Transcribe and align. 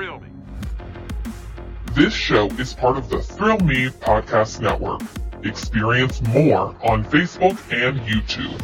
Thrill 0.00 0.18
Me. 0.18 0.28
This 1.92 2.14
show 2.14 2.46
is 2.52 2.72
part 2.72 2.96
of 2.96 3.10
the 3.10 3.20
Thrill 3.20 3.58
Me 3.58 3.88
Podcast 3.90 4.58
Network. 4.58 5.02
Experience 5.44 6.22
more 6.28 6.74
on 6.82 7.04
Facebook 7.04 7.58
and 7.70 8.00
YouTube. 8.00 8.58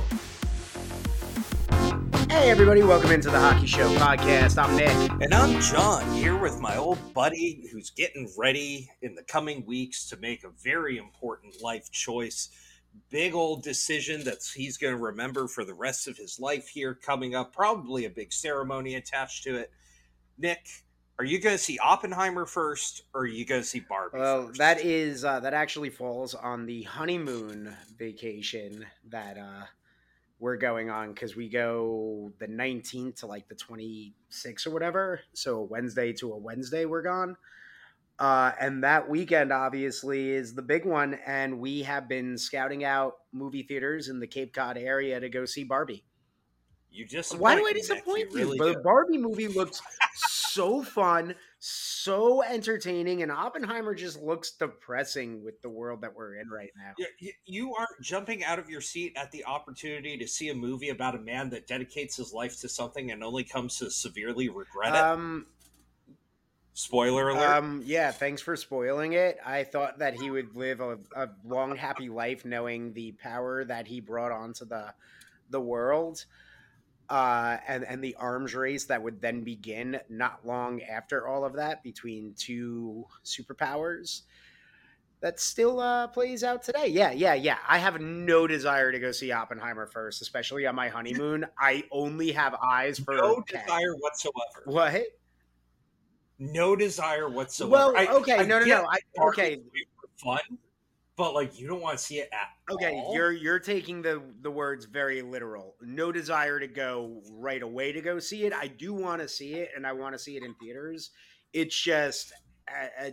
Hey, 2.31 2.51
everybody, 2.51 2.83
welcome 2.83 3.11
into 3.11 3.29
the 3.29 3.39
Hockey 3.39 3.67
Show 3.67 3.87
podcast. 3.97 4.57
I'm 4.57 4.79
Nick. 4.79 5.11
And 5.21 5.35
I'm 5.35 5.61
John, 5.61 6.11
here 6.15 6.39
with 6.39 6.59
my 6.59 6.79
old 6.79 7.13
buddy 7.13 7.69
who's 7.71 7.91
getting 7.91 8.33
ready 8.39 8.89
in 9.03 9.15
the 9.15 9.23
coming 9.23 9.67
weeks 9.67 10.09
to 10.09 10.17
make 10.17 10.43
a 10.43 10.49
very 10.65 10.97
important 10.97 11.61
life 11.61 11.91
choice. 11.91 12.49
Big 13.11 13.35
old 13.35 13.63
decision 13.63 14.25
that 14.25 14.39
he's 14.55 14.79
going 14.79 14.97
to 14.97 15.03
remember 15.03 15.49
for 15.49 15.67
the 15.67 15.75
rest 15.75 16.09
of 16.09 16.17
his 16.17 16.41
life 16.41 16.67
here 16.69 16.95
coming 16.95 17.35
up. 17.35 17.53
Probably 17.53 18.07
a 18.07 18.11
big 18.11 18.33
ceremony 18.33 18.95
attached 18.95 19.45
to 19.45 19.57
it. 19.57 19.71
Nick, 20.39 20.67
are 21.19 21.25
you 21.25 21.41
going 21.41 21.57
to 21.57 21.63
see 21.63 21.79
Oppenheimer 21.79 22.45
first, 22.45 23.03
or 23.15 23.23
are 23.23 23.27
you 23.27 23.45
going 23.45 23.63
to 23.63 23.67
see 23.67 23.81
Barbie? 23.81 24.19
Well, 24.19 24.49
first? 24.49 24.59
that 24.59 24.85
is 24.85 25.25
uh, 25.25 25.41
that 25.41 25.55
actually 25.55 25.91
falls 25.91 26.35
on 26.35 26.67
the 26.67 26.83
honeymoon 26.83 27.75
vacation 27.97 28.85
that 29.09 29.39
uh, 29.39 29.65
we're 30.39 30.57
going 30.57 30.91
on 30.91 31.13
because 31.13 31.35
we 31.35 31.49
go 31.49 32.33
the 32.39 32.47
19th 32.47 33.21
to 33.21 33.27
like 33.27 33.49
the 33.49 33.55
26th 33.55 34.67
or 34.67 34.71
whatever. 34.71 35.21
So 35.33 35.63
Wednesday 35.63 36.13
to 36.15 36.33
a 36.33 36.37
Wednesday, 36.37 36.85
we're 36.85 37.03
gone. 37.03 37.37
Uh, 38.19 38.53
and 38.61 38.83
that 38.83 39.09
weekend, 39.09 39.53
obviously, 39.53 40.31
is 40.31 40.55
the 40.55 40.63
big 40.63 40.87
one. 40.87 41.19
And 41.27 41.59
we 41.59 41.83
have 41.83 42.09
been 42.09 42.37
scouting 42.39 42.85
out 42.85 43.17
movie 43.33 43.63
theaters 43.63 44.09
in 44.09 44.21
the 44.21 44.27
Cape 44.27 44.55
Cod 44.55 44.79
area 44.79 45.21
to 45.21 45.29
go 45.29 45.45
see 45.45 45.65
Barbie. 45.65 46.05
You 46.91 47.07
just 47.07 47.39
Why 47.39 47.57
do 47.57 47.67
I 47.67 47.75
disappoint 47.75 48.31
you? 48.31 48.37
Really 48.37 48.59
the. 48.59 48.81
Barbie 48.81 49.19
movie 49.19 49.49
looks 49.49 49.83
so 50.57 50.83
fun, 50.83 51.35
so 51.59 52.43
entertaining, 52.43 53.23
and 53.23 53.31
Oppenheimer 53.31 53.95
just 53.95 54.21
looks 54.21 54.51
depressing 54.53 55.45
with 55.45 55.61
the 55.63 55.69
world 55.69 56.01
that 56.01 56.15
we're 56.15 56.37
in 56.37 56.49
right 56.49 56.71
now. 56.77 56.93
You- 57.45 57.75
aren't 57.77 58.01
jumping 58.01 58.43
out 58.45 58.59
of 58.59 58.69
your 58.71 58.81
seat 58.81 59.13
at 59.17 59.31
the 59.31 59.45
opportunity 59.45 60.17
to 60.19 60.27
see 60.27 60.49
a 60.49 60.55
movie 60.55 60.89
about 60.89 61.15
a 61.15 61.19
man 61.19 61.51
that 61.51 61.67
dedicates 61.67 62.17
his 62.17 62.33
life 62.33 62.61
to 62.61 62.69
something 62.69 63.11
and 63.11 63.23
only 63.23 63.45
comes 63.45 63.79
to 63.79 63.91
severely 63.91 64.49
regret 64.49 64.95
it. 64.95 64.99
Um, 64.99 65.47
Spoiler 66.75 67.31
alert. 67.31 67.57
um, 67.57 67.83
yeah. 67.87 68.11
Thanks 68.13 68.43
for 68.43 68.55
spoiling 68.55 69.15
it. 69.15 69.39
I 69.45 69.65
thought 69.65 69.99
that 70.01 70.15
he 70.15 70.31
would 70.31 70.55
live 70.55 70.81
a, 70.81 70.99
a 71.17 71.29
long, 71.43 71.75
happy 71.75 72.11
life, 72.11 72.45
knowing 72.45 72.93
the 72.93 73.13
power 73.13 73.65
that 73.65 73.87
he 73.87 74.01
brought 74.01 74.31
onto 74.33 74.67
the 74.67 74.93
the 75.49 75.61
world, 75.61 76.25
uh, 77.09 77.59
and 77.67 77.85
and 77.85 78.03
the 78.03 78.15
arms 78.17 78.55
race 78.55 78.85
that 78.87 79.03
would 79.03 79.21
then 79.21 79.43
begin 79.43 80.01
not 80.09 80.47
long 80.47 80.83
after 80.83 81.27
all 81.27 81.45
of 81.45 81.55
that 81.55 81.83
between 81.83 82.35
two 82.37 83.05
superpowers. 83.25 84.23
That 85.21 85.41
still 85.41 85.81
uh, 85.81 86.09
plays 86.09 86.45
out 86.45 86.63
today. 86.63 86.89
Yeah, 86.89 87.11
yeah, 87.11 87.35
yeah. 87.35 87.57
I 87.67 87.79
have 87.79 88.01
no 88.01 88.47
desire 88.47 88.93
to 88.93 88.99
go 88.99 89.13
see 89.13 89.33
Oppenheimer 89.33 89.87
first, 89.87 90.21
especially 90.21 90.67
on 90.67 90.75
my 90.75 90.89
honeymoon. 90.91 91.47
I 91.59 91.85
only 91.91 92.33
have 92.33 92.55
eyes 92.55 92.99
for 92.99 93.15
no 93.15 93.43
desire 93.49 93.95
whatsoever. 93.99 94.63
What? 94.67 95.03
No 96.39 96.77
desire 96.77 97.31
whatsoever. 97.31 97.95
Well, 97.95 98.17
okay, 98.19 98.35
I 98.41 98.45
no, 98.45 98.59
no, 98.59 98.67
get 98.67 98.83
no. 98.83 98.89
I, 98.89 99.29
okay, 99.29 99.59
fun, 100.23 100.41
but 101.17 101.35
like 101.35 101.59
you 101.59 101.67
don't 101.67 101.81
want 101.81 101.99
to 101.99 102.05
see 102.05 102.19
it 102.19 102.29
at 102.33 102.75
okay. 102.75 102.93
all. 102.95 103.15
You're 103.15 103.33
you're 103.33 103.59
taking 103.59 104.03
the 104.03 104.23
the 104.43 104.51
words 104.51 104.85
very 104.85 105.23
literal. 105.23 105.75
No 105.81 106.13
desire 106.13 106.61
to 106.61 106.67
go 106.67 107.23
right 107.31 107.63
away 107.63 107.93
to 107.93 108.01
go 108.01 108.19
see 108.19 108.45
it. 108.45 108.53
I 108.53 108.67
do 108.67 108.93
want 108.93 109.23
to 109.23 109.29
see 109.29 109.55
it, 109.55 109.71
and 109.75 109.87
I 109.87 109.93
want 109.93 110.15
to 110.15 110.19
see 110.19 110.37
it 110.37 110.43
in 110.43 110.55
theaters. 110.55 111.11
It's 111.53 111.81
just, 111.81 112.33
uh, 112.71 113.07
uh, 113.07 113.11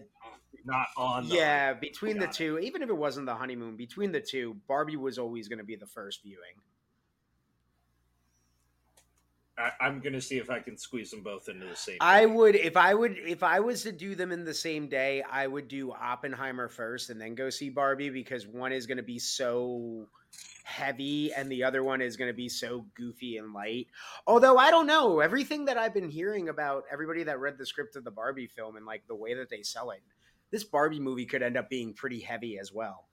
not 0.65 0.87
on. 0.97 1.29
The, 1.29 1.35
yeah, 1.35 1.73
between 1.73 2.17
the 2.17 2.25
Got 2.25 2.35
it. 2.35 2.37
two, 2.37 2.59
even 2.59 2.81
if 2.81 2.89
it 2.89 2.97
wasn't 2.97 3.25
the 3.25 3.35
honeymoon, 3.35 3.77
between 3.77 4.11
the 4.11 4.19
two, 4.19 4.57
Barbie 4.67 4.97
was 4.97 5.17
always 5.17 5.47
going 5.47 5.59
to 5.59 5.65
be 5.65 5.75
the 5.75 5.87
first 5.87 6.23
viewing. 6.23 6.55
I, 9.57 9.71
I'm 9.81 9.99
gonna 9.99 10.21
see 10.21 10.37
if 10.37 10.49
I 10.49 10.59
can 10.59 10.77
squeeze 10.77 11.11
them 11.11 11.21
both 11.21 11.47
into 11.47 11.65
the 11.65 11.75
same. 11.75 11.97
I 11.99 12.21
day. 12.21 12.25
would 12.25 12.55
if 12.55 12.75
I 12.75 12.93
would 12.93 13.17
if 13.17 13.43
I 13.43 13.59
was 13.59 13.83
to 13.83 13.91
do 13.91 14.15
them 14.15 14.31
in 14.31 14.45
the 14.45 14.53
same 14.53 14.87
day, 14.87 15.23
I 15.29 15.45
would 15.47 15.67
do 15.67 15.91
Oppenheimer 15.91 16.69
first 16.69 17.09
and 17.09 17.21
then 17.21 17.35
go 17.35 17.49
see 17.49 17.69
Barbie 17.69 18.09
because 18.09 18.47
one 18.47 18.71
is 18.71 18.87
going 18.87 18.97
to 18.97 19.03
be 19.03 19.19
so 19.19 20.07
heavy 20.63 21.33
and 21.33 21.51
the 21.51 21.63
other 21.63 21.83
one 21.83 22.01
is 22.01 22.17
going 22.17 22.29
to 22.29 22.35
be 22.35 22.49
so 22.49 22.85
goofy 22.95 23.37
and 23.37 23.53
light. 23.53 23.87
Although 24.25 24.57
I 24.57 24.71
don't 24.71 24.87
know, 24.87 25.19
everything 25.19 25.65
that 25.65 25.77
I've 25.77 25.93
been 25.93 26.09
hearing 26.09 26.49
about 26.49 26.85
everybody 26.91 27.23
that 27.23 27.39
read 27.39 27.57
the 27.57 27.65
script 27.65 27.95
of 27.95 28.03
the 28.03 28.11
Barbie 28.11 28.47
film 28.47 28.75
and 28.75 28.85
like 28.85 29.05
the 29.07 29.15
way 29.15 29.35
that 29.35 29.49
they 29.49 29.61
sell 29.61 29.91
it, 29.91 30.01
this 30.49 30.63
Barbie 30.63 30.99
movie 30.99 31.25
could 31.25 31.43
end 31.43 31.57
up 31.57 31.69
being 31.69 31.93
pretty 31.93 32.19
heavy 32.19 32.57
as 32.57 32.71
well. 32.71 33.05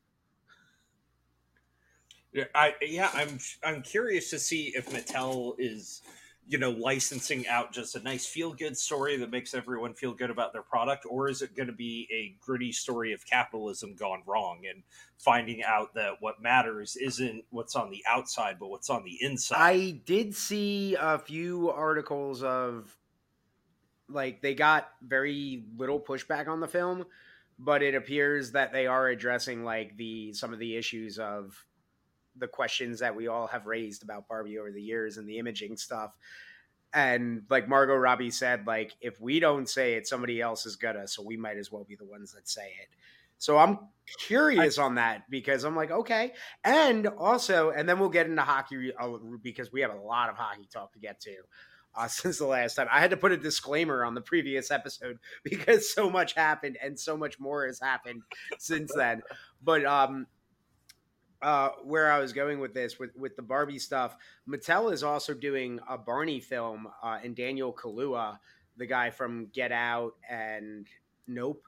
Yeah, 2.32 2.44
I 2.54 2.74
yeah, 2.80 3.10
I'm 3.12 3.38
I'm 3.64 3.82
curious 3.82 4.30
to 4.30 4.38
see 4.38 4.72
if 4.76 4.88
Mattel 4.90 5.54
is, 5.58 6.02
you 6.50 6.58
know, 6.58 6.72
licensing 6.72 7.46
out 7.46 7.72
just 7.72 7.94
a 7.94 8.02
nice 8.02 8.26
feel 8.26 8.52
good 8.52 8.76
story 8.76 9.16
that 9.16 9.30
makes 9.30 9.54
everyone 9.54 9.94
feel 9.94 10.12
good 10.12 10.30
about 10.30 10.52
their 10.52 10.64
product, 10.64 11.06
or 11.08 11.28
is 11.28 11.42
it 11.42 11.54
going 11.54 11.68
to 11.68 11.72
be 11.72 12.08
a 12.12 12.34
gritty 12.44 12.72
story 12.72 13.12
of 13.12 13.24
capitalism 13.24 13.94
gone 13.94 14.20
wrong 14.26 14.62
and 14.68 14.82
finding 15.16 15.62
out 15.62 15.94
that 15.94 16.14
what 16.18 16.42
matters 16.42 16.96
isn't 16.96 17.44
what's 17.50 17.76
on 17.76 17.88
the 17.88 18.02
outside 18.08 18.56
but 18.58 18.66
what's 18.66 18.90
on 18.90 19.04
the 19.04 19.16
inside? 19.20 19.58
I 19.60 20.00
did 20.04 20.34
see 20.34 20.96
a 20.98 21.20
few 21.20 21.70
articles 21.70 22.42
of 22.42 22.96
like 24.08 24.42
they 24.42 24.54
got 24.54 24.88
very 25.00 25.66
little 25.76 26.00
pushback 26.00 26.48
on 26.48 26.58
the 26.58 26.66
film, 26.66 27.06
but 27.60 27.80
it 27.80 27.94
appears 27.94 28.50
that 28.52 28.72
they 28.72 28.88
are 28.88 29.06
addressing 29.06 29.62
like 29.62 29.96
the 29.96 30.32
some 30.32 30.52
of 30.52 30.58
the 30.58 30.76
issues 30.76 31.20
of 31.20 31.64
the 32.36 32.48
questions 32.48 33.00
that 33.00 33.14
we 33.14 33.28
all 33.28 33.46
have 33.46 33.66
raised 33.66 34.02
about 34.02 34.28
Barbie 34.28 34.58
over 34.58 34.70
the 34.70 34.82
years 34.82 35.16
and 35.16 35.28
the 35.28 35.38
imaging 35.38 35.76
stuff. 35.76 36.12
And 36.92 37.42
like 37.48 37.68
Margot 37.68 37.94
Robbie 37.94 38.30
said, 38.30 38.66
like 38.66 38.92
if 39.00 39.20
we 39.20 39.40
don't 39.40 39.68
say 39.68 39.94
it, 39.94 40.06
somebody 40.06 40.40
else 40.40 40.66
is 40.66 40.76
gonna, 40.76 41.06
so 41.06 41.22
we 41.22 41.36
might 41.36 41.56
as 41.56 41.70
well 41.70 41.84
be 41.84 41.94
the 41.94 42.04
ones 42.04 42.32
that 42.32 42.48
say 42.48 42.66
it. 42.82 42.88
So 43.38 43.56
I'm 43.56 43.78
curious 44.18 44.76
on 44.76 44.96
that 44.96 45.30
because 45.30 45.64
I'm 45.64 45.74
like, 45.74 45.90
okay. 45.90 46.32
And 46.62 47.06
also, 47.06 47.70
and 47.70 47.88
then 47.88 47.98
we'll 47.98 48.10
get 48.10 48.26
into 48.26 48.42
hockey 48.42 48.92
uh, 48.98 49.08
because 49.42 49.72
we 49.72 49.80
have 49.80 49.94
a 49.94 49.98
lot 49.98 50.28
of 50.28 50.36
hockey 50.36 50.68
talk 50.70 50.92
to 50.92 50.98
get 50.98 51.20
to 51.20 51.36
uh, 51.94 52.06
since 52.08 52.38
the 52.38 52.46
last 52.46 52.74
time. 52.74 52.88
I 52.92 53.00
had 53.00 53.10
to 53.10 53.16
put 53.16 53.32
a 53.32 53.36
disclaimer 53.36 54.04
on 54.04 54.14
the 54.14 54.20
previous 54.20 54.70
episode 54.70 55.18
because 55.44 55.92
so 55.92 56.10
much 56.10 56.34
happened 56.34 56.76
and 56.82 56.98
so 56.98 57.16
much 57.16 57.38
more 57.40 57.66
has 57.66 57.80
happened 57.80 58.22
since 58.58 58.92
then. 58.94 59.22
But 59.62 59.84
um, 59.84 60.26
uh, 61.42 61.70
where 61.84 62.12
I 62.12 62.18
was 62.18 62.32
going 62.32 62.60
with 62.60 62.74
this, 62.74 62.98
with 62.98 63.16
with 63.16 63.36
the 63.36 63.42
Barbie 63.42 63.78
stuff, 63.78 64.16
Mattel 64.48 64.92
is 64.92 65.02
also 65.02 65.34
doing 65.34 65.80
a 65.88 65.96
Barney 65.96 66.40
film, 66.40 66.88
uh, 67.02 67.18
and 67.22 67.34
Daniel 67.34 67.72
Kaluuya, 67.72 68.38
the 68.76 68.86
guy 68.86 69.10
from 69.10 69.46
Get 69.52 69.72
Out 69.72 70.14
and 70.28 70.86
Nope, 71.26 71.62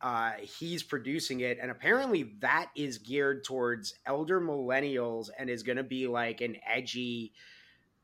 uh, 0.00 0.32
he's 0.40 0.82
producing 0.82 1.40
it, 1.40 1.58
and 1.62 1.70
apparently 1.70 2.34
that 2.40 2.70
is 2.76 2.98
geared 2.98 3.42
towards 3.42 3.94
elder 4.04 4.38
millennials 4.38 5.30
and 5.38 5.48
is 5.48 5.62
going 5.62 5.78
to 5.78 5.82
be 5.82 6.06
like 6.06 6.42
an 6.42 6.56
edgy, 6.68 7.32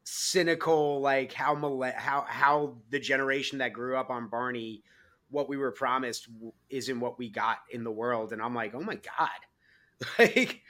cynical, 0.05 1.01
like 1.03 1.33
how 1.33 1.55
mille- 1.55 1.93
how 1.95 2.25
how 2.27 2.77
the 2.89 2.99
generation 2.99 3.59
that 3.59 3.75
grew 3.75 3.99
up 3.99 4.09
on 4.09 4.29
Barney, 4.29 4.83
what 5.29 5.47
we 5.47 5.59
were 5.59 5.73
promised 5.73 6.29
isn't 6.71 7.01
what 7.01 7.19
we 7.19 7.29
got 7.29 7.59
in 7.71 7.85
the 7.85 7.91
world, 7.91 8.33
and 8.33 8.41
I'm 8.41 8.55
like, 8.55 8.75
oh 8.75 8.81
my 8.81 8.95
god, 8.95 9.29
like. 10.19 10.63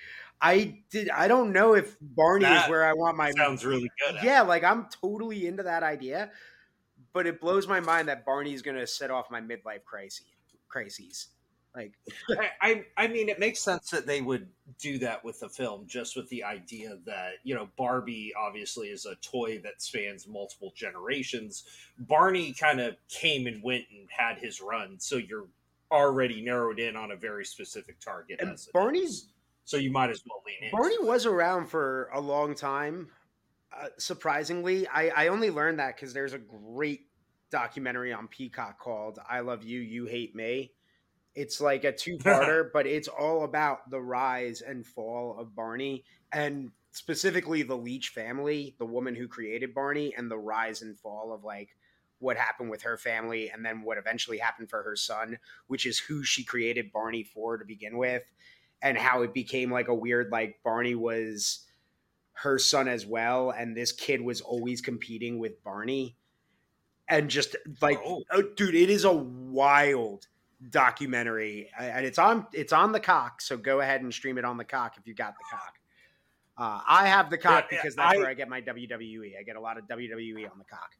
I 0.42 0.78
did. 0.90 1.10
I 1.10 1.28
don't 1.28 1.52
know 1.52 1.74
if 1.74 1.98
Barney 2.00 2.46
is 2.46 2.62
where 2.70 2.82
I 2.82 2.94
want 2.94 3.14
my 3.14 3.30
sounds 3.32 3.62
really 3.62 3.90
good. 4.00 4.20
yeah, 4.22 4.40
like 4.40 4.64
I'm 4.64 4.86
totally 5.02 5.46
into 5.46 5.64
that 5.64 5.82
idea, 5.82 6.30
but 7.12 7.26
it 7.26 7.42
blows 7.42 7.68
my 7.68 7.80
mind 7.80 8.08
that 8.08 8.24
Barney's 8.24 8.62
going 8.62 8.78
to 8.78 8.86
set 8.86 9.10
off 9.10 9.30
my 9.30 9.42
midlife 9.42 9.84
crisis. 9.84 10.24
Crises, 10.66 11.28
like 11.74 11.92
I, 12.30 12.50
I 12.62 12.84
I 12.96 13.08
mean, 13.08 13.28
it 13.28 13.38
makes 13.38 13.60
sense 13.60 13.90
that 13.90 14.06
they 14.06 14.20
would 14.20 14.48
do 14.78 14.98
that 14.98 15.24
with 15.24 15.40
the 15.40 15.48
film, 15.48 15.84
just 15.86 16.16
with 16.16 16.28
the 16.28 16.44
idea 16.44 16.96
that 17.06 17.34
you 17.44 17.54
know 17.54 17.68
Barbie 17.76 18.32
obviously 18.38 18.88
is 18.88 19.06
a 19.06 19.16
toy 19.16 19.58
that 19.58 19.82
spans 19.82 20.26
multiple 20.26 20.72
generations. 20.76 21.64
Barney 21.98 22.52
kind 22.52 22.80
of 22.80 22.96
came 23.08 23.46
and 23.46 23.62
went 23.62 23.84
and 23.90 24.08
had 24.16 24.38
his 24.38 24.60
run, 24.60 24.98
so 24.98 25.16
you're 25.16 25.46
already 25.90 26.40
narrowed 26.42 26.78
in 26.78 26.96
on 26.96 27.10
a 27.12 27.16
very 27.16 27.44
specific 27.44 28.00
target. 28.00 28.40
and 28.40 28.58
Barney's 28.72 29.28
so 29.70 29.76
you 29.76 29.92
might 29.92 30.10
as 30.10 30.22
well 30.28 30.42
lean 30.44 30.56
in. 30.64 30.70
Barney 30.72 30.98
was 31.00 31.26
around 31.26 31.66
for 31.66 32.10
a 32.12 32.20
long 32.20 32.56
time. 32.56 33.08
Uh, 33.72 33.86
surprisingly, 33.98 34.88
I, 34.88 35.10
I 35.10 35.28
only 35.28 35.50
learned 35.50 35.78
that 35.78 35.94
because 35.94 36.12
there's 36.12 36.32
a 36.32 36.38
great 36.38 37.02
documentary 37.52 38.12
on 38.12 38.26
Peacock 38.26 38.80
called 38.80 39.20
"I 39.28 39.40
Love 39.40 39.62
You, 39.62 39.78
You 39.80 40.06
Hate 40.06 40.34
Me." 40.34 40.72
It's 41.36 41.60
like 41.60 41.84
a 41.84 41.92
two-parter, 41.96 42.70
but 42.72 42.88
it's 42.88 43.06
all 43.06 43.44
about 43.44 43.88
the 43.90 44.00
rise 44.00 44.60
and 44.60 44.84
fall 44.84 45.36
of 45.38 45.54
Barney, 45.54 46.04
and 46.32 46.72
specifically 46.90 47.62
the 47.62 47.76
Leach 47.76 48.08
family, 48.08 48.74
the 48.80 48.86
woman 48.86 49.14
who 49.14 49.28
created 49.28 49.72
Barney, 49.72 50.12
and 50.16 50.28
the 50.28 50.38
rise 50.38 50.82
and 50.82 50.98
fall 50.98 51.32
of 51.32 51.44
like 51.44 51.68
what 52.20 52.36
happened 52.36 52.70
with 52.70 52.82
her 52.82 52.96
family 52.96 53.50
and 53.50 53.64
then 53.64 53.82
what 53.82 53.98
eventually 53.98 54.38
happened 54.38 54.70
for 54.70 54.82
her 54.82 54.94
son, 54.94 55.38
which 55.66 55.86
is 55.86 55.98
who 55.98 56.22
she 56.22 56.44
created 56.44 56.92
Barney 56.92 57.24
for 57.24 57.58
to 57.58 57.64
begin 57.64 57.96
with, 57.96 58.22
and 58.82 58.96
how 58.96 59.22
it 59.22 59.34
became 59.34 59.70
like 59.70 59.88
a 59.88 59.94
weird 59.94 60.30
like 60.30 60.60
Barney 60.62 60.94
was 60.94 61.66
her 62.34 62.58
son 62.58 62.88
as 62.88 63.04
well, 63.04 63.50
and 63.50 63.76
this 63.76 63.92
kid 63.92 64.20
was 64.20 64.40
always 64.40 64.80
competing 64.80 65.38
with 65.38 65.62
Barney. 65.62 66.16
And 67.08 67.28
just 67.28 67.56
like, 67.82 68.00
oh. 68.04 68.22
oh 68.30 68.42
dude, 68.56 68.74
it 68.74 68.88
is 68.88 69.04
a 69.04 69.12
wild 69.12 70.28
documentary, 70.68 71.70
and 71.78 72.06
it's 72.06 72.18
on 72.18 72.46
it's 72.52 72.72
on 72.72 72.92
the 72.92 73.00
cock. 73.00 73.40
So 73.40 73.56
go 73.56 73.80
ahead 73.80 74.02
and 74.02 74.12
stream 74.12 74.38
it 74.38 74.44
on 74.44 74.56
the 74.56 74.64
cock 74.64 74.94
if 74.98 75.06
you 75.06 75.14
got 75.14 75.34
the 75.34 75.44
cock. 75.50 75.74
Uh, 76.56 76.80
I 76.86 77.06
have 77.06 77.30
the 77.30 77.38
cock 77.38 77.66
yeah, 77.70 77.78
because 77.78 77.96
that's 77.96 78.14
I, 78.14 78.18
where 78.18 78.28
I 78.28 78.34
get 78.34 78.48
my 78.48 78.60
WWE. 78.60 79.38
I 79.38 79.42
get 79.42 79.56
a 79.56 79.60
lot 79.60 79.78
of 79.78 79.84
WWE 79.84 80.50
on 80.50 80.58
the 80.58 80.64
cock. 80.64 80.94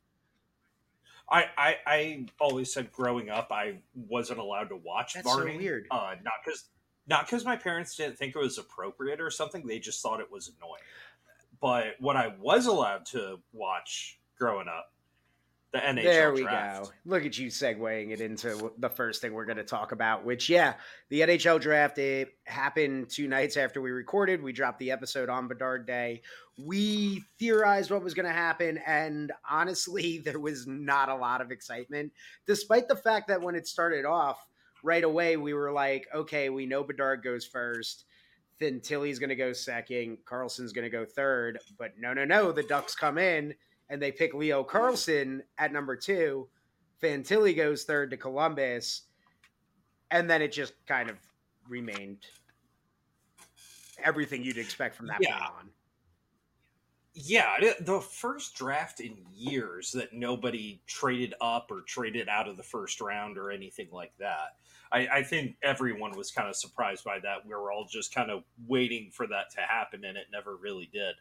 I, 1.31 1.45
I, 1.57 1.77
I 1.87 2.27
always 2.41 2.73
said 2.73 2.91
growing 2.93 3.31
up 3.31 3.49
I 3.53 3.79
wasn't 3.95 4.41
allowed 4.41 4.71
to 4.71 4.77
watch 4.77 5.15
That's 5.15 5.25
Barney. 5.27 5.53
So 5.53 5.59
weird. 5.59 5.87
Uh, 5.91 6.15
not 6.23 6.35
because 6.45 6.65
not 7.07 7.27
because 7.27 7.45
my 7.45 7.57
parents 7.57 7.97
didn't 7.97 8.19
think 8.19 8.35
it 8.35 8.39
was 8.39 8.59
appropriate 8.59 9.21
or 9.21 9.31
something. 9.31 9.67
They 9.67 9.79
just 9.79 10.03
thought 10.03 10.21
it 10.21 10.31
was 10.31 10.53
annoying. 10.59 10.83
But 11.61 11.97
what 12.01 12.17
I 12.17 12.35
was 12.41 12.67
allowed 12.67 13.07
to 13.07 13.39
watch 13.53 14.19
growing 14.39 14.69
up 14.69 14.93
the 15.73 15.79
NHL 15.79 16.03
there 16.03 16.33
we 16.33 16.43
draft. 16.43 16.85
go. 16.85 16.91
Look 17.05 17.25
at 17.25 17.39
you 17.39 17.49
segueing 17.49 18.11
it 18.11 18.21
into 18.21 18.73
the 18.79 18.89
first 18.89 19.21
thing 19.21 19.33
we're 19.33 19.45
going 19.45 19.57
to 19.57 19.65
talk 19.65 19.93
about, 19.93 20.25
which, 20.25 20.49
yeah, 20.49 20.75
the 21.11 21.21
NHL 21.21 21.61
draft, 21.61 21.99
it 21.99 22.35
happened 22.45 23.09
two 23.09 23.29
nights 23.29 23.57
after 23.57 23.81
we 23.81 23.91
recorded. 23.91 24.43
We 24.43 24.53
dropped 24.53 24.81
the 24.81 24.91
episode 24.91 25.29
on 25.29 25.47
Bedard 25.47 25.87
Day. 25.87 26.23
We 26.59 27.23
theorized 27.39 27.91
what 27.91 28.03
was 28.03 28.15
going 28.15 28.27
to 28.27 28.33
happen, 28.33 28.79
and 28.87 29.33
honestly, 29.49 30.19
there 30.25 30.41
was 30.41 30.67
not 30.67 31.09
a 31.09 31.15
lot 31.15 31.41
of 31.41 31.51
excitement, 31.53 32.13
despite 32.47 32.89
the 32.89 32.97
fact 32.97 33.29
that 33.29 33.41
when 33.41 33.55
it 33.55 33.69
started 33.69 34.05
off, 34.05 34.45
right 34.83 35.05
away, 35.05 35.37
we 35.37 35.55
were 35.55 35.73
like, 35.73 36.09
okay, 36.15 36.49
we 36.49 36.67
know 36.67 36.83
Bedard 36.83 37.23
goes 37.23 37.45
first. 37.45 38.05
Then 38.59 38.81
Tilly's 38.81 39.19
going 39.19 39.31
to 39.31 39.37
go 39.37 39.53
second. 39.53 40.19
Carlsson's 40.25 40.73
going 40.73 40.85
to 40.85 40.91
go 40.91 41.05
third. 41.05 41.59
But 41.79 41.93
no, 41.99 42.13
no, 42.13 42.25
no. 42.25 42.53
The 42.53 42.63
Ducks 42.63 42.95
come 42.95 43.19
in 43.19 43.55
and 43.91 44.01
they 44.01 44.13
pick 44.13 44.33
Leo 44.33 44.65
Carlsson 44.65 45.43
at 45.59 45.73
number 45.73 45.97
two. 45.97 46.49
Fantilli 47.03 47.55
goes 47.55 47.85
third 47.85 48.11
to 48.11 48.17
Columbus, 48.17 49.03
and 50.11 50.31
then 50.31 50.41
it 50.41 50.53
just 50.53 50.75
kind 50.87 51.11
of 51.11 51.17
remained 51.69 52.19
everything 54.03 54.45
you'd 54.45 54.59
expect 54.59 54.95
from 54.95 55.09
that 55.09 55.19
yeah. 55.21 55.39
point 55.39 55.53
on. 55.59 55.71
Yeah, 57.13 57.57
the 57.81 58.01
first 58.01 58.55
draft 58.55 59.01
in 59.01 59.17
years 59.35 59.91
that 59.93 60.13
nobody 60.13 60.81
traded 60.87 61.35
up 61.41 61.69
or 61.71 61.81
traded 61.81 62.29
out 62.29 62.49
of 62.49 62.57
the 62.57 62.63
first 62.63 63.01
round 63.01 63.37
or 63.37 63.51
anything 63.51 63.89
like 63.91 64.13
that. 64.19 64.57
I, 64.93 65.09
I, 65.09 65.23
think 65.25 65.57
everyone 65.63 66.17
was 66.17 66.31
kind 66.31 66.49
of 66.49 66.55
surprised 66.55 67.05
by 67.05 67.19
that. 67.21 67.45
We 67.45 67.55
were 67.55 67.73
all 67.73 67.87
just 67.91 68.15
kind 68.15 68.31
of 68.31 68.45
waiting 68.67 69.11
for 69.13 69.27
that 69.27 69.51
to 69.57 69.61
happen, 69.61 70.05
and 70.05 70.17
it 70.17 70.27
never 70.33 70.57
really 70.57 70.89
did. 70.93 71.15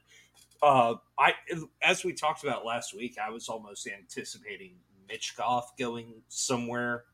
Uh, 0.62 0.96
I, 1.18 1.34
as 1.82 2.04
we 2.04 2.14
talked 2.14 2.44
about 2.44 2.66
last 2.66 2.96
week, 2.96 3.18
I 3.24 3.32
was 3.32 3.50
almost 3.50 3.88
anticipating 3.88 4.74
Michkov 5.10 5.64
going 5.78 6.22
somewhere 6.28 7.06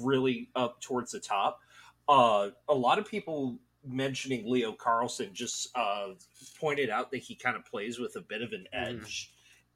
really 0.00 0.48
up 0.56 0.80
towards 0.80 1.12
the 1.12 1.20
top. 1.20 1.60
Uh, 2.08 2.50
a 2.68 2.74
lot 2.74 2.98
of 2.98 3.08
people 3.08 3.58
mentioning 3.86 4.50
Leo 4.50 4.72
Carlsson 4.72 5.32
just 5.32 5.68
uh, 5.76 6.08
pointed 6.58 6.90
out 6.90 7.10
that 7.10 7.18
he 7.18 7.34
kind 7.34 7.56
of 7.56 7.64
plays 7.64 7.98
with 7.98 8.16
a 8.16 8.20
bit 8.20 8.42
of 8.42 8.52
an 8.52 8.66
mm. 8.74 8.88
edge, 8.88 9.32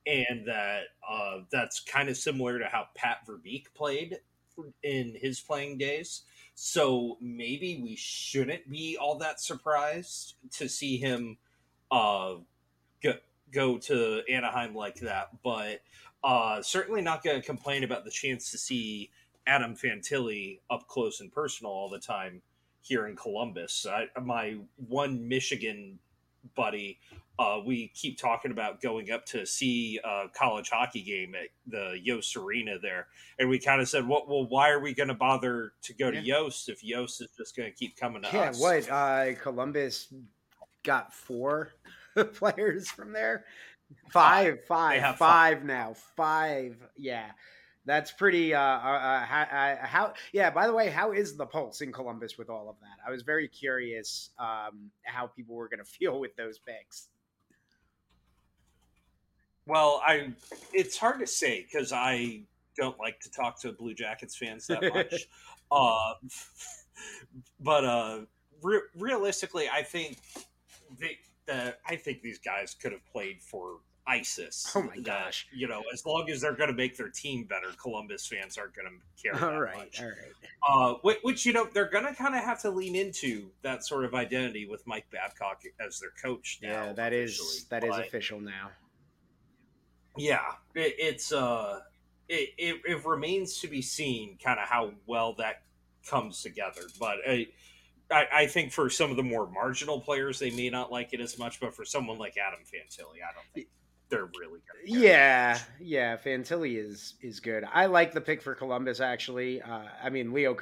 mm. 0.07 0.29
and 0.31 0.47
that 0.47 0.83
uh, 1.09 1.39
that's 1.51 1.81
kind 1.81 2.09
of 2.09 2.17
similar 2.17 2.59
to 2.59 2.67
how 2.67 2.87
Pat 2.95 3.19
Verbeek 3.27 3.67
played 3.75 4.19
in 4.83 5.15
his 5.21 5.41
playing 5.41 5.79
days. 5.79 6.23
So 6.55 7.17
maybe 7.21 7.81
we 7.83 7.97
shouldn't 7.97 8.69
be 8.69 8.99
all 9.01 9.17
that 9.19 9.41
surprised 9.41 10.35
to 10.59 10.69
see 10.69 10.99
him 10.99 11.39
uh, 11.91 12.35
go, 13.03 13.15
go 13.51 13.79
to 13.79 14.23
Anaheim 14.31 14.75
like 14.75 14.97
that, 14.97 15.29
but 15.43 15.81
uh, 16.23 16.61
certainly 16.61 17.01
not 17.01 17.25
going 17.25 17.41
to 17.41 17.47
complain 17.47 17.85
about 17.85 18.05
the 18.05 18.11
chance 18.11 18.51
to 18.51 18.59
see 18.59 19.11
Adam 19.47 19.75
Fantilli 19.75 20.61
up 20.71 20.87
close 20.87 21.21
and 21.21 21.33
personal 21.33 21.73
all 21.73 21.89
the 21.89 21.99
time 21.99 22.43
here 22.81 23.07
in 23.07 23.17
Columbus. 23.17 23.87
I, 23.89 24.07
my 24.21 24.57
one 24.77 25.29
Michigan 25.29 25.99
buddy, 26.55 26.99
uh, 27.39 27.61
we 27.65 27.89
keep 27.95 28.19
talking 28.19 28.51
about 28.51 28.81
going 28.81 29.11
up 29.11 29.25
to 29.25 29.47
see 29.47 29.99
a 30.05 30.27
college 30.35 30.71
hockey 30.71 31.03
game 31.03 31.35
at 31.35 31.49
the 31.67 31.99
Yost 32.03 32.37
Arena 32.37 32.79
there, 32.81 33.07
and 33.39 33.49
we 33.49 33.59
kind 33.59 33.81
of 33.81 33.89
said, 33.89 34.07
"Well, 34.07 34.25
well 34.29 34.47
why 34.47 34.71
are 34.71 34.81
we 34.81 34.95
going 34.95 35.09
to 35.09 35.15
bother 35.15 35.73
to 35.83 35.95
go 35.95 36.11
to 36.11 36.21
Yost 36.21 36.69
if 36.69 36.85
Yost 36.85 37.21
is 37.21 37.29
just 37.37 37.57
going 37.57 37.71
to 37.71 37.77
keep 37.77 37.97
coming 37.97 38.23
to 38.23 38.29
yeah, 38.33 38.51
us?" 38.51 38.61
Yeah, 38.61 38.67
what 38.67 38.91
uh, 38.91 39.35
Columbus 39.41 40.13
got 40.83 41.15
four 41.15 41.71
players 42.35 42.89
from 42.89 43.13
there. 43.13 43.45
Five, 44.13 44.65
five, 44.67 45.01
five, 45.01 45.17
five 45.17 45.65
now. 45.65 45.95
Five. 46.17 46.77
Yeah. 46.97 47.31
That's 47.87 48.13
pretty. 48.13 48.55
Uh, 48.55 48.61
uh, 48.61 48.63
uh 48.63 49.25
how, 49.25 49.43
uh, 49.43 49.87
how, 49.87 50.15
Yeah. 50.33 50.51
By 50.51 50.67
the 50.67 50.73
way, 50.73 50.91
how 50.91 51.13
is 51.13 51.37
the 51.37 51.47
pulse 51.47 51.81
in 51.81 51.93
Columbus 51.93 52.37
with 52.37 52.51
all 52.51 52.69
of 52.69 52.77
that? 52.81 52.99
I 53.07 53.11
was 53.11 53.23
very 53.23 53.49
curious 53.49 54.31
um, 54.39 54.91
how 55.03 55.27
people 55.27 55.55
were 55.55 55.69
going 55.69 55.79
to 55.85 55.91
feel 55.91 56.21
with 56.21 56.37
those 56.37 56.59
picks. 56.59 57.09
Well, 59.67 60.03
I. 60.07 60.33
It's 60.73 60.97
hard 60.97 61.21
to 61.21 61.27
say 61.27 61.63
because 61.71 61.93
I 61.93 62.43
don't 62.77 62.99
like 62.99 63.21
to 63.21 63.31
talk 63.31 63.61
to 63.61 63.73
Blue 63.73 63.95
Jackets 63.95 64.37
fans 64.37 64.67
that 64.67 64.83
much. 64.95 65.27
uh, 65.71 66.15
but 67.61 67.85
uh, 67.85 68.21
re- 68.63 68.83
realistically, 68.97 69.69
I 69.73 69.83
think 69.83 70.19
they 70.99 71.19
that 71.47 71.81
I 71.87 71.97
think 71.97 72.23
these 72.23 72.39
guys 72.39 72.75
could 72.75 72.93
have 72.93 73.05
played 73.13 73.43
for 73.43 73.79
ISIS. 74.11 74.73
Oh 74.75 74.83
my 74.83 74.95
that, 74.97 75.05
gosh! 75.05 75.47
You 75.53 75.69
know, 75.69 75.83
as 75.93 76.05
long 76.05 76.29
as 76.31 76.41
they're 76.41 76.57
going 76.57 76.71
to 76.71 76.77
make 76.77 76.97
their 76.97 77.09
team 77.09 77.45
better, 77.45 77.69
Columbus 77.81 78.27
fans 78.27 78.59
aren't 78.59 78.75
going 78.75 78.89
to 78.89 79.23
care. 79.23 79.51
All 79.51 79.61
right, 79.61 79.77
much. 79.77 80.01
all 80.01 80.09
right. 80.09 80.17
Uh, 80.69 80.95
which, 81.03 81.19
which, 81.23 81.47
you 81.47 81.53
know 81.53 81.67
they're 81.73 81.89
going 81.89 82.05
to 82.05 82.15
kind 82.15 82.35
of 82.35 82.43
have 82.43 82.61
to 82.63 82.71
lean 82.71 82.97
into 82.97 83.51
that 83.63 83.85
sort 83.85 84.05
of 84.05 84.15
identity 84.15 84.67
with 84.67 84.87
Mike 84.87 85.07
Babcock 85.11 85.63
as 85.85 86.01
their 86.01 86.11
coach. 86.23 86.59
Now, 86.63 86.87
yeah, 86.87 86.93
that 86.93 87.13
is 87.13 87.67
that 87.71 87.83
but, 87.83 87.91
is 87.91 88.07
official 88.07 88.41
now. 88.41 88.71
Yeah, 90.17 90.41
it, 90.75 90.95
it's 90.99 91.33
uh, 91.33 91.81
it, 92.29 92.51
it, 92.59 92.81
it 92.85 93.05
remains 93.05 93.61
to 93.61 93.69
be 93.69 93.81
seen 93.81 94.39
kind 94.43 94.59
of 94.59 94.69
how 94.69 94.93
well 95.07 95.35
that 95.35 95.63
comes 96.09 96.43
together, 96.43 96.83
but. 96.99 97.17
Uh, 97.27 97.37
I, 98.13 98.27
I, 98.33 98.47
think 98.49 98.73
for 98.73 98.91
some 98.91 99.13
of 99.13 99.17
the 99.17 99.23
more 99.23 99.49
marginal 99.49 100.01
players, 100.01 100.41
they 100.41 100.51
may 100.51 100.69
not 100.69 100.91
like 100.91 101.13
it 101.13 101.21
as 101.21 101.39
much, 101.39 101.61
but 101.61 101.77
for 101.77 101.85
someone 101.85 102.19
like 102.19 102.35
Adam 102.37 102.59
Fantilli, 102.65 103.23
I 103.23 103.33
don't 103.33 103.47
think 103.55 103.69
they're 104.11 104.29
really 104.39 104.61
good. 104.61 104.89
Yeah, 104.89 105.59
yeah, 105.81 106.17
Fantilli 106.17 106.77
is 106.77 107.15
is 107.23 107.41
good. 107.41 107.65
I 107.73 107.87
like 107.87 108.13
the 108.13 108.21
pick 108.21 108.43
for 108.43 108.55
Columbus 108.55 109.01
actually. 109.01 109.63
Uh, 109.63 109.85
I 110.03 110.11
mean, 110.11 110.33
Leo, 110.33 110.57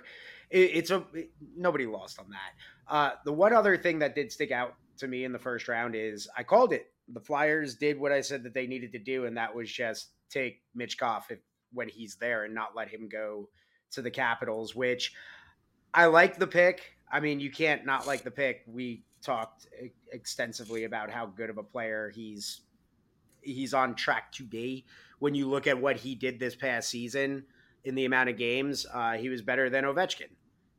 it, 0.50 0.70
it's 0.74 0.90
a 0.90 1.04
it, 1.14 1.30
nobody 1.56 1.86
lost 1.86 2.18
on 2.18 2.26
that. 2.30 2.92
Uh, 2.92 3.10
the 3.24 3.32
one 3.32 3.52
other 3.52 3.76
thing 3.76 3.98
that 4.00 4.14
did 4.14 4.30
stick 4.30 4.50
out 4.50 4.74
to 4.98 5.08
me 5.08 5.24
in 5.24 5.32
the 5.32 5.38
first 5.38 5.68
round 5.68 5.94
is 5.94 6.28
I 6.36 6.42
called 6.42 6.72
it. 6.72 6.90
The 7.08 7.20
Flyers 7.20 7.74
did 7.74 7.98
what 7.98 8.12
I 8.12 8.20
said 8.20 8.42
that 8.44 8.54
they 8.54 8.66
needed 8.66 8.92
to 8.92 8.98
do, 8.98 9.24
and 9.24 9.36
that 9.36 9.54
was 9.54 9.70
just 9.70 10.10
take 10.30 10.60
Michkov 10.76 11.22
if, 11.30 11.38
when 11.72 11.88
he's 11.88 12.16
there 12.16 12.44
and 12.44 12.54
not 12.54 12.76
let 12.76 12.88
him 12.88 13.08
go 13.08 13.48
to 13.92 14.02
the 14.02 14.10
Capitals, 14.10 14.74
which 14.74 15.14
I 15.94 16.06
like 16.06 16.38
the 16.38 16.46
pick. 16.46 16.96
I 17.10 17.20
mean, 17.20 17.40
you 17.40 17.50
can't 17.50 17.86
not 17.86 18.06
like 18.06 18.22
the 18.22 18.30
pick. 18.30 18.64
We 18.66 19.04
talked 19.22 19.66
extensively 20.12 20.84
about 20.84 21.10
how 21.10 21.26
good 21.26 21.48
of 21.48 21.56
a 21.56 21.62
player 21.62 22.12
he's 22.14 22.60
he's 23.52 23.74
on 23.74 23.94
track 23.94 24.32
to 24.32 24.44
be. 24.44 24.84
When 25.18 25.34
you 25.34 25.48
look 25.48 25.66
at 25.66 25.80
what 25.80 25.96
he 25.96 26.14
did 26.14 26.38
this 26.38 26.54
past 26.54 26.88
season 26.88 27.44
in 27.84 27.94
the 27.94 28.04
amount 28.04 28.28
of 28.28 28.36
games, 28.36 28.86
uh, 28.92 29.12
he 29.12 29.28
was 29.28 29.42
better 29.42 29.68
than 29.68 29.84
Ovechkin. 29.84 30.30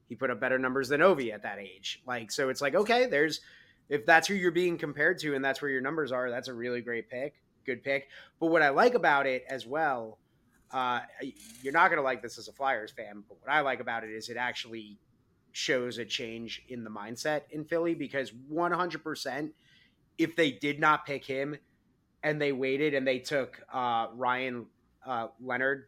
He 0.07 0.15
put 0.15 0.31
up 0.31 0.39
better 0.39 0.57
numbers 0.57 0.89
than 0.89 1.01
Ovi 1.01 1.33
at 1.33 1.43
that 1.43 1.59
age. 1.59 2.01
Like, 2.07 2.31
so 2.31 2.49
it's 2.49 2.61
like, 2.61 2.75
okay, 2.75 3.05
there's 3.05 3.41
if 3.89 4.05
that's 4.05 4.27
who 4.27 4.35
you're 4.35 4.51
being 4.51 4.77
compared 4.77 5.19
to 5.19 5.35
and 5.35 5.43
that's 5.43 5.61
where 5.61 5.71
your 5.71 5.81
numbers 5.81 6.11
are, 6.11 6.29
that's 6.29 6.47
a 6.47 6.53
really 6.53 6.81
great 6.81 7.09
pick, 7.09 7.35
good 7.65 7.83
pick. 7.83 8.07
But 8.39 8.47
what 8.47 8.61
I 8.61 8.69
like 8.69 8.93
about 8.93 9.25
it 9.25 9.43
as 9.49 9.65
well, 9.65 10.19
uh, 10.71 11.01
you're 11.63 11.73
not 11.73 11.89
going 11.89 11.97
to 11.97 12.03
like 12.03 12.21
this 12.21 12.37
as 12.37 12.47
a 12.47 12.53
Flyers 12.53 12.91
fan, 12.91 13.23
but 13.27 13.37
what 13.41 13.51
I 13.51 13.61
like 13.61 13.79
about 13.79 14.03
it 14.03 14.11
is 14.11 14.29
it 14.29 14.37
actually 14.37 14.99
shows 15.51 15.97
a 15.97 16.05
change 16.05 16.63
in 16.69 16.83
the 16.83 16.89
mindset 16.89 17.41
in 17.49 17.65
Philly 17.65 17.95
because 17.95 18.31
100%, 18.31 19.49
if 20.19 20.35
they 20.35 20.51
did 20.51 20.79
not 20.79 21.05
pick 21.05 21.25
him 21.25 21.57
and 22.23 22.41
they 22.41 22.51
waited 22.51 22.93
and 22.93 23.07
they 23.07 23.19
took 23.19 23.61
uh, 23.71 24.07
Ryan 24.13 24.65
uh, 25.05 25.27
Leonard, 25.41 25.85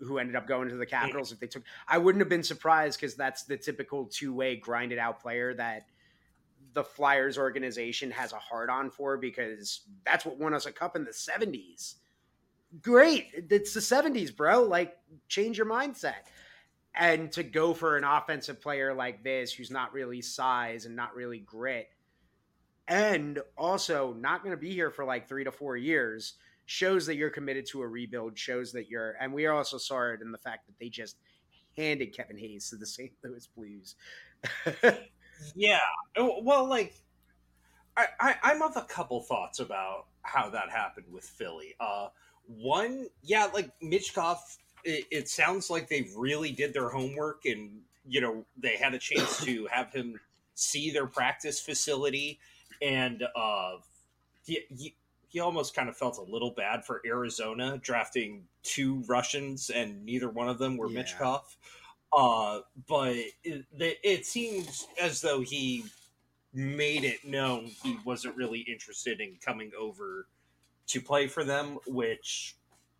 who 0.00 0.18
ended 0.18 0.36
up 0.36 0.46
going 0.46 0.68
to 0.68 0.76
the 0.76 0.86
Capitals, 0.86 1.32
if 1.32 1.40
they 1.40 1.46
took, 1.46 1.62
I 1.88 1.98
wouldn't 1.98 2.20
have 2.20 2.28
been 2.28 2.42
surprised 2.42 3.00
because 3.00 3.14
that's 3.14 3.44
the 3.44 3.56
typical 3.56 4.06
two 4.06 4.34
way 4.34 4.56
grinded 4.56 4.98
out 4.98 5.20
player 5.20 5.54
that 5.54 5.86
the 6.74 6.84
Flyers 6.84 7.38
organization 7.38 8.10
has 8.10 8.34
a 8.34 8.38
hard 8.38 8.68
on 8.68 8.90
for 8.90 9.16
because 9.16 9.80
that's 10.04 10.26
what 10.26 10.38
won 10.38 10.52
us 10.52 10.66
a 10.66 10.72
cup 10.72 10.94
in 10.94 11.04
the 11.04 11.10
70s. 11.10 11.94
great. 12.82 13.28
It's 13.50 13.72
the 13.72 13.80
70s, 13.80 14.36
bro. 14.36 14.62
Like, 14.62 14.98
change 15.28 15.56
your 15.56 15.66
mindset. 15.66 16.26
And 16.94 17.32
to 17.32 17.42
go 17.42 17.72
for 17.72 17.96
an 17.96 18.04
offensive 18.04 18.60
player 18.60 18.92
like 18.92 19.22
this, 19.22 19.52
who's 19.52 19.70
not 19.70 19.92
really 19.94 20.20
size 20.20 20.84
and 20.84 20.94
not 20.94 21.14
really 21.14 21.38
grit, 21.38 21.88
and 22.88 23.40
also 23.56 24.14
not 24.14 24.42
going 24.42 24.52
to 24.54 24.60
be 24.60 24.72
here 24.72 24.90
for 24.90 25.04
like 25.04 25.28
three 25.28 25.44
to 25.44 25.52
four 25.52 25.76
years, 25.76 26.34
shows 26.66 27.06
that 27.06 27.16
you're 27.16 27.30
committed 27.30 27.66
to 27.66 27.82
a 27.82 27.86
rebuild, 27.86 28.38
shows 28.38 28.72
that 28.72 28.88
you're, 28.88 29.16
and 29.20 29.32
we 29.32 29.46
are 29.46 29.52
also 29.52 29.78
saw 29.78 30.12
it 30.12 30.20
in 30.20 30.32
the 30.32 30.38
fact 30.38 30.66
that 30.66 30.74
they 30.78 30.88
just 30.88 31.16
handed 31.76 32.16
Kevin 32.16 32.38
Hayes 32.38 32.70
to 32.70 32.76
the 32.76 32.86
St. 32.86 33.12
Louis 33.24 33.46
Blues. 33.56 33.94
yeah. 35.54 35.80
Well, 36.16 36.68
like, 36.68 36.94
I, 37.96 38.06
I, 38.20 38.34
I'm 38.42 38.62
of 38.62 38.76
a 38.76 38.82
couple 38.82 39.20
thoughts 39.22 39.58
about 39.58 40.06
how 40.22 40.50
that 40.50 40.70
happened 40.70 41.06
with 41.10 41.24
Philly. 41.24 41.74
Uh, 41.80 42.08
one, 42.46 43.06
yeah, 43.22 43.48
like 43.52 43.70
Michkov, 43.82 44.38
it, 44.84 45.06
it 45.10 45.28
sounds 45.28 45.70
like 45.70 45.88
they 45.88 46.08
really 46.16 46.52
did 46.52 46.72
their 46.72 46.88
homework 46.88 47.46
and, 47.46 47.80
you 48.06 48.20
know, 48.20 48.44
they 48.56 48.76
had 48.76 48.94
a 48.94 48.98
chance 48.98 49.42
to 49.44 49.66
have 49.70 49.92
him 49.92 50.20
see 50.54 50.90
their 50.90 51.06
practice 51.06 51.60
facility. 51.60 52.38
And 52.82 53.24
uh, 53.34 53.76
he, 54.44 54.60
he, 54.68 54.94
he 55.28 55.40
almost 55.40 55.74
kind 55.74 55.88
of 55.88 55.96
felt 55.96 56.18
a 56.18 56.32
little 56.32 56.52
bad 56.52 56.84
for 56.84 57.02
Arizona 57.06 57.78
drafting 57.78 58.44
two 58.62 59.02
Russians 59.06 59.70
and 59.70 60.04
neither 60.04 60.28
one 60.28 60.48
of 60.48 60.58
them 60.58 60.76
were 60.76 60.88
yeah. 60.88 61.02
Michkov. 61.02 61.42
Uh, 62.12 62.60
but 62.88 63.16
it, 63.44 63.64
it 63.78 64.26
seems 64.26 64.86
as 65.00 65.20
though 65.20 65.40
he 65.40 65.84
made 66.54 67.04
it 67.04 67.24
known 67.24 67.66
he 67.82 67.98
wasn't 68.04 68.34
really 68.36 68.60
interested 68.60 69.20
in 69.20 69.36
coming 69.44 69.70
over 69.78 70.26
to 70.86 71.00
play 71.00 71.26
for 71.26 71.44
them, 71.44 71.78
which 71.86 72.56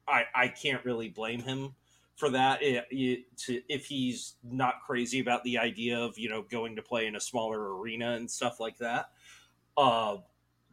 I, 0.07 0.25
I 0.35 0.49
can't 0.49 0.85
really 0.85 1.09
blame 1.09 1.41
him 1.41 1.75
for 2.17 2.31
that. 2.31 2.63
It, 2.63 2.87
it, 2.91 3.37
to, 3.39 3.63
if 3.69 3.87
he's 3.87 4.35
not 4.43 4.83
crazy 4.85 5.21
about 5.21 5.45
the 5.45 5.59
idea 5.59 5.99
of 5.99 6.19
you 6.19 6.29
know 6.29 6.43
going 6.43 6.77
to 6.77 6.83
play 6.83 7.07
in 7.07 7.17
a 7.17 7.21
smaller 7.21 7.79
arena 7.79 8.13
and 8.13 8.31
stuff 8.31 8.61
like 8.61 8.79
that. 8.79 9.11
Uh, 9.77 10.19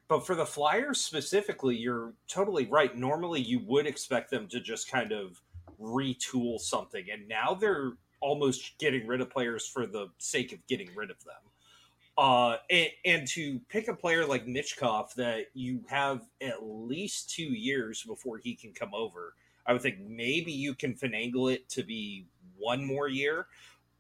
but 0.07 0.25
for 0.25 0.35
the 0.35 0.45
Flyers 0.45 0.99
specifically, 0.99 1.75
you're 1.75 2.13
totally 2.27 2.65
right. 2.65 2.95
Normally, 2.95 3.41
you 3.41 3.59
would 3.65 3.87
expect 3.87 4.29
them 4.29 4.47
to 4.49 4.59
just 4.59 4.91
kind 4.91 5.11
of 5.11 5.41
retool 5.79 6.59
something, 6.59 7.05
and 7.11 7.27
now 7.27 7.53
they're 7.53 7.93
almost 8.21 8.77
getting 8.79 9.05
rid 9.05 9.21
of 9.21 9.29
players 9.29 9.67
for 9.67 9.85
the 9.85 10.07
sake 10.17 10.53
of 10.53 10.65
getting 10.67 10.89
rid 10.95 11.11
of 11.11 11.17
them. 11.23 11.35
Uh, 12.17 12.57
and, 12.69 12.89
and, 13.05 13.27
to 13.27 13.59
pick 13.69 13.87
a 13.87 13.93
player 13.93 14.23
like 14.23 14.45
Michkov 14.45 15.15
that 15.15 15.47
you 15.55 15.83
have 15.87 16.21
at 16.41 16.61
least 16.61 17.31
two 17.31 17.41
years 17.41 18.03
before 18.03 18.37
he 18.37 18.53
can 18.53 18.71
come 18.71 18.93
over, 18.93 19.33
I 19.65 19.73
would 19.73 19.81
think 19.81 19.97
maybe 19.99 20.51
you 20.51 20.75
can 20.75 20.93
finagle 20.93 21.51
it 21.51 21.67
to 21.69 21.83
be 21.83 22.27
one 22.55 22.85
more 22.85 23.07
year. 23.07 23.47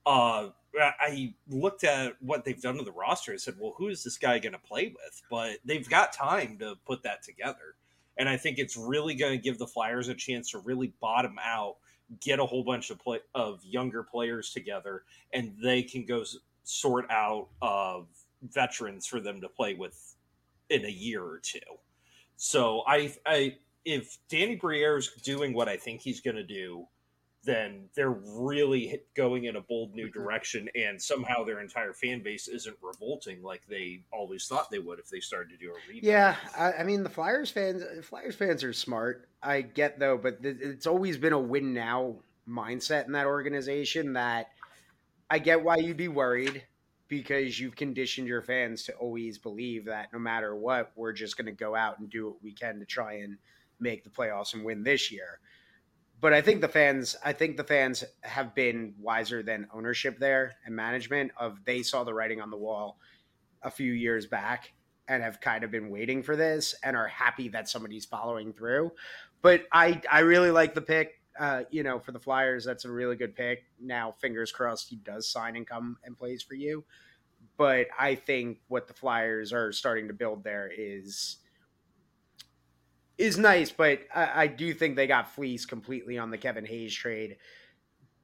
Uh, 0.05 0.49
I 0.79 1.33
looked 1.47 1.83
at 1.83 2.13
what 2.19 2.43
they've 2.43 2.61
done 2.61 2.77
to 2.77 2.83
the 2.83 2.91
roster 2.91 3.31
and 3.31 3.41
said, 3.41 3.55
well, 3.59 3.73
who 3.77 3.89
is 3.89 4.03
this 4.03 4.17
guy 4.17 4.39
going 4.39 4.53
to 4.53 4.59
play 4.59 4.87
with? 4.87 5.21
But 5.29 5.57
they've 5.65 5.87
got 5.87 6.13
time 6.13 6.57
to 6.59 6.75
put 6.85 7.03
that 7.03 7.23
together. 7.23 7.75
And 8.17 8.29
I 8.29 8.37
think 8.37 8.57
it's 8.57 8.77
really 8.77 9.15
going 9.15 9.33
to 9.33 9.43
give 9.43 9.57
the 9.57 9.67
Flyers 9.67 10.07
a 10.07 10.13
chance 10.13 10.51
to 10.51 10.59
really 10.59 10.93
bottom 10.99 11.37
out, 11.43 11.77
get 12.21 12.39
a 12.39 12.45
whole 12.45 12.63
bunch 12.63 12.89
of 12.89 12.99
play, 12.99 13.19
of 13.33 13.63
younger 13.63 14.03
players 14.03 14.51
together, 14.51 15.03
and 15.33 15.53
they 15.63 15.83
can 15.83 16.05
go 16.05 16.23
sort 16.63 17.09
out 17.09 17.47
of 17.61 18.07
veterans 18.41 19.05
for 19.07 19.19
them 19.19 19.41
to 19.41 19.49
play 19.49 19.73
with 19.73 20.15
in 20.69 20.85
a 20.85 20.89
year 20.89 21.23
or 21.23 21.39
two. 21.39 21.59
So 22.37 22.83
I, 22.87 23.13
I 23.25 23.57
if 23.85 24.17
Danny 24.29 24.55
Briere 24.55 24.97
is 24.97 25.09
doing 25.23 25.53
what 25.53 25.67
I 25.67 25.77
think 25.77 26.01
he's 26.01 26.21
going 26.21 26.35
to 26.35 26.43
do, 26.43 26.87
then 27.43 27.89
they're 27.95 28.09
really 28.09 29.01
going 29.15 29.45
in 29.45 29.55
a 29.55 29.61
bold 29.61 29.93
new 29.93 30.07
mm-hmm. 30.07 30.21
direction, 30.21 30.69
and 30.75 31.01
somehow 31.01 31.43
their 31.43 31.59
entire 31.59 31.93
fan 31.93 32.21
base 32.23 32.47
isn't 32.47 32.77
revolting 32.81 33.41
like 33.43 33.61
they 33.67 34.03
always 34.11 34.47
thought 34.47 34.71
they 34.71 34.79
would 34.79 34.99
if 34.99 35.09
they 35.09 35.19
started 35.19 35.49
to 35.51 35.57
do 35.57 35.71
a 35.71 35.75
rebuild. 35.87 36.03
Yeah, 36.03 36.35
I, 36.57 36.73
I 36.73 36.83
mean 36.83 37.03
the 37.03 37.09
Flyers 37.09 37.51
fans, 37.51 37.83
Flyers 38.05 38.35
fans 38.35 38.63
are 38.63 38.73
smart. 38.73 39.27
I 39.41 39.61
get 39.61 39.99
though, 39.99 40.17
but 40.17 40.37
it's 40.41 40.87
always 40.87 41.17
been 41.17 41.33
a 41.33 41.39
win 41.39 41.73
now 41.73 42.15
mindset 42.47 43.05
in 43.05 43.13
that 43.13 43.25
organization 43.25 44.13
that 44.13 44.49
I 45.29 45.39
get 45.39 45.63
why 45.63 45.77
you'd 45.77 45.97
be 45.97 46.07
worried 46.07 46.63
because 47.07 47.59
you've 47.59 47.75
conditioned 47.75 48.27
your 48.27 48.41
fans 48.41 48.83
to 48.83 48.93
always 48.93 49.37
believe 49.37 49.85
that 49.85 50.11
no 50.13 50.19
matter 50.19 50.55
what, 50.55 50.91
we're 50.95 51.13
just 51.13 51.37
going 51.37 51.45
to 51.45 51.51
go 51.51 51.75
out 51.75 51.99
and 51.99 52.09
do 52.09 52.27
what 52.27 52.43
we 52.43 52.51
can 52.51 52.79
to 52.79 52.85
try 52.85 53.15
and 53.15 53.37
make 53.79 54.03
the 54.03 54.09
playoffs 54.09 54.53
and 54.53 54.63
win 54.63 54.83
this 54.83 55.11
year. 55.11 55.39
But 56.23 56.31
I 56.31 56.39
think 56.39 56.61
the 56.61 56.69
fans, 56.69 57.17
I 57.21 57.33
think 57.33 57.57
the 57.57 57.65
fans 57.65 58.05
have 58.21 58.55
been 58.55 58.93
wiser 58.97 59.43
than 59.43 59.67
ownership 59.73 60.19
there 60.19 60.53
and 60.65 60.73
management. 60.73 61.33
Of 61.37 61.59
they 61.65 61.83
saw 61.83 62.05
the 62.05 62.13
writing 62.13 62.39
on 62.39 62.49
the 62.49 62.55
wall 62.55 62.97
a 63.61 63.69
few 63.69 63.91
years 63.91 64.25
back 64.25 64.71
and 65.09 65.21
have 65.21 65.41
kind 65.41 65.65
of 65.65 65.71
been 65.71 65.89
waiting 65.89 66.23
for 66.23 66.37
this 66.37 66.75
and 66.81 66.95
are 66.95 67.09
happy 67.09 67.49
that 67.49 67.67
somebody's 67.67 68.05
following 68.05 68.53
through. 68.53 68.93
But 69.41 69.65
I, 69.73 70.01
I 70.09 70.21
really 70.21 70.49
like 70.49 70.73
the 70.73 70.81
pick 70.81 71.19
uh, 71.37 71.63
you 71.71 71.83
know, 71.83 71.99
for 71.99 72.13
the 72.13 72.19
Flyers, 72.19 72.63
that's 72.63 72.85
a 72.85 72.91
really 72.91 73.17
good 73.17 73.35
pick. 73.35 73.65
Now, 73.81 74.11
fingers 74.11 74.51
crossed, 74.51 74.87
he 74.89 74.97
does 74.97 75.27
sign 75.27 75.57
and 75.57 75.67
come 75.67 75.97
and 76.05 76.17
plays 76.17 76.41
for 76.41 76.53
you. 76.53 76.85
But 77.57 77.87
I 77.99 78.15
think 78.15 78.59
what 78.69 78.87
the 78.87 78.93
Flyers 78.93 79.51
are 79.51 79.73
starting 79.73 80.07
to 80.07 80.13
build 80.13 80.45
there 80.45 80.71
is 80.73 81.37
is 83.17 83.37
nice. 83.37 83.71
But 83.71 84.01
I, 84.13 84.43
I 84.43 84.47
do 84.47 84.73
think 84.73 84.95
they 84.95 85.07
got 85.07 85.33
fleeced 85.33 85.69
completely 85.69 86.17
on 86.17 86.31
the 86.31 86.37
Kevin 86.37 86.65
Hayes 86.65 86.93
trade 86.93 87.37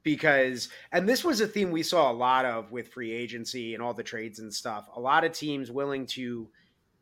because, 0.04 0.70
and 0.92 1.08
this 1.08 1.24
was 1.24 1.42
a 1.42 1.48
theme 1.48 1.72
we 1.72 1.84
saw 1.84 2.12
a 2.12 2.14
lot 2.14 2.46
of 2.46 2.72
with 2.72 2.90
free 2.90 3.12
agency 3.12 3.74
and 3.74 3.84
all 3.84 3.94
the 3.94 4.04
trades 4.04 4.40
and 4.40 4.54
stuff. 4.54 4.90
A 4.96 5.00
lot 5.00 5.24
of 5.24 5.32
teams 5.32 5.72
willing 5.72 6.06
to 6.08 6.50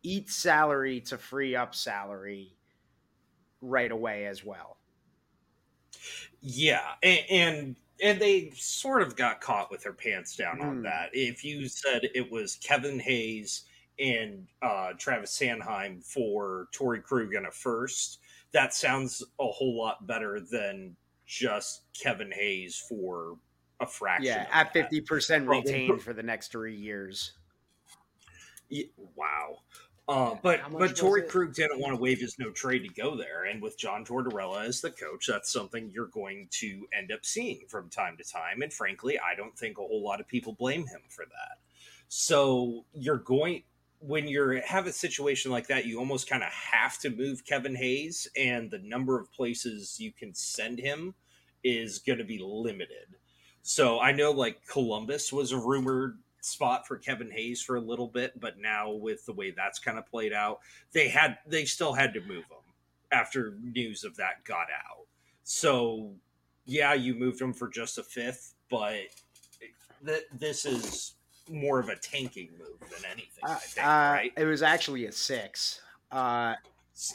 eat 0.03 0.29
salary 0.29 1.01
to 1.01 1.17
free 1.17 1.55
up 1.55 1.75
salary 1.75 2.55
right 3.61 3.91
away 3.91 4.25
as 4.25 4.45
well 4.45 4.77
yeah, 6.41 6.93
and, 7.03 7.19
and 7.29 7.75
and 8.01 8.21
they 8.21 8.51
sort 8.55 9.01
of 9.01 9.15
got 9.15 9.41
caught 9.41 9.71
with 9.71 9.83
their 9.83 9.93
pants 9.93 10.35
down 10.35 10.59
mm. 10.59 10.63
on 10.63 10.75
hmm. 10.77 10.83
that. 10.83 11.09
If 11.13 11.43
you 11.43 11.67
said 11.67 12.09
it 12.13 12.31
was 12.31 12.57
Kevin 12.57 12.99
Hayes 12.99 13.63
and 13.99 14.47
uh, 14.61 14.93
Travis 14.97 15.37
Sanheim 15.37 16.03
for 16.03 16.67
Torey 16.73 17.01
Krug 17.01 17.33
in 17.33 17.45
a 17.45 17.51
first, 17.51 18.19
that 18.51 18.73
sounds 18.73 19.23
a 19.39 19.47
whole 19.47 19.77
lot 19.77 20.05
better 20.07 20.39
than 20.39 20.95
just 21.25 21.81
Kevin 21.93 22.31
Hayes 22.31 22.83
for 22.89 23.37
a 23.79 23.85
fraction. 23.85 24.27
Yeah, 24.27 24.47
at 24.51 24.73
fifty 24.73 25.01
percent 25.01 25.47
retained 25.47 26.01
for 26.03 26.13
the 26.13 26.23
next 26.23 26.51
three 26.51 26.75
years. 26.75 27.33
Yeah, 28.69 28.85
wow. 29.15 29.59
Uh, 30.09 30.35
but 30.41 30.61
but 30.71 30.95
Torey 30.95 31.27
Krug 31.27 31.53
didn't 31.53 31.79
want 31.79 31.93
to 31.93 32.01
waive 32.01 32.21
his 32.21 32.39
no 32.39 32.49
trade 32.51 32.87
to 32.87 32.89
go 32.89 33.17
there, 33.17 33.43
and 33.43 33.61
with 33.61 33.77
John 33.77 34.05
Tortorella 34.05 34.65
as 34.65 34.79
the 34.79 34.91
coach, 34.91 35.27
that's 35.27 35.51
something 35.51 35.91
you're 35.93 36.07
going 36.07 36.47
to 36.51 36.87
end 36.97 37.11
up 37.11 37.25
seeing 37.25 37.65
from 37.67 37.89
time 37.89 38.15
to 38.15 38.23
time. 38.23 38.61
And 38.61 38.71
frankly, 38.71 39.19
I 39.19 39.35
don't 39.35 39.57
think 39.57 39.77
a 39.77 39.81
whole 39.81 40.01
lot 40.01 40.21
of 40.21 40.27
people 40.27 40.53
blame 40.53 40.87
him 40.87 41.01
for 41.09 41.25
that. 41.25 41.57
So 42.07 42.85
you're 42.93 43.17
going 43.17 43.63
when 43.99 44.27
you 44.27 44.61
have 44.65 44.87
a 44.87 44.91
situation 44.91 45.51
like 45.51 45.67
that, 45.67 45.85
you 45.85 45.99
almost 45.99 46.29
kind 46.29 46.43
of 46.43 46.49
have 46.49 46.99
to 46.99 47.09
move 47.09 47.45
Kevin 47.45 47.75
Hayes, 47.75 48.27
and 48.35 48.69
the 48.69 48.79
number 48.79 49.19
of 49.19 49.31
places 49.31 49.99
you 49.99 50.11
can 50.11 50.33
send 50.33 50.79
him 50.79 51.15
is 51.63 51.99
going 51.99 52.19
to 52.19 52.25
be 52.25 52.39
limited. 52.39 53.15
So 53.63 53.99
I 53.99 54.11
know 54.11 54.31
like 54.31 54.65
Columbus 54.67 55.33
was 55.33 55.51
a 55.51 55.57
rumored 55.57 56.19
spot 56.41 56.87
for 56.87 56.97
Kevin 56.97 57.31
Hayes 57.31 57.61
for 57.61 57.75
a 57.75 57.81
little 57.81 58.07
bit, 58.07 58.39
but 58.39 58.57
now 58.59 58.91
with 58.91 59.25
the 59.25 59.33
way 59.33 59.51
that's 59.51 59.79
kind 59.79 59.97
of 59.97 60.05
played 60.05 60.31
out, 60.31 60.59
they 60.93 61.09
had 61.09 61.37
they 61.45 61.65
still 61.65 61.93
had 61.93 62.13
to 62.13 62.21
move 62.21 62.45
him 62.45 62.73
after 63.11 63.57
news 63.61 64.03
of 64.03 64.15
that 64.17 64.43
got 64.45 64.67
out. 64.71 65.07
So 65.43 66.13
yeah, 66.65 66.93
you 66.93 67.15
moved 67.15 67.41
him 67.41 67.53
for 67.53 67.67
just 67.67 67.97
a 67.97 68.03
fifth, 68.03 68.53
but 68.69 68.95
th- 70.05 70.27
this 70.33 70.65
is 70.65 71.15
more 71.49 71.79
of 71.79 71.89
a 71.89 71.95
tanking 71.95 72.49
move 72.57 72.79
than 72.89 73.09
anything. 73.11 73.43
Uh, 73.43 73.55
think, 73.55 73.85
uh, 73.85 73.89
right? 73.89 74.33
It 74.37 74.45
was 74.45 74.61
actually 74.61 75.05
a 75.05 75.11
six. 75.11 75.81
Uh, 76.11 76.55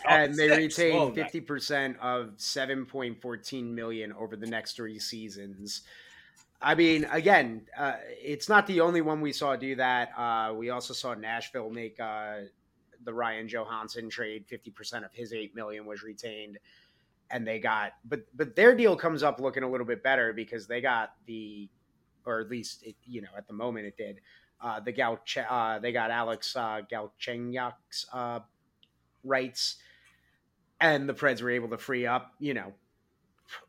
and 0.09 0.35
they 0.37 0.49
retained 0.49 1.15
fifty 1.15 1.41
percent 1.41 1.97
of 2.01 2.35
seven 2.37 2.87
point 2.87 3.21
fourteen 3.21 3.75
million 3.75 4.13
over 4.13 4.37
the 4.37 4.47
next 4.47 4.77
three 4.77 4.99
seasons. 4.99 5.83
I 6.61 6.77
mean, 6.77 7.05
again, 7.11 7.63
uh, 7.77 7.95
it's 8.23 8.49
not 8.49 8.69
the 8.69 8.81
only 8.81 9.01
one 9.01 9.21
we 9.21 9.33
saw 9.33 9.57
do 9.57 9.75
that. 9.75 10.11
Uh, 10.17 10.55
we 10.55 10.71
also 10.71 10.95
saw 10.95 11.15
Nashville 11.15 11.71
make 11.71 11.99
uh, 11.99 12.43
the 13.03 13.13
Ryan 13.13 13.49
Johansen 13.49 14.09
trade. 14.09 14.45
Fifty 14.47 14.71
percent 14.71 15.05
of 15.05 15.13
his 15.13 15.33
eight 15.33 15.57
million 15.57 15.85
was 15.85 16.05
retained, 16.05 16.59
and 17.33 17.45
they 17.45 17.59
got. 17.59 17.95
But 18.05 18.27
but 18.37 18.55
their 18.55 18.77
deal 18.77 18.95
comes 18.95 19.25
up 19.25 19.41
looking 19.41 19.65
a 19.65 19.69
little 19.69 19.87
bit 19.87 20.05
better 20.05 20.33
because 20.33 20.69
they 20.69 20.81
got 20.81 21.15
the, 21.27 21.69
or 22.27 22.41
at 22.41 22.49
least 22.49 22.83
it, 22.83 22.97
you 23.05 23.23
know 23.23 23.29
at 23.37 23.47
the 23.47 23.53
moment 23.53 23.87
it 23.87 23.97
did. 23.97 24.21
Uh, 24.61 24.79
the 24.79 24.93
Gauch, 24.93 25.39
uh, 25.51 25.81
they 25.81 25.91
got 25.91 26.13
Alex 26.13 26.55
uh, 26.55 26.83
Galchenyuk's 26.89 28.07
uh, 28.13 28.39
rights 29.25 29.77
and 30.83 31.09
the 31.09 31.15
Preds 31.15 31.41
were 31.41 31.51
able 31.51 31.69
to 31.69 31.79
free 31.79 32.07
up, 32.07 32.35
you 32.41 32.53
know, 32.53 32.73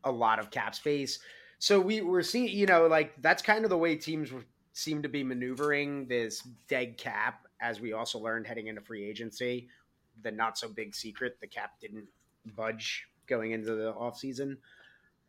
a 0.04 0.12
lot 0.12 0.40
of 0.40 0.50
cap 0.50 0.76
space. 0.76 1.20
So 1.60 1.80
we 1.80 2.02
were 2.02 2.24
seeing, 2.24 2.50
you 2.50 2.66
know, 2.66 2.88
like 2.88 3.14
that's 3.22 3.42
kind 3.42 3.64
of 3.64 3.70
the 3.70 3.78
way 3.78 3.96
teams 3.96 4.30
seem 4.74 5.04
to 5.04 5.10
be 5.10 5.24
maneuvering 5.24 6.08
this 6.08 6.42
dead 6.68 6.98
cap, 6.98 7.46
as 7.62 7.80
we 7.80 7.94
also 7.94 8.20
learned 8.20 8.48
heading 8.48 8.68
into 8.68 8.82
free 8.82 9.08
agency. 9.08 9.70
The 10.24 10.32
not 10.32 10.58
so 10.58 10.68
big 10.68 10.96
secret, 10.96 11.38
the 11.40 11.48
cap 11.48 11.80
didn't 11.80 12.08
budge 12.56 13.08
going 13.28 13.52
into 13.52 13.76
the 13.76 13.94
offseason. 13.94 14.58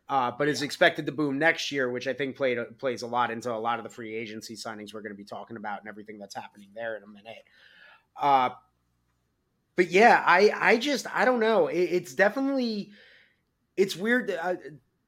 Uh, 0.06 0.30
but 0.30 0.48
is 0.48 0.60
expected 0.60 1.06
to 1.06 1.12
boom 1.12 1.38
next 1.38 1.72
year, 1.72 1.90
which 1.90 2.06
I 2.06 2.12
think 2.12 2.36
played 2.36 2.58
plays 2.78 3.00
a 3.00 3.06
lot 3.06 3.30
into 3.30 3.50
a 3.50 3.56
lot 3.56 3.78
of 3.78 3.84
the 3.84 3.88
free 3.90 4.14
agency 4.14 4.54
signings 4.54 4.92
we're 4.92 5.00
going 5.00 5.12
to 5.12 5.16
be 5.16 5.24
talking 5.24 5.56
about 5.56 5.80
and 5.80 5.88
everything 5.88 6.18
that's 6.18 6.34
happening 6.34 6.68
there 6.74 6.96
in 6.96 7.02
a 7.02 7.06
minute. 7.06 7.44
Uh, 8.20 8.50
but 9.76 9.90
yeah, 9.90 10.22
I 10.26 10.52
I 10.54 10.76
just 10.76 11.06
I 11.14 11.24
don't 11.24 11.40
know. 11.40 11.68
It, 11.68 11.78
it's 11.78 12.14
definitely 12.14 12.90
it's 13.78 13.96
weird 13.96 14.28
to, 14.28 14.44
uh, 14.44 14.56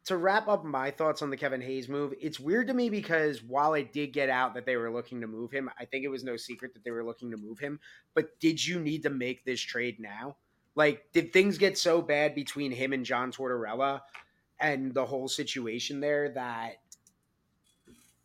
to 0.06 0.16
wrap 0.16 0.48
up 0.48 0.64
my 0.64 0.90
thoughts 0.90 1.20
on 1.20 1.30
the 1.30 1.36
Kevin 1.36 1.60
Hayes 1.60 1.88
move. 1.88 2.14
It's 2.20 2.38
weird 2.38 2.68
to 2.68 2.74
me 2.74 2.88
because 2.88 3.42
while 3.42 3.74
it 3.74 3.92
did 3.92 4.12
get 4.12 4.30
out 4.30 4.54
that 4.54 4.64
they 4.64 4.76
were 4.76 4.90
looking 4.90 5.20
to 5.20 5.26
move 5.26 5.50
him, 5.50 5.68
I 5.78 5.84
think 5.84 6.04
it 6.04 6.08
was 6.08 6.24
no 6.24 6.36
secret 6.36 6.72
that 6.74 6.84
they 6.84 6.90
were 6.90 7.04
looking 7.04 7.30
to 7.32 7.36
move 7.36 7.58
him. 7.58 7.80
But 8.14 8.38
did 8.38 8.64
you 8.64 8.78
need 8.80 9.02
to 9.02 9.10
make 9.10 9.44
this 9.44 9.60
trade 9.60 9.98
now? 9.98 10.36
Like, 10.76 11.10
did 11.12 11.32
things 11.32 11.58
get 11.58 11.76
so 11.76 12.00
bad 12.00 12.34
between 12.34 12.70
him 12.70 12.92
and 12.92 13.04
John 13.04 13.32
Tortorella 13.32 14.02
and 14.60 14.94
the 14.94 15.04
whole 15.04 15.28
situation 15.28 16.00
there 16.00 16.30
that 16.30 16.76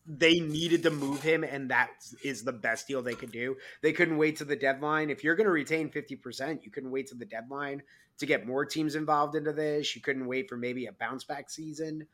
they 0.08 0.40
needed 0.40 0.84
to 0.84 0.90
move 0.90 1.22
him 1.22 1.44
and 1.44 1.70
that 1.70 1.90
is 2.24 2.44
the 2.44 2.52
best 2.52 2.88
deal 2.88 3.02
they 3.02 3.14
could 3.14 3.32
do. 3.32 3.56
They 3.82 3.94
couldn't 3.94 4.18
wait 4.18 4.38
to 4.38 4.46
the 4.46 4.56
deadline. 4.56 5.10
If 5.10 5.24
you're 5.24 5.36
going 5.36 5.46
to 5.46 5.52
retain 5.52 5.90
50%, 5.90 6.64
you 6.64 6.72
couldn't 6.72 6.92
wait 6.92 7.08
to 7.08 7.16
the 7.16 7.26
deadline 7.26 7.84
to 8.18 8.26
get 8.26 8.48
more 8.48 8.66
teams 8.66 8.96
involved 8.96 9.36
into 9.36 9.54
this. 9.54 9.96
You 9.96 10.02
couldn't 10.02 10.28
wait 10.28 10.50
for 10.50 10.58
maybe 10.58 10.88
a 10.88 10.92
bounce 10.92 11.24
back 11.24 11.50
season 11.50 12.08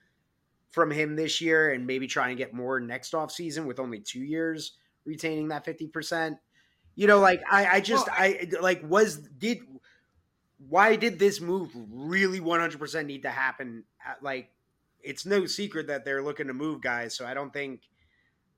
from 0.70 0.92
him 0.92 1.16
this 1.16 1.42
year 1.42 1.72
and 1.72 1.88
maybe 1.88 2.08
try 2.08 2.30
and 2.30 2.38
get 2.38 2.54
more 2.54 2.80
next 2.80 3.14
off 3.14 3.32
season 3.32 3.66
with 3.66 3.80
only 3.80 4.00
2 4.00 4.20
years 4.20 4.74
retaining 5.06 5.48
that 5.48 5.66
50%. 5.66 6.38
You 6.96 7.08
know, 7.08 7.20
like 7.20 7.42
I 7.50 7.68
I 7.68 7.80
just 7.80 8.08
well, 8.08 8.16
I 8.18 8.48
like 8.60 8.82
was 8.84 9.18
did 9.18 9.60
why 10.70 10.96
did 10.96 11.20
this 11.20 11.40
move 11.40 11.70
really 11.74 12.40
100% 12.40 13.06
need 13.06 13.24
to 13.24 13.30
happen 13.30 13.84
at, 14.06 14.22
like 14.22 14.50
it's 15.02 15.26
no 15.26 15.46
secret 15.46 15.88
that 15.88 16.04
they're 16.04 16.24
looking 16.24 16.48
to 16.48 16.54
move 16.54 16.82
guys. 16.82 17.16
So 17.16 17.26
I 17.26 17.34
don't 17.34 17.54
think 17.54 17.82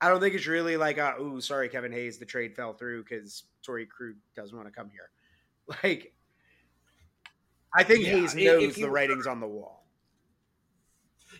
I 0.00 0.08
don't 0.08 0.20
think 0.20 0.34
it's 0.34 0.46
really 0.46 0.76
like, 0.76 0.98
uh, 0.98 1.14
"Ooh, 1.20 1.40
sorry, 1.40 1.68
Kevin 1.68 1.92
Hayes, 1.92 2.18
the 2.18 2.24
trade 2.24 2.56
fell 2.56 2.72
through 2.72 3.04
because 3.04 3.44
Torey 3.66 3.86
Krug 3.86 4.14
doesn't 4.34 4.56
want 4.56 4.68
to 4.68 4.74
come 4.74 4.90
here." 4.90 5.10
Like, 5.84 6.12
I 7.72 7.84
think 7.84 8.04
yeah, 8.04 8.14
Hayes 8.14 8.34
knows 8.34 8.74
the 8.74 8.90
writings 8.90 9.28
on 9.28 9.38
the 9.38 9.46
wall. 9.46 9.79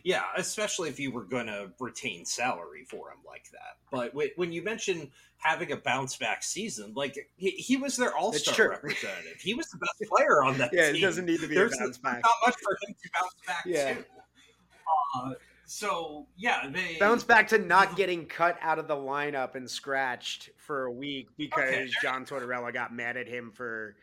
Yeah, 0.04 0.22
especially 0.36 0.88
if 0.88 0.98
you 0.98 1.10
were 1.10 1.24
going 1.24 1.46
to 1.46 1.70
retain 1.78 2.24
salary 2.24 2.84
for 2.88 3.10
him 3.10 3.18
like 3.26 3.50
that. 3.52 3.78
But 3.90 4.14
when 4.36 4.52
you 4.52 4.62
mention 4.62 5.10
having 5.38 5.72
a 5.72 5.76
bounce 5.76 6.16
back 6.16 6.42
season, 6.42 6.92
like 6.94 7.16
he, 7.36 7.50
he 7.50 7.76
was 7.76 7.96
their 7.96 8.14
all 8.16 8.32
star 8.32 8.70
representative, 8.70 9.40
he 9.40 9.54
was 9.54 9.66
the 9.68 9.78
best 9.78 10.10
player 10.10 10.42
on 10.44 10.58
that. 10.58 10.70
yeah, 10.72 10.86
team. 10.86 10.96
it 10.96 11.00
doesn't 11.00 11.26
need 11.26 11.40
to 11.40 11.48
be 11.48 11.54
There's 11.54 11.74
a 11.74 11.78
bounce 11.78 11.98
back. 11.98 12.22
Not 12.22 12.32
much 12.46 12.56
for 12.62 12.78
him 12.86 12.94
to 13.02 13.10
bounce 13.14 13.34
back. 13.46 13.62
Yeah. 13.66 13.94
To. 13.94 14.04
Uh, 15.16 15.32
so 15.66 16.26
yeah, 16.36 16.68
they 16.68 16.96
bounce 16.98 17.22
back 17.22 17.46
to 17.48 17.58
not 17.58 17.96
getting 17.96 18.26
cut 18.26 18.58
out 18.60 18.78
of 18.78 18.88
the 18.88 18.96
lineup 18.96 19.54
and 19.54 19.70
scratched 19.70 20.50
for 20.56 20.86
a 20.86 20.92
week 20.92 21.28
because 21.36 21.62
okay. 21.62 21.90
John 22.02 22.24
Tortorella 22.26 22.72
got 22.74 22.92
mad 22.92 23.16
at 23.16 23.28
him 23.28 23.52
for 23.52 23.94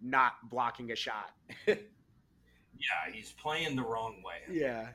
not 0.00 0.34
blocking 0.48 0.92
a 0.92 0.96
shot. 0.96 1.32
yeah, 1.66 1.76
he's 3.12 3.32
playing 3.32 3.74
the 3.74 3.82
wrong 3.82 4.22
way. 4.24 4.36
Yeah. 4.48 4.88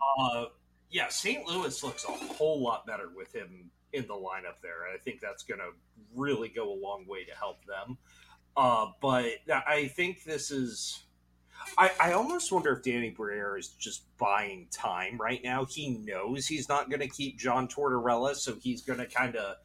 Uh, 0.00 0.46
yeah, 0.90 1.08
St. 1.08 1.46
Louis 1.46 1.82
looks 1.82 2.04
a 2.04 2.12
whole 2.12 2.62
lot 2.62 2.86
better 2.86 3.10
with 3.14 3.34
him 3.34 3.70
in 3.92 4.06
the 4.06 4.14
lineup 4.14 4.60
there. 4.62 4.86
I 4.92 4.98
think 4.98 5.20
that's 5.20 5.42
going 5.42 5.60
to 5.60 5.70
really 6.14 6.48
go 6.48 6.72
a 6.72 6.78
long 6.78 7.06
way 7.06 7.24
to 7.24 7.34
help 7.34 7.64
them. 7.66 7.98
Uh, 8.56 8.86
but 9.02 9.32
I 9.48 9.88
think 9.88 10.24
this 10.24 10.50
is 10.50 11.02
I, 11.78 11.90
I 12.00 12.12
almost 12.12 12.52
wonder 12.52 12.72
if 12.72 12.82
Danny 12.82 13.10
Briere 13.10 13.56
is 13.56 13.68
just 13.68 14.04
buying 14.18 14.68
time 14.70 15.18
right 15.18 15.42
now. 15.42 15.64
He 15.64 15.98
knows 15.98 16.46
he's 16.46 16.68
not 16.68 16.88
going 16.88 17.00
to 17.00 17.08
keep 17.08 17.38
John 17.38 17.68
Tortorella, 17.68 18.34
so 18.34 18.54
he's 18.54 18.82
going 18.82 18.98
to 18.98 19.06
kind 19.06 19.36
of 19.36 19.56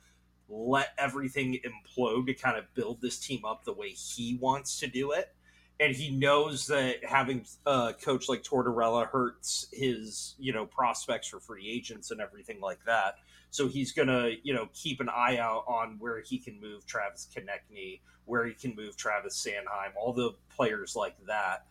let 0.49 0.89
everything 0.97 1.59
implode 1.63 2.25
to 2.27 2.33
kind 2.33 2.57
of 2.57 2.65
build 2.73 3.01
this 3.01 3.19
team 3.19 3.45
up 3.45 3.63
the 3.63 3.73
way 3.73 3.89
he 3.89 4.37
wants 4.41 4.79
to 4.79 4.87
do 4.87 5.11
it. 5.11 5.33
And 5.81 5.93
he 5.95 6.11
knows 6.11 6.67
that 6.67 7.03
having 7.03 7.45
a 7.65 7.93
coach 8.01 8.29
like 8.29 8.43
Tortorella 8.43 9.07
hurts 9.07 9.67
his, 9.73 10.35
you 10.39 10.53
know, 10.53 10.65
prospects 10.65 11.27
for 11.27 11.39
free 11.39 11.69
agents 11.69 12.11
and 12.11 12.21
everything 12.21 12.61
like 12.61 12.79
that. 12.85 13.15
So 13.49 13.67
he's 13.67 13.91
gonna, 13.91 14.29
you 14.43 14.53
know, 14.53 14.69
keep 14.73 15.01
an 15.01 15.09
eye 15.09 15.37
out 15.37 15.65
on 15.67 15.97
where 15.99 16.21
he 16.21 16.37
can 16.37 16.61
move 16.61 16.85
Travis 16.85 17.27
Konecny, 17.35 17.99
where 18.25 18.45
he 18.45 18.53
can 18.53 18.75
move 18.75 18.95
Travis 18.95 19.45
Sanheim, 19.45 19.91
all 19.99 20.13
the 20.13 20.35
players 20.55 20.95
like 20.95 21.15
that 21.27 21.65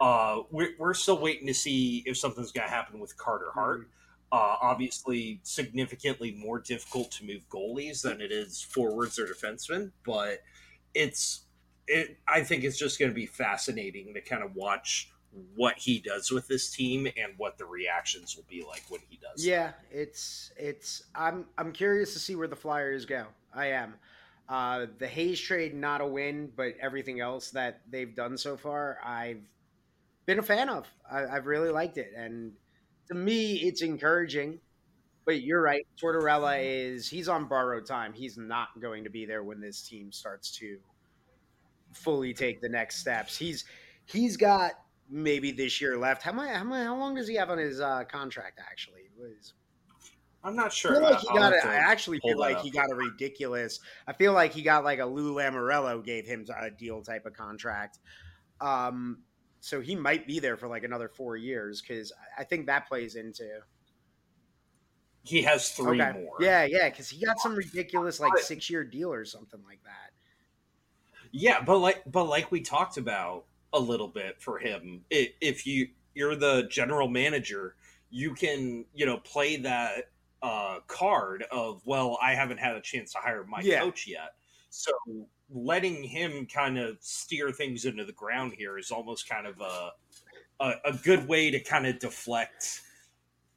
uh, 0.00 0.42
we're, 0.50 0.70
we're 0.78 0.94
still 0.94 1.18
waiting 1.18 1.46
to 1.46 1.54
see 1.54 2.02
if 2.06 2.16
something's 2.16 2.52
going 2.52 2.66
to 2.66 2.72
happen 2.72 2.98
with 2.98 3.16
Carter 3.16 3.50
Hart. 3.52 3.80
Mm-hmm. 3.80 3.88
Uh, 4.32 4.56
obviously, 4.60 5.40
significantly 5.44 6.32
more 6.32 6.58
difficult 6.58 7.10
to 7.12 7.24
move 7.24 7.48
goalies 7.48 8.02
than 8.02 8.20
it 8.20 8.32
is 8.32 8.60
forwards 8.60 9.18
or 9.18 9.26
defensemen, 9.26 9.92
but 10.04 10.42
it's 10.92 11.43
it. 11.86 12.18
I 12.26 12.42
think 12.42 12.64
it's 12.64 12.78
just 12.78 12.98
going 12.98 13.10
to 13.10 13.14
be 13.14 13.26
fascinating 13.26 14.14
to 14.14 14.20
kind 14.20 14.42
of 14.42 14.54
watch 14.54 15.10
what 15.56 15.76
he 15.78 15.98
does 15.98 16.30
with 16.30 16.46
this 16.46 16.70
team 16.70 17.06
and 17.06 17.32
what 17.36 17.58
the 17.58 17.64
reactions 17.64 18.36
will 18.36 18.44
be 18.48 18.64
like 18.64 18.84
when 18.88 19.00
he 19.08 19.18
does. 19.18 19.44
Yeah, 19.44 19.72
it's 19.90 20.52
it's. 20.56 21.04
I'm 21.14 21.46
I'm 21.58 21.72
curious 21.72 22.12
to 22.14 22.18
see 22.18 22.36
where 22.36 22.48
the 22.48 22.56
Flyers 22.56 23.04
go. 23.04 23.26
I 23.54 23.66
am. 23.68 23.94
Uh, 24.48 24.86
the 24.98 25.06
Hayes 25.06 25.40
trade 25.40 25.74
not 25.74 26.00
a 26.00 26.06
win, 26.06 26.50
but 26.54 26.74
everything 26.80 27.20
else 27.20 27.50
that 27.50 27.80
they've 27.90 28.14
done 28.14 28.36
so 28.36 28.56
far, 28.58 28.98
I've 29.02 29.40
been 30.26 30.38
a 30.38 30.42
fan 30.42 30.68
of. 30.68 30.86
I, 31.10 31.20
have 31.20 31.46
really 31.46 31.70
liked 31.70 31.96
it, 31.96 32.12
and 32.16 32.52
to 33.08 33.14
me, 33.14 33.54
it's 33.54 33.82
encouraging. 33.82 34.60
But 35.24 35.40
you're 35.40 35.62
right, 35.62 35.86
Tortorella 36.02 36.60
is 36.62 37.08
he's 37.08 37.30
on 37.30 37.46
borrowed 37.46 37.86
time. 37.86 38.12
He's 38.12 38.36
not 38.36 38.68
going 38.80 39.04
to 39.04 39.10
be 39.10 39.24
there 39.24 39.42
when 39.42 39.60
this 39.60 39.80
team 39.88 40.12
starts 40.12 40.50
to 40.58 40.78
fully 41.94 42.34
take 42.34 42.60
the 42.60 42.68
next 42.68 42.96
steps. 42.96 43.36
He's 43.36 43.64
he's 44.06 44.36
got 44.36 44.72
maybe 45.08 45.52
this 45.52 45.80
year 45.80 45.96
left. 45.96 46.22
How 46.22 46.32
many, 46.32 46.52
how, 46.52 46.64
how 46.64 46.96
long 46.96 47.14
does 47.14 47.28
he 47.28 47.34
have 47.36 47.50
on 47.50 47.58
his 47.58 47.80
uh, 47.80 48.04
contract? 48.08 48.60
Actually, 48.60 49.02
was 49.18 49.54
I'm 50.44 50.54
not 50.54 50.72
sure. 50.72 51.02
I, 51.02 51.10
like 51.10 51.20
he 51.20 51.28
got 51.28 51.52
I 51.52 51.74
actually 51.74 52.20
feel 52.20 52.38
like 52.38 52.60
he 52.60 52.70
got 52.70 52.90
a 52.90 52.94
ridiculous. 52.94 53.80
I 54.06 54.12
feel 54.12 54.34
like 54.34 54.52
he 54.52 54.62
got 54.62 54.84
like 54.84 54.98
a 54.98 55.06
Lou 55.06 55.34
Lamoriello 55.34 56.04
gave 56.04 56.26
him 56.26 56.44
a 56.60 56.70
deal 56.70 57.02
type 57.02 57.24
of 57.24 57.32
contract. 57.32 57.98
Um, 58.60 59.22
so 59.60 59.80
he 59.80 59.96
might 59.96 60.26
be 60.26 60.40
there 60.40 60.58
for 60.58 60.68
like 60.68 60.84
another 60.84 61.08
four 61.08 61.36
years 61.36 61.80
because 61.80 62.12
I 62.38 62.44
think 62.44 62.66
that 62.66 62.86
plays 62.86 63.14
into. 63.14 63.48
He 65.22 65.40
has 65.42 65.70
three 65.70 66.02
okay. 66.02 66.12
more. 66.12 66.36
Yeah, 66.38 66.64
yeah, 66.64 66.90
because 66.90 67.08
he 67.08 67.24
got 67.24 67.40
some 67.40 67.54
ridiculous 67.54 68.20
like 68.20 68.36
six 68.36 68.68
year 68.68 68.84
deal 68.84 69.10
or 69.10 69.24
something 69.24 69.60
like 69.66 69.82
that. 69.84 70.12
Yeah, 71.36 71.60
but 71.64 71.78
like, 71.78 72.04
but 72.06 72.24
like 72.24 72.52
we 72.52 72.60
talked 72.60 72.96
about 72.96 73.46
a 73.72 73.80
little 73.80 74.06
bit 74.06 74.40
for 74.40 74.56
him, 74.56 75.02
if 75.10 75.66
you 75.66 75.88
you're 76.14 76.36
the 76.36 76.68
general 76.70 77.08
manager, 77.08 77.74
you 78.08 78.34
can 78.34 78.84
you 78.94 79.04
know 79.04 79.16
play 79.16 79.56
that 79.56 80.10
uh, 80.44 80.78
card 80.86 81.44
of 81.50 81.82
well, 81.84 82.16
I 82.22 82.34
haven't 82.34 82.58
had 82.58 82.76
a 82.76 82.80
chance 82.80 83.12
to 83.14 83.18
hire 83.18 83.44
my 83.48 83.60
yeah. 83.62 83.80
coach 83.80 84.06
yet, 84.06 84.34
so 84.70 84.92
letting 85.50 86.04
him 86.04 86.46
kind 86.46 86.78
of 86.78 86.98
steer 87.00 87.50
things 87.50 87.84
into 87.84 88.04
the 88.04 88.12
ground 88.12 88.52
here 88.56 88.78
is 88.78 88.92
almost 88.92 89.28
kind 89.28 89.48
of 89.48 89.60
a 89.60 89.90
a, 90.60 90.72
a 90.84 90.92
good 90.92 91.26
way 91.26 91.50
to 91.50 91.58
kind 91.58 91.84
of 91.84 91.98
deflect 91.98 92.80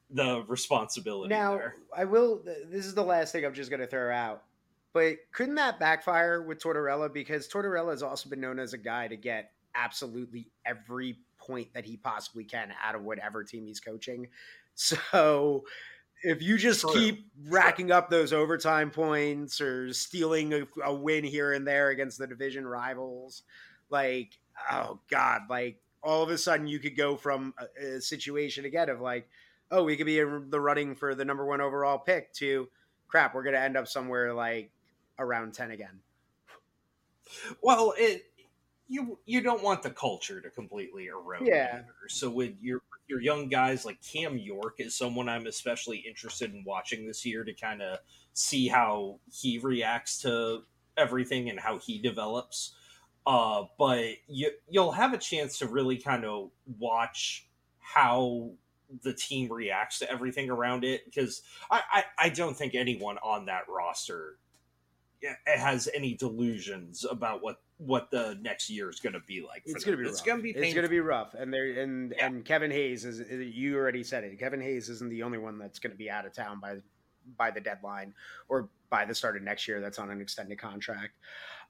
the 0.10 0.44
responsibility. 0.48 1.30
Now, 1.30 1.58
there. 1.58 1.76
I 1.96 2.06
will. 2.06 2.42
This 2.44 2.88
is 2.88 2.96
the 2.96 3.04
last 3.04 3.34
thing 3.34 3.46
I'm 3.46 3.54
just 3.54 3.70
going 3.70 3.82
to 3.82 3.88
throw 3.88 4.12
out. 4.12 4.42
But 4.94 5.18
couldn't 5.34 5.56
that 5.56 5.80
backfire 5.80 6.42
with 6.42 6.60
Tortorella? 6.60 7.14
Because 7.14 7.48
Tortorella 7.48 7.92
has 7.92 8.04
also 8.04 8.30
been 8.30 8.42
known 8.42 8.60
as 8.60 8.74
a 8.74 8.78
guy 8.78 9.08
to 9.08 9.16
get 9.16 9.52
absolutely 9.76 10.50
every 10.66 11.18
point 11.38 11.74
that 11.74 11.86
he 11.86 11.98
possibly 11.98 12.44
can 12.44 12.74
out 12.84 12.96
of 12.96 13.04
whatever 13.04 13.44
team 13.44 13.66
he's 13.66 13.80
coaching. 13.80 14.28
So 14.80 15.64
if 16.22 16.44
you 16.44 16.56
just 16.56 16.86
keep 16.90 17.32
racking 17.48 17.90
up 17.90 18.12
those 18.12 18.32
overtime 18.32 18.92
points 18.92 19.60
or 19.60 19.92
stealing 19.92 20.54
a, 20.54 20.68
a, 20.86 20.94
win 20.94 21.24
here 21.24 21.52
and 21.54 21.66
there 21.66 21.90
against 21.90 22.20
the 22.20 22.28
division 22.28 22.68
rivals, 22.68 23.42
like 23.90 24.38
oh 24.70 25.00
god, 25.10 25.42
like 25.50 25.82
all 26.04 26.22
of 26.22 26.30
a 26.30 26.38
sudden 26.38 26.68
you 26.68 26.78
could 26.78 26.96
go 26.96 27.16
from 27.16 27.56
a, 27.58 27.96
a 27.98 28.02
situation 28.02 28.66
again 28.66 28.90
of 28.90 29.02
like, 29.02 29.28
oh, 29.72 29.84
we 29.84 29.98
could 29.98 30.06
be 30.06 30.20
in 30.20 30.52
the 30.52 30.62
running 30.62 30.94
for 30.94 31.16
the 31.16 31.26
number 31.26 31.44
one 31.44 31.60
overall 31.60 31.98
pick 31.98 32.32
to 32.34 32.70
crap, 33.08 33.34
we're 33.34 33.44
going 33.44 33.56
to 33.56 33.62
end 33.62 33.78
up 33.78 33.88
somewhere 33.88 34.34
like 34.34 34.72
around 35.20 35.54
ten 35.54 35.72
again. 35.72 36.00
Well, 37.62 37.94
it 37.98 38.26
you 38.88 39.20
you 39.26 39.42
don't 39.42 39.64
want 39.64 39.84
the 39.84 39.90
culture 39.90 40.42
to 40.42 40.50
completely 40.50 41.08
erode. 41.08 41.46
Yeah. 41.46 41.80
Either. 41.80 42.10
So 42.10 42.30
with 42.30 42.54
your 42.62 42.82
your 43.08 43.22
young 43.22 43.48
guys 43.48 43.86
like 43.86 44.02
Cam 44.02 44.38
York 44.38 44.76
is 44.80 44.96
someone 44.96 45.30
I'm 45.30 45.48
especially 45.48 45.98
interested 45.98 46.54
in 46.54 46.64
watching 46.66 47.08
this 47.08 47.26
year 47.26 47.44
to 47.44 47.54
kind 47.54 47.82
of 47.82 48.00
see 48.34 48.68
how 48.68 49.20
he 49.32 49.60
reacts 49.60 50.22
to 50.22 50.64
everything 50.98 51.50
and 51.50 51.60
how 51.60 51.78
he 51.78 52.00
develops. 52.00 52.76
Uh, 53.26 53.66
but 53.78 54.06
you 54.28 54.52
you'll 54.70 54.92
have 54.92 55.14
a 55.14 55.18
chance 55.18 55.60
to 55.60 55.68
really 55.68 55.98
kind 55.98 56.26
of 56.26 56.50
watch 56.80 57.48
how 57.80 58.52
the 59.04 59.14
team 59.14 59.52
reacts 59.52 60.00
to 60.00 60.10
everything 60.10 60.50
around 60.50 60.86
it 60.86 61.04
because 61.06 61.42
I, 61.70 61.82
I, 61.92 62.04
I 62.18 62.30
don't 62.30 62.56
think 62.56 62.74
anyone 62.74 63.18
on 63.18 63.46
that 63.48 63.64
roster 63.68 64.38
has 65.46 65.90
any 65.94 66.14
delusions 66.14 67.06
about 67.10 67.42
what 67.42 67.62
what 67.78 68.10
the 68.12 68.38
next 68.42 68.70
year 68.70 68.90
is 68.90 69.00
going 69.00 69.14
to 69.14 69.20
be 69.22 69.42
like. 69.42 69.64
it's 69.66 69.84
going 69.84 69.98
to 69.98 70.04
be 70.04 70.10
it's 70.10 70.22
going 70.22 70.38
to 70.38 70.44
be 70.44 70.52
it's 70.52 70.74
going 70.74 70.86
to 70.86 70.90
be 70.90 71.00
rough. 71.00 71.34
And 71.34 71.54
there 71.54 71.80
and 71.80 72.14
yeah. 72.16 72.26
and 72.26 72.46
Kevin 72.46 72.72
Hayes 72.72 73.06
is 73.06 73.22
you 73.30 73.76
already 73.76 74.04
said 74.04 74.24
it. 74.24 74.38
Kevin 74.40 74.62
Hayes 74.62 74.90
isn't 74.90 75.10
the 75.10 75.24
only 75.24 75.38
one 75.38 75.58
that's 75.58 75.80
going 75.80 75.92
to 75.92 75.98
be 75.98 76.10
out 76.10 76.26
of 76.26 76.34
town 76.34 76.60
by 76.60 76.78
by 77.38 77.52
the 77.52 77.60
deadline 77.60 78.14
or 78.50 78.70
by 78.90 79.06
the 79.06 79.14
start 79.14 79.36
of 79.36 79.44
next 79.44 79.68
year. 79.68 79.82
That's 79.82 80.00
on 80.00 80.10
an 80.10 80.22
extended 80.22 80.60
contract. 80.60 81.14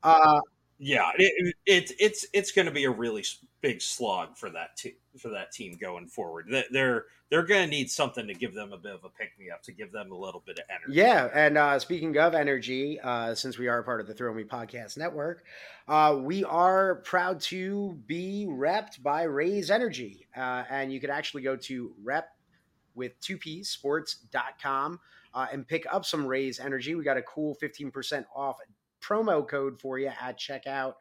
Uh, 0.03 0.39
yeah, 0.79 1.11
it, 1.17 1.55
it, 1.65 1.91
it's 1.97 2.25
it's 2.33 2.51
going 2.51 2.67
to 2.67 2.71
be 2.71 2.85
a 2.85 2.91
really 2.91 3.25
big 3.61 3.81
slog 3.81 4.37
for 4.37 4.49
that 4.51 4.77
team 4.77 4.93
for 5.17 5.29
that 5.29 5.51
team 5.51 5.77
going 5.79 6.07
forward. 6.07 6.47
They're 6.71 7.05
they're 7.29 7.43
going 7.43 7.63
to 7.63 7.69
need 7.69 7.89
something 7.89 8.25
to 8.27 8.33
give 8.33 8.53
them 8.53 8.71
a 8.71 8.77
bit 8.77 8.93
of 8.93 9.03
a 9.03 9.09
pick 9.09 9.37
me 9.37 9.49
up 9.49 9.61
to 9.63 9.71
give 9.71 9.91
them 9.91 10.11
a 10.11 10.15
little 10.15 10.43
bit 10.45 10.59
of 10.59 10.65
energy. 10.69 10.99
Yeah, 10.99 11.29
and 11.33 11.57
uh, 11.57 11.77
speaking 11.79 12.17
of 12.17 12.33
energy, 12.33 12.99
uh, 13.01 13.35
since 13.35 13.57
we 13.57 13.67
are 13.67 13.83
part 13.83 13.99
of 13.99 14.07
the 14.07 14.13
Thrill 14.13 14.33
Me 14.33 14.43
Podcast 14.43 14.97
Network, 14.97 15.43
uh, 15.87 16.17
we 16.19 16.43
are 16.45 16.95
proud 16.95 17.41
to 17.41 17.99
be 18.05 18.47
repped 18.49 19.01
by 19.01 19.23
Raze 19.23 19.69
Energy, 19.69 20.27
uh, 20.35 20.63
and 20.69 20.91
you 20.91 20.99
could 20.99 21.09
actually 21.09 21.41
go 21.41 21.55
to 21.55 21.93
rep 22.03 22.29
with 22.95 23.19
two 23.19 23.37
p 23.37 23.63
sports.com 23.63 24.99
uh, 25.33 25.47
and 25.51 25.67
pick 25.67 25.85
up 25.91 26.05
some 26.05 26.25
Raze 26.25 26.59
Energy. 26.59 26.95
We 26.95 27.03
got 27.03 27.17
a 27.17 27.23
cool 27.23 27.55
fifteen 27.55 27.91
percent 27.91 28.25
off 28.35 28.57
promo 29.01 29.47
code 29.47 29.79
for 29.79 29.99
you 29.99 30.11
at 30.21 30.39
checkout. 30.39 30.93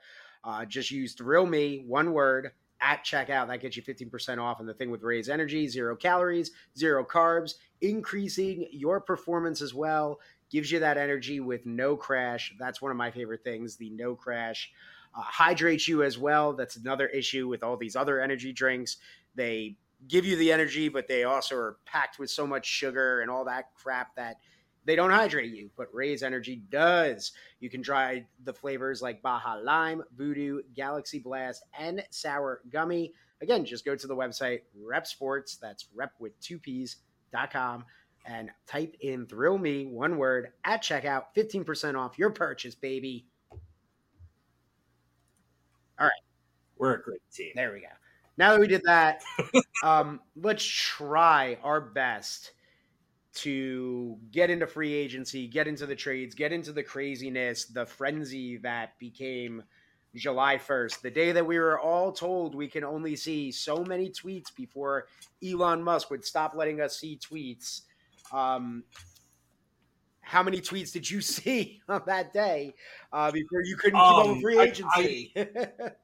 Uh, 0.47 0.65
just 0.65 0.93
use 0.93 1.15
Thrill 1.15 1.45
Me, 1.45 1.83
one 1.89 2.13
word, 2.13 2.53
at 2.81 3.05
checkout. 3.05 3.49
That 3.49 3.61
gets 3.61 3.77
you 3.77 3.83
15% 3.83 4.39
off. 4.39 4.61
And 4.61 4.69
the 4.69 4.75
thing 4.75 4.93
with 4.93 5.03
Raze 5.03 5.29
Energy, 5.29 5.67
zero 5.67 5.97
calories, 5.97 6.53
zero 6.79 7.05
carbs, 7.05 7.55
increasing 7.81 8.69
your 8.71 9.01
performance 9.01 9.61
as 9.61 9.75
well. 9.75 10.21
Gives 10.49 10.71
you 10.71 10.79
that 10.79 10.99
energy 10.99 11.41
with 11.41 11.67
no 11.67 11.97
crash. 11.97 12.55
That's 12.61 12.81
one 12.81 12.93
of 12.93 12.97
my 12.97 13.11
favorite 13.11 13.43
things, 13.43 13.77
the 13.77 13.91
no 13.91 14.15
crash. 14.15 14.71
Uh, 15.17 15.23
hydrates 15.23 15.89
you 15.89 16.05
as 16.05 16.17
well. 16.17 16.53
That's 16.53 16.77
another 16.77 17.09
issue 17.09 17.49
with 17.49 17.65
all 17.65 17.77
these 17.77 17.97
other 17.97 18.21
energy 18.21 18.53
drinks. 18.53 18.99
They 19.35 19.77
give 20.07 20.25
you 20.25 20.37
the 20.37 20.53
energy, 20.53 20.89
but 20.89 21.09
they 21.09 21.25
also 21.25 21.57
are 21.57 21.79
packed 21.87 22.21
with 22.21 22.31
so 22.31 22.47
much 22.47 22.67
sugar 22.67 23.21
and 23.21 23.31
all 23.31 23.47
that 23.47 23.75
crap 23.75 24.15
that– 24.15 24.37
they 24.87 24.97
don't 24.97 25.11
hydrate 25.11 25.53
you, 25.53 25.69
but 25.77 25.93
Raze 25.93 26.23
Energy 26.23 26.63
does. 26.71 27.33
You 27.61 27.69
can 27.69 27.83
try 27.83 28.25
the 28.45 28.55
flavors 28.55 29.03
like 29.03 29.21
Baja 29.21 29.57
Lime, 29.63 30.03
Voodoo, 30.17 30.63
Galaxy 30.75 31.19
Blast, 31.19 31.65
and 31.79 32.05
Sour 32.11 32.61
Gummy. 32.71 33.13
Again, 33.43 33.65
just 33.65 33.85
go 33.85 33.97
to 33.97 34.07
the 34.07 34.17
website 34.17 34.61
Repp 34.81 35.07
Sports, 35.07 35.57
that's 35.57 35.89
rep 35.95 36.13
with 36.21 36.39
two 36.41 36.59
P's, 36.59 36.97
dot 37.33 37.53
com, 37.53 37.85
and 38.25 38.51
type 38.67 38.95
in 39.01 39.27
Thrill 39.27 39.59
Me, 39.59 39.87
one 39.87 40.19
word, 40.19 40.53
at 40.65 40.83
checkout, 40.83 41.25
15% 41.37 41.99
off 41.99 42.19
your 42.19 42.31
purchase, 42.31 42.75
baby. 42.75 43.27
All 45.99 46.07
right. 46.07 46.11
We're 46.79 46.95
a 46.95 47.03
great 47.03 47.23
team. 47.33 47.53
There 47.55 47.73
we 47.73 47.81
go. 47.81 47.87
Now 48.39 48.53
that 48.53 48.61
we 48.61 48.67
did 48.69 48.83
that, 48.85 49.23
um, 49.83 50.21
let's 50.37 50.65
try 50.65 51.59
our 51.63 51.81
best 51.81 52.53
to 53.37 54.19
get 54.31 54.51
into 54.51 54.67
free 54.67 54.95
agency, 54.95 55.47
get 55.47 55.69
into 55.69 55.87
the 55.87 55.95
trades, 55.95 56.35
get 56.35 56.53
into 56.53 56.73
the 56.73 56.83
craziness, 56.83 57.67
the 57.67 57.87
frenzy 57.87 58.57
that 58.59 58.99
became 58.99 59.63
July 60.15 60.57
1st, 60.57 61.03
the 61.03 61.11
day 61.11 61.33
that 61.33 61.47
we 61.47 61.59
were 61.59 61.79
all 61.79 62.11
told 62.13 62.55
we 62.55 62.69
can 62.69 62.85
only 62.85 63.15
see 63.15 63.53
so 63.53 63.85
many 63.85 64.11
tweets 64.11 64.55
before 64.55 65.07
Elon 65.47 65.83
Musk 65.83 66.11
would 66.11 66.25
stop 66.25 66.55
letting 66.55 66.81
us 66.81 66.99
see 66.99 67.19
tweets. 67.19 67.83
Um, 68.33 68.85
how 70.23 70.43
many 70.43 70.61
tweets 70.61 70.93
did 70.93 71.09
you 71.09 71.21
see 71.21 71.81
on 71.89 72.03
that 72.07 72.33
day 72.33 72.75
uh, 73.13 73.31
before 73.31 73.63
you 73.63 73.77
couldn't 73.77 73.99
keep 73.99 74.09
um, 74.09 74.21
up 74.21 74.29
with 74.29 74.43
free 74.43 74.59
agency? 74.59 75.33
I, 75.37 75.49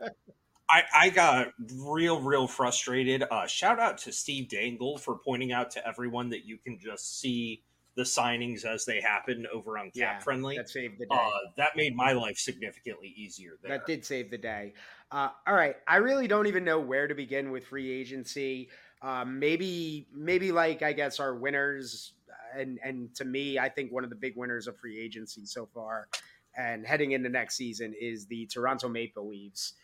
I, 0.00 0.08
I, 0.72 0.84
I 0.94 1.10
got 1.10 1.52
real, 1.76 2.18
real 2.20 2.46
frustrated. 2.46 3.24
Uh, 3.30 3.46
shout 3.46 3.78
out 3.78 3.98
to 3.98 4.12
Steve 4.12 4.48
Dangle 4.48 4.96
for 4.96 5.18
pointing 5.18 5.52
out 5.52 5.70
to 5.72 5.86
everyone 5.86 6.30
that 6.30 6.46
you 6.46 6.56
can 6.56 6.78
just 6.78 7.20
see 7.20 7.62
the 7.94 8.04
signings 8.04 8.64
as 8.64 8.86
they 8.86 8.98
happen 8.98 9.46
over 9.52 9.76
on 9.76 9.86
Cap 9.86 9.92
yeah, 9.94 10.18
Friendly. 10.20 10.56
That 10.56 10.70
saved 10.70 10.98
the 10.98 11.04
day. 11.04 11.14
Uh, 11.14 11.30
that 11.58 11.76
made 11.76 11.94
my 11.94 12.12
life 12.12 12.38
significantly 12.38 13.12
easier. 13.14 13.58
There. 13.62 13.70
That 13.70 13.86
did 13.86 14.02
save 14.02 14.30
the 14.30 14.38
day. 14.38 14.72
Uh, 15.10 15.28
all 15.46 15.54
right, 15.54 15.76
I 15.86 15.96
really 15.96 16.26
don't 16.26 16.46
even 16.46 16.64
know 16.64 16.80
where 16.80 17.06
to 17.06 17.14
begin 17.14 17.50
with 17.50 17.66
free 17.66 17.90
agency. 17.92 18.70
Um, 19.02 19.38
maybe, 19.38 20.06
maybe 20.14 20.52
like 20.52 20.82
I 20.82 20.94
guess 20.94 21.20
our 21.20 21.34
winners, 21.34 22.14
and 22.56 22.78
and 22.82 23.14
to 23.16 23.26
me, 23.26 23.58
I 23.58 23.68
think 23.68 23.92
one 23.92 24.04
of 24.04 24.10
the 24.10 24.16
big 24.16 24.38
winners 24.38 24.68
of 24.68 24.78
free 24.78 24.98
agency 24.98 25.44
so 25.44 25.68
far, 25.74 26.08
and 26.56 26.86
heading 26.86 27.12
into 27.12 27.28
next 27.28 27.56
season 27.56 27.94
is 28.00 28.24
the 28.24 28.46
Toronto 28.46 28.88
Maple 28.88 29.28
Leafs. 29.28 29.74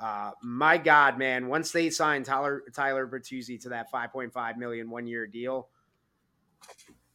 Uh, 0.00 0.30
my 0.42 0.78
God, 0.78 1.18
man! 1.18 1.48
Once 1.48 1.72
they 1.72 1.90
signed 1.90 2.24
Tyler 2.24 2.62
Tyler 2.74 3.06
Bertuzzi 3.06 3.60
to 3.62 3.68
that 3.68 3.92
5.5 3.92 4.56
million 4.56 4.88
one 4.88 5.06
year 5.06 5.26
deal, 5.26 5.68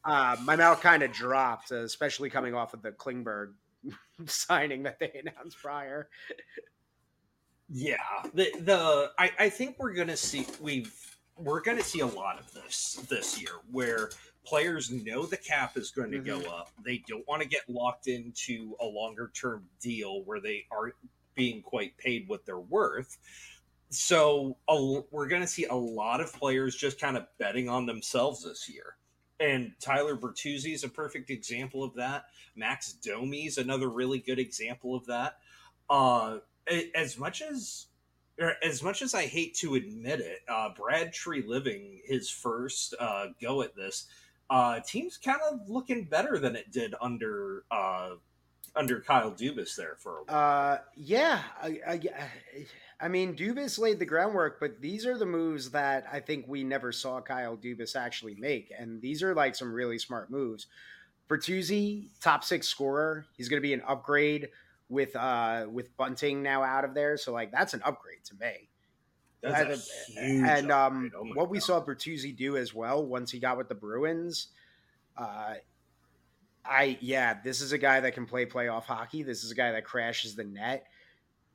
uh, 0.04 0.36
my 0.44 0.56
mouth 0.56 0.82
kind 0.82 1.02
of 1.02 1.12
dropped, 1.12 1.72
especially 1.72 2.30
coming 2.30 2.54
off 2.54 2.74
of 2.74 2.84
the 2.84 2.92
Klingberg 2.92 3.54
signing 4.26 4.84
that 4.84 5.00
they 5.00 5.12
announced 5.20 5.58
prior. 5.62 6.10
Yeah, 7.70 7.96
the 8.34 8.52
the 8.60 9.12
I, 9.18 9.32
I 9.40 9.50
think 9.50 9.78
we're 9.80 9.94
gonna 9.94 10.18
see 10.18 10.46
we've 10.62 10.94
we're 11.38 11.62
gonna 11.62 11.82
see 11.82 12.02
a 12.02 12.06
lot 12.06 12.40
of 12.40 12.52
this 12.54 13.04
this 13.10 13.42
year 13.42 13.54
where 13.72 14.12
players 14.46 14.92
know 14.92 15.26
the 15.26 15.38
cap 15.38 15.76
is 15.76 15.90
going 15.90 16.12
to 16.12 16.20
mm-hmm. 16.20 16.44
go 16.44 16.50
up. 16.52 16.70
They 16.86 17.04
don't 17.08 17.28
want 17.28 17.42
to 17.42 17.48
get 17.48 17.62
locked 17.68 18.08
into 18.08 18.76
a 18.80 18.86
longer 18.86 19.32
term 19.34 19.66
deal 19.82 20.24
where 20.24 20.40
they 20.40 20.66
are 20.72 20.94
being 21.36 21.62
quite 21.62 21.98
paid 21.98 22.28
what 22.28 22.46
they're 22.46 22.60
worth. 22.60 23.18
So 23.90 24.58
a, 24.68 25.02
we're 25.12 25.28
going 25.28 25.42
to 25.42 25.48
see 25.48 25.66
a 25.66 25.76
lot 25.76 26.22
of 26.22 26.34
players 26.34 26.76
just 26.76 27.00
kind 27.00 27.16
of 27.18 27.28
betting 27.38 27.70
on 27.70 27.86
themselves 27.86 28.44
this 28.44 28.70
year. 28.70 28.96
And 29.40 29.74
Tyler 29.80 30.16
Bertuzzi 30.16 30.74
is 30.74 30.84
a 30.84 30.90
perfect 30.90 31.30
example 31.30 31.84
of 31.84 31.94
that. 31.96 32.26
Max 32.56 32.94
Domi 32.94 33.46
is 33.46 33.58
another 33.58 33.90
really 33.90 34.20
good 34.20 34.40
example 34.40 34.96
of 34.96 35.06
that. 35.08 35.38
Uh, 35.90 36.38
as 36.96 37.18
much 37.18 37.42
as 37.42 37.88
as 38.64 38.84
much 38.84 39.02
as 39.02 39.14
I 39.14 39.28
hate 39.28 39.56
to 39.56 39.76
admit 39.76 40.20
it, 40.20 40.40
uh, 40.50 40.70
Brad 40.76 41.14
Treliving 41.14 42.02
his 42.04 42.30
first 42.30 42.94
uh, 43.00 43.28
go 43.42 43.62
at 43.62 43.76
this, 43.76 44.08
uh, 44.50 44.80
team's 44.82 45.18
kind 45.18 45.40
of 45.50 45.70
looking 45.70 46.04
better 46.04 46.38
than 46.38 46.56
it 46.56 46.72
did 46.72 46.96
under 47.00 47.64
uh, 47.72 48.12
under 48.76 49.02
Kyle 49.02 49.32
Dubas 49.32 49.76
there 49.76 49.96
for 49.98 50.20
a 50.20 50.24
while. 50.24 50.74
Uh, 50.74 50.78
yeah, 50.96 51.42
I, 51.62 51.80
I, 51.88 52.02
I 53.00 53.08
mean 53.08 53.36
Dubas 53.36 53.80
laid 53.80 54.00
the 54.00 54.06
groundwork, 54.06 54.60
but 54.60 54.82
these 54.82 55.06
are 55.06 55.18
the 55.18 55.26
moves 55.26 55.72
that 55.72 56.06
I 56.12 56.20
think 56.20 56.46
we 56.48 56.64
never 56.64 56.92
saw 56.92 57.22
Kyle 57.22 57.58
Dubas 57.58 57.96
actually 57.96 58.36
make, 58.36 58.72
and 58.78 59.02
these 59.02 59.24
are 59.24 59.34
like 59.34 59.56
some 59.56 59.74
really 59.74 60.00
smart 60.00 60.30
moves. 60.30 60.68
Bertuzzi, 61.30 62.10
top 62.22 62.44
six 62.44 62.68
scorer, 62.68 63.26
he's 63.36 63.50
going 63.50 63.62
to 63.62 63.68
be 63.68 63.74
an 63.74 63.82
upgrade 63.88 64.50
with 64.88 65.16
uh 65.16 65.66
with 65.72 65.96
Bunting 65.98 66.44
now 66.44 66.64
out 66.64 66.86
of 66.86 66.94
there, 66.94 67.18
so 67.18 67.34
like 67.34 67.52
that's 67.52 67.74
an 67.74 67.82
upgrade 67.84 68.24
to 68.26 68.36
me. 68.36 68.70
That's 69.42 69.90
a, 70.16 70.20
and, 70.20 70.46
and 70.46 70.72
um, 70.72 71.12
oh 71.16 71.24
what 71.34 71.46
God. 71.46 71.50
we 71.50 71.60
saw 71.60 71.84
Bertuzzi 71.84 72.36
do 72.36 72.58
as 72.58 72.74
well 72.74 73.06
once 73.06 73.32
he 73.32 73.40
got 73.40 73.58
with 73.58 73.70
the 73.70 73.76
Bruins, 73.76 74.48
uh, 75.18 75.56
I 76.68 76.98
yeah, 77.02 77.38
this 77.44 77.62
is 77.62 77.72
a 77.72 77.78
guy 77.78 78.00
that 78.00 78.14
can 78.14 78.26
play 78.26 78.46
playoff 78.46 78.84
hockey. 78.84 79.24
This 79.24 79.44
is 79.44 79.52
a 79.52 79.56
guy 79.56 79.72
that 79.72 79.86
crashes 79.86 80.36
the 80.36 80.44
net. 80.44 80.86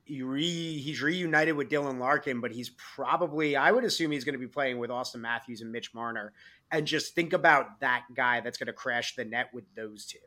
He 0.03 0.23
re, 0.23 0.77
he's 0.77 1.01
reunited 1.01 1.55
with 1.55 1.69
Dylan 1.69 1.99
Larkin, 1.99 2.41
but 2.41 2.51
he's 2.51 2.71
probably 2.71 3.55
I 3.55 3.71
would 3.71 3.83
assume 3.83 4.11
he's 4.11 4.23
going 4.23 4.33
to 4.33 4.39
be 4.39 4.47
playing 4.47 4.79
with 4.79 4.89
Auston 4.89 5.21
Matthews 5.21 5.61
and 5.61 5.71
Mitch 5.71 5.93
Marner. 5.93 6.33
And 6.71 6.87
just 6.87 7.15
think 7.15 7.33
about 7.33 7.79
that 7.81 8.03
guy 8.13 8.39
that's 8.39 8.57
going 8.57 8.67
to 8.67 8.73
crash 8.73 9.15
the 9.15 9.25
net 9.25 9.49
with 9.53 9.65
those 9.75 10.05
two. 10.05 10.19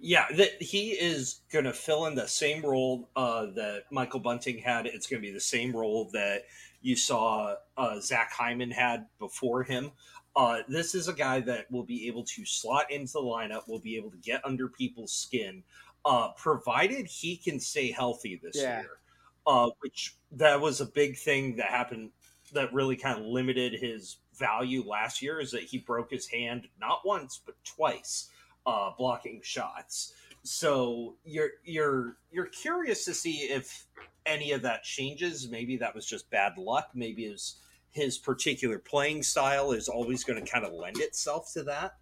Yeah, 0.00 0.26
that 0.36 0.60
he 0.60 0.90
is 0.90 1.40
going 1.52 1.64
to 1.66 1.72
fill 1.72 2.06
in 2.06 2.14
the 2.14 2.26
same 2.26 2.62
role 2.62 3.08
uh, 3.14 3.46
that 3.54 3.84
Michael 3.90 4.20
Bunting 4.20 4.58
had. 4.58 4.86
It's 4.86 5.06
going 5.06 5.22
to 5.22 5.26
be 5.26 5.32
the 5.32 5.40
same 5.40 5.74
role 5.74 6.10
that 6.12 6.44
you 6.82 6.96
saw 6.96 7.54
uh, 7.76 8.00
Zach 8.00 8.32
Hyman 8.32 8.70
had 8.70 9.06
before 9.18 9.62
him. 9.62 9.92
Uh, 10.36 10.58
this 10.68 10.94
is 10.94 11.08
a 11.08 11.12
guy 11.12 11.40
that 11.40 11.70
will 11.70 11.84
be 11.84 12.08
able 12.08 12.24
to 12.24 12.44
slot 12.44 12.90
into 12.90 13.12
the 13.12 13.20
lineup, 13.20 13.68
will 13.68 13.78
be 13.78 13.96
able 13.96 14.10
to 14.10 14.16
get 14.18 14.44
under 14.44 14.68
people's 14.68 15.12
skin, 15.12 15.62
uh, 16.04 16.28
provided 16.36 17.06
he 17.06 17.36
can 17.36 17.60
stay 17.60 17.90
healthy 17.92 18.40
this 18.42 18.56
yeah. 18.56 18.80
year. 18.80 18.98
uh, 19.46 19.70
which 19.80 20.16
that 20.32 20.60
was 20.60 20.80
a 20.80 20.86
big 20.86 21.16
thing 21.16 21.56
that 21.56 21.66
happened 21.66 22.10
that 22.52 22.72
really 22.72 22.96
kind 22.96 23.18
of 23.18 23.26
limited 23.26 23.74
his 23.74 24.18
value 24.38 24.82
last 24.86 25.22
year 25.22 25.40
is 25.40 25.50
that 25.50 25.62
he 25.62 25.78
broke 25.78 26.10
his 26.10 26.26
hand 26.28 26.68
not 26.80 27.00
once 27.04 27.40
but 27.44 27.54
twice 27.64 28.30
uh, 28.66 28.90
blocking 28.96 29.40
shots. 29.42 30.14
So 30.42 31.16
you're 31.24 31.50
you're 31.64 32.16
you're 32.30 32.46
curious 32.46 33.04
to 33.06 33.14
see 33.14 33.48
if 33.50 33.86
any 34.26 34.52
of 34.52 34.62
that 34.62 34.82
changes. 34.82 35.48
Maybe 35.48 35.76
that 35.78 35.94
was 35.94 36.06
just 36.06 36.30
bad 36.30 36.58
luck. 36.58 36.90
Maybe 36.94 37.24
his 37.24 37.56
his 37.94 38.18
particular 38.18 38.78
playing 38.78 39.22
style 39.22 39.72
is 39.72 39.88
always 39.88 40.24
going 40.24 40.42
to 40.42 40.50
kind 40.50 40.64
of 40.64 40.72
lend 40.72 40.98
itself 40.98 41.52
to 41.54 41.62
that. 41.62 41.94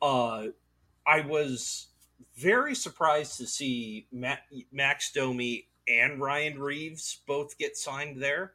Uh, 0.00 0.48
I 1.06 1.22
was 1.22 1.88
very 2.36 2.74
surprised 2.74 3.38
to 3.38 3.46
see 3.46 4.06
Max 4.12 5.12
Domi 5.12 5.68
and 5.88 6.20
Ryan 6.20 6.60
Reaves 6.60 7.20
both 7.26 7.58
get 7.58 7.76
signed 7.76 8.22
there 8.22 8.52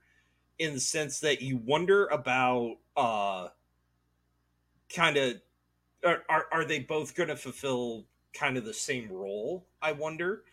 in 0.59 0.73
the 0.73 0.79
sense 0.79 1.19
that 1.19 1.41
you 1.41 1.57
wonder 1.57 2.05
about 2.07 2.77
uh, 2.95 3.49
kind 4.95 5.17
of 5.17 5.35
are, 6.05 6.23
are, 6.29 6.45
are 6.51 6.65
they 6.65 6.79
both 6.79 7.15
going 7.15 7.29
to 7.29 7.35
fulfill 7.35 8.05
kind 8.33 8.57
of 8.57 8.65
the 8.65 8.73
same 8.73 9.09
role 9.11 9.65
i 9.81 9.91
wonder 9.91 10.43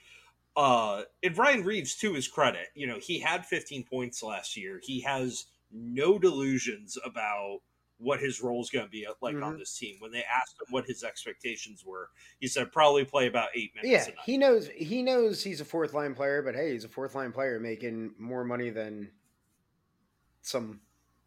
uh 0.56 1.02
and 1.22 1.36
ryan 1.36 1.64
Reaves, 1.64 1.94
to 1.96 2.14
his 2.14 2.28
credit 2.28 2.68
you 2.74 2.86
know 2.86 2.98
he 2.98 3.18
had 3.18 3.44
15 3.44 3.84
points 3.84 4.22
last 4.22 4.56
year 4.56 4.80
he 4.82 5.00
has 5.02 5.46
no 5.74 6.18
delusions 6.18 6.96
about 7.04 7.58
what 7.98 8.20
his 8.20 8.42
role 8.42 8.60
is 8.60 8.70
going 8.70 8.84
to 8.84 8.90
be 8.90 9.06
like 9.22 9.34
mm-hmm. 9.34 9.44
on 9.44 9.58
this 9.58 9.76
team. 9.76 9.96
When 9.98 10.12
they 10.12 10.22
asked 10.22 10.56
him 10.60 10.66
what 10.70 10.84
his 10.86 11.04
expectations 11.04 11.84
were, 11.84 12.10
he 12.40 12.46
said 12.46 12.72
probably 12.72 13.04
play 13.04 13.26
about 13.26 13.48
eight 13.54 13.72
minutes. 13.74 14.08
Yeah, 14.08 14.14
he 14.24 14.36
knows 14.36 14.68
he 14.68 15.02
knows 15.02 15.42
he's 15.42 15.60
a 15.60 15.64
fourth 15.64 15.94
line 15.94 16.14
player, 16.14 16.42
but 16.42 16.54
hey, 16.54 16.72
he's 16.72 16.84
a 16.84 16.88
fourth 16.88 17.14
line 17.14 17.32
player 17.32 17.58
making 17.60 18.14
more 18.18 18.44
money 18.44 18.70
than 18.70 19.10
some 20.42 20.80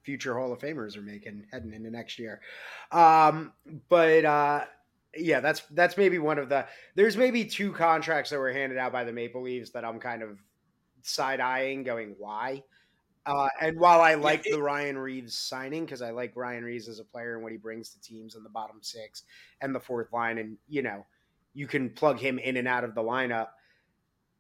future 0.04 0.38
Hall 0.38 0.54
of 0.54 0.60
Famers 0.60 0.96
are 0.96 1.02
making 1.02 1.46
heading 1.52 1.74
into 1.74 1.92
next 1.92 2.20
year. 2.20 2.40
Um, 2.92 3.54
but 3.90 4.24
uh, 4.24 4.66
yeah, 5.16 5.40
that's 5.40 5.62
that's 5.72 5.98
maybe 5.98 6.20
one 6.20 6.38
of 6.38 6.50
the. 6.50 6.66
There's 6.96 7.18
maybe 7.18 7.46
two 7.46 7.72
contracts 7.72 8.30
that 8.30 8.40
were 8.40 8.54
handed 8.54 8.78
out 8.78 8.92
by 8.92 9.04
the 9.04 9.14
Maple 9.14 9.42
Leafs 9.42 9.72
that 9.72 9.84
I'm 9.84 10.00
kind 10.00 10.22
of 10.22 10.40
side 11.02 11.40
eyeing, 11.40 11.84
going 11.84 12.16
why. 12.18 12.64
Uh, 13.28 13.50
and 13.60 13.78
while 13.78 14.00
I 14.00 14.14
like 14.14 14.46
yeah, 14.46 14.54
it, 14.54 14.56
the 14.56 14.64
Ryan 14.64 14.98
Reaves 14.98 15.38
signing 15.38 15.84
because 15.86 16.02
I 16.02 16.12
like 16.12 16.36
Ryan 16.36 16.64
Reaves 16.64 16.88
as 16.88 17.00
a 17.00 17.04
player 17.04 17.34
and 17.34 17.44
what 17.44 17.52
he 17.52 17.58
brings 17.58 17.90
to 17.90 18.00
teams 18.00 18.36
in 18.36 18.44
the 18.44 18.50
bottom 18.50 18.78
six 18.82 19.24
and 19.62 19.76
the 19.76 19.80
fourth 19.82 20.14
line, 20.14 20.38
and 20.38 20.58
you 20.70 20.82
know, 20.82 21.06
you 21.54 21.68
can 21.68 21.90
plug 21.90 22.20
him 22.20 22.40
in 22.40 22.56
and 22.56 22.68
out 22.68 22.86
of 22.86 22.96
the 22.96 23.04
lineup. 23.04 23.50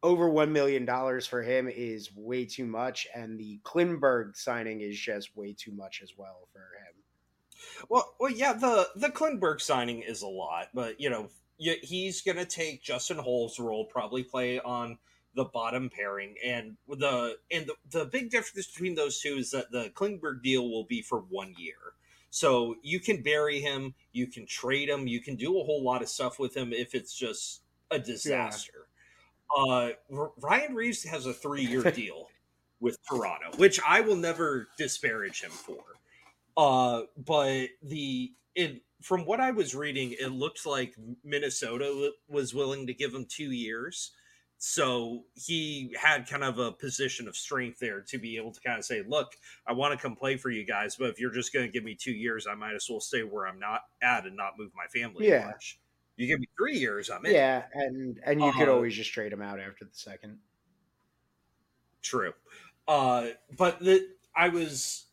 Over 0.03 0.29
one 0.29 0.53
million 0.53 0.85
dollars 0.85 1.27
for 1.27 1.43
him 1.43 1.67
is 1.67 2.15
way 2.15 2.45
too 2.45 2.65
much, 2.65 3.07
and 3.13 3.37
the 3.37 3.59
Klingberg 3.63 4.37
signing 4.37 4.79
is 4.79 4.97
just 4.97 5.35
way 5.35 5.53
too 5.53 5.71
much 5.71 6.01
as 6.01 6.13
well 6.17 6.47
for 6.53 6.59
him. 6.59 7.85
Well, 7.89 8.15
well, 8.19 8.31
yeah, 8.31 8.53
the 8.53 8.87
the 8.95 9.09
Klingberg 9.09 9.59
signing 9.59 10.01
is 10.01 10.21
a 10.21 10.27
lot, 10.27 10.67
but 10.73 11.01
you 11.01 11.09
know, 11.09 11.29
he's 11.57 12.21
going 12.21 12.37
to 12.37 12.45
take 12.45 12.83
Justin 12.83 13.17
Holl's 13.17 13.59
role, 13.59 13.85
probably 13.85 14.23
play 14.23 14.59
on 14.59 14.97
the 15.35 15.45
bottom 15.45 15.89
pairing, 15.89 16.35
and 16.43 16.77
the 16.87 17.37
and 17.51 17.67
the, 17.67 17.75
the 17.91 18.05
big 18.05 18.29
difference 18.29 18.67
between 18.67 18.95
those 18.95 19.19
two 19.19 19.35
is 19.35 19.51
that 19.51 19.71
the 19.71 19.89
Klingberg 19.95 20.41
deal 20.41 20.69
will 20.69 20.85
be 20.85 21.01
for 21.01 21.19
one 21.29 21.53
year. 21.57 21.75
So 22.29 22.75
you 22.81 22.99
can 22.99 23.21
bury 23.21 23.61
him, 23.61 23.93
you 24.11 24.27
can 24.27 24.45
trade 24.45 24.89
him, 24.89 25.07
you 25.07 25.21
can 25.21 25.35
do 25.35 25.59
a 25.59 25.63
whole 25.63 25.83
lot 25.83 26.01
of 26.01 26.09
stuff 26.09 26.39
with 26.39 26.55
him 26.55 26.73
if 26.73 26.93
it's 26.93 27.13
just 27.13 27.61
a 27.89 27.99
disaster. 27.99 28.87
Yeah. 29.55 29.63
Uh, 29.63 29.89
Ryan 30.41 30.75
Reaves 30.75 31.03
has 31.05 31.25
a 31.25 31.33
three 31.33 31.63
year 31.63 31.83
deal 31.91 32.27
with 32.79 32.97
Toronto, 33.07 33.57
which 33.57 33.79
I 33.87 34.01
will 34.01 34.15
never 34.15 34.67
disparage 34.77 35.41
him 35.41 35.51
for. 35.51 35.83
Uh, 36.55 37.03
but 37.17 37.67
the 37.81 38.33
it, 38.55 38.81
from 39.01 39.25
what 39.25 39.39
I 39.39 39.51
was 39.51 39.75
reading, 39.75 40.15
it 40.19 40.31
looked 40.31 40.65
like 40.65 40.95
Minnesota 41.23 42.11
was 42.27 42.53
willing 42.53 42.87
to 42.87 42.93
give 42.93 43.13
him 43.13 43.25
two 43.29 43.51
years 43.51 44.11
so 44.59 45.23
he 45.35 45.93
had 45.99 46.27
kind 46.27 46.43
of 46.43 46.57
a 46.57 46.71
position 46.71 47.27
of 47.27 47.35
strength 47.35 47.79
there 47.79 48.01
to 48.01 48.17
be 48.17 48.37
able 48.37 48.51
to 48.51 48.59
kind 48.59 48.79
of 48.79 48.85
say, 48.85 49.03
look, 49.07 49.33
I 49.67 49.73
want 49.73 49.93
to 49.93 50.01
come 50.01 50.15
play 50.15 50.35
for 50.35 50.49
you 50.49 50.65
guys, 50.65 50.95
but 50.95 51.09
if 51.09 51.19
you're 51.19 51.33
just 51.33 51.53
going 51.53 51.65
to 51.65 51.71
give 51.71 51.83
me 51.83 51.95
two 51.95 52.11
years, 52.11 52.47
I 52.47 52.55
might 52.55 52.73
as 52.73 52.87
well 52.89 52.99
stay 52.99 53.21
where 53.21 53.45
I'm 53.45 53.59
not 53.59 53.81
at 54.01 54.25
and 54.25 54.35
not 54.35 54.57
move 54.57 54.71
my 54.75 54.87
family 54.87 55.27
yeah. 55.27 55.45
much. 55.45 55.79
You 56.15 56.25
give 56.25 56.39
me 56.39 56.47
three 56.57 56.77
years, 56.77 57.11
I'm 57.11 57.23
in. 57.27 57.33
Yeah, 57.33 57.63
and 57.73 58.19
and 58.25 58.41
you 58.41 58.47
uh, 58.47 58.51
could 58.53 58.63
uh-huh. 58.63 58.73
always 58.73 58.95
just 58.95 59.13
trade 59.13 59.31
him 59.31 59.41
out 59.43 59.59
after 59.59 59.85
the 59.85 59.91
second. 59.93 60.39
True, 62.01 62.33
uh, 62.87 63.27
but 63.55 63.79
the 63.79 64.07
I 64.35 64.49
was 64.49 65.06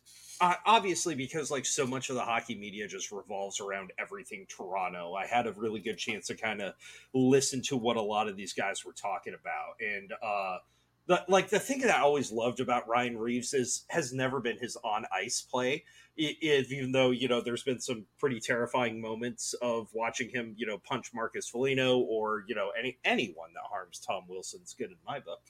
uh, 0.45 0.55
obviously 0.67 1.15
because 1.15 1.51
like 1.51 1.65
so 1.65 1.87
much 1.87 2.11
of 2.11 2.17
the 2.17 2.23
hockey 2.23 2.55
media 2.55 2.87
just 2.87 3.11
revolves 3.11 3.61
around 3.61 3.93
everything 3.99 4.47
Toronto. 4.47 5.15
I 5.15 5.27
had 5.27 5.47
a 5.47 5.53
really 5.53 5.81
good 5.81 5.97
chance 5.97 6.27
to 6.27 6.35
kind 6.35 6.61
of 6.61 6.75
listen 7.15 7.63
to 7.63 7.79
what 7.79 7.97
a 7.97 8.03
lot 8.03 8.29
of 8.29 8.37
these 8.37 8.53
guys 8.53 8.85
were 8.85 8.93
talking 8.93 9.35
about, 9.35 9.77
and 9.81 10.13
uh, 10.23 10.59
the 11.07 11.25
like 11.29 11.49
the 11.49 11.59
thing 11.59 11.81
that 11.81 11.97
I 11.97 12.03
always 12.03 12.31
loved 12.31 12.61
about 12.61 12.87
Ryan 12.87 13.17
Reaves 13.17 13.55
is 13.55 13.85
has 13.89 14.13
never 14.13 14.39
been 14.39 14.59
his 14.59 14.77
on 14.85 15.07
ice 15.11 15.41
play. 15.41 15.85
Even 16.17 16.93
though 16.93 17.11
you 17.11 17.27
know 17.27 17.41
there's 17.41 17.65
been 17.65 17.81
some 17.81 18.05
pretty 18.19 18.39
terrifying 18.39 19.01
moments 19.01 19.55
of 19.63 19.89
watching 19.95 20.29
him, 20.29 20.55
you 20.59 20.67
know, 20.67 20.77
punch 20.77 21.11
Marcus 21.15 21.49
Foligno 21.49 21.99
or 22.01 22.45
you 22.47 22.55
know 22.55 22.71
any 22.79 22.99
anyone 23.03 23.49
that 23.55 23.63
harms 23.71 23.99
Tom 23.99 24.25
Wilson's 24.29 24.75
good 24.79 24.91
in 24.91 24.99
my 25.07 25.21
book. 25.21 25.41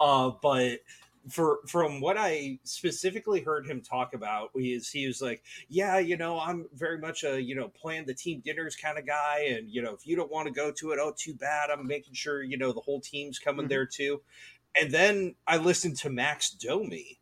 Uh, 0.00 0.32
but 0.42 0.80
for 1.28 1.60
from 1.66 2.00
what 2.00 2.16
I 2.18 2.58
specifically 2.64 3.40
heard 3.40 3.66
him 3.66 3.80
talk 3.80 4.14
about 4.14 4.50
is 4.54 4.90
he 4.90 5.06
was 5.06 5.22
like, 5.22 5.42
yeah, 5.68 5.98
you 5.98 6.16
know, 6.16 6.38
I'm 6.38 6.66
very 6.74 6.98
much 6.98 7.24
a 7.24 7.40
you 7.40 7.54
know 7.54 7.68
plan 7.68 8.04
the 8.06 8.14
team 8.14 8.42
dinners 8.44 8.76
kind 8.76 8.98
of 8.98 9.06
guy, 9.06 9.46
and 9.48 9.70
you 9.70 9.82
know 9.82 9.94
if 9.94 10.06
you 10.06 10.16
don't 10.16 10.30
want 10.30 10.46
to 10.46 10.52
go 10.52 10.70
to 10.72 10.92
it, 10.92 10.98
oh 11.00 11.14
too 11.16 11.34
bad. 11.34 11.70
I'm 11.70 11.86
making 11.86 12.14
sure 12.14 12.42
you 12.42 12.58
know 12.58 12.72
the 12.72 12.80
whole 12.80 13.00
team's 13.00 13.38
coming 13.38 13.62
mm-hmm. 13.62 13.70
there 13.70 13.86
too. 13.86 14.22
And 14.80 14.90
then 14.90 15.34
I 15.46 15.58
listened 15.58 15.96
to 15.98 16.10
Max 16.10 16.50
Domi 16.50 17.20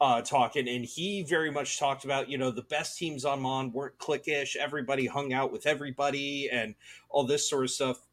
uh, 0.00 0.22
talking, 0.22 0.68
and 0.68 0.84
he 0.84 1.22
very 1.22 1.50
much 1.50 1.78
talked 1.78 2.04
about 2.04 2.28
you 2.28 2.38
know 2.38 2.50
the 2.50 2.62
best 2.62 2.98
teams 2.98 3.24
on 3.24 3.40
Mon 3.40 3.72
weren't 3.72 3.98
cliquish, 3.98 4.56
everybody 4.56 5.06
hung 5.06 5.32
out 5.32 5.52
with 5.52 5.66
everybody, 5.66 6.48
and 6.50 6.74
all 7.08 7.24
this 7.24 7.48
sort 7.48 7.64
of 7.64 7.70
stuff. 7.70 8.06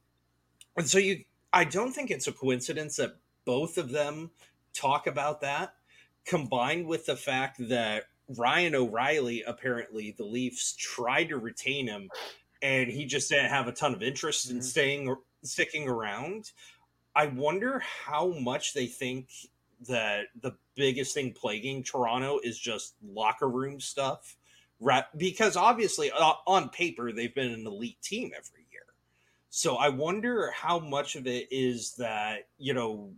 And 0.76 0.88
so 0.88 1.00
you, 1.00 1.24
I 1.52 1.63
don't 1.63 1.92
think 1.92 2.12
it's 2.12 2.28
a 2.28 2.32
coincidence 2.32 2.98
that 2.98 3.18
both 3.46 3.78
of 3.78 3.90
them 3.90 4.32
talk 4.80 5.08
about 5.08 5.42
that, 5.42 5.74
combined 6.26 6.88
with 6.88 7.06
the 7.06 7.16
fact 7.16 7.58
that 7.70 8.04
Ryan 8.38 8.76
O'Reilly, 8.76 9.44
apparently, 9.44 10.13
the 10.18 10.26
Leafs 10.26 10.76
tried 10.76 11.30
to 11.30 11.38
retain 11.38 11.88
him, 11.88 12.10
and 12.62 12.90
he 12.90 13.06
just 13.06 13.30
didn't 13.30 13.50
have 13.50 13.68
a 13.68 13.72
ton 13.72 13.94
of 13.94 14.04
interest 14.04 14.48
mm-hmm. 14.48 14.58
in 14.58 14.63
staying 14.63 15.16
sticking 15.44 15.88
around. 15.88 16.52
I 17.16 17.28
wonder 17.28 17.82
how 18.06 18.34
much 18.40 18.74
they 18.74 18.88
think 18.88 19.30
that 19.88 20.26
the 20.42 20.56
biggest 20.76 21.13
thing 21.13 21.34
plaguing 21.34 21.84
Toronto 21.84 22.40
is 22.44 22.60
just 22.60 22.96
locker 23.04 23.50
room 23.50 23.80
stuff. 23.80 24.36
Right? 24.80 25.06
Because 25.18 25.56
obviously, 25.56 26.12
uh, 26.12 26.34
on 26.46 26.70
paper, 26.70 27.12
they've 27.12 27.34
been 27.34 27.52
an 27.52 27.66
elite 27.66 28.00
team 28.04 28.32
every 28.38 28.68
year. 28.72 28.86
So 29.50 29.76
I 29.76 29.90
wonder 29.90 30.52
how 30.52 30.78
much 30.78 31.16
of 31.16 31.26
it 31.26 31.48
is 31.50 31.96
that, 31.96 32.48
you 32.60 32.76
know, 32.76 33.10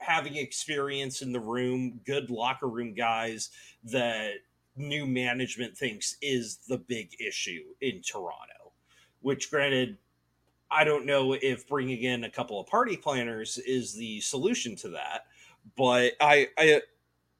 having 0.00 0.36
experience 0.36 1.22
in 1.22 1.32
the 1.32 1.40
room, 1.40 2.00
good 2.04 2.30
locker 2.30 2.68
room 2.68 2.94
guys 2.94 3.50
that 3.84 4.32
new 4.76 5.06
management 5.06 5.76
thinks 5.76 6.16
is 6.22 6.58
the 6.68 6.78
big 6.78 7.10
issue 7.20 7.64
in 7.80 8.00
Toronto. 8.02 8.72
Which, 9.20 9.50
granted, 9.50 9.98
I 10.70 10.84
don't 10.84 11.04
know 11.04 11.34
if 11.34 11.68
bringing 11.68 12.02
in 12.02 12.24
a 12.24 12.30
couple 12.30 12.58
of 12.58 12.66
party 12.66 12.96
planners 12.96 13.58
is 13.58 13.94
the 13.94 14.20
solution 14.20 14.76
to 14.76 14.88
that, 14.90 15.26
but 15.76 16.14
I 16.20 16.48
I 16.56 16.80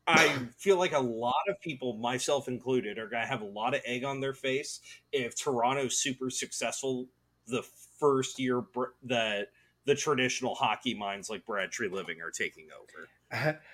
I 0.06 0.38
feel 0.58 0.76
like 0.76 0.92
a 0.92 1.00
lot 1.00 1.34
of 1.48 1.60
people, 1.60 1.94
myself 1.94 2.48
included, 2.48 2.98
are 2.98 3.08
going 3.08 3.22
to 3.22 3.28
have 3.28 3.42
a 3.42 3.46
lot 3.46 3.74
of 3.74 3.82
egg 3.84 4.04
on 4.04 4.20
their 4.20 4.34
face 4.34 4.80
if 5.12 5.36
Toronto's 5.36 5.98
super 5.98 6.30
successful 6.30 7.06
the 7.46 7.62
first 7.98 8.38
year 8.38 8.62
that 9.04 9.48
the 9.90 9.96
traditional 9.96 10.54
hockey 10.54 10.94
minds 10.94 11.28
like 11.28 11.44
Brad 11.44 11.72
Treliving 11.72 12.20
are 12.22 12.30
taking 12.30 12.68
over. 12.80 13.58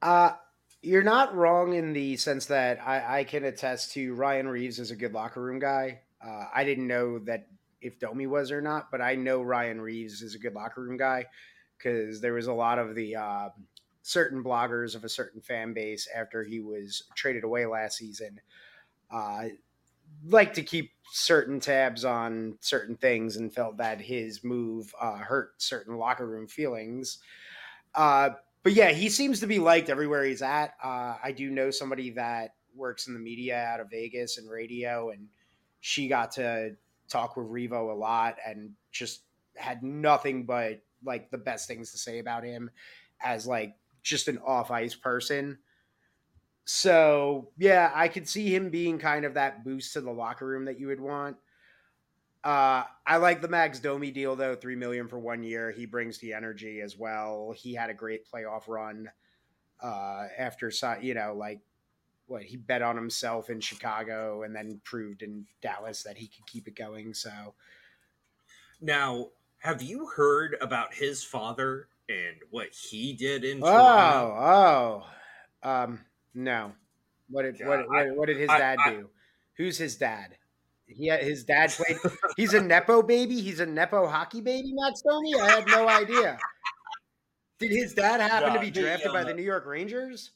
Uh, 0.00 0.30
you're 0.80 1.02
not 1.02 1.34
wrong 1.34 1.74
in 1.74 1.92
the 1.92 2.16
sense 2.16 2.46
that 2.46 2.78
I, 2.86 3.18
I 3.18 3.24
can 3.24 3.42
attest 3.42 3.94
to 3.94 4.14
Ryan 4.14 4.46
Reaves 4.46 4.78
is 4.78 4.92
a 4.92 4.96
good 4.96 5.12
locker 5.12 5.42
room 5.42 5.58
guy. 5.58 6.02
Uh, 6.24 6.44
I 6.54 6.62
didn't 6.62 6.86
know 6.86 7.18
that 7.24 7.48
if 7.80 7.98
Domi 7.98 8.28
was 8.28 8.52
or 8.52 8.60
not, 8.60 8.92
but 8.92 9.00
I 9.00 9.16
know 9.16 9.42
Ryan 9.42 9.80
Reaves 9.80 10.22
is 10.22 10.36
a 10.36 10.38
good 10.38 10.54
locker 10.54 10.82
room 10.82 10.96
guy 10.96 11.26
because 11.76 12.20
there 12.20 12.34
was 12.34 12.46
a 12.46 12.52
lot 12.52 12.78
of 12.78 12.94
the 12.94 13.16
uh, 13.16 13.48
certain 14.02 14.44
bloggers 14.44 14.94
of 14.94 15.02
a 15.02 15.08
certain 15.08 15.40
fan 15.40 15.72
base 15.72 16.06
after 16.16 16.44
he 16.44 16.60
was 16.60 17.02
traded 17.16 17.42
away 17.42 17.66
last 17.66 17.98
season. 17.98 18.40
Uh, 19.10 19.46
like 20.26 20.54
to 20.54 20.62
keep 20.62 20.92
certain 21.10 21.60
tabs 21.60 22.04
on 22.04 22.58
certain 22.60 22.96
things 22.96 23.36
and 23.36 23.52
felt 23.52 23.78
that 23.78 24.00
his 24.00 24.44
move 24.44 24.94
uh, 25.00 25.16
hurt 25.16 25.60
certain 25.60 25.96
locker 25.96 26.26
room 26.26 26.46
feelings. 26.46 27.18
Uh, 27.94 28.30
but 28.62 28.72
yeah, 28.72 28.90
he 28.90 29.08
seems 29.08 29.40
to 29.40 29.46
be 29.46 29.58
liked 29.58 29.88
everywhere 29.88 30.24
he's 30.24 30.42
at. 30.42 30.74
Uh, 30.82 31.16
I 31.22 31.32
do 31.34 31.50
know 31.50 31.70
somebody 31.70 32.10
that 32.10 32.54
works 32.74 33.06
in 33.06 33.14
the 33.14 33.20
media 33.20 33.56
out 33.56 33.80
of 33.80 33.90
Vegas 33.90 34.38
and 34.38 34.50
radio, 34.50 35.10
and 35.10 35.28
she 35.80 36.08
got 36.08 36.32
to 36.32 36.76
talk 37.08 37.36
with 37.36 37.46
Revo 37.46 37.90
a 37.90 37.94
lot 37.94 38.36
and 38.46 38.72
just 38.92 39.22
had 39.56 39.82
nothing 39.82 40.44
but 40.44 40.82
like 41.04 41.30
the 41.30 41.38
best 41.38 41.68
things 41.68 41.92
to 41.92 41.98
say 41.98 42.18
about 42.18 42.44
him 42.44 42.70
as 43.22 43.46
like 43.46 43.74
just 44.02 44.28
an 44.28 44.38
off 44.46 44.70
ice 44.70 44.94
person. 44.94 45.58
So 46.70 47.48
yeah, 47.56 47.90
I 47.94 48.08
could 48.08 48.28
see 48.28 48.54
him 48.54 48.68
being 48.68 48.98
kind 48.98 49.24
of 49.24 49.32
that 49.34 49.64
boost 49.64 49.94
to 49.94 50.02
the 50.02 50.10
locker 50.10 50.46
room 50.46 50.66
that 50.66 50.78
you 50.78 50.88
would 50.88 51.00
want. 51.00 51.38
Uh, 52.44 52.82
I 53.06 53.16
like 53.16 53.40
the 53.40 53.48
Max 53.48 53.80
Domi 53.80 54.10
deal 54.10 54.36
though, 54.36 54.54
three 54.54 54.76
million 54.76 55.08
for 55.08 55.18
one 55.18 55.42
year. 55.42 55.70
He 55.70 55.86
brings 55.86 56.18
the 56.18 56.34
energy 56.34 56.82
as 56.82 56.94
well. 56.94 57.54
He 57.56 57.72
had 57.72 57.88
a 57.88 57.94
great 57.94 58.30
playoff 58.30 58.68
run 58.68 59.10
uh, 59.82 60.26
after 60.36 60.70
you 61.00 61.14
know 61.14 61.34
like 61.34 61.60
what 62.26 62.42
he 62.42 62.58
bet 62.58 62.82
on 62.82 62.96
himself 62.96 63.48
in 63.48 63.60
Chicago 63.60 64.42
and 64.42 64.54
then 64.54 64.78
proved 64.84 65.22
in 65.22 65.46
Dallas 65.62 66.02
that 66.02 66.18
he 66.18 66.26
could 66.26 66.46
keep 66.46 66.68
it 66.68 66.76
going. 66.76 67.14
So 67.14 67.54
now, 68.82 69.28
have 69.60 69.80
you 69.80 70.06
heard 70.14 70.54
about 70.60 70.92
his 70.92 71.24
father 71.24 71.88
and 72.10 72.36
what 72.50 72.74
he 72.74 73.14
did 73.14 73.42
in 73.42 73.62
oh, 73.62 73.66
Toronto? 73.66 75.06
Oh, 75.64 75.68
um, 75.68 76.00
no. 76.34 76.72
What 77.30 77.42
did 77.42 77.58
God, 77.58 77.68
what, 77.68 77.88
what, 77.88 78.16
what, 78.16 78.26
did 78.26 78.38
his 78.38 78.48
dad 78.48 78.78
I, 78.84 78.90
do? 78.90 79.10
Who's 79.56 79.76
his 79.76 79.96
dad? 79.96 80.36
He 80.86 81.08
had, 81.08 81.22
his 81.22 81.44
dad 81.44 81.70
played. 81.70 81.98
he's 82.36 82.54
a 82.54 82.60
nepo 82.60 83.02
baby. 83.02 83.40
He's 83.40 83.60
a 83.60 83.66
nepo 83.66 84.06
hockey 84.06 84.40
baby. 84.40 84.72
Max 84.74 85.02
Domi. 85.02 85.34
I 85.34 85.50
had 85.50 85.66
no 85.66 85.88
idea. 85.88 86.38
Did 87.58 87.72
his 87.72 87.92
dad 87.92 88.20
happen 88.20 88.54
to 88.54 88.60
be 88.60 88.70
drafted 88.70 89.12
by 89.12 89.22
um, 89.22 89.26
the 89.26 89.34
New 89.34 89.42
York 89.42 89.66
Rangers? 89.66 90.30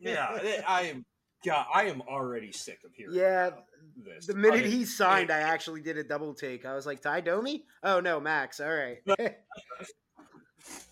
yeah, 0.00 0.38
I 0.66 0.82
am. 0.82 1.04
Yeah, 1.44 1.64
I 1.72 1.84
am 1.84 2.02
already 2.02 2.52
sick 2.52 2.80
of 2.84 2.92
hearing. 2.94 3.14
Yeah, 3.14 3.50
this. 3.96 4.26
The 4.26 4.34
minute 4.34 4.64
he 4.64 4.84
signed, 4.84 5.30
I 5.30 5.38
actually 5.38 5.80
did 5.80 5.96
a 5.96 6.04
double 6.04 6.34
take. 6.34 6.66
I 6.66 6.74
was 6.74 6.86
like, 6.86 7.00
Ty 7.00 7.20
Domi? 7.20 7.64
Oh 7.82 8.00
no, 8.00 8.20
Max. 8.20 8.60
All 8.60 8.68
right. 8.68 8.98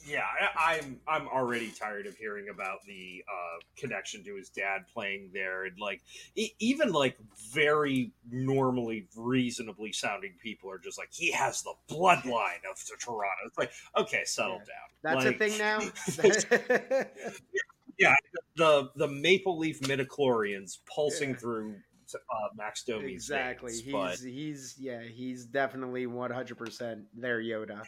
yeah, 0.07 0.23
I, 0.59 0.77
am 0.77 1.01
I'm, 1.07 1.23
I'm 1.23 1.29
already 1.29 1.71
tired 1.71 2.07
of 2.07 2.17
hearing 2.17 2.49
about 2.49 2.85
the 2.87 3.25
uh, 3.29 3.61
connection 3.77 4.25
to 4.25 4.37
his 4.37 4.49
dad 4.49 4.87
playing 4.93 5.31
there, 5.33 5.65
and 5.65 5.79
like 5.79 6.03
even 6.35 6.93
like 6.93 7.17
very 7.53 8.13
normally 8.31 9.07
reasonably 9.17 9.93
sounding 9.93 10.35
people 10.43 10.71
are 10.71 10.79
just 10.79 10.99
like 10.99 11.09
he 11.13 11.33
has 11.33 11.63
the 11.63 11.75
bloodline 11.91 12.65
of 12.71 12.79
Toronto. 12.99 13.29
It's 13.47 13.59
like 13.59 13.73
okay, 13.97 14.23
settle 14.25 14.61
yeah. 15.03 15.15
down. 15.15 15.25
That's 15.25 15.25
like, 15.25 15.35
a 15.35 15.39
thing 15.39 15.59
now. 15.59 17.05
yeah, 17.99 18.15
the 18.57 18.91
the 18.97 19.09
Maple 19.09 19.59
Leaf 19.59 19.81
midichlorians 19.81 20.79
pulsing 20.95 21.31
yeah. 21.31 21.37
through 21.37 21.75
uh, 22.15 22.49
Max 22.57 22.85
Domi's 22.85 23.13
exactly. 23.13 23.73
Veins, 23.73 23.85
he's 23.85 23.93
but... 23.93 24.19
he's 24.19 24.77
yeah, 24.79 25.03
he's 25.03 25.45
definitely 25.47 26.07
one 26.07 26.31
hundred 26.31 26.57
percent 26.59 27.05
their 27.15 27.41
Yoda. 27.41 27.83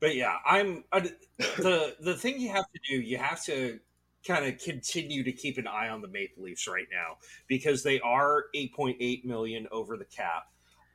But 0.00 0.14
yeah, 0.14 0.36
I'm 0.46 0.84
uh, 0.92 1.00
the 1.38 1.96
the 2.00 2.14
thing 2.14 2.40
you 2.40 2.50
have 2.50 2.66
to 2.72 2.80
do. 2.88 3.00
You 3.00 3.18
have 3.18 3.42
to 3.44 3.80
kind 4.26 4.44
of 4.46 4.58
continue 4.58 5.22
to 5.24 5.32
keep 5.32 5.58
an 5.58 5.66
eye 5.66 5.88
on 5.88 6.02
the 6.02 6.08
Maple 6.08 6.44
Leafs 6.44 6.66
right 6.68 6.86
now 6.92 7.16
because 7.46 7.82
they 7.82 8.00
are 8.00 8.44
eight 8.54 8.74
point 8.74 8.96
eight 9.00 9.24
million 9.24 9.66
over 9.70 9.96
the 9.96 10.04
cap. 10.04 10.44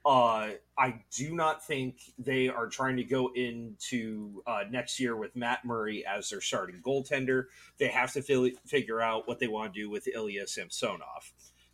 Uh, 0.06 0.50
I 0.78 1.02
do 1.16 1.34
not 1.34 1.66
think 1.66 1.96
they 2.18 2.50
are 2.50 2.68
trying 2.68 2.98
to 2.98 3.06
go 3.06 3.32
into 3.34 4.44
uh, 4.46 4.64
next 4.70 5.00
year 5.00 5.16
with 5.16 5.34
Matt 5.34 5.64
Murray 5.64 6.06
as 6.06 6.30
their 6.30 6.42
starting 6.42 6.82
goaltender. 6.86 7.46
They 7.78 7.88
have 7.88 8.12
to 8.14 8.22
fi- 8.22 8.56
figure 8.66 9.02
out 9.02 9.30
what 9.30 9.40
they 9.40 9.48
want 9.48 9.74
to 9.74 9.80
do 9.80 9.90
with 9.90 10.10
Ilya 10.14 10.48
Samsonov. 10.48 11.32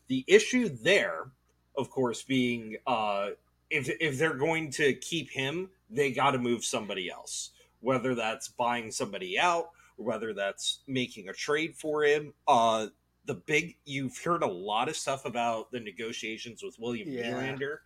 The 0.08 0.24
issue 0.28 0.70
there, 0.70 1.32
of 1.76 1.89
course, 1.89 2.22
being 2.22 2.78
uh, 2.86 3.30
if 3.72 3.89
if 4.00 4.20
they're 4.20 4.36
going 4.36 4.72
to 4.72 4.94
keep 4.94 5.32
him, 5.32 5.70
they 5.89 6.12
got 6.12 6.32
to 6.32 6.39
move 6.39 6.63
somebody 6.63 7.10
else. 7.10 7.52
Whether 7.82 8.13
that's 8.13 8.49
buying 8.49 8.91
somebody 8.91 9.39
out, 9.39 9.69
or 9.99 10.06
whether 10.06 10.34
that's 10.34 10.80
making 10.88 11.30
a 11.30 11.34
trade 11.34 11.75
for 11.75 12.04
him. 12.04 12.34
Uh, 12.47 12.88
the 13.25 13.36
big 13.36 13.78
you've 13.86 14.17
heard 14.17 14.41
a 14.41 14.47
lot 14.47 14.89
of 14.89 14.95
stuff 14.95 15.25
about 15.25 15.71
the 15.71 15.80
negotiations 15.80 16.63
with 16.63 16.75
William 16.80 17.10
yeah. 17.10 17.32
Nylander 17.32 17.78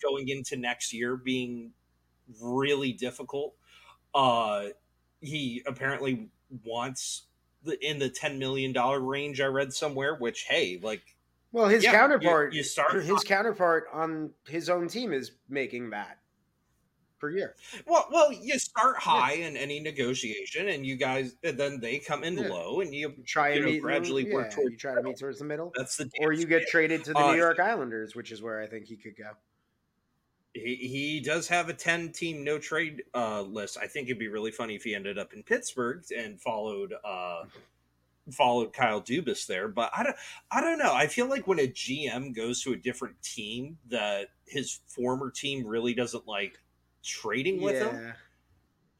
going 0.00 0.28
into 0.28 0.56
next 0.56 0.92
year 0.92 1.16
being 1.16 1.72
really 2.40 2.92
difficult. 2.92 3.54
Uh, 4.14 4.66
he 5.20 5.62
apparently 5.66 6.28
wants 6.64 7.24
the 7.64 7.84
in 7.84 7.98
the 7.98 8.08
ten 8.08 8.38
million 8.38 8.72
dollar 8.72 9.00
range. 9.00 9.40
I 9.40 9.46
read 9.46 9.72
somewhere, 9.72 10.14
which 10.14 10.44
hey, 10.48 10.78
like, 10.82 11.02
well, 11.50 11.68
his 11.68 11.84
yeah, 11.84 11.92
counterpart, 11.92 12.52
you, 12.52 12.58
you 12.58 12.64
start 12.64 13.02
his 13.02 13.24
counterpart 13.24 13.86
on 13.92 14.30
his 14.46 14.68
own 14.68 14.88
team 14.88 15.12
is 15.12 15.32
making 15.48 15.90
that 15.90 16.18
per 17.22 17.30
year. 17.30 17.54
Well, 17.86 18.08
well, 18.10 18.32
you 18.32 18.58
start 18.58 18.96
high 18.98 19.34
yeah. 19.34 19.46
in 19.46 19.56
any 19.56 19.78
negotiation, 19.78 20.68
and 20.68 20.84
you 20.84 20.96
guys, 20.96 21.36
and 21.44 21.56
then 21.56 21.78
they 21.80 22.00
come 22.00 22.24
in 22.24 22.36
yeah. 22.36 22.48
low, 22.48 22.80
and 22.80 22.92
you 22.92 23.14
try 23.24 23.50
and 23.50 23.68
you 23.68 23.76
know, 23.76 23.80
gradually 23.80 24.28
yeah, 24.28 24.34
work 24.34 24.52
towards. 24.52 24.72
You 24.72 24.76
try 24.76 24.94
to 24.96 25.02
meet 25.02 25.18
towards 25.18 25.38
the 25.38 25.44
middle. 25.44 25.72
That's 25.76 25.96
the 25.96 26.10
or 26.20 26.32
you 26.32 26.46
get 26.46 26.66
traded 26.66 27.04
to 27.04 27.12
the 27.12 27.18
uh, 27.20 27.32
New 27.32 27.38
York 27.38 27.60
Islanders, 27.60 28.16
which 28.16 28.32
is 28.32 28.42
where 28.42 28.60
I 28.60 28.66
think 28.66 28.86
he 28.86 28.96
could 28.96 29.16
go 29.16 29.30
he, 30.54 30.76
he 30.76 31.20
does 31.20 31.48
have 31.48 31.68
a 31.68 31.74
10 31.74 32.12
team 32.12 32.44
no 32.44 32.58
trade 32.58 33.04
uh, 33.14 33.42
list. 33.42 33.78
I 33.80 33.86
think 33.86 34.08
it'd 34.08 34.18
be 34.18 34.28
really 34.28 34.50
funny 34.50 34.74
if 34.74 34.82
he 34.82 34.94
ended 34.94 35.18
up 35.18 35.32
in 35.32 35.42
Pittsburgh 35.42 36.02
and 36.14 36.40
followed 36.40 36.92
uh, 37.04 37.44
followed 38.30 38.72
Kyle 38.72 39.00
Dubas 39.00 39.46
there. 39.46 39.68
But 39.68 39.90
I 39.96 40.02
don't 40.02 40.16
I 40.50 40.60
don't 40.60 40.78
know. 40.78 40.92
I 40.92 41.06
feel 41.06 41.26
like 41.26 41.46
when 41.46 41.58
a 41.58 41.68
GM 41.68 42.34
goes 42.34 42.62
to 42.62 42.72
a 42.72 42.76
different 42.76 43.20
team 43.22 43.78
that 43.88 44.28
his 44.46 44.80
former 44.86 45.30
team 45.30 45.66
really 45.66 45.94
doesn't 45.94 46.26
like 46.26 46.58
trading 47.02 47.60
with 47.60 47.74
yeah. 47.74 47.90
him. 47.90 48.14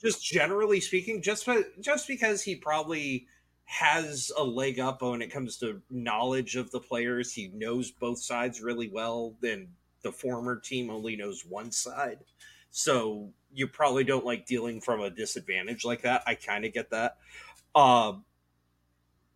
Just 0.01 0.25
generally 0.25 0.81
speaking, 0.81 1.23
just 1.23 1.49
just 1.81 2.09
because 2.09 2.43
he 2.43 2.57
probably 2.57 3.27
has 3.65 4.33
a 4.37 4.43
leg 4.43 4.81
up 4.81 5.01
when 5.03 5.23
it 5.23 5.33
comes 5.33 5.57
to 5.59 5.81
knowledge 5.91 6.57
of 6.57 6.71
the 6.71 6.81
players, 6.81 7.33
he 7.33 7.49
knows 7.55 7.91
both 7.91 8.21
sides 8.21 8.61
really 8.61 8.89
well, 8.89 9.37
then 9.41 9.69
the 10.03 10.13
former 10.13 10.57
team 10.57 10.91
only 10.91 11.17
knows 11.17 11.47
one 11.47 11.71
side. 11.71 12.19
So 12.71 13.31
you 13.55 13.69
probably 13.69 14.03
don't 14.03 14.25
like 14.25 14.47
dealing 14.47 14.81
from 14.81 15.01
a 15.01 15.11
disadvantage 15.11 15.85
like 15.85 16.03
that. 16.03 16.23
I 16.27 16.35
kind 16.35 16.65
of 16.65 16.73
get 16.73 16.91
that. 16.91 17.19
Uh, 17.75 18.15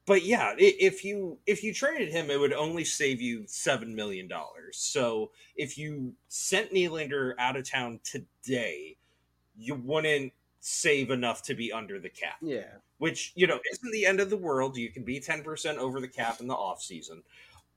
but 0.07 0.25
yeah, 0.25 0.55
if 0.57 1.05
you 1.05 1.39
if 1.47 1.65
you 1.65 1.75
traded 1.75 2.11
him, 2.11 2.31
it 2.31 2.39
would 2.39 2.53
only 2.53 2.85
save 2.85 3.21
you 3.21 3.45
seven 3.47 3.95
million 3.95 4.29
dollars. 4.29 4.77
So 4.79 5.33
if 5.57 5.77
you 5.77 6.15
sent 6.29 6.73
Nylander 6.73 7.35
out 7.39 7.57
of 7.57 7.69
town 7.69 8.01
today, 8.05 8.97
you 9.57 9.75
wouldn't 9.75 10.33
save 10.61 11.11
enough 11.11 11.43
to 11.43 11.55
be 11.55 11.73
under 11.73 11.99
the 11.99 12.09
cap. 12.09 12.37
Yeah. 12.41 12.65
Which, 12.99 13.33
you 13.35 13.47
know, 13.47 13.61
isn't 13.73 13.93
the 13.93 14.07
end 14.07 14.21
of 14.21 14.31
the 14.31 14.37
world. 14.37 14.77
You 14.77 14.91
can 14.91 15.05
be 15.05 15.21
10% 15.21 15.77
over 15.77 16.01
the 16.01 16.09
cap 16.09 16.41
in 16.41 16.47
the 16.47 16.55
off 16.55 16.83
season. 16.83 17.23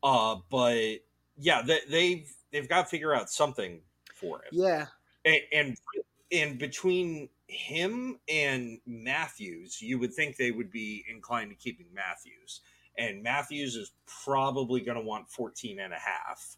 Uh, 0.02 0.38
but 0.50 1.00
yeah, 1.38 1.62
they, 1.62 1.80
they've 1.90 2.36
they've 2.52 2.70
got 2.70 2.84
to 2.84 2.88
figure 2.90 3.14
out 3.14 3.30
something 3.30 3.82
for 4.14 4.38
him. 4.38 4.50
Yeah, 4.52 4.86
and, 5.26 5.42
and 5.52 5.78
and 6.32 6.58
between 6.58 7.30
him 7.50 8.20
and 8.30 8.80
Matthews, 8.86 9.82
you 9.82 10.00
would 10.00 10.14
think 10.14 10.38
they 10.38 10.52
would 10.52 10.72
be 10.72 11.04
inclined 11.10 11.50
to 11.50 11.56
keeping 11.56 11.88
Matthews. 11.94 12.62
And 12.98 13.24
Matthews 13.24 13.76
is 13.76 13.92
probably 14.24 14.82
going 14.82 14.98
to 14.98 15.04
want 15.04 15.30
14 15.30 15.80
and 15.80 15.94
a 15.94 15.98
half 15.98 16.58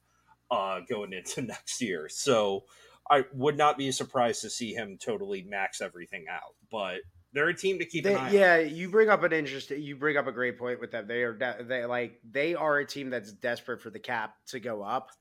uh, 0.50 0.82
going 0.88 1.14
into 1.14 1.42
next 1.48 1.82
year. 1.82 2.10
So 2.10 2.66
I 3.10 3.24
would 3.34 3.58
not 3.58 3.78
be 3.78 3.92
surprised 3.92 4.42
to 4.42 4.50
see 4.50 4.74
him 4.74 4.98
totally 4.98 5.44
max 5.44 5.82
everything 5.82 6.26
out. 6.30 6.56
But 6.70 7.02
they're 7.34 7.50
a 7.50 7.56
team 7.56 7.80
to 7.80 7.86
keep 7.86 8.04
they, 8.04 8.16
an 8.16 8.20
eye 8.20 8.32
yeah, 8.32 8.56
on. 8.58 8.76
you 8.76 8.90
bring 8.90 9.10
up 9.10 9.24
an 9.24 9.32
interesting. 9.32 9.82
You 9.82 9.96
bring 9.96 10.18
up 10.18 10.28
a 10.28 10.32
great 10.32 10.60
point 10.60 10.82
with 10.82 10.92
them. 10.92 11.08
They 11.08 11.24
are 11.24 11.34
de- 11.34 11.64
they 11.68 11.86
like 11.86 12.20
they 12.30 12.56
are 12.56 12.80
a 12.80 12.86
team 12.86 13.10
that's 13.10 13.32
desperate 13.32 13.82
for 13.82 13.90
the 13.90 14.00
cap 14.00 14.36
to 14.48 14.60
go 14.60 14.82
up 14.82 15.12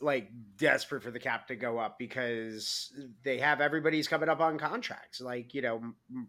like 0.00 0.30
desperate 0.56 1.02
for 1.02 1.10
the 1.10 1.18
cap 1.18 1.48
to 1.48 1.56
go 1.56 1.78
up 1.78 1.98
because 1.98 2.92
they 3.24 3.38
have 3.38 3.60
everybody's 3.60 4.08
coming 4.08 4.28
up 4.28 4.40
on 4.40 4.58
contracts. 4.58 5.20
Like 5.20 5.54
you 5.54 5.62
know, 5.62 5.82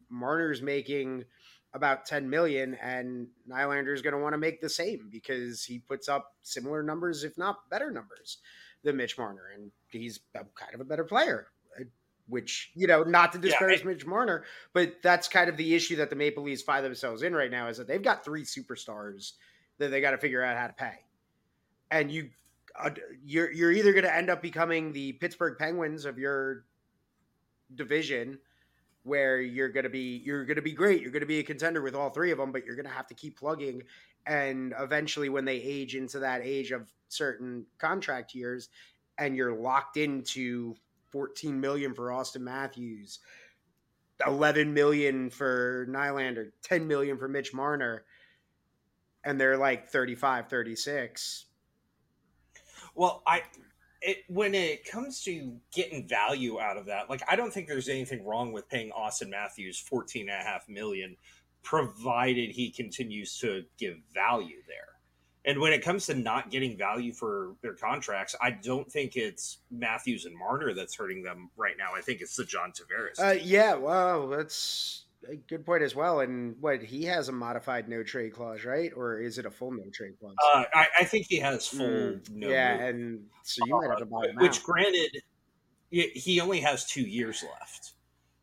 Marner's 0.09 0.61
making 0.61 1.25
about 1.73 2.05
10 2.05 2.29
million 2.29 2.75
and 2.75 3.27
Nylander's 3.49 4.01
going 4.01 4.13
to 4.13 4.19
want 4.19 4.33
to 4.33 4.37
make 4.37 4.61
the 4.61 4.69
same 4.69 5.09
because 5.11 5.63
he 5.63 5.79
puts 5.79 6.09
up 6.09 6.33
similar 6.41 6.83
numbers 6.83 7.23
if 7.23 7.37
not 7.37 7.69
better 7.69 7.91
numbers 7.91 8.37
than 8.83 8.97
Mitch 8.97 9.17
Marner 9.17 9.51
and 9.55 9.71
he's 9.89 10.19
kind 10.33 10.73
of 10.73 10.81
a 10.81 10.85
better 10.85 11.03
player 11.03 11.47
uh, 11.79 11.83
which 12.27 12.71
you 12.73 12.87
know 12.87 13.03
not 13.03 13.33
to 13.33 13.37
disparage 13.37 13.81
yeah, 13.81 13.87
Mitch 13.87 14.05
Marner 14.05 14.43
but 14.73 14.95
that's 15.03 15.27
kind 15.27 15.49
of 15.49 15.57
the 15.57 15.75
issue 15.75 15.97
that 15.97 16.09
the 16.09 16.15
Maple 16.15 16.43
Leafs 16.43 16.61
find 16.61 16.85
themselves 16.85 17.21
in 17.21 17.35
right 17.35 17.51
now 17.51 17.67
is 17.67 17.77
that 17.77 17.87
they've 17.87 18.01
got 18.01 18.23
three 18.23 18.43
superstars 18.43 19.33
that 19.77 19.89
they 19.89 20.01
got 20.01 20.11
to 20.11 20.17
figure 20.17 20.43
out 20.43 20.57
how 20.57 20.67
to 20.67 20.73
pay 20.73 20.99
and 21.91 22.11
you 22.11 22.29
Uh, 22.79 22.91
you're 23.25 23.51
you're 23.51 23.71
either 23.71 23.91
going 23.91 24.03
to 24.03 24.15
end 24.15 24.29
up 24.29 24.41
becoming 24.41 24.91
the 24.93 25.13
Pittsburgh 25.13 25.57
Penguins 25.57 26.05
of 26.05 26.19
your 26.19 26.65
division, 27.73 28.37
where 29.07 29.39
you're 29.39 29.69
going 29.69 29.85
to 29.85 29.89
be 29.89 30.21
you're 30.25 30.43
going 30.43 30.57
to 30.57 30.61
be 30.61 30.73
great 30.73 31.01
you're 31.01 31.11
going 31.11 31.21
to 31.21 31.25
be 31.25 31.39
a 31.39 31.43
contender 31.43 31.81
with 31.81 31.95
all 31.95 32.09
three 32.09 32.31
of 32.31 32.37
them 32.37 32.51
but 32.51 32.65
you're 32.65 32.75
going 32.75 32.85
to 32.85 32.91
have 32.91 33.07
to 33.07 33.13
keep 33.13 33.39
plugging. 33.39 33.81
And 34.25 34.73
eventually 34.77 35.29
when 35.29 35.45
they 35.45 35.55
age 35.55 35.95
into 35.95 36.19
that 36.19 36.41
age 36.43 36.71
of 36.71 36.91
certain 37.07 37.65
contract 37.77 38.35
years 38.35 38.67
and 39.17 39.35
you're 39.35 39.55
locked 39.55 39.95
into 39.95 40.75
14 41.11 41.59
million 41.59 41.93
for 41.93 42.09
Auston 42.09 42.41
Matthews 42.41 43.19
11 44.25 44.73
million 44.73 45.29
for 45.29 45.87
Nylander 45.89 46.51
10 46.63 46.85
million 46.85 47.17
for 47.17 47.29
Mitch 47.29 47.53
Marner 47.53 48.03
and 49.23 49.39
they're 49.39 49.57
like 49.57 49.87
35 49.87 50.49
36 50.49 51.45
well 52.97 53.23
i 53.25 53.41
it, 54.01 54.23
when 54.27 54.53
it 54.53 54.85
comes 54.85 55.23
to 55.23 55.57
getting 55.73 56.07
value 56.07 56.59
out 56.59 56.77
of 56.77 56.85
that, 56.85 57.09
like 57.09 57.21
I 57.27 57.35
don't 57.35 57.51
think 57.51 57.67
there's 57.67 57.89
anything 57.89 58.25
wrong 58.25 58.51
with 58.51 58.69
paying 58.69 58.91
Auston 58.91 59.29
Matthews 59.29 59.79
fourteen 59.79 60.29
and 60.29 60.39
a 60.39 60.43
half 60.43 60.67
million, 60.69 61.15
provided 61.63 62.51
he 62.51 62.69
continues 62.69 63.37
to 63.39 63.63
give 63.77 63.97
value 64.13 64.61
there. 64.67 64.97
And 65.45 65.59
when 65.59 65.71
it 65.71 65.81
comes 65.81 66.05
to 66.07 66.13
not 66.13 66.51
getting 66.51 66.77
value 66.77 67.13
for 67.13 67.55
their 67.61 67.73
contracts, 67.73 68.35
I 68.41 68.51
don't 68.51 68.91
think 68.91 69.15
it's 69.15 69.59
Matthews 69.71 70.25
and 70.25 70.37
Marner 70.37 70.73
that's 70.73 70.95
hurting 70.95 71.23
them 71.23 71.49
right 71.55 71.75
now. 71.77 71.91
I 71.95 72.01
think 72.01 72.19
it's 72.19 72.35
the 72.35 72.43
John 72.43 72.73
Tavares. 72.73 73.17
Uh, 73.17 73.39
yeah, 73.41 73.75
well, 73.75 74.27
that's 74.27 75.05
a 75.29 75.35
good 75.35 75.65
point 75.65 75.83
as 75.83 75.95
well. 75.95 76.21
And 76.21 76.55
what 76.59 76.81
he 76.81 77.03
has 77.05 77.29
a 77.29 77.31
modified 77.31 77.89
no 77.89 78.03
trade 78.03 78.33
clause, 78.33 78.65
right? 78.65 78.91
Or 78.95 79.19
is 79.19 79.37
it 79.37 79.45
a 79.45 79.51
full 79.51 79.71
no 79.71 79.83
trade 79.91 80.13
clause? 80.19 80.35
Uh, 80.53 80.63
I, 80.73 80.87
I, 80.99 81.03
think 81.03 81.27
he 81.29 81.37
has 81.37 81.67
full 81.67 81.87
mm, 81.87 82.29
no. 82.31 82.49
Yeah, 82.49 82.73
and 82.73 83.25
so 83.43 83.65
you 83.65 83.75
might 83.75 83.89
have 83.89 83.99
to 83.99 84.05
buy 84.05 84.27
him 84.27 84.35
Which, 84.37 84.59
out. 84.59 84.63
granted, 84.63 85.21
he 85.89 86.39
only 86.39 86.59
has 86.61 86.85
two 86.85 87.01
years 87.01 87.43
left. 87.43 87.93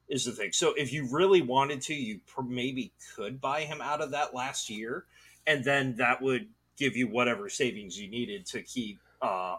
Is 0.06 0.26
the 0.26 0.32
thing. 0.32 0.52
So 0.52 0.74
if 0.76 0.92
you 0.92 1.08
really 1.10 1.40
wanted 1.40 1.80
to, 1.82 1.94
you 1.94 2.20
maybe 2.46 2.92
could 3.16 3.40
buy 3.40 3.62
him 3.62 3.80
out 3.80 4.02
of 4.02 4.10
that 4.10 4.34
last 4.34 4.68
year, 4.68 5.06
and 5.46 5.64
then 5.64 5.96
that 5.96 6.20
would 6.20 6.46
give 6.76 6.94
you 6.94 7.08
whatever 7.08 7.48
savings 7.48 7.98
you 7.98 8.10
needed 8.10 8.44
to 8.46 8.60
keep 8.60 8.98
uh, 9.22 9.56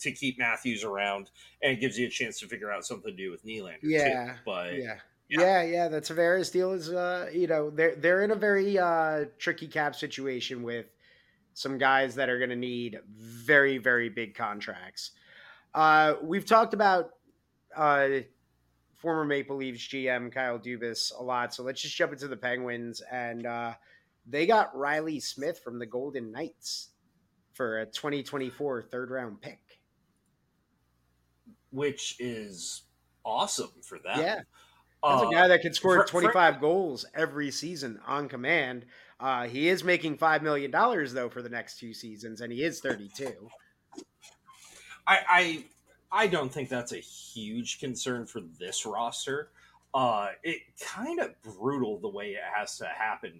to 0.00 0.12
keep 0.12 0.38
Matthews 0.38 0.82
around, 0.82 1.30
and 1.62 1.72
it 1.72 1.80
gives 1.80 1.96
you 1.96 2.08
a 2.08 2.10
chance 2.10 2.40
to 2.40 2.46
figure 2.46 2.72
out 2.72 2.84
something 2.84 3.10
to 3.12 3.16
do 3.16 3.30
with 3.30 3.44
Nylander. 3.44 3.78
Yeah, 3.82 4.32
too. 4.32 4.38
but 4.44 4.76
yeah. 4.76 4.96
Yeah. 5.28 5.40
yeah, 5.40 5.62
yeah, 5.62 5.88
the 5.88 6.00
Tavares 6.00 6.50
deal 6.50 6.72
is 6.72 6.90
uh, 6.90 7.30
you 7.32 7.46
know, 7.46 7.70
they're 7.70 7.94
they're 7.96 8.22
in 8.22 8.30
a 8.30 8.36
very 8.36 8.78
uh 8.78 9.26
tricky 9.38 9.66
cap 9.66 9.94
situation 9.94 10.62
with 10.62 10.86
some 11.52 11.76
guys 11.76 12.14
that 12.14 12.28
are 12.28 12.38
going 12.38 12.50
to 12.50 12.56
need 12.56 12.98
very 13.06 13.78
very 13.78 14.08
big 14.08 14.34
contracts. 14.34 15.10
Uh 15.74 16.14
we've 16.22 16.46
talked 16.46 16.72
about 16.72 17.10
uh 17.76 18.08
former 18.96 19.24
Maple 19.24 19.56
Leafs 19.56 19.86
GM 19.88 20.32
Kyle 20.32 20.58
Dubas 20.58 21.12
a 21.18 21.22
lot, 21.22 21.52
so 21.54 21.62
let's 21.62 21.82
just 21.82 21.94
jump 21.94 22.12
into 22.12 22.28
the 22.28 22.36
Penguins 22.36 23.02
and 23.12 23.46
uh 23.46 23.74
they 24.26 24.46
got 24.46 24.76
Riley 24.76 25.20
Smith 25.20 25.58
from 25.58 25.78
the 25.78 25.86
Golden 25.86 26.32
Knights 26.32 26.88
for 27.52 27.80
a 27.80 27.86
2024 27.86 28.82
third 28.82 29.10
round 29.10 29.40
pick. 29.40 29.80
Which 31.70 32.16
is 32.18 32.82
awesome 33.24 33.72
for 33.82 33.98
them. 33.98 34.20
Yeah. 34.20 34.40
That's 35.02 35.22
uh, 35.22 35.28
a 35.28 35.32
guy 35.32 35.48
that 35.48 35.62
can 35.62 35.72
score 35.74 36.00
for, 36.00 36.06
25 36.06 36.54
for, 36.54 36.60
goals 36.60 37.06
every 37.14 37.50
season 37.50 38.00
on 38.06 38.28
command. 38.28 38.84
Uh, 39.20 39.46
he 39.46 39.68
is 39.68 39.82
making 39.82 40.16
$5 40.16 40.42
million, 40.42 40.70
though, 40.70 41.28
for 41.28 41.42
the 41.42 41.48
next 41.48 41.78
two 41.78 41.92
seasons, 41.92 42.40
and 42.40 42.52
he 42.52 42.62
is 42.62 42.80
32. 42.80 43.32
I, 45.06 45.18
I, 45.28 45.64
I 46.10 46.26
don't 46.26 46.52
think 46.52 46.68
that's 46.68 46.92
a 46.92 46.98
huge 46.98 47.80
concern 47.80 48.26
for 48.26 48.40
this 48.58 48.86
roster. 48.86 49.50
Uh, 49.94 50.28
it 50.42 50.60
kind 50.80 51.20
of 51.20 51.40
brutal 51.42 51.98
the 51.98 52.08
way 52.08 52.32
it 52.32 52.42
has 52.54 52.76
to 52.78 52.86
happen 52.86 53.32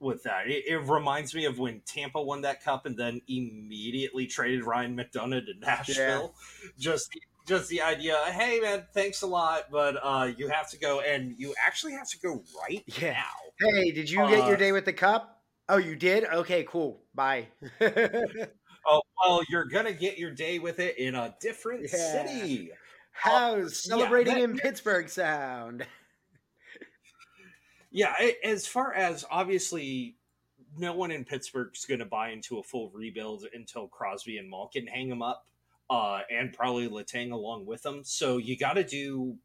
with 0.00 0.22
that. 0.24 0.48
It, 0.48 0.64
it, 0.66 0.78
reminds 0.78 1.34
me 1.34 1.46
of 1.46 1.58
when 1.58 1.80
Tampa 1.86 2.20
won 2.20 2.42
that 2.42 2.62
cup 2.62 2.86
and 2.86 2.96
then 2.96 3.22
immediately 3.28 4.26
traded 4.26 4.64
Ryan 4.64 4.96
McDonagh 4.96 5.46
to 5.46 5.54
Nashville. 5.58 6.34
Yeah. 6.62 6.70
Just 6.78 7.10
just 7.46 7.68
the 7.68 7.80
idea, 7.80 8.16
hey 8.32 8.60
man, 8.60 8.84
thanks 8.92 9.22
a 9.22 9.26
lot, 9.26 9.64
but 9.70 9.96
uh, 10.02 10.30
you 10.36 10.48
have 10.48 10.68
to 10.70 10.78
go, 10.78 11.00
and 11.00 11.34
you 11.38 11.54
actually 11.64 11.92
have 11.92 12.08
to 12.10 12.18
go 12.18 12.42
right 12.60 12.82
yeah. 13.00 13.12
now. 13.12 13.68
Hey, 13.70 13.92
did 13.92 14.10
you 14.10 14.20
uh, 14.22 14.28
get 14.28 14.46
your 14.46 14.54
uh, 14.54 14.58
day 14.58 14.72
with 14.72 14.84
the 14.84 14.92
cup? 14.92 15.42
Oh, 15.68 15.78
you 15.78 15.96
did? 15.96 16.24
Okay, 16.24 16.64
cool. 16.68 17.00
Bye. 17.14 17.48
oh 17.80 19.00
well, 19.24 19.42
you're 19.48 19.64
gonna 19.64 19.92
get 19.92 20.18
your 20.18 20.32
day 20.32 20.58
with 20.58 20.80
it 20.80 20.98
in 20.98 21.14
a 21.14 21.34
different 21.40 21.82
yeah. 21.82 22.26
city. 22.26 22.70
How's 23.12 23.82
celebrating 23.82 24.34
yeah, 24.34 24.46
that, 24.46 24.50
in 24.50 24.58
Pittsburgh 24.58 25.08
sound? 25.08 25.86
yeah, 27.90 28.14
as 28.44 28.66
far 28.66 28.92
as 28.92 29.24
obviously 29.30 30.16
no 30.76 30.92
one 30.92 31.10
in 31.10 31.24
Pittsburgh's 31.24 31.86
going 31.86 32.00
to 32.00 32.06
buy 32.06 32.30
into 32.30 32.58
a 32.58 32.62
full 32.62 32.90
rebuild 32.90 33.46
until 33.54 33.88
Crosby 33.88 34.36
and 34.36 34.50
Malkin 34.50 34.86
hang 34.86 35.08
them 35.08 35.22
up 35.22 35.46
uh, 35.88 36.20
and 36.30 36.52
probably 36.52 36.88
Letang 36.88 37.32
along 37.32 37.66
with 37.66 37.82
them. 37.82 38.02
So 38.04 38.38
you 38.38 38.56
got 38.56 38.74
to 38.74 38.84
do 38.84 39.36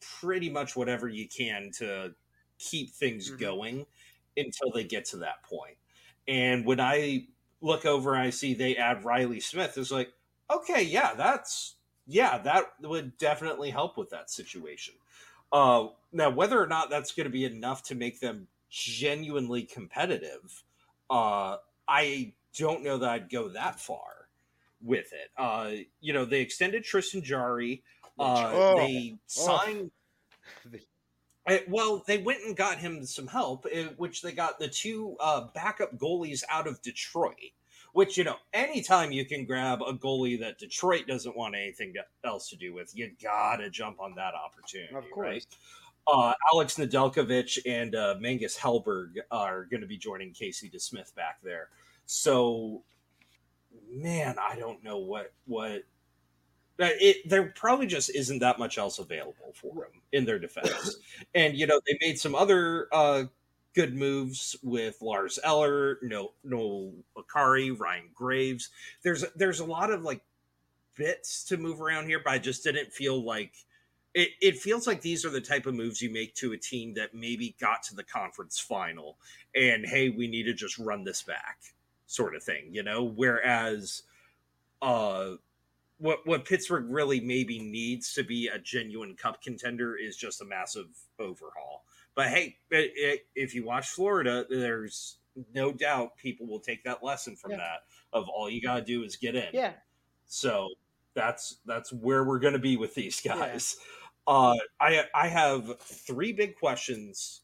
pretty 0.00 0.48
much 0.48 0.76
whatever 0.76 1.08
you 1.08 1.28
can 1.28 1.70
to 1.78 2.14
keep 2.58 2.90
things 2.90 3.28
mm-hmm. 3.28 3.40
going 3.40 3.86
until 4.36 4.70
they 4.72 4.84
get 4.84 5.04
to 5.06 5.18
that 5.18 5.42
point. 5.42 5.76
And 6.28 6.64
when 6.64 6.80
I 6.80 7.26
look 7.60 7.84
over, 7.84 8.16
I 8.16 8.30
see 8.30 8.54
they 8.54 8.76
add 8.76 9.04
Riley 9.04 9.40
Smith. 9.40 9.76
It's 9.76 9.90
like, 9.90 10.12
okay, 10.50 10.82
yeah, 10.82 11.14
that's 11.14 11.74
yeah, 12.06 12.38
that 12.38 12.72
would 12.82 13.16
definitely 13.18 13.70
help 13.70 13.96
with 13.96 14.10
that 14.10 14.30
situation. 14.30 14.94
Uh, 15.52 15.88
now, 16.12 16.30
whether 16.30 16.60
or 16.60 16.66
not 16.66 16.90
that's 16.90 17.12
going 17.12 17.24
to 17.24 17.30
be 17.30 17.44
enough 17.44 17.84
to 17.84 17.94
make 17.94 18.20
them 18.20 18.48
genuinely 18.68 19.62
competitive, 19.62 20.64
uh, 21.08 21.56
I 21.86 22.32
don't 22.56 22.82
know 22.82 22.98
that 22.98 23.08
I'd 23.08 23.30
go 23.30 23.48
that 23.50 23.78
far 23.78 24.19
with 24.82 25.12
it. 25.12 25.30
Uh, 25.36 25.70
you 26.00 26.12
know, 26.12 26.24
they 26.24 26.40
extended 26.40 26.84
Tristan 26.84 27.22
Jarry. 27.22 27.82
Uh, 28.18 28.50
oh, 28.52 28.76
they 28.76 29.16
signed. 29.26 29.90
Oh. 31.48 31.58
well, 31.68 32.04
they 32.06 32.18
went 32.18 32.44
and 32.44 32.54
got 32.54 32.78
him 32.78 33.04
some 33.06 33.26
help, 33.26 33.66
eh, 33.72 33.88
which 33.96 34.20
they 34.20 34.30
got 34.30 34.58
the 34.58 34.68
two 34.68 35.16
uh, 35.20 35.46
backup 35.54 35.96
goalies 35.96 36.44
out 36.50 36.66
of 36.66 36.82
Detroit. 36.82 37.34
Which 37.92 38.18
you 38.18 38.24
know, 38.24 38.36
anytime 38.52 39.10
you 39.10 39.24
can 39.24 39.46
grab 39.46 39.80
a 39.80 39.94
goalie 39.94 40.38
that 40.40 40.58
Detroit 40.58 41.06
doesn't 41.08 41.36
want 41.36 41.54
anything 41.54 41.94
else 42.24 42.50
to 42.50 42.56
do 42.56 42.74
with, 42.74 42.94
you 42.94 43.10
gotta 43.22 43.70
jump 43.70 44.00
on 44.00 44.14
that 44.16 44.34
opportunity. 44.34 44.94
Of 44.94 45.10
course. 45.10 45.26
Right? 45.26 45.46
Uh, 46.06 46.34
Alex 46.52 46.76
Nedeljkovic 46.76 47.58
and 47.66 47.94
uh, 47.94 48.16
Magnus 48.20 48.58
Hellberg 48.58 49.16
are 49.30 49.64
going 49.64 49.80
to 49.80 49.86
be 49.86 49.96
joining 49.96 50.32
Casey 50.32 50.68
DeSmith 50.68 51.14
back 51.14 51.38
there. 51.42 51.68
So 52.06 52.82
man, 53.92 54.36
I 54.40 54.56
don't 54.56 54.82
know 54.82 54.98
what 54.98 55.32
what 55.46 55.82
it, 56.78 57.28
there 57.28 57.52
probably 57.54 57.86
just 57.86 58.14
isn't 58.14 58.38
that 58.38 58.58
much 58.58 58.78
else 58.78 58.98
available 58.98 59.52
for 59.54 59.74
them 59.74 60.02
in 60.12 60.24
their 60.24 60.38
defense. 60.38 60.96
and 61.34 61.56
you 61.56 61.66
know, 61.66 61.80
they 61.86 61.98
made 62.00 62.18
some 62.18 62.34
other 62.34 62.88
uh, 62.92 63.24
good 63.74 63.94
moves 63.94 64.56
with 64.62 65.00
Lars 65.02 65.38
Eller, 65.44 65.98
no 66.02 66.32
no 66.44 66.92
Acciari, 67.16 67.78
Ryan 67.78 68.08
Graves. 68.14 68.70
There's 69.02 69.24
there's 69.36 69.60
a 69.60 69.64
lot 69.64 69.90
of 69.90 70.02
like 70.02 70.22
bits 70.96 71.44
to 71.44 71.56
move 71.56 71.80
around 71.80 72.06
here, 72.06 72.20
but 72.24 72.32
I 72.32 72.38
just 72.38 72.64
didn't 72.64 72.92
feel 72.92 73.22
like 73.22 73.54
it, 74.14 74.30
it 74.40 74.58
feels 74.58 74.86
like 74.86 75.02
these 75.02 75.24
are 75.24 75.30
the 75.30 75.40
type 75.40 75.66
of 75.66 75.74
moves 75.74 76.02
you 76.02 76.10
make 76.10 76.34
to 76.36 76.52
a 76.52 76.56
team 76.56 76.94
that 76.94 77.14
maybe 77.14 77.54
got 77.60 77.82
to 77.84 77.94
the 77.94 78.02
conference 78.02 78.58
final 78.58 79.18
and 79.54 79.86
hey, 79.86 80.08
we 80.08 80.26
need 80.26 80.44
to 80.44 80.54
just 80.54 80.78
run 80.78 81.04
this 81.04 81.22
back 81.22 81.58
sort 82.10 82.34
of 82.34 82.42
thing, 82.42 82.68
you 82.72 82.82
know. 82.82 83.04
Whereas, 83.04 84.02
uh, 84.82 85.32
what 85.98 86.26
what 86.26 86.44
Pittsburgh 86.44 86.86
really 86.88 87.20
maybe 87.20 87.58
needs 87.58 88.12
to 88.14 88.24
be 88.24 88.48
a 88.48 88.58
genuine 88.58 89.14
cup 89.14 89.42
contender 89.42 89.96
is 89.96 90.16
just 90.16 90.42
a 90.42 90.44
massive 90.44 90.88
overhaul. 91.18 91.84
But 92.14 92.28
hey, 92.28 92.56
it, 92.70 92.92
it, 92.96 93.26
if 93.36 93.54
you 93.54 93.64
watch 93.64 93.88
Florida, 93.88 94.44
there's 94.50 95.18
no 95.54 95.72
doubt 95.72 96.16
people 96.16 96.46
will 96.46 96.60
take 96.60 96.82
that 96.84 97.04
lesson 97.04 97.36
from 97.36 97.52
yeah. 97.52 97.58
that. 97.58 97.78
Of 98.12 98.28
all 98.28 98.50
you 98.50 98.60
gotta 98.60 98.82
do 98.82 99.04
is 99.04 99.16
get 99.16 99.36
in. 99.36 99.48
Yeah. 99.52 99.72
So 100.26 100.68
that's 101.14 101.58
that's 101.64 101.92
where 101.92 102.24
we're 102.24 102.40
gonna 102.40 102.58
be 102.58 102.76
with 102.76 102.94
these 102.94 103.20
guys. 103.20 103.76
Yeah. 103.78 104.34
Uh, 104.34 104.56
I 104.80 105.04
I 105.14 105.28
have 105.28 105.80
three 105.80 106.32
big 106.32 106.56
questions 106.56 107.42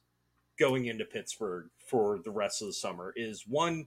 going 0.59 0.87
into 0.87 1.05
Pittsburgh 1.05 1.69
for 1.79 2.19
the 2.25 2.31
rest 2.31 2.63
of 2.63 2.69
the 2.69 2.75
summer. 2.75 3.13
Is 3.17 3.47
one 3.47 3.87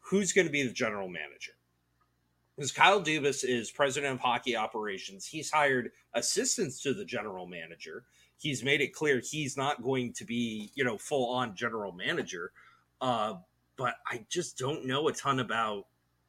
who's 0.00 0.32
going 0.32 0.46
to 0.46 0.52
be 0.52 0.62
the 0.62 0.72
general 0.72 1.08
manager? 1.08 1.52
Because 2.56 2.72
Kyle 2.72 3.00
Dubas 3.00 3.44
is 3.44 3.70
president 3.70 4.12
of 4.14 4.20
hockey 4.20 4.56
operations. 4.56 5.24
He's 5.24 5.50
hired 5.50 5.92
assistants 6.14 6.82
to 6.82 6.92
the 6.92 7.04
general 7.04 7.46
manager. 7.46 8.04
He's 8.36 8.62
made 8.62 8.80
it 8.80 8.92
clear 8.92 9.20
he's 9.20 9.56
not 9.56 9.82
going 9.82 10.12
to 10.14 10.24
be, 10.24 10.70
you 10.74 10.84
know, 10.84 10.98
full 10.98 11.30
on 11.32 11.54
general 11.54 11.92
manager. 11.92 12.52
Uh, 13.00 13.34
but 13.76 13.94
I 14.06 14.26
just 14.28 14.58
don't 14.58 14.84
know 14.84 15.08
a 15.08 15.12
ton 15.12 15.40
about. 15.40 15.86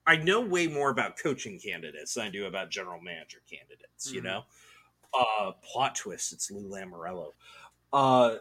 I 0.07 0.15
know 0.15 0.41
way 0.41 0.67
more 0.67 0.89
about 0.89 1.17
coaching 1.17 1.59
candidates 1.59 2.13
than 2.13 2.25
I 2.25 2.29
do 2.29 2.45
about 2.45 2.69
general 2.69 3.01
manager 3.01 3.39
candidates. 3.49 4.07
Mm-hmm. 4.07 4.15
You 4.15 4.21
know, 4.21 4.43
Uh, 5.13 5.51
plot 5.61 5.95
twist: 5.95 6.31
it's 6.31 6.49
Lou 6.49 6.69
Lamoriello. 6.69 7.31
Uh, 7.91 8.37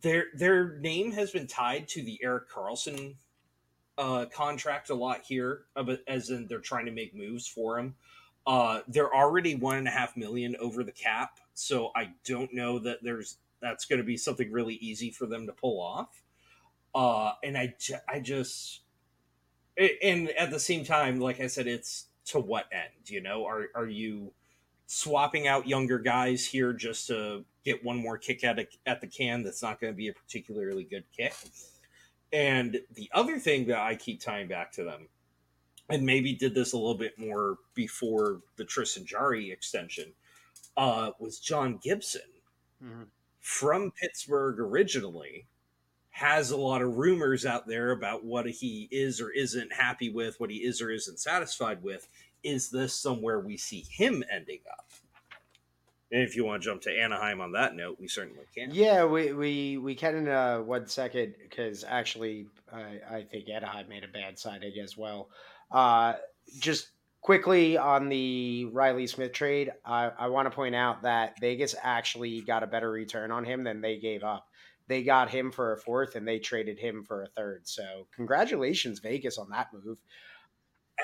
their 0.00 0.26
their 0.34 0.78
name 0.78 1.12
has 1.12 1.30
been 1.30 1.46
tied 1.46 1.88
to 1.88 2.02
the 2.02 2.18
Erik 2.22 2.48
Karlsson 2.48 3.16
uh, 3.98 4.26
contract 4.26 4.90
a 4.90 4.94
lot 4.94 5.22
here, 5.24 5.62
uh, 5.76 5.96
as 6.06 6.30
in 6.30 6.46
they're 6.46 6.58
trying 6.58 6.86
to 6.86 6.92
make 6.92 7.14
moves 7.14 7.46
for 7.46 7.78
him. 7.78 7.94
Uh, 8.46 8.80
they're 8.88 9.14
already 9.14 9.54
one 9.54 9.76
and 9.76 9.88
a 9.88 9.90
half 9.90 10.16
million 10.16 10.54
over 10.60 10.84
the 10.84 10.92
cap, 10.92 11.38
so 11.54 11.90
I 11.96 12.10
don't 12.24 12.52
know 12.54 12.78
that 12.78 13.02
there's 13.02 13.38
that's 13.60 13.86
going 13.86 13.98
to 13.98 14.04
be 14.04 14.16
something 14.16 14.52
really 14.52 14.74
easy 14.74 15.10
for 15.10 15.26
them 15.26 15.46
to 15.46 15.52
pull 15.52 15.80
off. 15.80 16.22
Uh, 16.94 17.32
and 17.42 17.58
I, 17.58 17.74
I 18.08 18.20
just, 18.20 18.80
and 20.02 20.30
at 20.30 20.50
the 20.50 20.60
same 20.60 20.84
time, 20.84 21.20
like 21.20 21.40
I 21.40 21.46
said, 21.46 21.66
it's 21.66 22.06
to 22.26 22.40
what 22.40 22.66
end? 22.72 23.10
You 23.10 23.20
know, 23.20 23.46
are 23.46 23.68
are 23.74 23.86
you 23.86 24.32
swapping 24.86 25.48
out 25.48 25.66
younger 25.66 25.98
guys 25.98 26.44
here 26.44 26.72
just 26.72 27.08
to 27.08 27.44
get 27.64 27.84
one 27.84 27.96
more 27.96 28.16
kick 28.18 28.44
at 28.44 28.58
a, 28.58 28.66
at 28.86 29.00
the 29.00 29.06
can? 29.06 29.42
That's 29.42 29.62
not 29.62 29.80
going 29.80 29.92
to 29.92 29.96
be 29.96 30.08
a 30.08 30.12
particularly 30.12 30.84
good 30.84 31.04
kick. 31.16 31.34
And 32.32 32.80
the 32.94 33.10
other 33.14 33.38
thing 33.38 33.66
that 33.66 33.78
I 33.78 33.94
keep 33.94 34.20
tying 34.20 34.48
back 34.48 34.72
to 34.72 34.84
them, 34.84 35.08
and 35.88 36.04
maybe 36.04 36.34
did 36.34 36.54
this 36.54 36.72
a 36.72 36.76
little 36.76 36.98
bit 36.98 37.18
more 37.18 37.58
before 37.74 38.40
the 38.56 38.64
Tristan 38.64 39.06
Jarry 39.06 39.50
extension, 39.50 40.12
uh, 40.76 41.12
was 41.18 41.38
John 41.38 41.78
Gibson 41.82 42.22
mm-hmm. 42.82 43.04
from 43.40 43.92
Pittsburgh 43.92 44.58
originally. 44.58 45.46
Has 46.10 46.50
a 46.50 46.56
lot 46.56 46.80
of 46.80 46.96
rumors 46.96 47.44
out 47.44 47.66
there 47.66 47.90
about 47.90 48.24
what 48.24 48.46
he 48.46 48.88
is 48.90 49.20
or 49.20 49.30
isn't 49.30 49.72
happy 49.72 50.08
with, 50.08 50.40
what 50.40 50.50
he 50.50 50.56
is 50.56 50.80
or 50.80 50.90
isn't 50.90 51.20
satisfied 51.20 51.82
with. 51.82 52.08
Is 52.42 52.70
this 52.70 52.94
somewhere 52.94 53.38
we 53.38 53.58
see 53.58 53.84
him 53.90 54.24
ending 54.32 54.60
up? 54.72 54.85
And 56.12 56.22
if 56.22 56.36
you 56.36 56.44
want 56.44 56.62
to 56.62 56.68
jump 56.68 56.82
to 56.82 56.90
Anaheim 56.90 57.40
on 57.40 57.52
that 57.52 57.74
note, 57.74 57.98
we 58.00 58.06
certainly 58.06 58.44
can. 58.54 58.70
Yeah, 58.72 59.04
we 59.04 59.32
we 59.32 59.76
we 59.76 59.94
can 59.96 60.14
in 60.14 60.28
uh, 60.28 60.58
one 60.58 60.86
second 60.86 61.34
because 61.42 61.84
actually 61.86 62.46
I, 62.72 63.00
I 63.10 63.22
think 63.30 63.48
Anaheim 63.48 63.88
made 63.88 64.04
a 64.04 64.08
bad 64.08 64.38
signing 64.38 64.74
as 64.82 64.96
well. 64.96 65.30
Uh, 65.70 66.14
just 66.60 66.90
quickly 67.22 67.76
on 67.76 68.08
the 68.08 68.66
Riley 68.66 69.08
Smith 69.08 69.32
trade, 69.32 69.72
I, 69.84 70.12
I 70.16 70.28
want 70.28 70.46
to 70.46 70.54
point 70.54 70.76
out 70.76 71.02
that 71.02 71.40
Vegas 71.40 71.74
actually 71.82 72.40
got 72.40 72.62
a 72.62 72.68
better 72.68 72.90
return 72.90 73.32
on 73.32 73.44
him 73.44 73.64
than 73.64 73.80
they 73.80 73.98
gave 73.98 74.22
up. 74.22 74.46
They 74.86 75.02
got 75.02 75.28
him 75.28 75.50
for 75.50 75.72
a 75.72 75.76
fourth 75.76 76.14
and 76.14 76.28
they 76.28 76.38
traded 76.38 76.78
him 76.78 77.02
for 77.02 77.24
a 77.24 77.26
third. 77.26 77.62
So 77.66 78.06
congratulations, 78.14 79.00
Vegas, 79.00 79.38
on 79.38 79.50
that 79.50 79.72
move 79.72 79.98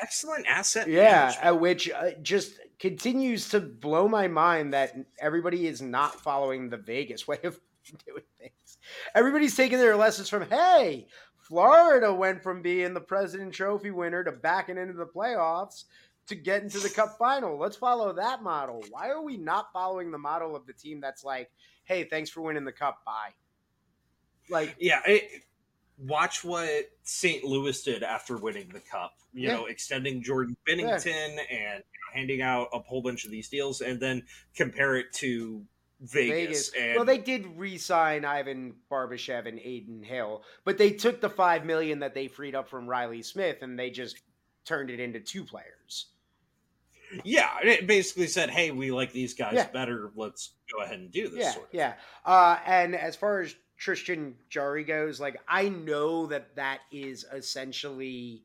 excellent 0.00 0.46
asset. 0.46 0.88
Yeah, 0.88 1.34
uh, 1.42 1.54
which 1.54 1.90
uh, 1.90 2.10
just 2.22 2.58
continues 2.82 3.48
to 3.48 3.60
blow 3.60 4.08
my 4.08 4.26
mind 4.26 4.74
that 4.74 4.92
everybody 5.20 5.68
is 5.68 5.80
not 5.80 6.16
following 6.16 6.68
the 6.68 6.76
Vegas 6.76 7.28
way 7.28 7.38
of 7.44 7.60
doing 8.04 8.24
things. 8.40 8.78
Everybody's 9.14 9.56
taking 9.56 9.78
their 9.78 9.96
lessons 9.96 10.28
from, 10.28 10.50
hey, 10.50 11.06
Florida 11.38 12.12
went 12.12 12.42
from 12.42 12.60
being 12.60 12.92
the 12.92 13.00
President 13.00 13.54
Trophy 13.54 13.92
winner 13.92 14.24
to 14.24 14.32
backing 14.32 14.78
into 14.78 14.94
the 14.94 15.06
playoffs 15.06 15.84
to 16.26 16.34
get 16.34 16.64
into 16.64 16.80
the 16.80 16.88
Cup 16.88 17.16
final. 17.18 17.56
Let's 17.56 17.76
follow 17.76 18.12
that 18.14 18.42
model. 18.42 18.84
Why 18.90 19.10
are 19.10 19.22
we 19.22 19.36
not 19.36 19.72
following 19.72 20.10
the 20.10 20.18
model 20.18 20.56
of 20.56 20.66
the 20.66 20.72
team 20.72 21.00
that's 21.00 21.22
like, 21.22 21.52
hey, 21.84 22.02
thanks 22.02 22.30
for 22.30 22.40
winning 22.40 22.64
the 22.64 22.72
Cup, 22.72 23.04
bye? 23.04 23.30
Like, 24.50 24.74
yeah, 24.80 25.02
it, 25.06 25.44
watch 25.98 26.42
what 26.42 26.90
St. 27.04 27.44
Louis 27.44 27.80
did 27.82 28.02
after 28.02 28.36
winning 28.36 28.68
the 28.72 28.80
cup. 28.80 29.14
You 29.32 29.48
yeah. 29.48 29.56
know, 29.56 29.66
extending 29.66 30.22
Jordan 30.22 30.56
Binnington 30.68 31.36
yeah. 31.36 31.74
and 31.74 31.84
handing 32.12 32.42
out 32.42 32.68
a 32.72 32.78
whole 32.78 33.02
bunch 33.02 33.24
of 33.24 33.30
these 33.30 33.48
deals, 33.48 33.80
and 33.80 34.00
then 34.00 34.24
compare 34.54 34.96
it 34.96 35.12
to 35.14 35.64
Vegas. 36.00 36.70
Vegas. 36.70 36.72
And, 36.78 36.96
well, 36.96 37.04
they 37.04 37.18
did 37.18 37.46
re-sign 37.56 38.24
Ivan 38.24 38.74
Barbashev 38.90 39.46
and 39.46 39.58
Adin 39.58 40.02
Hill, 40.02 40.42
but 40.64 40.78
they 40.78 40.90
took 40.90 41.20
the 41.20 41.30
five 41.30 41.64
million 41.64 42.00
that 42.00 42.14
they 42.14 42.28
freed 42.28 42.54
up 42.54 42.68
from 42.68 42.86
Riley 42.86 43.22
Smith 43.22 43.62
and 43.62 43.78
they 43.78 43.90
just 43.90 44.20
turned 44.64 44.90
it 44.90 45.00
into 45.00 45.20
two 45.20 45.44
players. 45.44 46.06
Yeah, 47.24 47.50
it 47.62 47.86
basically 47.86 48.26
said, 48.26 48.48
"Hey, 48.48 48.70
we 48.70 48.90
like 48.90 49.12
these 49.12 49.34
guys 49.34 49.52
yeah. 49.54 49.68
better. 49.68 50.12
Let's 50.16 50.52
go 50.72 50.82
ahead 50.82 50.98
and 50.98 51.10
do 51.10 51.28
this." 51.28 51.40
Yeah, 51.40 51.50
sort 51.52 51.66
of 51.66 51.74
yeah. 51.74 51.94
Uh, 52.24 52.58
and 52.64 52.94
as 52.94 53.16
far 53.16 53.40
as 53.40 53.54
Tristan 53.76 54.34
Jarry 54.48 54.82
goes, 54.82 55.20
like 55.20 55.38
I 55.46 55.68
know 55.68 56.26
that 56.28 56.56
that 56.56 56.80
is 56.90 57.26
essentially 57.30 58.44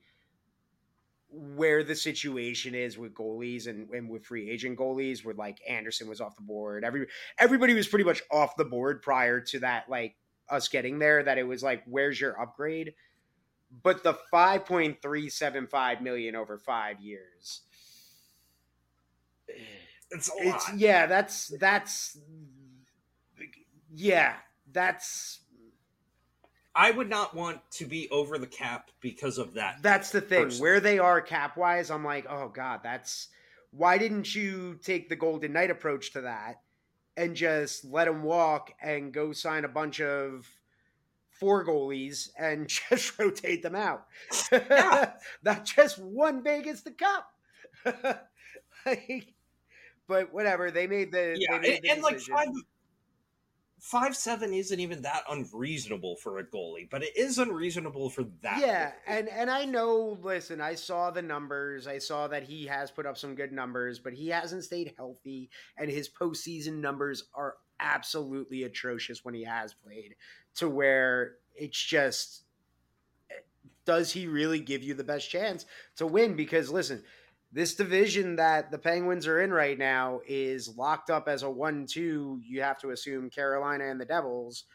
where 1.37 1.83
the 1.83 1.95
situation 1.95 2.73
is 2.73 2.97
with 2.97 3.13
goalies 3.13 3.67
and, 3.67 3.89
and 3.91 4.09
with 4.09 4.25
free 4.25 4.49
agent 4.49 4.77
goalies 4.77 5.23
where 5.23 5.35
like 5.35 5.59
Anderson 5.69 6.09
was 6.09 6.19
off 6.19 6.35
the 6.35 6.41
board. 6.41 6.83
Every 6.83 7.07
everybody 7.37 7.73
was 7.73 7.87
pretty 7.87 8.05
much 8.05 8.21
off 8.31 8.55
the 8.55 8.65
board 8.65 9.01
prior 9.01 9.39
to 9.41 9.59
that, 9.59 9.87
like 9.89 10.15
us 10.49 10.67
getting 10.67 10.99
there, 10.99 11.21
that 11.23 11.37
it 11.37 11.43
was 11.43 11.61
like, 11.61 11.83
where's 11.85 12.19
your 12.19 12.39
upgrade? 12.41 12.93
But 13.83 14.03
the 14.03 14.17
5.375 14.33 16.01
million 16.01 16.35
over 16.35 16.57
five 16.57 16.99
years. 17.01 17.61
It's 20.09 20.29
a 20.29 20.47
lot. 20.47 20.55
It's, 20.55 20.73
yeah, 20.75 21.05
that's 21.05 21.53
that's 21.59 22.17
yeah, 23.93 24.35
that's 24.71 25.41
I 26.77 26.91
would 26.91 27.09
not 27.09 27.35
want 27.35 27.59
to 27.71 27.85
be 27.85 28.07
over 28.11 28.37
the 28.37 28.45
cap 28.45 28.91
because 29.01 29.39
of 29.39 29.55
that. 29.55 29.79
That's 29.81 30.11
the 30.11 30.21
thing. 30.21 30.43
Personally. 30.43 30.61
Where 30.61 30.79
they 30.79 30.99
are 30.99 31.21
cap 31.21 31.57
wise, 31.57 31.89
I'm 31.89 32.05
like, 32.05 32.27
oh 32.29 32.49
god, 32.49 32.81
that's 32.83 33.29
why 33.71 33.97
didn't 33.97 34.35
you 34.35 34.79
take 34.83 35.09
the 35.09 35.15
Golden 35.15 35.53
Knight 35.53 35.71
approach 35.71 36.13
to 36.13 36.21
that 36.21 36.61
and 37.17 37.35
just 37.35 37.83
let 37.83 38.05
them 38.05 38.21
walk 38.21 38.73
and 38.79 39.11
go 39.11 39.33
sign 39.33 39.65
a 39.65 39.69
bunch 39.69 39.99
of 39.99 40.47
four 41.31 41.65
goalies 41.65 42.29
and 42.37 42.67
just 42.89 43.17
rotate 43.17 43.63
them 43.63 43.75
out? 43.75 44.05
Yeah. 44.51 45.13
Not 45.43 45.65
just 45.65 45.97
one 45.97 46.43
Vegas 46.43 46.81
the 46.81 46.91
cup. 46.91 47.33
like, 48.85 49.33
but 50.07 50.31
whatever, 50.31 50.69
they 50.69 50.85
made 50.85 51.11
the 51.11 51.37
yeah, 51.39 51.57
made 51.57 51.81
the 51.81 51.89
and, 51.89 51.97
and 51.97 52.03
like 52.03 52.19
five 53.79 54.15
seven 54.15 54.53
isn't 54.53 54.79
even 54.79 55.01
that 55.03 55.23
unreasonable 55.29 56.15
for 56.17 56.39
a 56.39 56.43
goalie, 56.43 56.89
but 56.89 57.03
it 57.03 57.15
is 57.15 57.37
unreasonable 57.37 58.09
for 58.09 58.23
that. 58.41 58.59
Yeah, 58.59 58.87
goalie. 58.87 58.93
and 59.07 59.29
and 59.29 59.49
I 59.49 59.65
know. 59.65 60.17
Listen, 60.21 60.61
I 60.61 60.75
saw 60.75 61.11
the 61.11 61.21
numbers. 61.21 61.87
I 61.87 61.97
saw 61.97 62.27
that 62.27 62.43
he 62.43 62.65
has 62.65 62.91
put 62.91 63.05
up 63.05 63.17
some 63.17 63.35
good 63.35 63.51
numbers, 63.51 63.99
but 63.99 64.13
he 64.13 64.29
hasn't 64.29 64.63
stayed 64.63 64.93
healthy, 64.97 65.49
and 65.77 65.89
his 65.89 66.09
postseason 66.09 66.79
numbers 66.79 67.25
are 67.33 67.55
absolutely 67.79 68.63
atrocious 68.63 69.23
when 69.23 69.33
he 69.33 69.43
has 69.43 69.73
played. 69.73 70.15
To 70.55 70.67
where 70.67 71.35
it's 71.55 71.79
just, 71.79 72.43
eh, 73.29 73.35
does 73.85 74.11
he 74.11 74.25
really 74.25 74.59
give 74.59 74.81
you 74.81 74.95
the 74.95 75.03
best 75.03 75.29
chance 75.29 75.65
to 75.97 76.07
win? 76.07 76.35
Because 76.35 76.71
listen, 76.71 77.03
this 77.57 77.73
division 77.73 78.35
that 78.35 78.69
the 78.69 78.77
Penguins 78.77 79.25
are 79.25 79.41
in 79.41 79.51
right 79.51 79.79
now 79.79 80.21
is 80.27 80.77
locked 80.77 81.09
up 81.09 81.27
as 81.27 81.41
a 81.41 81.49
1 81.49 81.87
2. 81.87 82.41
You 82.45 82.61
have 82.61 82.77
to 82.81 82.91
assume 82.91 83.31
Carolina 83.31 83.85
and 83.85 83.99
the 83.99 84.05
Devils. 84.05 84.65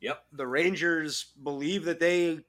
Yep. 0.00 0.24
The 0.32 0.46
Rangers 0.46 1.26
believe 1.42 1.84
that 1.84 2.00
they 2.00 2.40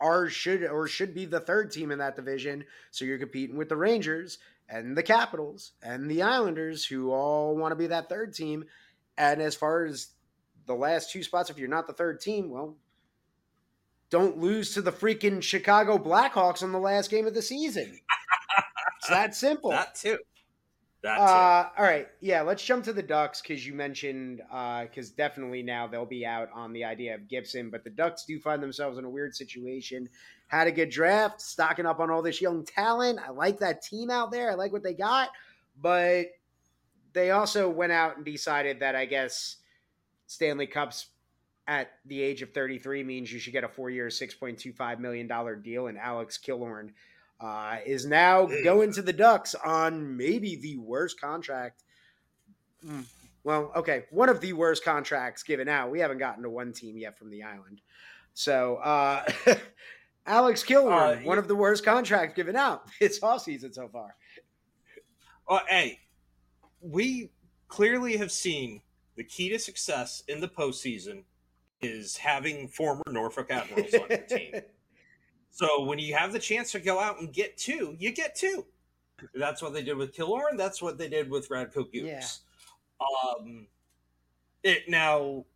are 0.00 0.30
should 0.30 0.64
or 0.64 0.88
should 0.88 1.14
be 1.14 1.26
the 1.26 1.40
third 1.40 1.70
team 1.70 1.90
in 1.90 1.98
that 1.98 2.16
division. 2.16 2.64
So 2.90 3.04
you're 3.04 3.18
competing 3.18 3.58
with 3.58 3.68
the 3.68 3.76
Rangers 3.76 4.38
and 4.66 4.96
the 4.96 5.02
Capitals 5.02 5.72
and 5.82 6.10
the 6.10 6.22
Islanders 6.22 6.86
who 6.86 7.12
all 7.12 7.54
want 7.54 7.72
to 7.72 7.76
be 7.76 7.88
that 7.88 8.08
third 8.08 8.32
team. 8.32 8.64
And 9.18 9.42
as 9.42 9.54
far 9.54 9.84
as 9.84 10.08
the 10.64 10.74
last 10.74 11.10
two 11.10 11.22
spots, 11.22 11.50
if 11.50 11.58
you're 11.58 11.68
not 11.68 11.86
the 11.86 11.92
third 11.92 12.22
team, 12.22 12.48
well, 12.48 12.78
don't 14.08 14.38
lose 14.38 14.74
to 14.74 14.82
the 14.82 14.92
freaking 14.92 15.42
Chicago 15.42 15.98
Blackhawks 15.98 16.62
on 16.62 16.72
the 16.72 16.78
last 16.78 17.10
game 17.10 17.26
of 17.26 17.34
the 17.34 17.42
season. 17.42 17.98
It's 19.08 19.16
that 19.16 19.34
simple. 19.34 19.70
That 19.70 19.94
too. 19.94 20.18
That 21.02 21.16
too. 21.16 21.22
Uh, 21.22 21.68
all 21.78 21.84
right, 21.84 22.08
yeah. 22.20 22.42
Let's 22.42 22.64
jump 22.64 22.84
to 22.84 22.92
the 22.92 23.02
Ducks 23.02 23.40
because 23.40 23.66
you 23.66 23.74
mentioned 23.74 24.38
because 24.38 25.10
uh, 25.10 25.14
definitely 25.16 25.62
now 25.62 25.86
they'll 25.86 26.04
be 26.04 26.26
out 26.26 26.48
on 26.54 26.72
the 26.72 26.84
idea 26.84 27.14
of 27.14 27.28
Gibson, 27.28 27.70
but 27.70 27.84
the 27.84 27.90
Ducks 27.90 28.24
do 28.24 28.38
find 28.40 28.62
themselves 28.62 28.98
in 28.98 29.04
a 29.04 29.10
weird 29.10 29.34
situation. 29.34 30.08
Had 30.48 30.66
a 30.66 30.72
good 30.72 30.90
draft, 30.90 31.40
stocking 31.40 31.86
up 31.86 32.00
on 32.00 32.10
all 32.10 32.22
this 32.22 32.40
young 32.40 32.64
talent. 32.64 33.18
I 33.24 33.30
like 33.30 33.58
that 33.60 33.82
team 33.82 34.10
out 34.10 34.30
there. 34.30 34.50
I 34.50 34.54
like 34.54 34.72
what 34.72 34.82
they 34.82 34.94
got, 34.94 35.30
but 35.80 36.26
they 37.12 37.30
also 37.30 37.68
went 37.68 37.92
out 37.92 38.16
and 38.16 38.24
decided 38.24 38.80
that 38.80 38.94
I 38.94 39.06
guess 39.06 39.56
Stanley 40.26 40.66
Cups 40.66 41.06
at 41.68 41.90
the 42.04 42.20
age 42.20 42.42
of 42.42 42.52
33 42.52 43.02
means 43.02 43.32
you 43.32 43.38
should 43.38 43.52
get 43.52 43.64
a 43.64 43.68
four 43.68 43.90
year, 43.90 44.06
$6.25 44.08 44.98
million 44.98 45.62
deal. 45.62 45.86
And 45.88 45.98
Alex 45.98 46.38
Killorn 46.38 46.90
uh, 47.40 47.78
is 47.84 48.06
now 48.06 48.46
going 48.64 48.92
to 48.92 49.02
the 49.02 49.12
Ducks 49.12 49.54
on 49.54 50.16
maybe 50.16 50.56
the 50.56 50.78
worst 50.78 51.20
contract. 51.20 51.82
Hmm, 52.84 53.02
well, 53.44 53.72
okay, 53.76 54.04
one 54.10 54.28
of 54.28 54.40
the 54.40 54.52
worst 54.54 54.84
contracts 54.84 55.42
given 55.42 55.68
out. 55.68 55.90
We 55.90 56.00
haven't 56.00 56.18
gotten 56.18 56.42
to 56.42 56.50
one 56.50 56.72
team 56.72 56.98
yet 56.98 57.18
from 57.18 57.30
the 57.30 57.42
island. 57.42 57.80
So, 58.34 58.76
uh, 58.76 59.24
Alex 60.26 60.64
Killorn, 60.64 61.22
uh, 61.22 61.24
one 61.24 61.38
of 61.38 61.46
the 61.46 61.54
worst 61.54 61.84
contracts 61.84 62.34
given 62.34 62.56
out 62.56 62.88
this 63.00 63.20
offseason 63.20 63.72
so 63.72 63.88
far. 63.88 64.16
Oh, 65.48 65.60
hey, 65.68 66.00
we 66.80 67.30
clearly 67.68 68.16
have 68.16 68.32
seen 68.32 68.82
the 69.16 69.24
key 69.24 69.48
to 69.50 69.58
success 69.58 70.22
in 70.28 70.40
the 70.40 70.48
postseason 70.48 71.22
is 71.80 72.16
having 72.16 72.68
former 72.68 73.02
Norfolk 73.08 73.50
Admirals 73.50 73.94
on 73.94 74.08
your 74.08 74.18
team. 74.18 74.54
So 75.56 75.84
when 75.84 75.98
you 75.98 76.14
have 76.14 76.34
the 76.34 76.38
chance 76.38 76.70
to 76.72 76.80
go 76.80 77.00
out 77.00 77.18
and 77.18 77.32
get 77.32 77.56
two, 77.56 77.96
you 77.98 78.12
get 78.12 78.34
two. 78.34 78.66
That's 79.34 79.62
what 79.62 79.72
they 79.72 79.82
did 79.82 79.96
with 79.96 80.14
Killorn. 80.14 80.58
That's 80.58 80.82
what 80.82 80.98
they 80.98 81.08
did 81.08 81.30
with 81.30 81.48
Radko 81.48 81.90
Gudas. 81.90 82.40
Yeah. 83.00 83.38
Um, 83.40 83.66
it 84.62 84.86
now 84.86 85.46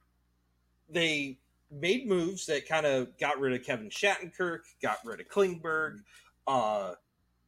they 0.88 1.36
made 1.70 2.08
moves 2.08 2.46
that 2.46 2.66
kind 2.66 2.86
of 2.86 3.18
got 3.18 3.38
rid 3.38 3.52
of 3.52 3.62
Kevin 3.62 3.90
Shattenkirk, 3.90 4.60
got 4.80 5.00
rid 5.04 5.20
of 5.20 5.28
Klingberg. 5.28 5.98
Uh, 6.46 6.94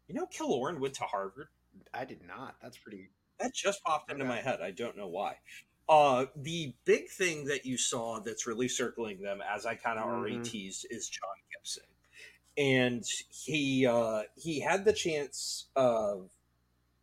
you 0.06 0.14
know, 0.14 0.26
Killorn 0.26 0.78
went 0.78 0.92
to 0.96 1.04
Harvard. 1.04 1.48
I 1.94 2.04
did 2.04 2.20
not. 2.28 2.56
That's 2.62 2.76
pretty. 2.76 3.08
That 3.40 3.54
just 3.54 3.82
popped 3.82 4.12
into 4.12 4.26
my 4.26 4.42
head. 4.42 4.60
I 4.60 4.72
don't 4.72 4.98
know 4.98 5.08
why. 5.08 5.36
Uh, 5.88 6.26
the 6.36 6.74
big 6.84 7.08
thing 7.08 7.46
that 7.46 7.64
you 7.64 7.78
saw 7.78 8.20
that's 8.20 8.46
really 8.46 8.68
circling 8.68 9.22
them, 9.22 9.40
as 9.42 9.64
I 9.64 9.74
kind 9.74 9.98
of 9.98 10.04
mm-hmm. 10.04 10.14
already 10.14 10.40
teased, 10.40 10.86
is 10.90 11.08
John 11.08 11.30
Gibson, 11.50 11.84
and 12.56 13.04
he 13.30 13.86
uh, 13.86 14.22
he 14.36 14.60
had 14.60 14.84
the 14.84 14.92
chance 14.92 15.66
of. 15.76 16.30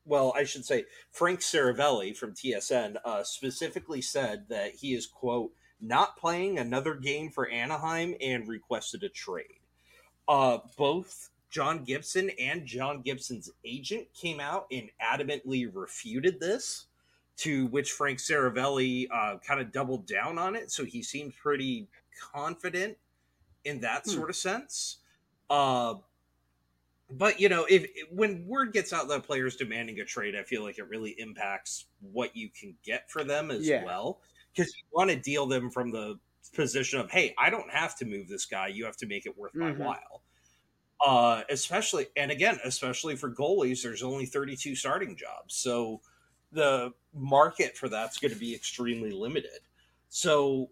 Well, 0.06 0.34
I 0.36 0.44
should 0.44 0.66
say 0.66 0.86
Frank 1.12 1.42
Seravalli 1.42 2.18
from 2.18 2.34
TSN 2.34 2.96
uh, 3.06 3.24
specifically 3.24 4.02
said 4.02 4.46
that 4.50 4.74
he 4.76 4.96
is 4.96 5.06
quote 5.06 5.52
not 5.80 6.18
playing 6.18 6.58
another 6.58 6.96
game 6.96 7.30
for 7.30 7.48
Anaheim 7.48 8.16
and 8.20 8.48
requested 8.48 9.04
a 9.04 9.10
trade. 9.10 9.60
Uh, 10.28 10.60
both 10.78 11.30
John 11.50 11.84
Gibson 11.84 12.30
and 12.40 12.66
John 12.66 13.02
Gibson's 13.02 13.50
agent 13.66 14.08
came 14.14 14.40
out 14.40 14.68
and 14.72 14.90
adamantly 15.02 15.70
refuted 15.74 16.40
this, 16.40 16.86
to 17.38 17.68
which 17.68 17.92
Frank 17.92 18.20
Seravalli 18.20 19.08
uh, 19.12 19.38
kind 19.46 19.62
of 19.62 19.72
doubled 19.72 20.06
down 20.06 20.38
on 20.38 20.56
it. 20.56 20.72
So 20.72 20.86
he 20.86 21.02
seemed 21.02 21.34
pretty 21.42 21.88
confident 22.34 22.98
in 23.64 23.80
that 23.82 24.04
hmm. 24.04 24.12
sort 24.12 24.30
of 24.30 24.36
sense. 24.36 24.98
Uh, 25.50 25.96
but 27.12 27.40
you 27.40 27.50
know, 27.50 27.66
if 27.70 27.90
when 28.12 28.46
word 28.46 28.74
gets 28.74 28.94
out 28.94 29.08
that 29.08 29.24
players 29.24 29.56
demanding 29.56 30.00
a 30.00 30.06
trade, 30.06 30.36
I 30.36 30.44
feel 30.44 30.64
like 30.64 30.78
it 30.78 30.88
really 30.88 31.16
impacts 31.18 31.86
what 32.02 32.36
you 32.36 32.50
can 32.50 32.76
get 32.84 33.10
for 33.10 33.24
them 33.24 33.50
as 33.50 33.68
yeah. 33.68 33.84
well 33.84 34.20
because 34.54 34.72
you 34.76 34.84
want 34.92 35.10
to 35.10 35.16
deal 35.16 35.46
them 35.46 35.70
from 35.70 35.92
the 35.92 36.20
position 36.54 37.00
of, 37.00 37.10
hey, 37.10 37.34
I 37.38 37.50
don't 37.50 37.70
have 37.72 37.96
to 37.98 38.06
move 38.06 38.28
this 38.28 38.46
guy. 38.46 38.68
You 38.68 38.86
have 38.86 38.98
to 38.98 39.08
make 39.08 39.26
it 39.26 39.38
worth 39.38 39.54
mm-hmm. 39.54 39.80
my 39.80 39.86
while. 39.86 40.24
Uh, 41.06 41.44
especially, 41.50 42.08
and 42.18 42.30
again, 42.30 42.60
especially 42.66 43.16
for 43.16 43.32
goalies, 43.32 43.82
there's 43.82 44.04
only 44.04 44.26
32 44.26 44.76
starting 44.76 45.16
jobs. 45.16 45.56
So 45.56 46.02
the 46.52 46.94
market 47.14 47.78
for 47.78 47.88
that's 47.88 48.18
going 48.18 48.34
to 48.34 48.40
be 48.40 48.54
extremely 48.54 49.12
limited. 49.12 49.60
So 50.10 50.70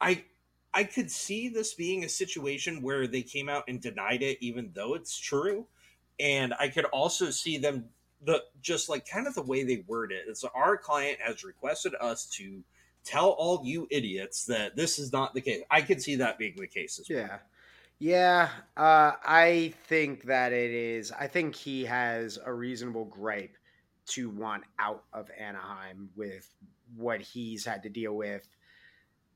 I, 0.00 0.24
I 0.72 0.84
could 0.84 1.10
see 1.10 1.48
this 1.48 1.74
being 1.74 2.04
a 2.04 2.08
situation 2.08 2.82
where 2.82 3.06
they 3.06 3.22
came 3.22 3.48
out 3.48 3.64
and 3.68 3.80
denied 3.80 4.22
it, 4.22 4.38
even 4.40 4.70
though 4.74 4.94
it's 4.94 5.18
true. 5.18 5.66
And 6.18 6.54
I 6.60 6.68
could 6.68 6.84
also 6.86 7.30
see 7.30 7.58
them 7.58 7.86
the 8.22 8.42
just 8.60 8.88
like 8.88 9.08
kind 9.08 9.26
of 9.26 9.34
the 9.34 9.42
way 9.42 9.64
they 9.64 9.84
word 9.86 10.12
it. 10.12 10.24
It's 10.28 10.44
our 10.44 10.76
client 10.76 11.18
has 11.20 11.42
requested 11.42 11.94
us 12.00 12.26
to 12.36 12.62
tell 13.04 13.30
all 13.30 13.62
you 13.64 13.88
idiots 13.90 14.44
that 14.46 14.76
this 14.76 14.98
is 14.98 15.12
not 15.12 15.34
the 15.34 15.40
case. 15.40 15.62
I 15.70 15.80
could 15.80 16.02
see 16.02 16.16
that 16.16 16.38
being 16.38 16.54
the 16.56 16.66
case 16.66 16.98
as 16.98 17.08
well. 17.08 17.18
Yeah. 17.18 17.38
Yeah, 18.02 18.48
uh, 18.78 19.12
I 19.22 19.74
think 19.88 20.22
that 20.24 20.54
it 20.54 20.70
is. 20.70 21.12
I 21.12 21.26
think 21.26 21.54
he 21.54 21.84
has 21.84 22.38
a 22.42 22.50
reasonable 22.50 23.04
gripe 23.04 23.54
to 24.06 24.30
want 24.30 24.64
out 24.78 25.04
of 25.12 25.30
Anaheim 25.38 26.08
with 26.16 26.48
what 26.96 27.20
he's 27.20 27.66
had 27.66 27.82
to 27.82 27.90
deal 27.90 28.16
with 28.16 28.48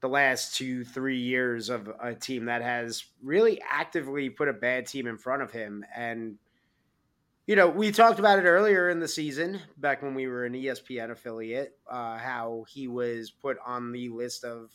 the 0.04 0.08
last 0.10 0.54
two, 0.54 0.84
three 0.84 1.16
years 1.16 1.70
of 1.70 1.90
a 1.98 2.14
team 2.14 2.44
that 2.44 2.60
has 2.60 3.06
really 3.22 3.58
actively 3.66 4.28
put 4.28 4.48
a 4.48 4.52
bad 4.52 4.86
team 4.86 5.06
in 5.06 5.16
front 5.16 5.40
of 5.40 5.50
him. 5.50 5.82
And 5.96 6.36
you 7.46 7.56
know, 7.56 7.70
we 7.70 7.90
talked 7.90 8.18
about 8.18 8.38
it 8.38 8.44
earlier 8.44 8.90
in 8.90 9.00
the 9.00 9.08
season, 9.08 9.62
back 9.78 10.02
when 10.02 10.14
we 10.14 10.26
were 10.26 10.44
an 10.44 10.52
ESPN 10.52 11.10
affiliate, 11.10 11.78
uh, 11.90 12.18
how 12.18 12.66
he 12.68 12.86
was 12.86 13.30
put 13.30 13.56
on 13.64 13.92
the 13.92 14.10
list 14.10 14.44
of 14.44 14.72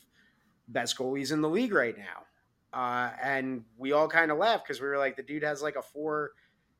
best 0.67 0.97
goalies 0.97 1.32
in 1.32 1.41
the 1.41 1.49
league 1.49 1.73
right 1.73 1.95
now. 1.95 2.25
Uh, 2.73 3.11
and 3.21 3.63
we 3.77 3.91
all 3.91 4.07
kind 4.07 4.32
of 4.32 4.39
laughed 4.39 4.65
because 4.65 4.82
we 4.82 4.88
were 4.88 4.97
like, 4.97 5.15
the 5.15 5.21
dude 5.21 5.43
has 5.43 5.61
like 5.61 5.75
a 5.75 5.82
four, 5.84 6.32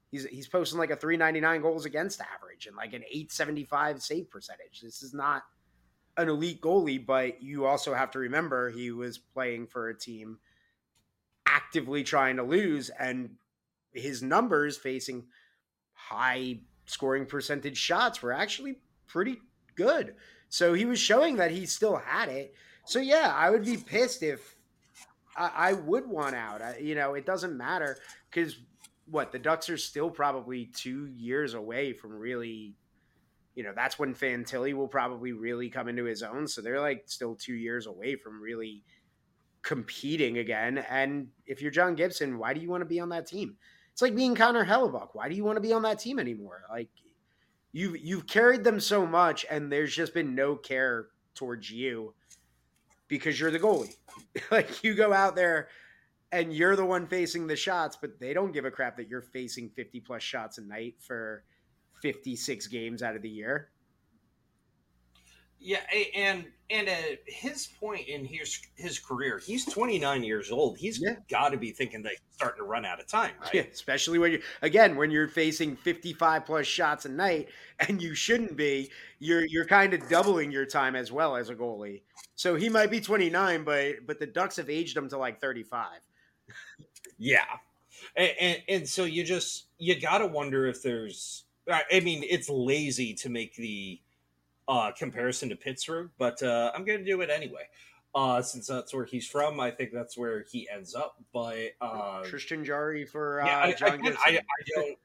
he's 0.09 0.25
he's 0.25 0.47
posting 0.47 0.79
like 0.79 0.89
a 0.89 0.95
399 0.95 1.61
goals 1.61 1.85
against 1.85 2.19
average 2.19 2.65
and 2.65 2.75
like 2.75 2.93
an 2.93 3.03
875 3.11 4.01
save 4.01 4.27
percentage. 4.31 4.81
This 4.81 5.03
is 5.03 5.13
not 5.13 5.43
an 6.20 6.30
elite 6.30 6.61
goalie, 6.61 7.05
but 7.05 7.41
you 7.41 7.65
also 7.65 7.93
have 7.93 8.11
to 8.11 8.20
remember 8.20 8.70
he 8.70 8.91
was 8.91 9.17
playing 9.17 9.67
for 9.67 9.89
a 9.89 9.97
team 9.97 10.39
actively 11.45 12.03
trying 12.03 12.36
to 12.38 12.43
lose, 12.43 12.89
and 12.99 13.32
his 13.93 14.22
numbers 14.22 14.78
facing– 14.78 15.26
high 16.09 16.57
scoring 16.86 17.26
percentage 17.26 17.78
shots 17.78 18.22
were 18.22 18.32
actually 18.32 18.78
pretty 19.05 19.38
good. 19.76 20.15
So 20.49 20.74
he 20.74 20.86
was 20.86 20.99
showing 20.99 21.36
that 21.36 21.51
he 21.51 21.65
still 21.65 21.97
had 21.97 22.30
it. 22.30 22.55
So 22.86 22.99
yeah, 22.99 23.32
I 23.36 23.49
would 23.51 23.65
be 23.65 23.78
pissed 23.78 24.24
if 24.24 24.55
I, 25.38 25.51
I 25.55 25.74
would 25.74 26.07
want 26.07 26.36
out. 26.36 26.61
I, 26.61 26.78
you 26.80 26.95
know, 26.95 27.13
it 27.13 27.26
doesn't 27.26 27.55
matter 27.55 27.97
because 28.32 28.57
what 29.05 29.32
the 29.32 29.38
Ducks 29.38 29.70
are 29.70 29.78
still 29.78 30.09
probably 30.09 30.65
two 30.65 31.05
years 31.07 31.53
away 31.53 31.93
from 31.93 32.17
really. 32.17 32.76
You 33.60 33.66
know, 33.66 33.74
that's 33.76 33.99
when 33.99 34.16
Fantilli 34.16 34.74
will 34.74 34.88
probably 34.88 35.34
really 35.34 35.70
come 35.70 35.89
into 35.89 36.05
his 36.05 36.24
own. 36.24 36.47
So 36.47 36.62
they're 36.62 36.80
like 36.80 37.03
still 37.07 37.36
two 37.36 37.55
years 37.55 37.88
away 37.88 38.16
from 38.16 38.41
really 38.41 38.86
competing 39.64 40.38
again. 40.38 40.78
And 40.78 41.28
if 41.45 41.62
you're 41.62 41.70
John 41.70 41.95
Gibson, 41.95 42.38
why 42.38 42.53
do 42.53 42.62
you 42.62 42.70
want 42.70 42.84
to 42.84 42.86
be 42.86 43.01
on 43.01 43.10
that 43.10 43.28
team? 43.28 43.57
It's 43.91 44.01
like 44.01 44.16
being 44.16 44.34
Connor 44.34 44.66
Hellebuyck. 44.66 45.10
Why 45.12 45.28
do 45.28 45.36
you 45.36 45.43
want 45.43 45.57
to 45.57 45.62
be 45.62 45.74
on 45.74 45.82
that 45.82 45.99
team 45.99 46.20
anymore? 46.20 46.62
Like 46.72 46.88
you've 47.74 47.97
you've 47.97 48.28
carried 48.28 48.64
them 48.64 48.80
so 48.80 49.05
much, 49.05 49.45
and 49.49 49.70
there's 49.70 49.93
just 49.93 50.14
been 50.14 50.36
no 50.36 50.55
care 50.55 51.07
towards 51.36 51.70
you 51.70 52.14
because 53.10 53.38
you're 53.41 53.51
the 53.51 53.60
goalie. 53.60 53.97
like 54.51 54.86
you 54.86 54.93
go 54.93 55.12
out 55.12 55.36
there 55.36 55.68
and 56.32 56.53
you're 56.53 56.78
the 56.78 56.86
one 56.86 57.07
facing 57.07 57.45
the 57.45 57.57
shots, 57.57 57.97
but 57.99 58.22
they 58.22 58.34
don't 58.34 58.53
give 58.53 58.64
a 58.64 58.72
crap 58.72 58.95
that 58.95 59.10
you're 59.10 59.22
facing 59.22 59.70
50 59.72 59.99
plus 59.99 60.24
shots 60.24 60.60
a 60.60 60.62
night 60.62 60.95
for 61.01 61.43
56 62.01 62.67
games 62.67 63.03
out 63.03 63.15
of 63.15 63.21
the 63.21 63.29
year. 63.29 63.69
Yeah, 65.61 65.79
and 66.15 66.45
and 66.69 66.87
at 66.87 67.19
his 67.25 67.67
point 67.67 68.07
in 68.07 68.23
his 68.23 68.61
his 68.75 68.97
career, 68.97 69.39
he's 69.39 69.65
29 69.65 70.23
years 70.23 70.51
old. 70.51 70.77
He's 70.77 71.01
yeah. 71.01 71.15
got 71.29 71.49
to 71.49 71.57
be 71.57 71.71
thinking 71.71 72.01
that 72.03 72.11
he's 72.11 72.19
starting 72.31 72.59
to 72.59 72.63
run 72.63 72.85
out 72.85 73.01
of 73.01 73.07
time, 73.07 73.33
right? 73.41 73.53
Yeah, 73.53 73.61
especially 73.63 74.19
when 74.19 74.31
you 74.31 74.41
again 74.61 74.95
when 74.95 75.11
you're 75.11 75.27
facing 75.27 75.75
55 75.75 76.45
plus 76.45 76.65
shots 76.65 77.05
a 77.05 77.09
night, 77.09 77.49
and 77.79 78.01
you 78.01 78.15
shouldn't 78.15 78.55
be. 78.55 78.89
You're 79.19 79.45
you're 79.45 79.65
kind 79.65 79.93
of 79.93 80.07
doubling 80.07 80.49
your 80.49 80.65
time 80.65 80.95
as 80.95 81.11
well 81.11 81.35
as 81.35 81.49
a 81.49 81.55
goalie. 81.55 82.03
So 82.35 82.55
he 82.55 82.69
might 82.69 82.89
be 82.89 83.01
29, 83.01 83.65
but 83.65 83.95
but 84.07 84.17
the 84.17 84.27
Ducks 84.27 84.55
have 84.55 84.69
aged 84.69 84.95
him 84.95 85.09
to 85.09 85.17
like 85.17 85.41
35. 85.41 85.87
yeah, 87.17 87.43
and, 88.15 88.31
and, 88.39 88.61
and 88.69 88.89
so 88.89 89.03
you 89.03 89.25
just 89.25 89.65
you 89.77 89.99
got 89.99 90.19
to 90.19 90.25
wonder 90.25 90.67
if 90.67 90.81
there's. 90.81 91.43
I 91.70 91.99
mean, 91.99 92.24
it's 92.28 92.49
lazy 92.49 93.13
to 93.15 93.30
make 93.30 93.55
the 93.55 93.99
uh, 94.67 94.91
comparison 94.91 95.49
to 95.49 95.55
Pittsburgh, 95.55 96.09
but 96.17 96.41
uh, 96.43 96.72
I'm 96.76 96.86
going 96.86 96.99
to 96.99 97.05
do 97.05 97.22
it 97.22 97.30
anyway. 97.30 97.67
Uh, 98.15 98.41
since 98.41 98.67
that's 98.67 98.93
where 98.93 99.05
he's 99.05 99.28
from, 99.28 99.59
I 99.59 99.70
think 99.70 99.91
that's 99.91 100.17
where 100.17 100.43
he 100.51 100.67
ends 100.70 100.95
up. 100.95 101.17
But 101.34 101.72
uh, 101.82 102.24
Tristan 102.24 102.65
Jarry 102.65 103.05
for 103.05 103.41
uh, 103.41 103.45
yeah, 103.45 103.59
I, 103.59 103.74
John 103.74 104.07
I, 104.07 104.20
I, 104.28 104.41
don't. 104.76 104.97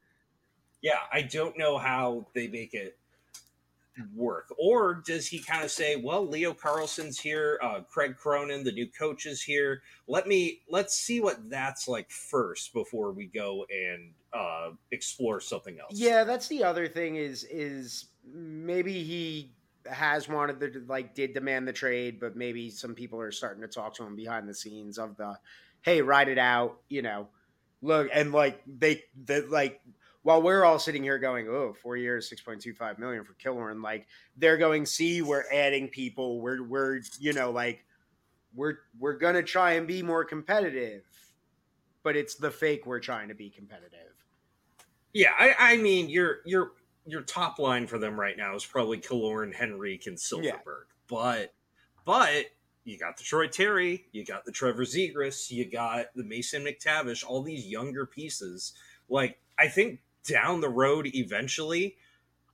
Yeah, 0.81 0.99
I 1.13 1.23
don't 1.23 1.57
know 1.59 1.77
how 1.77 2.27
they 2.35 2.47
make 2.47 2.73
it 2.73 2.97
work, 4.15 4.53
or 4.59 5.03
does 5.07 5.27
he 5.27 5.39
kind 5.39 5.65
of 5.65 5.71
say, 5.71 5.97
"Well, 5.97 6.27
Leo 6.27 6.55
Carlsson's 6.55 7.21
here, 7.21 7.59
uh, 7.63 7.81
Craig 7.91 8.17
Cronin, 8.17 8.65
the 8.65 8.73
new 8.73 8.87
coach 8.87 9.27
is 9.27 9.43
here. 9.43 9.83
Let 10.09 10.27
me 10.27 10.63
let's 10.71 10.97
see 10.97 11.21
what 11.21 11.51
that's 11.51 11.87
like 11.87 12.11
first 12.11 12.73
before 12.73 13.13
we 13.13 13.27
go 13.27 13.67
and 13.71 14.13
uh, 14.35 14.71
explore 14.91 15.41
something 15.41 15.79
else." 15.79 15.93
Yeah, 15.93 16.25
that's 16.25 16.49
the 16.49 16.65
other 16.65 16.89
thing. 16.89 17.17
Is 17.17 17.45
is 17.45 18.07
maybe 18.25 19.03
he 19.03 19.53
has 19.87 20.29
wanted 20.29 20.61
to 20.61 20.85
like 20.89 21.15
did 21.15 21.35
demand 21.35 21.69
the 21.69 21.73
trade, 21.73 22.19
but 22.21 22.37
maybe 22.37 22.71
some 22.71 22.95
people 22.95 23.21
are 23.21 23.33
starting 23.33 23.63
to 23.63 23.69
talk 23.69 23.95
to 23.95 24.05
him 24.05 24.17
behind 24.17 24.49
the 24.49 24.55
scenes 24.55 24.99
of 24.99 25.17
the, 25.17 25.39
hey, 25.83 26.01
ride 26.01 26.29
it 26.29 26.39
out, 26.39 26.79
you 26.89 27.03
know, 27.03 27.29
look 27.83 28.09
and 28.13 28.33
like 28.33 28.63
they 28.67 29.03
the 29.25 29.47
like 29.49 29.81
while 30.23 30.41
we're 30.41 30.65
all 30.65 30.79
sitting 30.79 31.03
here 31.03 31.19
going, 31.19 31.49
oh, 31.49 31.75
four 31.75 31.97
years, 31.97 32.29
six 32.29 32.41
point 32.41 32.61
two 32.61 32.73
five 32.75 32.99
million 32.99 33.25
for 33.25 33.35
Killorn, 33.35 33.83
like 33.83 34.07
they're 34.37 34.57
going, 34.57 34.87
see, 34.87 35.23
we're 35.23 35.45
adding 35.53 35.89
people, 35.89 36.41
we're 36.41 36.63
we're 36.63 37.01
you 37.19 37.33
know 37.33 37.51
like 37.51 37.85
we're 38.55 38.79
we're 38.99 39.19
gonna 39.19 39.43
try 39.43 39.73
and 39.73 39.87
be 39.87 40.03
more 40.03 40.25
competitive, 40.25 41.03
but 42.03 42.17
it's 42.17 42.37
the 42.37 42.51
fake 42.51 42.87
we're 42.87 43.01
trying 43.01 43.29
to 43.29 43.35
be 43.35 43.51
competitive. 43.51 44.01
Yeah, 45.15 45.31
I, 45.39 45.55
I 45.59 45.77
mean 45.79 46.11
you're 46.11 46.39
you're 46.45 46.73
your 47.07 47.23
top 47.23 47.59
line 47.59 47.87
for 47.87 47.99
them 47.99 48.19
right 48.19 48.37
now 48.37 48.55
is 48.55 48.65
probably 48.65 48.99
Killorn, 48.99 49.59
Henrique, 49.59 50.07
and 50.07 50.17
Silfverberg. 50.17 50.43
Yeah. 50.43 50.59
But 51.09 51.55
but 52.05 52.47
you 52.85 52.99
got 52.99 53.17
the 53.17 53.23
Troy 53.23 53.47
Terry, 53.47 54.07
you 54.13 54.25
got 54.25 54.45
the 54.45 54.53
Trevor 54.53 54.85
Zegras, 54.85 55.51
you 55.51 55.71
got 55.71 56.07
the 56.15 56.25
Mason 56.25 56.65
McTavish, 56.65 57.25
all 57.27 57.43
these 57.43 57.67
younger 57.67 58.05
pieces. 58.05 58.75
Like 59.09 59.41
I 59.59 59.69
think 59.69 60.01
down 60.27 60.61
the 60.61 60.69
road, 60.69 61.09
eventually, 61.15 61.97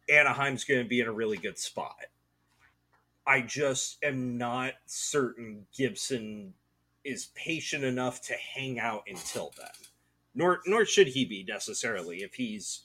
Anaheim's 0.09 0.65
going 0.65 0.83
to 0.83 0.89
be 0.89 1.01
in 1.01 1.09
a 1.09 1.13
really 1.13 1.37
good 1.37 1.59
spot. 1.59 1.97
I 3.27 3.43
just 3.43 3.99
am 4.03 4.37
not 4.39 4.75
certain 4.87 5.67
Gibson 5.77 6.55
is 7.05 7.27
patient 7.35 7.85
enough 7.85 8.21
to 8.23 8.35
hang 8.35 8.79
out 8.79 9.05
until 9.09 9.53
then. 9.57 9.90
Nor 10.35 10.61
nor 10.67 10.85
should 10.85 11.09
he 11.09 11.25
be 11.25 11.45
necessarily 11.45 12.19
if 12.19 12.35
he's 12.35 12.83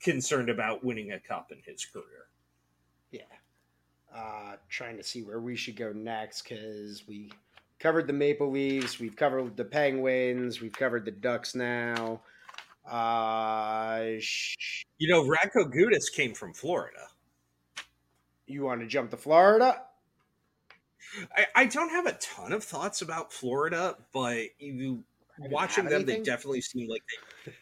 concerned 0.00 0.50
about 0.50 0.84
winning 0.84 1.12
a 1.12 1.20
cup 1.20 1.50
in 1.50 1.58
his 1.64 1.84
career. 1.84 2.28
Yeah. 3.10 3.22
Uh, 4.14 4.56
trying 4.68 4.96
to 4.96 5.02
see 5.02 5.22
where 5.22 5.40
we 5.40 5.56
should 5.56 5.76
go 5.76 5.92
next 5.92 6.42
because 6.42 7.06
we 7.06 7.32
covered 7.78 8.06
the 8.06 8.12
Maple 8.12 8.50
Leafs, 8.50 8.98
we've 8.98 9.16
covered 9.16 9.56
the 9.56 9.64
Penguins, 9.64 10.60
we've 10.60 10.72
covered 10.72 11.04
the 11.04 11.10
Ducks 11.10 11.54
now. 11.54 12.20
Uh, 12.88 14.12
sh- 14.20 14.84
you 14.98 15.08
know, 15.08 15.24
Radko 15.24 15.72
Gudas 15.72 16.12
came 16.12 16.34
from 16.34 16.52
Florida. 16.52 17.08
You 18.46 18.62
want 18.62 18.82
to 18.82 18.86
jump 18.86 19.10
to 19.10 19.16
Florida? 19.16 19.82
I, 21.36 21.46
I 21.54 21.64
don't 21.66 21.90
have 21.90 22.06
a 22.06 22.18
ton 22.20 22.52
of 22.52 22.62
thoughts 22.62 23.02
about 23.02 23.32
Florida, 23.32 23.96
but 24.12 24.48
you 24.58 25.04
watching 25.38 25.84
them, 25.84 26.02
anything? 26.02 26.22
they 26.22 26.30
definitely 26.30 26.60
seem 26.60 26.88
like 26.88 27.02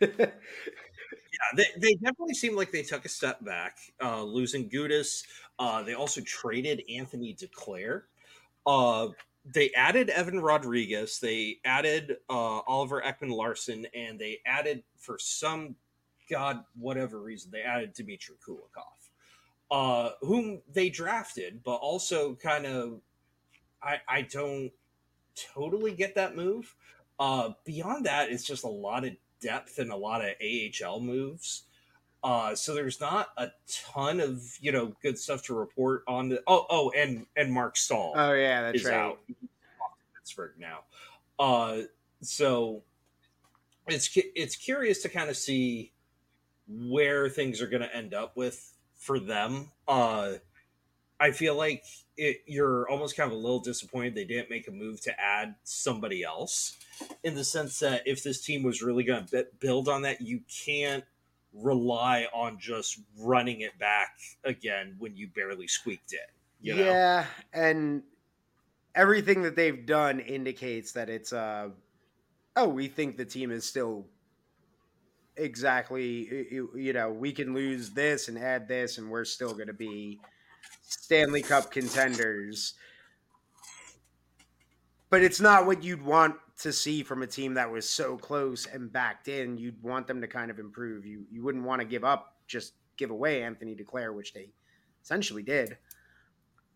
they. 0.01 0.07
yeah, 0.19 0.27
they, 1.57 1.65
they 1.79 1.95
definitely 1.95 2.35
seem 2.35 2.57
like 2.57 2.71
they 2.71 2.83
took 2.83 3.05
a 3.05 3.09
step 3.09 3.45
back, 3.45 3.79
uh, 4.03 4.23
losing 4.23 4.69
Gudas. 4.69 5.25
Uh, 5.59 5.83
they 5.83 5.95
also 5.95 6.21
traded 6.23 6.83
Anthony 6.95 7.35
Duclair. 7.35 8.03
Uh, 8.67 9.09
they 9.45 9.71
added 9.73 10.09
Evan 10.11 10.41
Rodrigues. 10.41 11.19
they 11.19 11.59
added 11.65 12.17
uh, 12.31 12.61
Oliver 12.61 13.03
Ekman 13.03 13.31
Larsson, 13.31 13.87
and 13.95 14.19
they 14.19 14.39
added 14.47 14.83
for 14.97 15.19
some 15.19 15.77
god 16.31 16.65
whatever 16.79 17.21
reason 17.21 17.51
they 17.51 17.63
added 17.63 17.93
Dmitry 17.93 18.37
Kulikov, 18.47 19.11
uh, 19.71 20.11
whom 20.21 20.63
they 20.73 20.89
drafted, 20.89 21.63
but 21.65 21.77
also 21.77 22.35
kind 22.37 22.67
of 22.67 23.01
I 23.83 24.01
I 24.09 24.23
don't 24.23 24.71
totally 25.35 25.93
get 25.93 26.15
that 26.15 26.37
move. 26.37 26.75
Uh, 27.23 27.53
beyond 27.65 28.07
that, 28.07 28.33
it's 28.33 28.43
just 28.43 28.65
a 28.65 28.69
lot 28.69 29.05
of 29.05 29.13
depth 29.41 29.79
and 29.79 29.93
a 29.93 29.97
lot 29.97 30.25
of 30.25 30.35
AHL 30.43 30.99
moves. 30.99 31.63
Uh, 32.25 32.53
so 32.57 32.75
there's 32.75 33.01
not 33.01 33.29
a 33.37 33.49
ton 33.69 34.19
of 34.19 34.43
you 34.61 34.73
know 34.73 34.93
good 35.03 35.17
stuff 35.17 35.45
to 35.45 35.55
report 35.55 36.03
on. 36.09 36.31
The, 36.31 36.43
oh, 36.49 36.67
oh, 36.69 36.91
and 36.91 37.27
and 37.37 37.53
Marc 37.53 37.77
Staal. 37.77 38.15
Oh 38.17 38.33
yeah, 38.33 38.63
that's 38.63 38.81
is 38.81 38.85
right. 38.87 38.95
Out 38.95 39.21
Pittsburgh 40.19 40.55
now. 40.59 40.81
Uh, 41.39 41.83
so 42.23 42.83
it's 43.87 44.11
it's 44.35 44.57
curious 44.57 45.03
to 45.03 45.09
kind 45.09 45.31
of 45.31 45.37
see 45.37 45.93
where 46.67 47.29
things 47.29 47.63
are 47.63 47.69
going 47.69 47.83
to 47.83 47.97
end 47.97 48.15
up 48.15 48.37
with 48.37 48.75
for 48.97 49.21
them. 49.21 49.71
Uh, 49.87 50.33
I 51.21 51.31
feel 51.31 51.55
like 51.55 51.85
it, 52.17 52.43
you're 52.47 52.89
almost 52.89 53.17
kind 53.17 53.31
of 53.31 53.37
a 53.37 53.41
little 53.41 53.61
disappointed 53.61 54.15
they 54.15 54.25
didn't 54.25 54.51
make 54.51 54.69
a 54.69 54.71
move 54.71 55.01
to 55.03 55.21
add 55.21 55.55
somebody 55.65 56.23
else, 56.23 56.77
in 57.25 57.35
the 57.35 57.45
sense 57.45 57.79
that 57.81 58.03
if 58.07 58.23
this 58.23 58.41
team 58.41 58.63
was 58.63 58.83
really 58.83 59.05
going 59.05 59.27
to 59.27 59.47
build 59.61 59.89
on 59.89 60.03
that, 60.03 60.21
you 60.21 60.41
can't 60.65 61.05
rely 61.55 62.27
on 62.33 62.59
just 62.59 63.01
running 63.19 63.61
it 63.61 63.79
back 63.79 64.17
again 64.45 64.97
when 64.99 65.17
you 65.17 65.29
barely 65.29 65.67
squeaked 65.67 66.13
it. 66.13 66.31
You 66.61 66.77
know? 66.77 66.85
Yeah, 66.85 67.25
and 67.53 68.03
everything 68.95 69.43
that 69.43 69.57
they've 69.57 69.85
done 69.87 70.21
indicates 70.21 70.93
that 70.93 71.09
it's 71.09 71.33
uh 71.33 71.69
oh 72.57 72.69
we 72.69 72.89
think 72.89 73.17
the 73.17 73.25
team 73.25 73.51
is 73.51 73.65
still 73.65 74.07
exactly 75.37 76.47
you 76.75 76.93
know 76.93 77.11
we 77.11 77.33
can 77.33 77.55
lose 77.55 77.91
this 77.91 78.29
and 78.29 78.39
add 78.39 78.69
this 78.69 78.99
and 78.99 79.09
we're 79.09 79.25
still 79.25 79.55
going 79.55 79.67
to 79.67 79.73
be 79.73 80.21
Stanley 80.83 81.43
Cup 81.43 81.71
contenders 81.71 82.75
but 85.11 85.23
it's 85.23 85.41
not 85.41 85.67
what 85.67 85.83
you'd 85.83 86.03
want 86.03 86.37
to 86.59 86.73
see 86.73 87.03
from 87.03 87.23
a 87.23 87.27
team 87.27 87.55
that 87.55 87.71
was 87.71 87.89
so 87.89 88.17
close 88.17 88.67
and 88.67 88.93
backed 88.93 89.29
in 89.29 89.59
you'd 89.59 89.83
want 89.83 90.07
them 90.07 90.21
to 90.21 90.27
kind 90.27 90.51
of 90.51 90.59
improve 90.59 91.05
you 91.05 91.25
you 91.31 91.43
wouldn't 91.43 91.65
want 91.65 91.81
to 91.81 91.87
give 91.87 92.05
up 92.05 92.37
just 92.47 92.75
give 92.97 93.11
away 93.11 93.43
Anthony 93.43 93.75
Duclair 93.75 94.15
which 94.15 94.33
they 94.33 94.51
essentially 95.03 95.43
did 95.43 95.77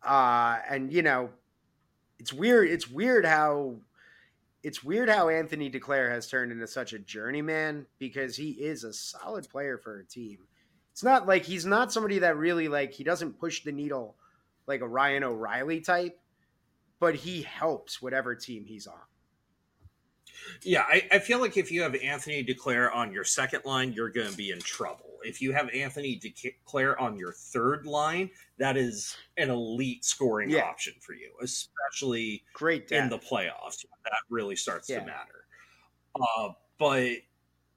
uh 0.03 0.59
and 0.69 0.93
you 0.93 1.03
know 1.03 1.31
it's 2.19 2.33
weird. 2.33 2.69
It's 2.69 2.89
weird 2.89 3.25
how 3.25 3.77
it's 4.63 4.83
weird 4.83 5.09
how 5.09 5.29
Anthony 5.29 5.71
Duclair 5.71 6.11
has 6.11 6.29
turned 6.29 6.51
into 6.51 6.67
such 6.67 6.93
a 6.93 6.99
journeyman 6.99 7.87
because 7.99 8.37
he 8.37 8.51
is 8.51 8.85
a 8.85 8.93
solid 8.93 9.49
player 9.49 9.79
for 9.79 10.01
a 10.01 10.05
team. 10.05 10.39
It's 10.97 11.05
not 11.05 11.29
like 11.29 11.45
he's 11.45 11.67
not 11.67 11.93
somebody 11.93 12.21
that 12.21 12.39
really 12.39 12.69
like 12.69 12.93
he 12.93 13.05
doesn't 13.05 13.39
push 13.39 13.63
the 13.63 13.73
needle 13.73 14.17
like 14.67 14.81
a 14.81 14.89
Ryan 14.89 15.25
O'Reilly 15.25 15.81
type, 15.81 16.19
but 16.99 17.15
he 17.15 17.43
helps 17.43 18.01
whatever 18.01 18.35
team 18.35 18.65
he's 18.65 18.87
on. 18.87 18.95
Yeah, 20.63 20.85
I, 20.89 21.07
I 21.13 21.19
feel 21.19 21.39
like 21.41 21.57
if 21.57 21.71
you 21.71 21.83
have 21.83 21.95
Anthony 21.95 22.43
Duclair 22.45 22.95
on 22.95 23.13
your 23.13 23.25
second 23.25 23.65
line, 23.65 23.93
you're 23.93 24.11
going 24.11 24.31
to 24.31 24.37
be 24.37 24.51
in 24.51 24.59
trouble 24.59 25.07
if 25.27 25.43
you 25.43 25.53
have 25.53 25.69
Anthony 25.71 26.19
Duclair 26.19 27.01
on 27.01 27.19
your 27.19 27.33
third 27.33 27.87
line, 27.87 28.31
that 28.59 28.77
is 28.77 29.17
an 29.37 29.51
elite 29.51 30.05
scoring 30.05 30.51
yeah. 30.51 30.63
option 30.63 30.95
for 31.01 31.13
you, 31.13 31.33
especially 31.43 32.45
great 32.55 32.91
in 32.91 33.09
the 33.09 33.19
playoffs. 33.19 33.85
That 34.05 34.13
really 34.31 34.57
starts 34.57 34.89
yeah. 34.89 35.01
to 35.01 35.07
matter. 35.07 35.47
Uh, 36.15 36.51
but 36.79 37.11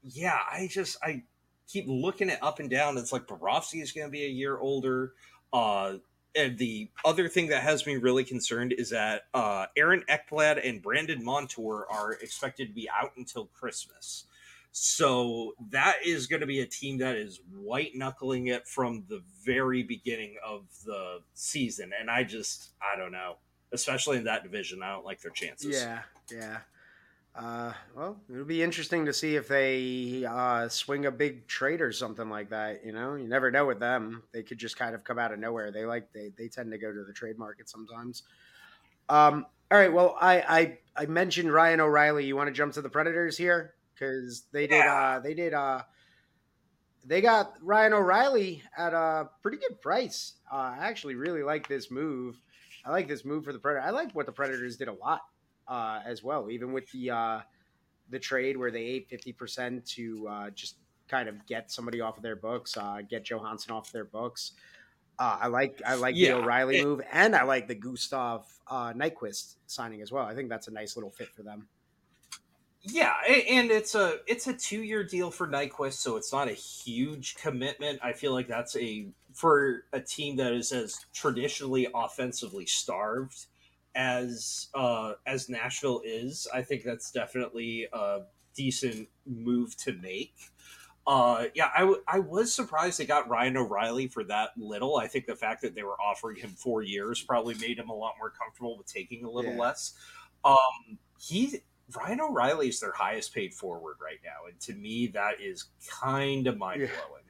yeah, 0.03 0.39
I 0.49 0.67
just 0.71 0.97
I 1.03 1.23
keep 1.71 1.85
looking 1.87 2.29
it 2.29 2.39
up 2.41 2.59
and 2.59 2.69
down. 2.69 2.97
It's 2.97 3.13
like 3.13 3.27
Bobrovsky 3.27 3.81
is 3.81 3.91
going 3.91 4.07
to 4.07 4.11
be 4.11 4.25
a 4.25 4.29
year 4.29 4.57
older. 4.57 5.13
Uh, 5.53 5.95
and 6.35 6.57
the 6.57 6.89
other 7.05 7.27
thing 7.27 7.47
that 7.47 7.63
has 7.63 7.85
me 7.85 7.97
really 7.97 8.23
concerned 8.23 8.73
is 8.73 8.89
that 8.89 9.23
uh, 9.33 9.65
Aaron 9.75 10.03
Ekblad 10.09 10.67
and 10.67 10.81
Brandon 10.81 11.23
Montour 11.23 11.87
are 11.89 12.13
expected 12.13 12.67
to 12.67 12.73
be 12.73 12.89
out 12.89 13.11
until 13.17 13.45
Christmas. 13.45 14.25
So 14.71 15.53
that 15.71 15.97
is 16.05 16.27
going 16.27 16.41
to 16.41 16.45
be 16.47 16.61
a 16.61 16.65
team 16.67 16.99
that 16.99 17.15
is 17.15 17.41
white 17.51 17.95
knuckling 17.95 18.47
it 18.47 18.67
from 18.67 19.03
the 19.09 19.21
very 19.43 19.81
beginning 19.81 20.35
of 20.45 20.65
the 20.85 21.21
season. 21.33 21.91
And 21.99 22.09
I 22.09 22.23
just, 22.23 22.69
I 22.81 22.97
don't 22.97 23.11
know, 23.11 23.37
especially 23.71 24.17
in 24.17 24.25
that 24.25 24.43
division, 24.43 24.83
I 24.83 24.91
don't 24.91 25.05
like 25.05 25.21
their 25.21 25.31
chances. 25.31 25.81
Yeah, 25.81 26.01
yeah. 26.31 26.59
Uh, 27.35 27.71
well, 27.95 28.17
it'll 28.29 28.43
be 28.43 28.61
interesting 28.61 29.05
to 29.05 29.13
see 29.13 29.35
if 29.35 29.47
they 29.47 30.25
uh, 30.27 30.67
swing 30.67 31.05
a 31.05 31.11
big 31.11 31.47
trade 31.47 31.79
or 31.79 31.91
something 31.91 32.29
like 32.29 32.49
that. 32.49 32.85
You 32.85 32.91
know, 32.91 33.15
you 33.15 33.27
never 33.27 33.49
know 33.49 33.65
with 33.65 33.79
them; 33.79 34.23
they 34.33 34.43
could 34.43 34.57
just 34.57 34.77
kind 34.77 34.93
of 34.93 35.03
come 35.03 35.19
out 35.19 35.31
of 35.31 35.39
nowhere. 35.39 35.71
They 35.71 35.85
like 35.85 36.11
they 36.11 36.31
they 36.37 36.47
tend 36.47 36.71
to 36.71 36.77
go 36.77 36.91
to 36.91 37.03
the 37.03 37.13
trade 37.13 37.37
market 37.37 37.69
sometimes. 37.69 38.23
Um, 39.07 39.45
all 39.71 39.77
right. 39.77 39.93
Well, 39.93 40.17
I 40.19 40.41
I, 40.41 41.03
I 41.03 41.05
mentioned 41.05 41.53
Ryan 41.53 41.79
O'Reilly. 41.79 42.25
You 42.25 42.35
want 42.35 42.47
to 42.47 42.53
jump 42.53 42.73
to 42.73 42.81
the 42.81 42.89
Predators 42.89 43.37
here? 43.37 43.75
because 43.99 44.43
they 44.51 44.67
did 44.67 44.77
yeah. 44.77 44.93
uh 44.93 45.19
they 45.19 45.33
did 45.33 45.53
uh 45.53 45.81
they 47.05 47.21
got 47.21 47.53
Ryan 47.61 47.93
O'Reilly 47.93 48.61
at 48.77 48.93
a 48.93 49.29
pretty 49.41 49.57
good 49.57 49.81
price. 49.81 50.33
Uh, 50.51 50.75
I 50.77 50.77
actually 50.81 51.15
really 51.15 51.43
like 51.43 51.67
this 51.67 51.89
move. 51.89 52.39
I 52.85 52.91
like 52.91 53.07
this 53.07 53.23
move 53.23 53.45
for 53.45 53.53
the 53.53 53.57
Predators. 53.57 53.87
I 53.87 53.91
like 53.91 54.11
what 54.11 54.25
the 54.25 54.31
Predators 54.33 54.75
did 54.75 54.89
a 54.89 54.93
lot 54.93 55.21
uh, 55.69 56.01
as 56.05 56.23
well, 56.23 56.49
even 56.49 56.73
with 56.73 56.91
the 56.91 57.11
uh, 57.11 57.39
the 58.09 58.19
trade 58.19 58.57
where 58.57 58.71
they 58.71 58.83
ate 58.83 59.07
fifty 59.07 59.31
percent 59.31 59.85
to 59.85 60.27
uh, 60.27 60.49
just 60.49 60.75
kind 61.07 61.29
of 61.29 61.45
get 61.45 61.71
somebody 61.71 62.01
off 62.01 62.17
of 62.17 62.23
their 62.23 62.35
books, 62.35 62.75
uh, 62.75 63.01
get 63.07 63.23
Johansen 63.23 63.71
off 63.71 63.91
their 63.91 64.05
books. 64.05 64.53
Uh, 65.17 65.37
I 65.41 65.47
like 65.47 65.81
I 65.85 65.95
like 65.95 66.15
yeah, 66.15 66.33
the 66.33 66.37
O'Reilly 66.39 66.79
it, 66.79 66.85
move, 66.85 67.01
and 67.11 67.35
I 67.35 67.43
like 67.43 67.67
the 67.67 67.75
Gustav 67.75 68.45
uh, 68.67 68.93
Nyquist 68.93 69.55
signing 69.67 70.01
as 70.01 70.11
well. 70.11 70.25
I 70.25 70.33
think 70.33 70.49
that's 70.49 70.67
a 70.67 70.71
nice 70.71 70.97
little 70.97 71.11
fit 71.11 71.29
for 71.29 71.43
them. 71.43 71.67
Yeah, 72.81 73.13
and 73.27 73.69
it's 73.69 73.93
a 73.93 74.19
it's 74.25 74.47
a 74.47 74.53
two 74.53 74.81
year 74.81 75.03
deal 75.03 75.29
for 75.29 75.47
Nyquist, 75.47 75.93
so 75.93 76.15
it's 76.15 76.31
not 76.31 76.47
a 76.47 76.53
huge 76.53 77.35
commitment. 77.35 77.99
I 78.01 78.13
feel 78.13 78.31
like 78.31 78.47
that's 78.47 78.75
a 78.77 79.07
for 79.33 79.83
a 79.91 79.99
team 79.99 80.37
that 80.37 80.53
is 80.53 80.71
as 80.71 81.05
traditionally 81.13 81.87
offensively 81.93 82.65
starved 82.65 83.47
as 83.95 84.67
uh, 84.73 85.13
as 85.25 85.49
Nashville 85.49 86.01
is. 86.03 86.47
I 86.53 86.61
think 86.61 86.83
that's 86.83 87.11
definitely 87.11 87.87
a 87.91 88.19
decent 88.55 89.07
move 89.25 89.75
to 89.77 89.93
make. 89.93 90.33
Uh, 91.07 91.45
yeah, 91.55 91.69
I, 91.75 91.79
w- 91.79 92.03
I 92.07 92.19
was 92.19 92.53
surprised 92.53 92.99
they 92.99 93.05
got 93.05 93.27
Ryan 93.29 93.57
O'Reilly 93.57 94.07
for 94.07 94.23
that 94.25 94.51
little. 94.57 94.97
I 94.97 95.07
think 95.07 95.25
the 95.25 95.35
fact 95.35 95.61
that 95.63 95.73
they 95.73 95.81
were 95.81 95.99
offering 95.99 96.35
him 96.35 96.51
four 96.51 96.83
years 96.83 97.21
probably 97.21 97.55
made 97.55 97.79
him 97.79 97.89
a 97.89 97.95
lot 97.95 98.13
more 98.19 98.29
comfortable 98.29 98.77
with 98.77 98.85
taking 98.85 99.25
a 99.25 99.29
little 99.29 99.53
yeah. 99.53 99.59
less. 99.59 99.93
Um, 100.45 100.99
he 101.19 101.61
Ryan 101.95 102.21
O'Reilly 102.21 102.69
is 102.69 102.79
their 102.79 102.91
highest 102.91 103.33
paid 103.33 103.53
forward 103.53 103.95
right 104.03 104.19
now, 104.23 104.47
and 104.47 104.59
to 104.61 104.73
me, 104.75 105.07
that 105.07 105.41
is 105.41 105.65
kind 105.99 106.45
of 106.45 106.57
mind 106.57 106.81
blowing. 106.81 107.23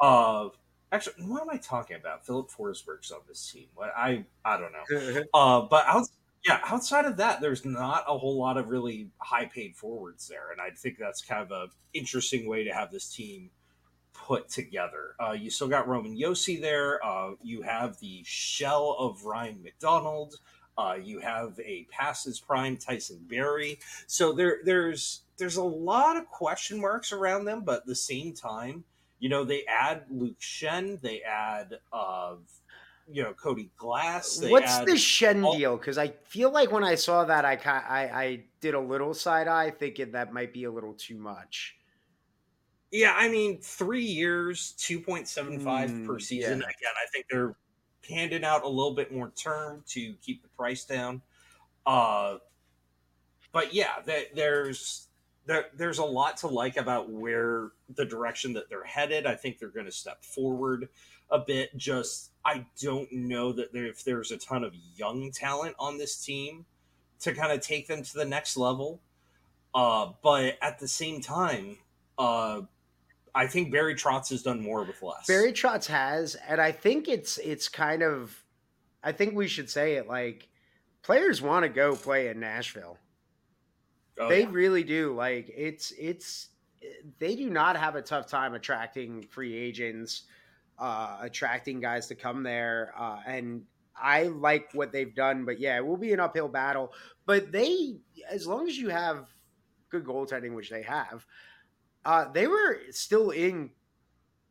Uh, 0.00 0.48
actually, 0.92 1.24
what 1.24 1.42
am 1.42 1.50
I 1.50 1.56
talking 1.56 1.96
about? 1.96 2.24
Filip 2.24 2.50
Forsberg's 2.50 3.10
on 3.10 3.20
this 3.28 3.50
team. 3.50 3.66
What 3.74 3.92
I 3.96 4.24
I 4.44 4.58
don't 4.58 4.72
know. 4.72 5.22
uh, 5.34 5.62
but 5.62 5.86
out, 5.86 6.06
yeah, 6.46 6.60
outside 6.64 7.04
of 7.04 7.16
that, 7.18 7.40
there's 7.40 7.64
not 7.64 8.04
a 8.08 8.16
whole 8.16 8.38
lot 8.38 8.56
of 8.56 8.68
really 8.68 9.10
high 9.18 9.46
paid 9.46 9.76
forwards 9.76 10.28
there, 10.28 10.50
and 10.52 10.60
I 10.60 10.70
think 10.70 10.98
that's 10.98 11.22
kind 11.22 11.42
of 11.42 11.50
a 11.50 11.68
interesting 11.92 12.48
way 12.48 12.64
to 12.64 12.72
have 12.72 12.90
this 12.90 13.12
team 13.12 13.50
put 14.12 14.48
together. 14.48 15.14
Uh, 15.20 15.32
you 15.32 15.50
still 15.50 15.68
got 15.68 15.88
Roman 15.88 16.16
Josi 16.16 16.60
there. 16.60 17.04
Uh, 17.04 17.32
you 17.42 17.62
have 17.62 17.98
the 18.00 18.22
shell 18.24 18.96
of 18.98 19.24
Ryan 19.24 19.64
McDonagh. 19.64 20.34
Uh, 20.78 20.94
you 20.94 21.18
have 21.18 21.58
a 21.60 21.86
passes 21.90 22.40
prime 22.40 22.76
Tyson 22.76 23.18
Barrie. 23.28 23.78
So 24.06 24.32
there, 24.32 24.58
there's 24.64 25.22
there's 25.36 25.56
a 25.56 25.64
lot 25.64 26.16
of 26.16 26.26
question 26.28 26.80
marks 26.80 27.12
around 27.12 27.44
them, 27.44 27.62
but 27.64 27.80
at 27.80 27.86
the 27.86 27.94
same 27.94 28.34
time, 28.34 28.84
you 29.20 29.28
know, 29.28 29.44
they 29.44 29.64
add 29.66 30.04
Luke 30.10 30.40
Schenn, 30.40 31.00
they 31.00 31.20
add 31.20 31.78
uh, 31.92 32.36
you 33.08 33.22
know 33.22 33.32
Cody 33.34 33.70
Glass. 33.76 34.40
What's 34.42 34.78
the 34.80 34.92
Schenn 34.92 35.44
all- 35.44 35.56
deal? 35.56 35.76
Because 35.76 35.98
I 35.98 36.08
feel 36.24 36.50
like 36.50 36.72
when 36.72 36.82
I 36.82 36.94
saw 36.94 37.24
that, 37.24 37.44
I, 37.44 37.58
I 37.64 38.22
I 38.22 38.44
did 38.60 38.74
a 38.74 38.80
little 38.80 39.14
side 39.14 39.46
eye, 39.46 39.70
thinking 39.70 40.12
that 40.12 40.32
might 40.32 40.52
be 40.52 40.64
a 40.64 40.72
little 40.72 40.94
too 40.94 41.18
much. 41.18 41.76
Yeah, 42.90 43.14
I 43.16 43.28
mean, 43.28 43.60
three 43.60 44.04
years, 44.04 44.72
two 44.78 45.00
point 45.00 45.28
seven 45.28 45.60
five 45.60 45.90
mm, 45.90 46.06
per 46.06 46.18
season. 46.18 46.58
Yeah. 46.58 46.64
Again, 46.64 46.92
I 46.96 47.06
think 47.12 47.26
they're 47.30 47.54
handing 48.08 48.42
out 48.42 48.64
a 48.64 48.68
little 48.68 48.94
bit 48.94 49.12
more 49.12 49.30
term 49.30 49.84
to 49.88 50.14
keep 50.22 50.42
the 50.42 50.48
price 50.48 50.84
down. 50.84 51.22
Uh, 51.86 52.38
but 53.52 53.74
yeah, 53.74 53.96
there's 54.34 55.08
there, 55.50 55.66
there's 55.74 55.98
a 55.98 56.04
lot 56.04 56.36
to 56.38 56.46
like 56.46 56.76
about 56.76 57.10
where 57.10 57.72
the 57.96 58.04
direction 58.04 58.52
that 58.52 58.68
they're 58.68 58.84
headed. 58.84 59.26
I 59.26 59.34
think 59.34 59.58
they're 59.58 59.68
going 59.68 59.86
to 59.86 59.92
step 59.92 60.24
forward 60.24 60.88
a 61.28 61.40
bit. 61.40 61.76
Just 61.76 62.30
I 62.44 62.66
don't 62.80 63.10
know 63.10 63.52
that 63.52 63.72
there, 63.72 63.86
if 63.86 64.04
there's 64.04 64.30
a 64.30 64.36
ton 64.36 64.62
of 64.62 64.76
young 64.94 65.32
talent 65.32 65.74
on 65.80 65.98
this 65.98 66.24
team 66.24 66.66
to 67.20 67.34
kind 67.34 67.50
of 67.50 67.60
take 67.60 67.88
them 67.88 68.04
to 68.04 68.14
the 68.14 68.24
next 68.24 68.56
level. 68.56 69.00
Uh, 69.74 70.12
but 70.22 70.56
at 70.62 70.78
the 70.78 70.86
same 70.86 71.20
time, 71.20 71.78
uh, 72.16 72.60
I 73.34 73.48
think 73.48 73.72
Barry 73.72 73.96
Trotz 73.96 74.30
has 74.30 74.44
done 74.44 74.60
more 74.60 74.84
with 74.84 75.02
less. 75.02 75.26
Barry 75.26 75.52
Trotz 75.52 75.86
has, 75.86 76.36
and 76.48 76.60
I 76.60 76.70
think 76.70 77.08
it's 77.08 77.38
it's 77.38 77.68
kind 77.68 78.04
of, 78.04 78.44
I 79.02 79.10
think 79.10 79.34
we 79.34 79.48
should 79.48 79.68
say 79.68 79.94
it 79.94 80.06
like, 80.06 80.48
players 81.02 81.42
want 81.42 81.64
to 81.64 81.68
go 81.68 81.96
play 81.96 82.28
in 82.28 82.38
Nashville. 82.38 82.98
Oh, 84.20 84.28
they 84.28 84.42
yeah. 84.42 84.48
really 84.50 84.84
do. 84.84 85.14
Like 85.14 85.50
it's 85.54 85.92
it's 85.98 86.48
they 87.18 87.36
do 87.36 87.50
not 87.50 87.76
have 87.76 87.96
a 87.96 88.02
tough 88.02 88.26
time 88.26 88.54
attracting 88.54 89.22
free 89.22 89.56
agents, 89.56 90.22
uh, 90.78 91.18
attracting 91.20 91.80
guys 91.80 92.06
to 92.08 92.14
come 92.14 92.42
there, 92.42 92.92
uh, 92.98 93.20
and 93.26 93.62
I 94.00 94.24
like 94.24 94.70
what 94.72 94.92
they've 94.92 95.14
done. 95.14 95.44
But 95.44 95.58
yeah, 95.58 95.76
it 95.76 95.86
will 95.86 95.96
be 95.96 96.12
an 96.12 96.20
uphill 96.20 96.48
battle. 96.48 96.92
But 97.26 97.52
they, 97.52 97.96
as 98.28 98.46
long 98.46 98.68
as 98.68 98.78
you 98.78 98.88
have 98.88 99.26
good 99.90 100.04
goaltending, 100.04 100.54
which 100.54 100.70
they 100.70 100.82
have 100.82 101.26
uh, 102.04 102.30
they 102.32 102.46
were 102.46 102.80
still 102.90 103.30
in 103.30 103.70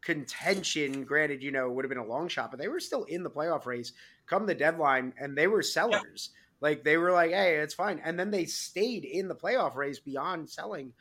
contention. 0.02 1.04
Granted, 1.04 1.44
you 1.44 1.52
know, 1.52 1.68
it 1.68 1.74
would 1.74 1.86
have 1.86 1.90
been 1.90 1.98
a 1.98 2.06
long 2.06 2.28
shot, 2.28 2.52
but 2.52 2.60
they 2.60 2.68
were 2.68 2.80
still 2.80 3.04
in 3.06 3.24
the 3.24 3.30
playoff 3.30 3.66
race 3.66 3.94
come 4.26 4.46
the 4.46 4.54
deadline, 4.56 5.14
and 5.20 5.36
they 5.36 5.48
were 5.48 5.64
sellers. 5.64 6.30
Yeah. 6.32 6.40
Like 6.62 6.84
they 6.84 6.98
were 6.98 7.12
like, 7.12 7.32
"Hey, 7.32 7.56
it's 7.56 7.74
fine," 7.74 8.02
and 8.04 8.20
then 8.20 8.32
they 8.32 8.46
stayed 8.46 9.06
in 9.06 9.28
the 9.28 9.36
playoff 9.36 9.76
race 9.76 10.00
beyond 10.00 10.50
selling 10.50 10.94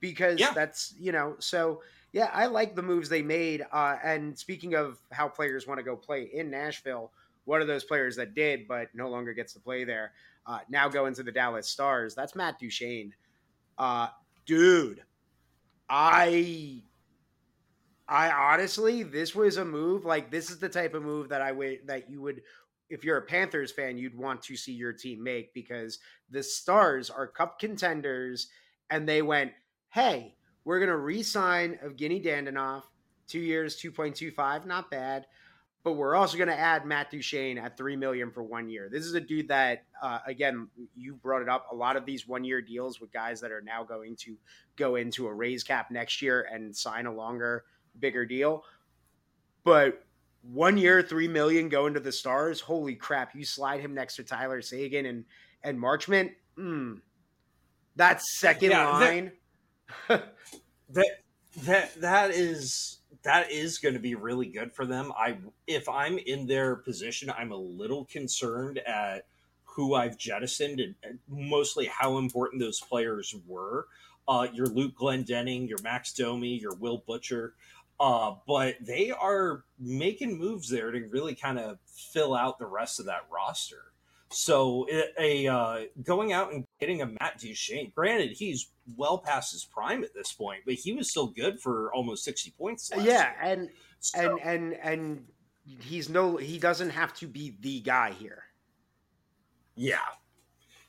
because 0.00 0.38
yeah. 0.38 0.52
that's 0.52 0.94
you 0.98 1.12
know. 1.12 1.36
So 1.38 1.82
yeah, 2.12 2.30
I 2.32 2.46
like 2.46 2.76
the 2.76 2.82
moves 2.82 3.08
they 3.08 3.22
made. 3.22 3.64
Uh, 3.72 3.96
and 4.04 4.38
speaking 4.38 4.74
of 4.74 4.98
how 5.10 5.28
players 5.28 5.66
want 5.66 5.78
to 5.78 5.84
go 5.84 5.96
play 5.96 6.28
in 6.32 6.50
Nashville, 6.50 7.10
one 7.44 7.62
of 7.62 7.66
those 7.66 7.84
players 7.84 8.16
that 8.16 8.34
did 8.34 8.68
but 8.68 8.88
no 8.94 9.08
longer 9.08 9.32
gets 9.32 9.54
to 9.54 9.60
play 9.60 9.84
there 9.84 10.12
uh, 10.46 10.58
now 10.68 10.88
going 10.88 11.14
to 11.14 11.22
the 11.22 11.32
Dallas 11.32 11.68
Stars. 11.68 12.14
That's 12.14 12.34
Matt 12.34 12.58
Duchene. 12.58 13.14
Uh, 13.78 14.08
dude, 14.46 15.02
I 15.88 16.82
I 18.08 18.30
honestly, 18.30 19.02
this 19.02 19.34
was 19.34 19.56
a 19.56 19.64
move 19.64 20.04
like 20.04 20.30
this 20.30 20.50
is 20.50 20.58
the 20.58 20.68
type 20.68 20.94
of 20.94 21.02
move 21.02 21.28
that 21.30 21.42
I 21.42 21.52
would 21.52 21.86
that 21.86 22.10
you 22.10 22.20
would 22.20 22.42
if 22.92 23.04
you're 23.04 23.18
a 23.18 23.22
Panthers 23.22 23.72
fan, 23.72 23.98
you'd 23.98 24.16
want 24.16 24.42
to 24.42 24.56
see 24.56 24.72
your 24.72 24.92
team 24.92 25.22
make 25.22 25.52
because 25.54 25.98
the 26.30 26.42
Stars 26.42 27.10
are 27.10 27.26
cup 27.26 27.58
contenders 27.58 28.48
and 28.90 29.08
they 29.08 29.22
went, 29.22 29.52
"Hey, 29.88 30.36
we're 30.64 30.78
going 30.78 30.90
to 30.90 30.98
re-sign 30.98 31.78
Evgeny 31.84 32.24
Dadonov, 32.24 32.84
2 33.26 33.40
years, 33.40 33.76
2.25, 33.80 34.66
not 34.66 34.90
bad 34.90 35.26
but 35.84 35.94
we're 35.94 36.14
also 36.14 36.36
going 36.36 36.48
to 36.48 36.58
add 36.58 36.86
Matt 36.86 37.10
Duchene 37.10 37.58
at 37.58 37.76
three 37.76 37.96
million 37.96 38.30
for 38.30 38.42
one 38.42 38.68
year. 38.68 38.88
This 38.90 39.04
is 39.04 39.14
a 39.14 39.20
dude 39.20 39.48
that, 39.48 39.84
uh, 40.00 40.20
again, 40.26 40.68
you 40.94 41.14
brought 41.14 41.42
it 41.42 41.48
up. 41.48 41.66
A 41.72 41.74
lot 41.74 41.96
of 41.96 42.06
these 42.06 42.26
one-year 42.26 42.62
deals 42.62 43.00
with 43.00 43.12
guys 43.12 43.40
that 43.40 43.50
are 43.50 43.60
now 43.60 43.82
going 43.82 44.14
to 44.16 44.36
go 44.76 44.94
into 44.94 45.26
a 45.26 45.34
raise 45.34 45.64
cap 45.64 45.90
next 45.90 46.22
year 46.22 46.46
and 46.52 46.74
sign 46.74 47.06
a 47.06 47.12
longer, 47.12 47.64
bigger 47.98 48.24
deal. 48.24 48.64
But 49.64 50.04
one 50.42 50.76
year, 50.76 51.02
three 51.02 51.28
million 51.28 51.68
going 51.68 51.94
to 51.94 52.00
the 52.00 52.12
Stars. 52.12 52.60
Holy 52.60 52.94
crap! 52.94 53.34
You 53.34 53.44
slide 53.44 53.80
him 53.80 53.94
next 53.94 54.16
to 54.16 54.24
Tyler 54.24 54.62
Seguin 54.62 55.06
and 55.06 55.24
and 55.62 55.78
Marchment. 55.78 56.32
Mm, 56.58 57.00
that 57.96 58.22
second 58.22 58.70
yeah, 58.70 58.88
line. 58.88 59.32
That, 60.08 60.36
that 60.90 61.06
that 61.62 62.00
that 62.00 62.30
is 62.30 62.98
that 63.22 63.50
is 63.50 63.78
going 63.78 63.94
to 63.94 64.00
be 64.00 64.14
really 64.14 64.46
good 64.46 64.72
for 64.72 64.86
them. 64.86 65.12
I 65.16 65.38
if 65.66 65.88
I'm 65.88 66.18
in 66.18 66.46
their 66.46 66.76
position, 66.76 67.30
I'm 67.30 67.52
a 67.52 67.56
little 67.56 68.04
concerned 68.06 68.78
at 68.78 69.26
who 69.64 69.94
I've 69.94 70.18
jettisoned 70.18 70.80
and 70.80 71.18
mostly 71.28 71.86
how 71.86 72.18
important 72.18 72.60
those 72.60 72.80
players 72.80 73.34
were. 73.46 73.86
Uh, 74.28 74.46
your 74.52 74.66
Luke 74.66 74.94
Glendening, 74.96 75.68
your 75.68 75.78
Max 75.82 76.12
Domi, 76.12 76.58
your 76.58 76.74
Will 76.74 77.02
Butcher. 77.06 77.54
Uh, 78.00 78.34
but 78.46 78.74
they 78.80 79.10
are 79.10 79.64
making 79.78 80.36
moves 80.38 80.68
there 80.68 80.90
to 80.90 81.06
really 81.08 81.34
kind 81.34 81.58
of 81.58 81.78
fill 81.86 82.34
out 82.34 82.58
the 82.58 82.66
rest 82.66 82.98
of 82.98 83.06
that 83.06 83.26
roster. 83.30 83.92
So 84.32 84.86
a, 85.18 85.46
uh, 85.46 85.80
going 86.02 86.32
out 86.32 86.52
and 86.52 86.64
getting 86.80 87.02
a 87.02 87.06
Matt 87.06 87.38
Duchene, 87.38 87.92
granted 87.94 88.30
he's 88.30 88.70
well 88.96 89.18
past 89.18 89.52
his 89.52 89.64
prime 89.64 90.02
at 90.04 90.14
this 90.14 90.32
point, 90.32 90.60
but 90.64 90.74
he 90.74 90.94
was 90.94 91.10
still 91.10 91.26
good 91.28 91.60
for 91.60 91.92
almost 91.92 92.24
sixty 92.24 92.50
points. 92.50 92.90
yeah, 92.96 93.02
year. 93.02 93.34
and 93.42 93.68
so. 94.00 94.38
and 94.38 94.40
and 94.40 94.74
and 94.82 95.24
he's 95.80 96.08
no 96.08 96.36
he 96.36 96.58
doesn't 96.58 96.90
have 96.90 97.12
to 97.14 97.26
be 97.26 97.56
the 97.60 97.80
guy 97.80 98.12
here. 98.12 98.44
Yeah, 99.76 99.98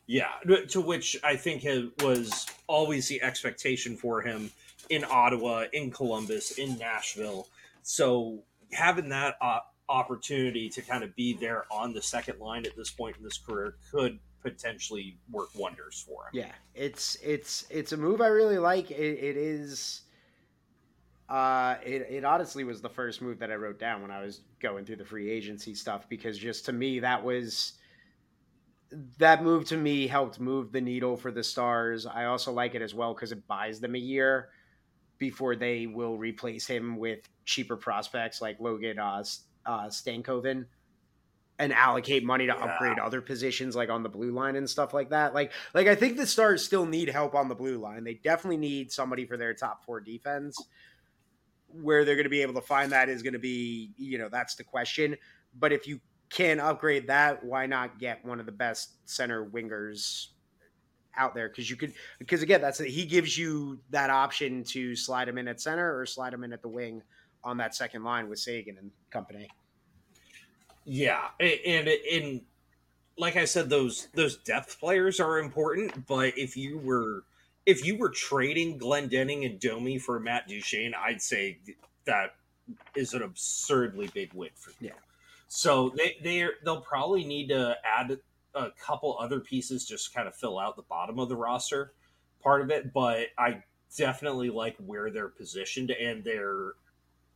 yeah. 0.08 0.32
To 0.70 0.82
which 0.82 1.18
I 1.24 1.36
think 1.36 1.66
was 2.02 2.48
always 2.68 3.08
the 3.08 3.22
expectation 3.22 3.98
for 3.98 4.22
him 4.22 4.52
in 4.94 5.04
Ottawa, 5.10 5.66
in 5.74 5.92
Columbus, 5.92 6.58
in 6.58 6.78
Nashville. 6.78 7.48
So 7.82 8.44
having 8.72 9.10
that 9.10 9.36
opportunity 9.90 10.70
to 10.70 10.82
kind 10.82 11.04
of 11.04 11.16
be 11.16 11.34
there 11.34 11.66
on 11.72 11.94
the 11.94 12.02
second 12.02 12.40
line 12.40 12.66
at 12.66 12.76
this 12.76 12.90
point 12.90 13.18
in 13.18 13.24
this 13.24 13.38
career 13.38 13.76
could 13.92 14.20
potentially 14.42 15.18
work 15.32 15.50
wonders 15.56 16.06
for 16.08 16.26
him. 16.26 16.32
Yeah, 16.34 16.52
it's 16.76 17.18
it's 17.24 17.66
it's 17.70 17.92
a 17.92 17.98
move 17.98 18.22
I 18.22 18.28
really 18.28 18.58
like. 18.58 18.92
it, 18.92 18.96
it 18.96 19.38
is. 19.38 20.02
Uh, 21.30 21.78
it, 21.84 22.06
it 22.10 22.26
honestly 22.26 22.64
was 22.64 22.82
the 22.82 22.90
first 22.90 23.22
move 23.22 23.40
that 23.40 23.50
I 23.50 23.56
wrote 23.56 23.80
down 23.80 24.02
when 24.02 24.12
I 24.12 24.22
was 24.22 24.42
going 24.60 24.86
through 24.86 24.98
the 24.98 25.06
free 25.06 25.32
agency 25.32 25.74
stuff 25.74 26.08
because 26.10 26.38
just 26.38 26.66
to 26.66 26.74
me 26.74 27.00
that 27.00 27.24
was 27.24 27.74
that 29.18 29.42
move 29.42 29.66
to 29.66 29.78
me 29.78 30.06
helped 30.06 30.40
move 30.40 30.72
the 30.72 30.82
needle 30.82 31.18
for 31.18 31.32
the 31.32 31.44
Stars. 31.44 32.06
I 32.06 32.26
also 32.26 32.52
like 32.52 32.76
it 32.76 32.82
as 32.82 32.94
well 32.94 33.14
because 33.14 33.32
it 33.32 33.48
buys 33.48 33.80
them 33.80 33.96
a 33.96 34.00
year 34.00 34.50
before 35.24 35.56
they 35.56 35.88
will 35.88 36.18
replace 36.18 36.68
him 36.68 36.98
with 36.98 37.30
cheaper 37.46 37.78
prospects 37.78 38.42
like 38.42 38.60
Logan 38.60 39.00
uh, 39.00 39.24
uh, 39.66 39.88
Stankoven 39.88 40.66
and 41.60 41.72
allocate 41.72 42.26
money 42.26 42.46
to 42.46 42.54
yeah. 42.54 42.66
upgrade 42.66 43.00
other 43.00 43.22
positions 43.22 43.74
like 43.74 43.90
on 43.90 44.04
the 44.04 44.10
blue 44.10 44.32
line 44.32 44.58
and 44.58 44.70
stuff 44.70 44.94
like 44.94 45.12
that. 45.12 45.34
Like 45.34 45.54
like 45.74 45.88
I 45.88 45.96
think 45.96 46.18
the 46.18 46.28
Stars 46.28 46.66
still 46.66 46.86
need 46.86 47.08
help 47.08 47.36
on 47.36 47.48
the 47.48 47.56
blue 47.56 47.78
line. 47.78 48.04
They 48.04 48.16
definitely 48.16 48.58
need 48.58 48.92
somebody 48.92 49.26
for 49.26 49.38
their 49.38 49.54
top 49.54 49.86
4 49.86 50.02
defense. 50.02 50.58
Where 51.70 52.04
they're 52.04 52.16
going 52.16 52.26
to 52.26 52.30
be 52.30 52.42
able 52.42 52.56
to 52.56 52.62
find 52.62 52.92
that 52.92 53.08
is 53.08 53.24
going 53.24 53.34
to 53.34 53.40
be, 53.40 53.94
you 53.98 54.18
know, 54.18 54.28
that's 54.28 54.56
the 54.56 54.64
question. 54.66 55.16
But 55.58 55.72
if 55.72 55.88
you 55.88 56.02
can 56.30 56.60
upgrade 56.60 57.08
that, 57.08 57.46
why 57.46 57.66
not 57.66 57.98
get 57.98 58.26
one 58.26 58.42
of 58.42 58.46
the 58.46 58.52
best 58.52 58.96
center 59.10 59.46
wingers 59.46 60.33
out 61.18 61.34
there? 61.34 61.50
Because 61.50 61.70
you 61.70 61.76
could, 61.76 61.94
because 62.20 62.42
again, 62.42 62.62
that's 62.62 62.80
he 62.80 63.06
gives 63.06 63.38
you 63.38 63.80
that 63.90 64.10
option 64.10 64.64
to 64.66 64.96
slide 64.96 65.28
him 65.28 65.38
in 65.38 65.48
at 65.48 65.62
center 65.62 65.98
or 65.98 66.06
slide 66.06 66.34
him 66.34 66.44
in 66.44 66.54
at 66.54 66.62
the 66.62 66.68
wing 66.68 67.02
on 67.44 67.58
that 67.58 67.76
second 67.76 68.04
line 68.04 68.30
with 68.30 68.40
Seguin 68.40 68.78
and 68.78 68.92
company. 69.10 69.50
Yeah, 70.86 71.30
and 71.40 71.88
and 71.88 72.42
like 73.18 73.36
I 73.36 73.46
said, 73.46 73.70
those 73.70 74.08
those 74.14 74.38
depth 74.38 74.80
players 74.80 75.20
are 75.20 75.40
important. 75.40 76.06
But 76.08 76.38
if 76.38 76.58
you 76.58 76.78
were 76.80 77.24
if 77.66 77.86
you 77.86 77.98
were 77.98 78.10
trading 78.10 78.80
Glendening 78.80 79.46
and 79.46 79.60
Domi 79.60 79.98
for 79.98 80.20
Matt 80.20 80.48
Duchene, 80.48 80.94
I'd 80.94 81.22
say 81.22 81.60
that 82.06 82.36
is 82.96 83.14
an 83.14 83.22
absurdly 83.22 84.10
big 84.14 84.34
win 84.34 84.50
for 84.56 84.72
them. 84.72 84.78
Yeah. 84.82 84.92
So 85.48 85.94
they 85.96 86.18
they 86.24 86.48
they'll 86.64 86.82
probably 86.82 87.24
need 87.24 87.50
to 87.50 87.78
add 87.84 88.18
a 88.56 88.70
couple 88.80 89.18
other 89.20 89.40
pieces 89.40 89.86
just 89.86 90.14
kind 90.14 90.28
of 90.28 90.36
fill 90.36 90.60
out 90.60 90.76
the 90.76 90.84
bottom 90.84 91.20
of 91.20 91.30
the 91.30 91.36
roster 91.36 91.94
part 92.42 92.62
of 92.62 92.70
it, 92.70 92.94
but 92.94 93.28
I 93.38 93.64
definitely 93.98 94.50
like 94.50 94.76
where 94.78 95.10
they're 95.10 95.30
positioned 95.30 95.92
and 95.92 96.24
they're 96.24 96.74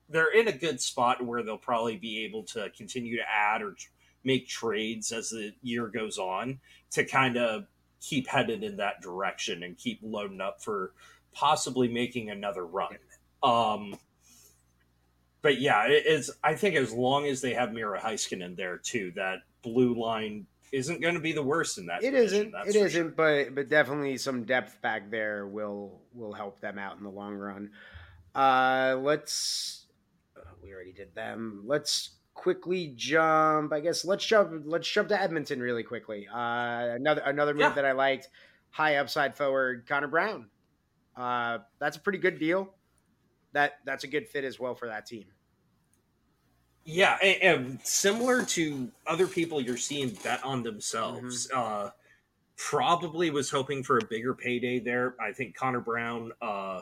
they're 0.10 0.32
in 0.32 0.48
a 0.48 0.54
good 0.54 0.80
spot 0.80 1.26
where 1.26 1.44
they'll 1.44 1.58
probably 1.58 1.98
be 1.98 2.24
able 2.24 2.44
to 2.44 2.70
continue 2.78 3.18
to 3.18 3.24
add 3.30 3.62
or 3.62 3.76
make 4.24 4.48
trades 4.48 5.12
as 5.12 5.30
the 5.30 5.54
year 5.62 5.88
goes 5.88 6.18
on 6.18 6.60
to 6.92 7.04
kind 7.04 7.38
of 7.38 7.66
keep 8.00 8.28
headed 8.28 8.64
in 8.64 8.78
that 8.78 9.02
direction 9.02 9.64
and 9.64 9.78
keep 9.78 10.00
loading 10.02 10.40
up 10.40 10.62
for 10.62 10.94
possibly 11.34 11.88
making 11.88 12.30
another 12.30 12.66
run. 12.66 12.98
Um, 13.44 13.96
but 15.42 15.60
yeah, 15.60 15.88
it 15.88 16.06
is. 16.06 16.32
I 16.44 16.56
think 16.56 16.76
as 16.76 16.94
long 16.94 17.26
as 17.26 17.42
they 17.42 17.54
have 17.54 17.74
Miro 17.74 18.00
Heiskanen 18.00 18.56
there 18.56 18.78
too, 18.78 19.12
that 19.16 19.40
blue 19.62 19.94
line 19.94 20.46
isn't 20.72 21.02
going 21.02 21.14
to 21.14 21.20
be 21.20 21.32
the 21.32 21.44
worst 21.44 21.78
in 21.78 21.88
that. 21.88 22.04
It 22.04 22.12
division, 22.12 22.52
not 22.52 22.68
It 22.68 22.76
isn't. 22.76 23.16
But 23.16 23.56
but 23.56 23.70
definitely 23.70 24.18
some 24.18 24.44
depth 24.44 24.82
back 24.82 25.10
there 25.10 25.48
will 25.48 26.02
will 26.14 26.34
help 26.34 26.60
them 26.60 26.78
out 26.78 26.98
in 26.98 27.04
the 27.04 27.10
long 27.10 27.36
run. 27.36 27.72
Uh, 28.36 28.98
let's. 29.02 29.86
Uh, 30.36 30.42
we 30.62 30.74
already 30.74 30.94
did 30.94 31.16
them. 31.16 31.64
Let's 31.66 32.12
quickly 32.34 32.94
jump. 32.96 33.74
I 33.74 33.80
guess 33.80 34.06
let's 34.06 34.26
jump. 34.26 34.64
Let's 34.66 34.88
jump 34.90 35.10
to 35.10 35.22
Edmonton 35.22 35.60
really 35.60 35.84
quickly. 35.84 36.28
Uh, 36.32 36.96
another 36.96 37.22
another 37.26 37.54
move 37.54 37.62
yeah. 37.62 37.74
that 37.74 37.86
I 37.86 37.94
liked. 37.94 38.30
High 38.70 38.98
upside 38.98 39.36
forward 39.36 39.86
Connor 39.88 40.08
Brown. 40.08 40.48
Uh, 41.16 41.60
that's 41.80 41.98
a 41.98 42.00
pretty 42.00 42.20
good 42.20 42.40
deal. 42.40 42.74
That 43.54 43.80
that's 43.86 44.04
a 44.04 44.08
good 44.08 44.28
fit 44.28 44.44
as 44.44 44.60
well 44.60 44.76
for 44.76 44.88
that 44.88 45.06
team. 45.06 45.26
Yeah, 46.90 47.18
and, 47.22 47.42
and 47.44 47.80
similar 47.84 48.46
to 48.46 48.90
other 49.06 49.28
people 49.28 49.60
you're 49.60 49.76
seeing 49.76 50.18
bet 50.24 50.42
on 50.46 50.64
themselves. 50.64 51.50
Mm-hmm. 51.50 51.86
Uh, 51.86 51.90
probably 52.56 53.30
was 53.30 53.50
hoping 53.50 53.84
for 53.84 53.98
a 53.98 54.06
bigger 54.06 54.34
payday 54.34 54.80
there. 54.80 55.14
I 55.20 55.34
think 55.34 55.54
Connor 55.54 55.82
Brown, 55.82 56.32
uh, 56.42 56.80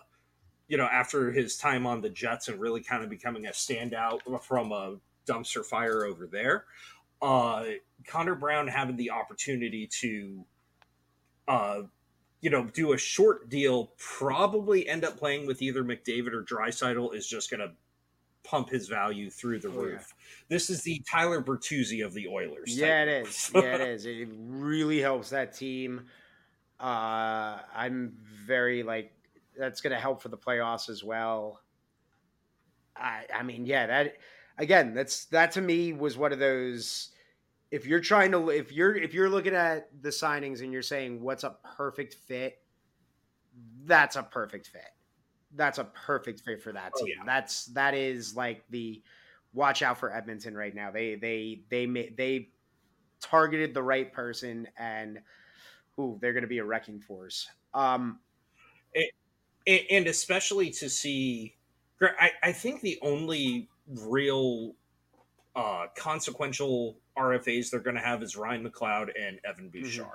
you 0.68 0.78
know, 0.78 0.86
after 0.86 1.32
his 1.32 1.58
time 1.58 1.88
on 1.88 2.01
the 2.01 2.10
Jets 2.12 2.49
and 2.49 2.62
really 2.62 2.82
kind 2.82 3.03
of 3.03 3.10
becoming 3.10 3.47
a 3.47 3.49
standout 3.49 4.20
from 4.43 4.72
a 4.72 4.97
dumpster 5.28 5.66
fire 5.66 6.06
over 6.06 6.28
there, 6.28 6.66
uh, 7.24 7.64
Connor 8.06 8.36
Brown 8.36 8.68
having 8.68 8.97
the 8.97 9.10
opportunity 9.10 9.88
to, 10.01 10.45
uh, 11.47 11.82
you 12.41 12.51
know, 12.51 12.66
do 12.66 12.93
a 12.93 12.97
short 12.97 13.49
deal, 13.49 13.91
probably 13.97 14.88
end 14.88 15.03
up 15.03 15.18
playing 15.18 15.47
with 15.47 15.64
either 15.64 15.84
McDavid 15.84 16.34
or 16.34 16.43
Draisaitl 16.43 17.16
is 17.16 17.28
just 17.28 17.49
going 17.49 17.62
to 17.62 17.72
pump 18.46 18.70
his 18.70 18.88
value 18.88 19.30
through 19.30 19.60
the 19.60 19.70
oh, 19.70 19.72
roof. 19.72 20.08
Yeah. 20.10 20.46
This 20.50 20.70
is 20.70 20.82
the 20.84 21.02
Tyler 21.10 21.41
Bertuzzi 21.41 22.06
of 22.06 22.14
the 22.14 22.28
Oilers. 22.28 22.78
Yeah, 22.78 23.04
it 23.04 23.28
is. 23.28 23.52
yeah, 23.56 23.76
it 23.76 23.82
is. 23.82 24.06
It 24.06 24.30
really 24.38 25.00
helps 25.00 25.30
that 25.32 25.56
team. 25.56 26.06
Uh, 26.80 27.60
I'm 27.76 28.14
very 28.46 28.84
like 28.84 29.12
that's 29.58 29.82
going 29.82 29.93
to 29.93 30.00
help 30.00 30.22
for 30.22 30.30
the 30.30 30.38
playoffs 30.38 30.89
as 30.89 31.04
well. 31.04 31.62
I, 32.96 33.24
I 33.34 33.43
mean, 33.43 33.66
yeah, 33.66 33.88
that 33.88 34.18
again, 34.58 34.93
that's 34.93 35.26
that 35.26 35.52
to 35.54 35.62
me 35.62 35.93
was 35.93 36.18
one 36.18 36.32
of 36.32 36.39
those. 36.39 37.10
If 37.72 37.86
you're 37.86 38.00
trying 38.00 38.32
to, 38.32 38.50
if 38.50 38.72
you're 38.72 38.96
if 38.96 39.14
you're 39.14 39.30
looking 39.30 39.56
at 39.56 39.89
the 40.02 40.10
signings 40.10 40.62
and 40.62 40.72
you're 40.72 40.82
saying 40.82 41.22
what's 41.22 41.43
a 41.43 41.56
perfect 41.76 42.14
fit, 42.14 42.60
that's 43.86 44.16
a 44.16 44.24
perfect 44.24 44.68
fit 44.68 44.95
that's 45.56 45.78
a 45.78 45.86
perfect 45.86 46.41
fit 46.41 46.62
for 46.62 46.72
that 46.74 46.91
oh, 46.95 47.06
team. 47.06 47.16
Oh, 47.20 47.24
yeah. 47.24 47.26
That's 47.26 47.66
that 47.68 47.93
is 47.93 48.36
like 48.36 48.64
the 48.70 49.01
watch 49.53 49.82
out 49.82 49.97
for 49.97 50.14
Edmonton 50.14 50.56
right 50.56 50.76
now. 50.76 50.91
They 50.91 51.16
they 51.16 51.62
they 51.70 51.86
they 52.16 52.49
targeted 53.22 53.74
the 53.74 53.84
right 53.84 54.12
person, 54.12 54.68
and 54.78 55.20
ooh, 55.99 56.18
they're 56.22 56.34
going 56.34 56.43
to 56.43 56.47
be 56.47 56.60
a 56.60 56.66
wrecking 56.66 56.99
force. 56.99 57.47
Um, 57.74 58.20
and, 59.66 59.82
and 59.89 60.08
especially 60.08 60.70
to 60.72 60.89
see, 60.89 61.56
I, 62.01 62.32
I 62.43 62.51
think 62.51 62.82
the 62.82 62.99
only 63.01 63.70
real 63.88 64.74
uh, 65.56 65.88
consequential 65.95 66.97
RFAs 67.18 67.70
they're 67.70 67.80
going 67.80 67.95
to 67.95 68.01
have 68.01 68.22
is 68.22 68.36
Ryan 68.36 68.70
McLeod 68.70 69.10
and 69.20 69.39
Evan 69.47 69.70
mm-hmm. 69.70 69.82
Bouchard, 69.84 70.08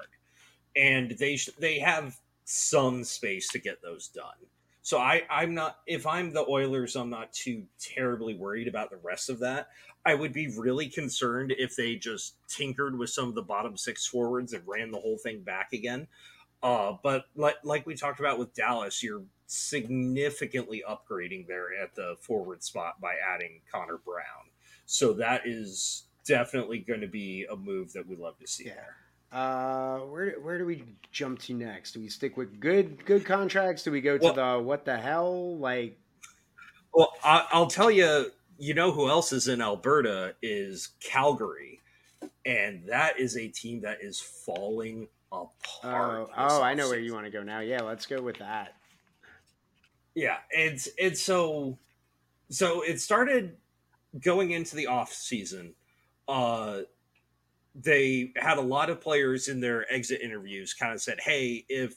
mm-hmm. 0.77 0.83
and 0.83 1.19
they 1.19 1.39
they 1.59 1.79
have 1.79 2.17
some 2.45 3.05
space 3.05 3.49
to 3.49 3.59
get 3.59 3.83
those 3.83 4.09
done. 4.09 4.27
So 4.83 4.99
I, 4.99 5.23
I'm 5.29 5.55
not 5.55 5.79
if 5.87 6.07
I'm 6.07 6.33
the 6.33 6.49
Oilers, 6.49 6.97
I'm 6.97 7.11
not 7.11 7.33
too 7.33 7.65
terribly 7.79 8.35
worried 8.35 8.69
about 8.69 8.91
the 8.91 8.97
rest 8.97 9.29
of 9.29 9.41
that. 9.41 9.69
I 10.05 10.15
would 10.15 10.33
be 10.33 10.49
really 10.57 10.89
concerned 10.89 11.53
if 11.59 11.77
they 11.77 11.97
just 11.97 12.37
tinkered 12.49 12.99
with 12.99 13.11
some 13.11 13.29
of 13.29 13.35
the 13.35 13.43
bottom 13.43 13.77
six 13.77 14.07
forwards 14.07 14.55
and 14.55 14.63
ran 14.67 14.91
the 14.91 14.99
whole 14.99 15.19
thing 15.19 15.43
back 15.43 15.73
again. 15.73 16.07
Uh, 16.63 16.95
but 17.03 17.25
like, 17.37 17.57
like 17.63 17.87
we 17.87 17.95
talked 17.95 18.21
about 18.21 18.39
with 18.39 18.55
Dallas, 18.55 19.03
you're 19.03 19.23
significantly 19.47 20.83
upgrading 20.89 21.47
there 21.47 21.69
at 21.83 21.95
the 21.95 22.17
forward 22.21 22.63
spot 22.63 23.01
by 23.01 23.15
adding 23.35 23.61
Connor 23.71 23.99
Brown. 23.99 24.49
So 24.87 25.13
that 25.15 25.43
is 25.45 26.05
definitely 26.27 26.79
going 26.79 27.01
to 27.01 27.09
be 27.09 27.47
a 27.51 27.57
move 27.57 27.93
that 27.93 28.07
we'd 28.07 28.19
love 28.19 28.39
to 28.39 28.47
see 28.47 28.67
yeah. 28.67 28.75
there. 28.75 28.97
Uh, 29.33 29.99
where 30.01 30.33
where 30.41 30.59
do 30.59 30.67
we 30.67 30.85
jump 31.13 31.39
to 31.41 31.55
next? 31.55 31.93
Do 31.93 32.01
we 32.01 32.09
stick 32.09 32.37
with 32.37 32.59
good 32.61 33.05
good 33.05 33.25
contracts? 33.25 33.85
Do 33.85 33.93
we 33.93 34.01
go 34.01 34.19
to 34.19 34.25
well, 34.25 34.35
the 34.35 34.63
what 34.63 34.85
the 34.85 34.97
hell? 34.97 35.57
Like, 35.57 35.99
well, 36.93 37.13
I, 37.25 37.47
I'll 37.53 37.69
tell 37.69 37.91
you. 37.91 38.31
You 38.63 38.75
know 38.75 38.93
who 38.93 39.09
else 39.09 39.33
is 39.33 39.49
in 39.49 39.63
Alberta 39.63 40.35
is 40.43 40.91
Calgary, 41.03 41.81
and 42.45 42.85
that 42.89 43.19
is 43.19 43.39
a 43.39 43.49
team 43.49 43.81
that 43.81 44.03
is 44.03 44.21
falling 44.21 45.09
apart. 45.33 46.29
Oh, 46.29 46.31
oh 46.37 46.63
I 46.63 46.75
know 46.75 46.91
where 46.91 46.99
you 46.99 47.15
want 47.15 47.25
to 47.25 47.31
go 47.31 47.43
now. 47.43 47.61
Yeah, 47.61 47.81
let's 47.81 48.05
go 48.05 48.21
with 48.21 48.37
that. 48.37 48.75
Yeah, 50.15 50.37
it's 50.51 50.89
it's 50.99 51.23
so 51.23 51.79
so 52.51 52.83
it 52.83 53.01
started 53.01 53.57
going 54.21 54.51
into 54.51 54.77
the 54.77 54.89
off 54.89 55.13
season. 55.13 55.75
Uh, 56.29 56.81
they 57.75 58.33
had 58.37 58.59
a 58.59 58.63
lot 58.63 58.91
of 58.91 59.01
players 59.01 59.49
in 59.49 59.61
their 59.61 59.91
exit 59.93 60.21
interviews 60.21 60.75
kind 60.75 60.93
of 60.93 61.01
said, 61.01 61.21
"Hey, 61.21 61.65
if 61.69 61.95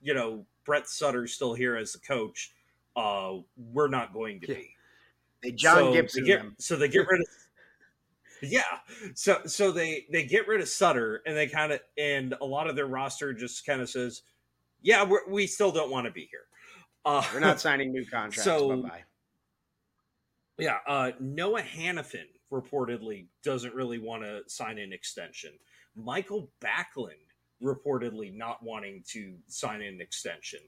you 0.00 0.14
know 0.14 0.46
Brett 0.64 0.88
Sutter's 0.88 1.32
still 1.32 1.54
here 1.54 1.76
as 1.76 1.92
the 1.92 2.00
coach, 2.00 2.52
uh, 2.96 3.34
we're 3.56 3.88
not 3.88 4.12
going 4.12 4.40
to 4.40 4.46
be." 4.48 4.74
They 5.42 5.52
John 5.52 5.76
so 5.76 5.92
Gibson 5.92 6.24
they 6.24 6.28
get. 6.28 6.42
So 6.58 6.76
they 6.76 6.88
get 6.88 7.06
rid 7.08 7.20
of. 7.20 7.26
yeah, 8.42 8.62
so 9.14 9.40
so 9.46 9.72
they 9.72 10.06
they 10.10 10.24
get 10.24 10.46
rid 10.46 10.60
of 10.60 10.68
Sutter, 10.68 11.22
and 11.26 11.36
they 11.36 11.46
kind 11.46 11.72
of 11.72 11.80
and 11.96 12.34
a 12.40 12.44
lot 12.44 12.68
of 12.68 12.76
their 12.76 12.86
roster 12.86 13.32
just 13.32 13.64
kind 13.64 13.80
of 13.80 13.88
says, 13.88 14.22
"Yeah, 14.82 15.04
we 15.04 15.18
we 15.28 15.46
still 15.46 15.72
don't 15.72 15.90
want 15.90 16.06
to 16.06 16.12
be 16.12 16.28
here. 16.30 16.46
Uh, 17.04 17.24
we're 17.32 17.40
not 17.40 17.60
signing 17.60 17.92
new 17.92 18.04
contracts." 18.10 18.44
So, 18.44 18.82
bye 18.82 18.88
bye. 18.88 19.04
Yeah, 20.58 20.78
uh, 20.86 21.12
Noah 21.18 21.62
Hanifin 21.62 22.26
reportedly 22.52 23.26
doesn't 23.42 23.74
really 23.74 23.98
want 23.98 24.22
to 24.22 24.42
sign 24.46 24.78
an 24.78 24.92
extension. 24.92 25.52
Michael 25.96 26.50
Backlund 26.60 27.12
reportedly 27.62 28.34
not 28.36 28.62
wanting 28.62 29.02
to 29.08 29.34
sign 29.48 29.80
an 29.82 30.00
extension. 30.00 30.60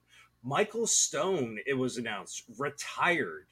Michael 0.42 0.86
Stone, 0.86 1.58
it 1.66 1.74
was 1.74 1.96
announced, 1.96 2.44
retired. 2.58 3.48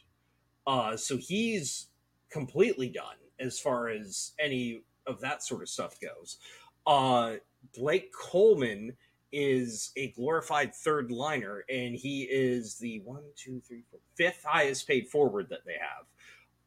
Uh, 0.67 0.97
so 0.97 1.17
he's 1.17 1.89
completely 2.31 2.89
done 2.89 3.17
as 3.39 3.59
far 3.59 3.89
as 3.89 4.33
any 4.39 4.83
of 5.07 5.21
that 5.21 5.43
sort 5.43 5.63
of 5.63 5.69
stuff 5.69 5.99
goes. 6.01 6.39
Uh, 6.87 7.35
Blake 7.77 8.13
Coleman 8.13 8.97
is 9.33 9.91
a 9.97 10.13
glorified 10.13 10.75
third 10.75 11.11
liner, 11.11 11.65
and 11.69 11.97
he 11.97 12.23
is 12.23 12.77
the 12.77 13.01
one, 13.05 13.25
two, 13.37 13.61
three, 13.67 13.83
four, 13.91 14.01
fifth 14.17 14.45
highest 14.45 14.87
paid 14.87 15.09
forward 15.09 15.49
that 15.51 15.65
they 15.67 15.73
have. 15.73 16.07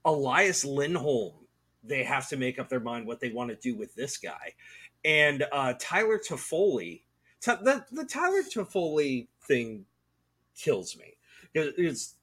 Elias 0.03 0.66
Lindholm 0.66 1.47
they 1.84 2.03
have 2.03 2.28
to 2.30 2.38
make 2.38 2.59
up 2.59 2.69
their 2.69 2.80
mind 2.80 3.07
what 3.07 3.19
they 3.19 3.30
want 3.30 3.49
to 3.49 3.55
do 3.55 3.75
with 3.75 3.95
this 3.95 4.17
guy. 4.17 4.53
And 5.05 5.45
uh, 5.51 5.73
Tyler 5.80 6.19
Toffoli, 6.19 7.01
t- 7.41 7.51
the, 7.61 7.86
the 7.91 8.05
Tyler 8.05 8.41
Toffoli 8.41 9.28
thing 9.43 9.86
kills 10.55 10.97
me. 10.97 11.13
It's 11.53 12.15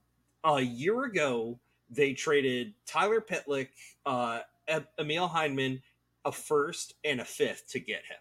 a 0.45 0.61
year 0.61 1.05
ago 1.05 1.59
they 1.91 2.13
traded 2.13 2.75
Tyler 2.87 3.21
Pitlick, 3.21 3.69
uh, 4.05 4.41
Emil 4.99 5.29
Heineman, 5.29 5.83
a 6.25 6.33
first 6.33 6.95
and 7.05 7.21
a 7.21 7.25
fifth 7.25 7.69
to 7.71 7.81
get 7.81 8.05
him. 8.07 8.19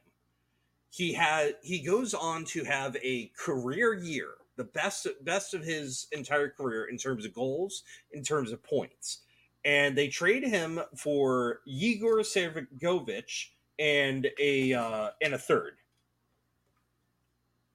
He 0.89 1.13
had 1.13 1.55
he 1.63 1.79
goes 1.79 2.13
on 2.13 2.45
to 2.45 2.63
have 2.63 2.95
a 2.97 3.31
career 3.35 3.93
year, 3.93 4.29
the 4.57 4.65
best 4.65 5.07
best 5.21 5.53
of 5.53 5.63
his 5.63 6.07
entire 6.11 6.49
career 6.49 6.85
in 6.85 6.97
terms 6.97 7.25
of 7.25 7.33
goals, 7.33 7.83
in 8.11 8.23
terms 8.23 8.51
of 8.51 8.61
points 8.61 9.21
and 9.65 9.97
they 9.97 10.07
trade 10.07 10.43
him 10.43 10.79
for 10.95 11.61
Igor 11.65 12.19
Sharangovich 12.19 13.49
and 13.79 14.29
a 14.39 14.73
uh, 14.73 15.09
and 15.21 15.33
a 15.33 15.37
third. 15.37 15.77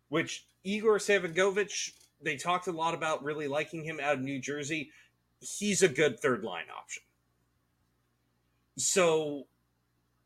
Which 0.09 0.47
Igor 0.65 0.99
Sharangovich, 0.99 1.93
they 2.23 2.37
talked 2.37 2.67
a 2.67 2.73
lot 2.73 2.95
about 2.95 3.25
really 3.25 3.49
liking 3.49 3.85
him 3.85 4.01
out 4.03 4.15
of 4.15 4.21
New 4.21 4.39
Jersey. 4.39 4.91
he's 5.41 5.83
a 5.83 5.89
good 5.89 6.19
third 6.19 6.43
line 6.43 6.65
option. 6.77 7.03
So 8.77 9.47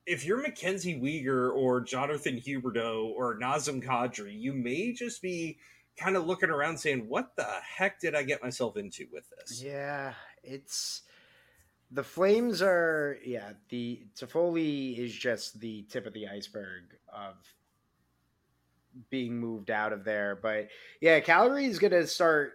if 0.06 0.24
you're 0.24 0.42
Mackenzie 0.42 0.98
Weegar 0.98 1.54
or 1.54 1.80
Jonathan 1.80 2.36
Huberdeau 2.36 3.12
or 3.14 3.38
Nazem 3.38 3.82
Kadri, 3.82 4.38
you 4.38 4.52
may 4.52 4.92
just 4.92 5.22
be 5.22 5.58
kind 5.96 6.16
of 6.16 6.26
looking 6.26 6.50
around 6.50 6.78
saying, 6.78 7.08
"What 7.08 7.36
the 7.36 7.44
heck 7.44 8.00
did 8.00 8.14
I 8.14 8.22
get 8.22 8.42
myself 8.42 8.76
into 8.76 9.06
with 9.12 9.24
this?" 9.30 9.62
Yeah, 9.62 10.14
it's 10.42 11.02
the 11.92 12.02
Flames 12.02 12.62
are 12.62 13.18
yeah. 13.24 13.52
The 13.68 14.02
Toffoli 14.16 14.98
is 14.98 15.12
just 15.12 15.60
the 15.60 15.82
tip 15.90 16.06
of 16.06 16.14
the 16.14 16.26
iceberg 16.26 16.84
of 17.12 17.36
being 19.10 19.38
moved 19.38 19.70
out 19.70 19.92
of 19.92 20.04
there, 20.04 20.38
but 20.40 20.68
yeah, 21.00 21.20
Calgary 21.20 21.66
is 21.66 21.78
to 21.78 22.06
start. 22.06 22.54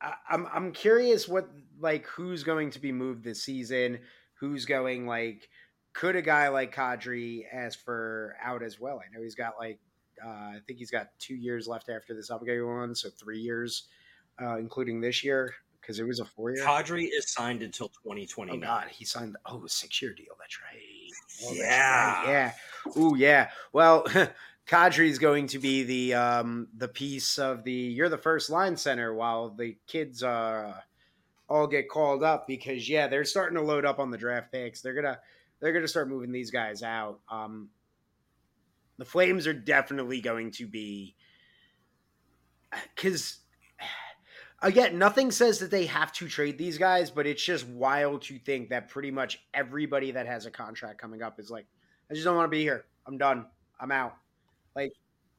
I, 0.00 0.14
I'm 0.28 0.46
I'm 0.52 0.72
curious 0.72 1.28
what 1.28 1.50
like 1.78 2.06
who's 2.06 2.42
going 2.42 2.70
to 2.70 2.78
be 2.78 2.92
moved 2.92 3.24
this 3.24 3.42
season. 3.42 3.98
Who's 4.34 4.64
going 4.64 5.06
like 5.06 5.48
could 5.92 6.16
a 6.16 6.22
guy 6.22 6.48
like 6.48 6.74
Kadri 6.74 7.42
ask 7.52 7.78
for 7.84 8.36
out 8.42 8.62
as 8.62 8.80
well? 8.80 9.00
I 9.00 9.14
know 9.14 9.22
he's 9.22 9.34
got 9.34 9.54
like 9.58 9.80
uh, 10.24 10.28
I 10.28 10.60
think 10.66 10.78
he's 10.78 10.90
got 10.90 11.08
two 11.18 11.34
years 11.34 11.68
left 11.68 11.90
after 11.90 12.14
this 12.14 12.30
upgrade 12.30 12.64
one, 12.64 12.94
so 12.94 13.10
three 13.10 13.40
years, 13.40 13.88
uh, 14.40 14.56
including 14.56 15.00
this 15.00 15.22
year 15.22 15.52
because 15.90 15.98
it 15.98 16.06
was 16.06 16.20
a 16.20 16.24
four 16.24 16.52
year. 16.52 16.64
Kadri 16.64 17.08
is 17.12 17.32
signed 17.32 17.62
until 17.62 17.88
twenty 17.88 18.24
twenty. 18.24 18.52
Oh 18.52 18.58
God, 18.58 18.86
he 18.90 19.04
signed 19.04 19.36
oh 19.46 19.64
a 19.64 19.68
six 19.68 20.00
year 20.00 20.14
deal. 20.14 20.34
That's 20.38 20.56
right. 20.62 21.48
Oh, 21.48 21.52
yeah, 21.52 22.22
right. 22.22 22.28
yeah. 22.28 23.02
Ooh, 23.02 23.16
yeah. 23.16 23.50
Well, 23.72 24.04
Kadri 24.68 25.08
is 25.08 25.18
going 25.18 25.48
to 25.48 25.58
be 25.58 25.82
the 25.82 26.14
um 26.14 26.68
the 26.76 26.86
piece 26.86 27.38
of 27.38 27.64
the 27.64 27.72
you're 27.72 28.08
the 28.08 28.16
first 28.16 28.50
line 28.50 28.76
center 28.76 29.12
while 29.12 29.50
the 29.50 29.76
kids 29.88 30.22
uh 30.22 30.74
all 31.48 31.66
get 31.66 31.88
called 31.88 32.22
up 32.22 32.46
because 32.46 32.88
yeah 32.88 33.08
they're 33.08 33.24
starting 33.24 33.56
to 33.56 33.64
load 33.64 33.84
up 33.84 33.98
on 33.98 34.12
the 34.12 34.18
draft 34.18 34.52
picks. 34.52 34.80
They're 34.80 34.94
gonna 34.94 35.18
they're 35.58 35.72
gonna 35.72 35.88
start 35.88 36.08
moving 36.08 36.30
these 36.30 36.52
guys 36.52 36.84
out. 36.84 37.18
Um, 37.28 37.70
the 38.98 39.04
Flames 39.04 39.48
are 39.48 39.54
definitely 39.54 40.20
going 40.20 40.52
to 40.52 40.68
be 40.68 41.16
because 42.94 43.39
again, 44.62 44.98
nothing 44.98 45.30
says 45.30 45.58
that 45.60 45.70
they 45.70 45.86
have 45.86 46.12
to 46.14 46.28
trade 46.28 46.58
these 46.58 46.78
guys, 46.78 47.10
but 47.10 47.26
it's 47.26 47.42
just 47.42 47.66
wild 47.66 48.22
to 48.22 48.38
think 48.38 48.70
that 48.70 48.88
pretty 48.88 49.10
much 49.10 49.42
everybody 49.54 50.10
that 50.12 50.26
has 50.26 50.46
a 50.46 50.50
contract 50.50 50.98
coming 50.98 51.22
up 51.22 51.38
is 51.40 51.50
like, 51.50 51.66
I 52.10 52.14
just 52.14 52.24
don't 52.24 52.36
want 52.36 52.46
to 52.46 52.50
be 52.50 52.62
here. 52.62 52.84
I'm 53.06 53.18
done. 53.18 53.46
I'm 53.80 53.92
out. 53.92 54.16
Like, 54.76 54.92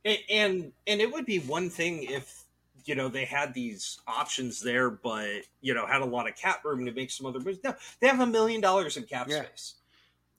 and 0.03 0.71
and 0.87 1.01
it 1.01 1.11
would 1.11 1.25
be 1.25 1.39
one 1.39 1.69
thing 1.69 2.03
if 2.03 2.43
you 2.85 2.95
know 2.95 3.07
they 3.07 3.25
had 3.25 3.53
these 3.53 3.99
options 4.07 4.61
there, 4.61 4.89
but 4.89 5.27
you 5.61 5.73
know 5.73 5.85
had 5.85 6.01
a 6.01 6.05
lot 6.05 6.27
of 6.27 6.35
cap 6.35 6.65
room 6.65 6.85
to 6.85 6.91
make 6.91 7.11
some 7.11 7.27
other 7.27 7.39
moves. 7.39 7.59
No, 7.63 7.75
they 7.99 8.07
have 8.07 8.19
a 8.19 8.25
million 8.25 8.61
dollars 8.61 8.97
in 8.97 9.03
cap 9.03 9.27
yeah. 9.29 9.43
space. 9.43 9.75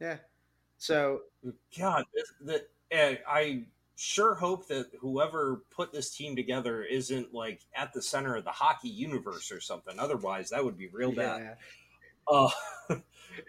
Yeah. 0.01 0.17
So, 0.79 1.21
God, 1.79 2.05
the, 2.13 2.25
the 2.45 2.65
eh, 2.91 3.17
I 3.29 3.63
sure 4.03 4.35
hope 4.35 4.67
that 4.67 4.87
whoever 5.01 5.63
put 5.71 5.93
this 5.93 6.11
team 6.11 6.35
together 6.35 6.83
isn't 6.83 7.33
like 7.33 7.61
at 7.77 7.93
the 7.93 8.03
center 8.03 8.35
of 8.35 8.45
the 8.45 8.51
hockey 8.51 8.89
universe 8.89 9.53
or 9.53 9.61
something. 9.61 9.97
Otherwise, 9.99 10.51
that 10.51 10.65
would 10.65 10.77
be 10.77 10.89
real 10.89 11.13
bad. 11.13 11.57
Uh, 12.27 12.49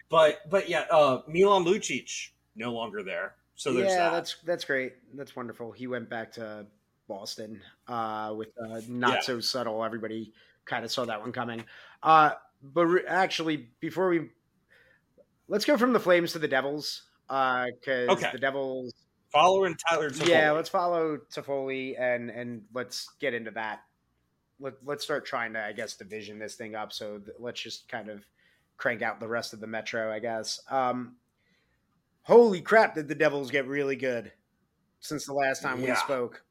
but 0.09 0.47
but 0.49 0.69
yeah, 0.69 0.85
uh, 0.91 1.21
Milan 1.27 1.65
Lucic 1.65 2.29
no 2.55 2.71
longer 2.71 3.01
there. 3.01 3.35
So 3.55 3.73
there's 3.73 3.91
yeah, 3.91 3.97
that. 3.97 4.11
that's 4.11 4.35
that's 4.45 4.65
great. 4.65 4.93
That's 5.15 5.35
wonderful. 5.35 5.71
He 5.71 5.87
went 5.87 6.07
back 6.07 6.31
to 6.33 6.67
Boston 7.07 7.59
uh, 7.87 8.33
with 8.35 8.49
uh, 8.63 8.81
not 8.87 9.13
yeah. 9.13 9.21
so 9.21 9.39
subtle. 9.39 9.83
Everybody 9.83 10.33
kind 10.65 10.85
of 10.85 10.91
saw 10.91 11.05
that 11.05 11.19
one 11.19 11.31
coming. 11.31 11.63
Uh, 12.03 12.31
but 12.61 12.85
re- 12.85 13.03
actually, 13.07 13.69
before 13.79 14.09
we 14.09 14.29
let's 15.47 15.65
go 15.65 15.77
from 15.77 15.93
the 15.93 15.99
Flames 15.99 16.33
to 16.33 16.39
the 16.39 16.47
Devils 16.47 17.03
because 17.27 18.09
okay. 18.09 18.29
the 18.31 18.39
Devils 18.39 18.93
following 19.33 19.75
Tyler. 19.89 20.09
Toffoli. 20.09 20.29
Yeah, 20.29 20.51
let's 20.51 20.69
follow 20.69 21.17
Toffoli 21.33 21.99
and 21.99 22.29
and 22.29 22.61
let's 22.73 23.09
get 23.19 23.33
into 23.33 23.51
that. 23.51 23.81
Let, 24.59 24.75
let's 24.85 25.03
start 25.03 25.25
trying 25.25 25.53
to, 25.53 25.63
I 25.63 25.73
guess, 25.73 25.95
division 25.95 26.39
this 26.39 26.55
thing 26.55 26.75
up. 26.75 26.93
So 26.93 27.17
th- 27.17 27.35
let's 27.39 27.59
just 27.59 27.89
kind 27.89 28.09
of 28.09 28.23
crank 28.77 29.01
out 29.01 29.19
the 29.19 29.27
rest 29.27 29.53
of 29.53 29.59
the 29.59 29.67
Metro, 29.67 30.11
I 30.11 30.19
guess. 30.19 30.61
Um, 30.69 31.15
holy 32.21 32.61
crap! 32.61 32.95
Did 32.95 33.07
the 33.07 33.15
Devils 33.15 33.51
get 33.51 33.67
really 33.67 33.95
good 33.95 34.31
since 34.99 35.25
the 35.25 35.33
last 35.33 35.61
time 35.61 35.81
yeah. 35.81 35.89
we 35.89 35.95
spoke? 35.95 36.43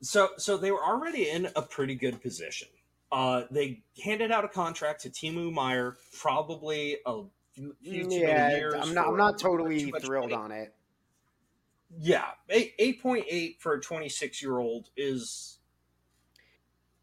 So, 0.00 0.28
so 0.36 0.56
they 0.56 0.70
were 0.70 0.84
already 0.84 1.28
in 1.28 1.48
a 1.56 1.62
pretty 1.62 1.96
good 1.96 2.22
position. 2.22 2.68
Uh, 3.10 3.42
they 3.50 3.82
handed 4.04 4.30
out 4.30 4.44
a 4.44 4.48
contract 4.48 5.02
to 5.02 5.10
Timo 5.10 5.52
Meier, 5.52 5.96
probably 6.20 6.98
a 7.06 7.22
yeah, 7.80 8.50
years. 8.50 8.74
I'm 8.74 8.94
not. 8.94 9.08
I'm 9.08 9.16
not 9.16 9.38
totally 9.38 9.90
thrilled 10.00 10.30
money. 10.30 10.42
on 10.42 10.52
it. 10.52 10.74
Yeah, 11.98 12.26
eight 12.50 13.02
point 13.02 13.24
eight 13.28 13.60
for 13.60 13.74
a 13.74 13.80
26 13.80 14.42
year 14.42 14.58
old 14.58 14.90
is 14.96 15.58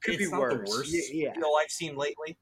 could 0.02 0.18
be 0.18 0.28
worse. 0.28 0.70
the 0.70 0.78
worst 0.78 1.14
yeah, 1.14 1.34
deal 1.34 1.52
I've 1.62 1.72
seen 1.72 1.96
lately. 1.96 2.38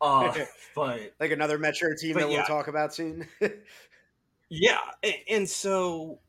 Uh, 0.00 0.32
but 0.74 1.12
like 1.18 1.32
another 1.32 1.58
Metro 1.58 1.94
team 1.94 2.14
that 2.14 2.30
yeah. 2.30 2.38
we'll 2.38 2.46
talk 2.46 2.68
about 2.68 2.94
soon. 2.94 3.26
yeah, 4.48 4.78
and, 5.02 5.14
and, 5.28 5.48
so 5.48 6.20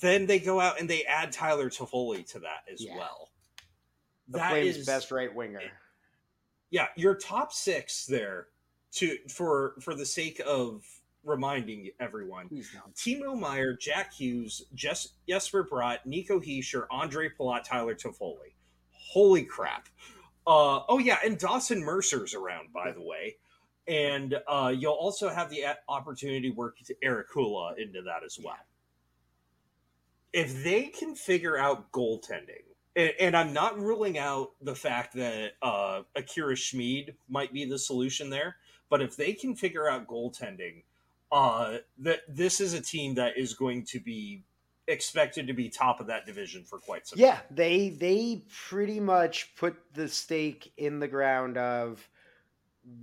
then 0.00 0.26
they 0.26 0.38
go 0.38 0.60
out 0.60 0.80
and 0.80 0.90
they 0.90 1.04
add 1.04 1.32
Tyler 1.32 1.70
Toffoli 1.70 2.26
to 2.32 2.40
that 2.40 2.64
as 2.72 2.84
yeah. 2.84 2.96
well. 2.96 3.30
The 4.28 4.38
that 4.38 4.50
Flames' 4.50 4.76
is 4.78 4.86
best 4.86 5.10
right 5.10 5.34
winger. 5.34 5.62
Yeah, 6.70 6.88
your 6.96 7.14
top 7.14 7.52
six 7.52 8.04
there 8.04 8.48
to 8.92 9.16
for 9.28 9.74
for 9.80 9.94
the 9.94 10.06
sake 10.06 10.40
of 10.46 10.84
reminding 11.24 11.90
everyone. 12.00 12.48
Timo 12.94 13.38
Meier, 13.38 13.74
Jack 13.74 14.14
Hughes, 14.14 14.64
Jess, 14.74 15.08
Jesper 15.28 15.64
Bratt, 15.64 15.98
Nico 16.06 16.40
Hischier, 16.40 16.86
Ondrej 16.88 17.30
Palat, 17.38 17.64
Tyler 17.64 17.94
Toffoli. 17.94 18.54
Holy 18.90 19.42
crap. 19.42 19.88
Uh, 20.46 20.80
oh, 20.88 20.98
yeah, 20.98 21.18
and 21.24 21.38
Dawson 21.38 21.84
Mercer's 21.84 22.34
around, 22.34 22.72
by 22.72 22.90
the 22.92 23.02
way. 23.02 23.36
And 23.86 24.34
uh, 24.46 24.72
you'll 24.76 24.92
also 24.92 25.28
have 25.28 25.50
the 25.50 25.64
opportunity 25.88 26.50
to 26.50 26.56
work 26.56 26.76
Erik 27.02 27.30
Haula 27.30 27.78
into 27.78 28.02
that 28.02 28.24
as 28.24 28.38
well. 28.42 28.56
If 30.32 30.62
they 30.62 30.84
can 30.84 31.14
figure 31.14 31.58
out 31.58 31.90
goaltending, 31.92 32.64
and, 32.96 33.12
and 33.20 33.36
I'm 33.36 33.52
not 33.52 33.78
ruling 33.78 34.18
out 34.18 34.50
the 34.60 34.74
fact 34.74 35.14
that 35.14 35.52
uh, 35.62 36.02
Akira 36.16 36.56
Schmid 36.56 37.14
might 37.28 37.52
be 37.52 37.64
the 37.64 37.78
solution 37.78 38.28
there, 38.28 38.56
but 38.88 39.02
if 39.02 39.16
they 39.16 39.32
can 39.32 39.54
figure 39.54 39.88
out 39.88 40.06
goaltending, 40.06 40.82
uh, 41.30 41.78
that 41.98 42.20
this 42.28 42.60
is 42.60 42.74
a 42.74 42.80
team 42.80 43.14
that 43.14 43.36
is 43.36 43.54
going 43.54 43.84
to 43.84 44.00
be 44.00 44.42
expected 44.86 45.46
to 45.46 45.52
be 45.52 45.68
top 45.68 46.00
of 46.00 46.06
that 46.06 46.24
division 46.24 46.64
for 46.64 46.78
quite 46.78 47.06
some 47.06 47.18
yeah, 47.18 47.32
time. 47.32 47.42
Yeah, 47.50 47.56
they 47.56 47.88
they 47.90 48.42
pretty 48.68 49.00
much 49.00 49.54
put 49.54 49.76
the 49.92 50.08
stake 50.08 50.72
in 50.76 50.98
the 50.98 51.08
ground 51.08 51.58
of 51.58 52.08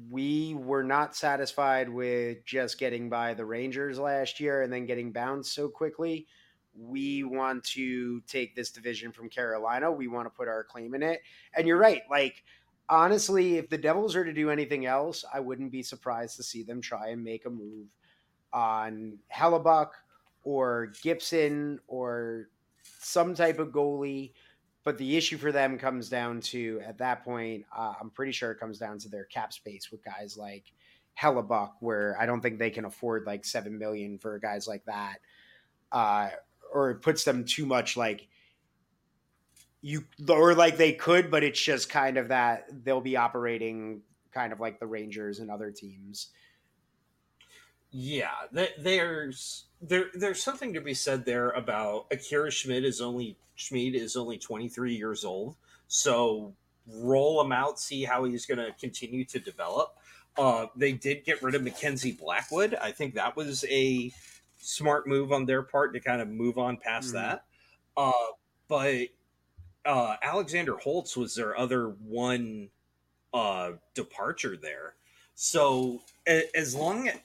we 0.10 0.56
were 0.56 0.84
not 0.84 1.16
satisfied 1.16 1.90
with 1.90 2.44
just 2.45 2.80
getting 2.80 3.10
by 3.10 3.34
the 3.36 3.45
Rangers 3.45 3.99
last 3.99 4.40
year 4.40 4.64
and 4.64 4.74
then 4.74 4.86
getting 4.86 5.12
bounced 5.12 5.53
so 5.53 5.70
quickly. 5.70 6.28
We 6.78 7.24
want 7.24 7.64
to 7.66 8.22
take 8.22 8.56
this 8.56 8.72
division 8.72 9.12
from 9.12 9.30
Carolina. 9.30 9.91
We 9.91 10.07
want 10.07 10.26
to 10.26 10.30
put 10.30 10.48
our 10.48 10.64
claim 10.64 10.95
in 10.95 11.03
it. 11.03 11.22
And 11.56 11.68
you're 11.68 11.78
right, 11.78 12.02
like 12.10 12.44
honestly, 12.90 13.57
if 13.57 13.70
the 13.70 13.78
Devils 13.78 14.16
are 14.16 14.24
to 14.24 14.34
do 14.34 14.49
anything 14.49 14.86
else, 14.86 15.26
I 15.34 15.40
wouldn't 15.40 15.72
be 15.72 15.84
surprised 15.84 16.38
to 16.38 16.44
see 16.44 16.64
them 16.64 16.82
try 16.82 17.10
and 17.10 17.24
make 17.24 17.45
a 17.45 17.49
move 17.49 17.88
on 18.53 19.18
Hellebuyck 19.34 19.90
or 20.44 20.94
Gibson 21.02 21.80
or 21.88 22.49
some 22.99 23.36
type 23.36 23.60
of 23.60 23.70
goalie. 23.70 24.32
But 24.84 24.99
the 24.99 25.18
issue 25.18 25.38
for 25.38 25.52
them 25.52 25.80
comes 25.80 26.10
down 26.10 26.41
to 26.41 26.80
at 26.86 26.99
that 26.99 27.24
point, 27.24 27.66
uh, 27.76 27.94
I'm 27.99 28.12
pretty 28.12 28.32
sure 28.32 28.52
it 28.52 28.60
comes 28.60 28.78
down 28.78 28.99
to 28.99 29.10
their 29.10 29.26
cap 29.26 29.52
space 29.52 29.91
with 29.91 30.06
guys 30.06 30.38
like 30.38 30.66
Hellebuyck, 31.20 31.72
where 31.80 32.16
I 32.20 32.28
don't 32.28 32.41
think 32.41 32.60
they 32.60 32.70
can 32.70 32.86
afford 32.86 33.26
like 33.26 33.45
seven 33.45 33.80
million 33.80 34.20
for 34.20 34.38
guys 34.38 34.68
like 34.68 34.86
that, 34.86 35.18
uh, 35.91 36.30
or 36.72 36.91
it 36.91 37.02
puts 37.02 37.24
them 37.24 37.45
too 37.45 37.66
much 37.66 37.98
like 37.98 38.28
you 39.86 40.03
or 40.28 40.56
like 40.56 40.78
they 40.78 40.94
could, 40.94 41.30
but 41.30 41.44
it's 41.44 41.62
just 41.62 41.90
kind 41.90 42.18
of 42.18 42.30
that 42.30 42.66
they'll 42.84 43.02
be 43.02 43.18
operating 43.18 44.02
kind 44.34 44.52
of 44.52 44.60
like 44.60 44.80
the 44.80 44.88
Rangers 44.88 45.38
and 45.38 45.52
other 45.52 45.70
teams. 45.70 46.30
Yeah, 47.91 48.32
there's 48.80 49.66
there 49.80 50.06
there's 50.16 50.41
something 50.41 50.74
to 50.74 50.82
be 50.82 50.95
said 50.95 51.24
there 51.24 51.52
about 51.52 52.07
Akira 52.10 52.49
Schmid 52.49 52.84
is 52.84 52.99
only 52.99 53.38
Schmid 53.53 53.94
is 53.94 54.16
only 54.16 54.40
23 54.40 54.95
years 54.95 55.24
old, 55.24 55.56
so 55.88 56.56
roll 56.88 57.40
him 57.40 57.52
out, 57.52 57.80
see 57.80 58.06
how 58.06 58.24
he's 58.24 58.48
going 58.48 58.57
to 58.57 58.72
continue 58.80 59.24
to 59.26 59.38
develop. 59.38 59.99
Uh, 60.36 60.66
they 60.76 60.94
did 60.94 61.26
get 61.26 61.44
rid 61.44 61.53
of 61.53 61.62
Mackenzie 61.62 62.12
Blackwood. 62.12 62.74
I 62.74 62.91
think 62.91 63.14
that 63.14 63.36
was 63.36 63.64
a 63.70 64.12
smart 64.57 65.07
move 65.07 65.32
on 65.32 65.45
their 65.45 65.62
part 65.62 65.94
to 65.94 65.99
kind 65.99 66.24
of 66.24 66.28
move 66.28 66.57
on 66.57 66.78
past 66.78 67.14
mm-hmm. 67.14 67.18
that. 67.18 67.45
Uh, 67.95 68.12
but 68.68 69.10
uh, 69.86 70.16
Alexander 70.22 70.78
Holtz 70.78 71.16
was 71.16 71.36
their 71.36 71.57
other 71.57 71.90
one 71.90 72.70
uh, 73.34 73.74
departure 73.94 74.57
there. 74.57 74.95
So 75.36 76.02
as 76.26 76.74
long 76.74 77.10
as 77.10 77.16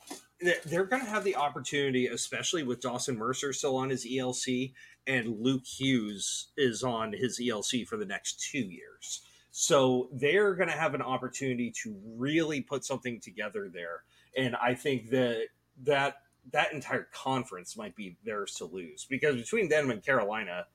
they're 0.65 0.85
going 0.85 1.05
to 1.05 1.11
have 1.11 1.25
the 1.25 1.37
opportunity, 1.37 2.09
especially 2.09 2.63
with 2.63 2.81
Dawson 2.81 3.17
Mercer 3.17 3.53
still 3.53 3.77
on 3.77 3.91
his 3.91 4.07
ELC 4.07 4.73
and 5.07 5.41
Luke 5.41 5.65
Hughes 5.65 6.49
is 6.57 6.83
on 6.83 7.13
his 7.13 7.39
ELC 7.41 7.87
for 7.87 7.97
the 7.97 8.07
next 8.07 8.41
two 8.51 8.59
years. 8.59 9.23
So 9.51 10.09
they're 10.13 10.55
going 10.55 10.69
to 10.69 10.77
have 10.77 10.95
an 10.95 11.03
opportunity 11.03 11.73
to 11.83 11.97
really 12.17 12.61
put 12.61 12.85
something 12.85 13.21
together 13.21 13.71
there. 13.73 14.05
And 14.37 14.57
I 14.57 14.75
think 14.75 15.11
that 15.11 15.47
that 15.83 16.17
that 16.53 16.73
entire 16.73 17.09
conference 17.13 17.77
might 17.77 17.95
be 17.95 18.17
theirs 18.25 18.55
to 18.55 18.65
lose 18.65 19.07
because 19.09 19.37
between 19.37 19.69
them 19.69 19.91
and 19.91 20.05
Carolina 20.05 20.67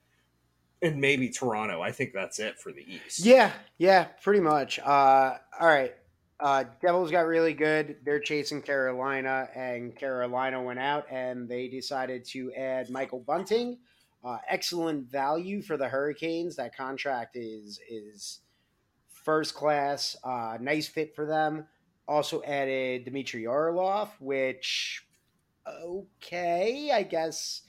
and 0.86 1.02
maybe 1.02 1.30
Toronto, 1.30 1.82
I 1.82 1.92
think 1.92 2.14
that's 2.14 2.40
it 2.40 2.60
for 2.60 2.72
the 2.72 2.86
East. 2.88 3.26
Yeah, 3.26 3.52
yeah, 3.78 4.06
pretty 4.22 4.40
much. 4.40 4.80
Uh, 4.80 5.38
all 5.60 5.68
right. 5.68 5.94
Uh, 6.40 6.66
Devils 6.82 7.12
got 7.12 7.26
really 7.26 7.54
good. 7.54 7.98
They're 8.04 8.20
chasing 8.20 8.62
Carolina, 8.62 9.48
and 9.56 9.96
Carolina 9.96 10.62
went 10.62 10.80
out 10.80 11.10
and 11.10 11.48
they 11.48 11.68
decided 11.70 12.26
to 12.26 12.54
add 12.54 12.90
Michael 12.90 13.22
Bunting. 13.22 13.80
Uh, 14.24 14.38
excellent 14.50 15.10
value 15.10 15.62
for 15.62 15.78
the 15.78 15.88
Hurricanes. 15.88 16.56
That 16.58 16.76
contract 16.76 17.38
is 17.38 17.80
is 17.90 18.42
first 19.08 19.56
class. 19.56 20.18
Uh, 20.24 20.58
nice 20.60 20.88
fit 20.88 21.16
for 21.16 21.26
them. 21.26 21.68
Also 22.08 22.44
added 22.44 23.06
Dmitry 23.06 23.46
Orlov, 23.46 24.10
which 24.20 25.06
okay, 25.68 26.92
I 26.92 27.04
guess. 27.04 27.62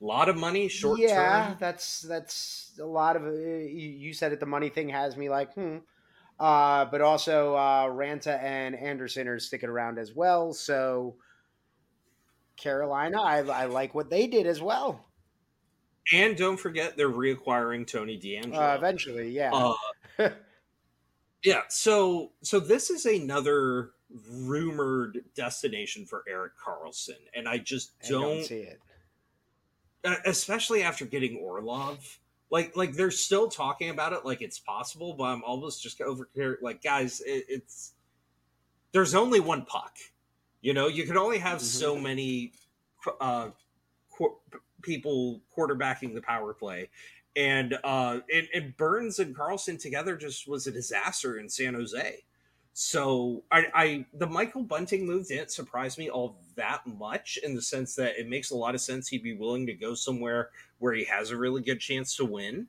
A 0.00 0.04
lot 0.04 0.28
of 0.28 0.36
money, 0.36 0.68
short 0.68 1.00
yeah, 1.00 1.46
term. 1.46 1.56
that's 1.58 2.02
that's 2.02 2.72
a 2.80 2.84
lot 2.84 3.16
of. 3.16 3.24
Uh, 3.24 3.30
you 3.30 4.12
said 4.12 4.32
it. 4.32 4.40
The 4.40 4.46
money 4.46 4.68
thing 4.68 4.90
has 4.90 5.16
me 5.16 5.30
like, 5.30 5.54
hmm. 5.54 5.78
Uh, 6.38 6.84
but 6.84 7.00
also 7.00 7.54
uh, 7.54 7.86
Raanta 7.86 8.42
and 8.42 8.74
Andersen 8.74 9.26
are 9.26 9.38
sticking 9.38 9.70
around 9.70 9.98
as 9.98 10.14
well. 10.14 10.52
So 10.52 11.16
Carolina, 12.56 13.22
I, 13.22 13.38
I 13.38 13.64
like 13.66 13.94
what 13.94 14.10
they 14.10 14.26
did 14.26 14.46
as 14.46 14.60
well. 14.60 15.06
And 16.12 16.36
don't 16.36 16.58
forget 16.58 16.96
they're 16.96 17.10
reacquiring 17.10 17.86
Tony 17.86 18.18
DeAngelo. 18.18 18.74
Uh, 18.74 18.76
eventually, 18.76 19.30
yeah. 19.30 19.74
Uh, 20.18 20.28
yeah, 21.44 21.62
so 21.68 22.32
so 22.42 22.60
this 22.60 22.90
is 22.90 23.06
another 23.06 23.90
rumored 24.30 25.24
destination 25.34 26.06
for 26.06 26.22
Erik 26.28 26.52
Karlsson, 26.64 27.18
and 27.34 27.48
I 27.48 27.58
just 27.58 27.98
don't, 28.08 28.24
I 28.24 28.34
don't 28.34 28.44
see 28.44 28.60
it. 28.60 28.80
Especially 30.24 30.82
after 30.82 31.04
getting 31.04 31.36
Orlov, 31.38 32.18
like 32.50 32.76
like 32.76 32.94
they're 32.94 33.10
still 33.10 33.48
talking 33.48 33.90
about 33.90 34.12
it 34.12 34.24
like 34.24 34.42
it's 34.42 34.58
possible, 34.58 35.14
but 35.14 35.24
I'm 35.24 35.42
almost 35.44 35.82
just 35.82 36.00
over 36.00 36.28
here. 36.34 36.58
Like 36.62 36.82
guys, 36.82 37.20
it, 37.20 37.44
it's 37.48 37.92
there's 38.92 39.14
only 39.14 39.40
one 39.40 39.64
puck. 39.64 39.96
You 40.60 40.74
know, 40.74 40.88
you 40.88 41.04
can 41.04 41.16
only 41.16 41.38
have 41.38 41.58
mm-hmm. 41.58 41.66
so 41.66 41.98
many 41.98 42.52
uh, 43.20 43.50
qu- 44.16 44.36
people 44.82 45.42
quarterbacking 45.56 46.14
the 46.14 46.22
power 46.22 46.54
play, 46.54 46.88
and 47.34 47.76
uh, 47.84 48.20
and, 48.32 48.48
and 48.54 48.76
Burns 48.76 49.18
and 49.18 49.36
Karlsson 49.36 49.80
together 49.80 50.16
just 50.16 50.48
was 50.48 50.66
a 50.66 50.72
disaster 50.72 51.38
in 51.38 51.48
San 51.48 51.74
Jose. 51.74 52.24
So 52.78 53.42
I, 53.50 53.64
I 53.74 54.06
the 54.12 54.26
Michael 54.26 54.62
Bunting 54.62 55.06
move 55.06 55.28
didn't 55.28 55.50
surprise 55.50 55.96
me 55.96 56.10
all 56.10 56.36
that 56.56 56.86
much 56.86 57.38
in 57.42 57.54
the 57.54 57.62
sense 57.62 57.94
that 57.94 58.18
it 58.18 58.28
makes 58.28 58.50
a 58.50 58.54
lot 58.54 58.74
of 58.74 58.82
sense 58.82 59.08
he'd 59.08 59.22
be 59.22 59.32
willing 59.32 59.64
to 59.64 59.72
go 59.72 59.94
somewhere 59.94 60.50
where 60.76 60.92
he 60.92 61.06
has 61.06 61.30
a 61.30 61.38
really 61.38 61.62
good 61.62 61.80
chance 61.80 62.14
to 62.16 62.26
win. 62.26 62.66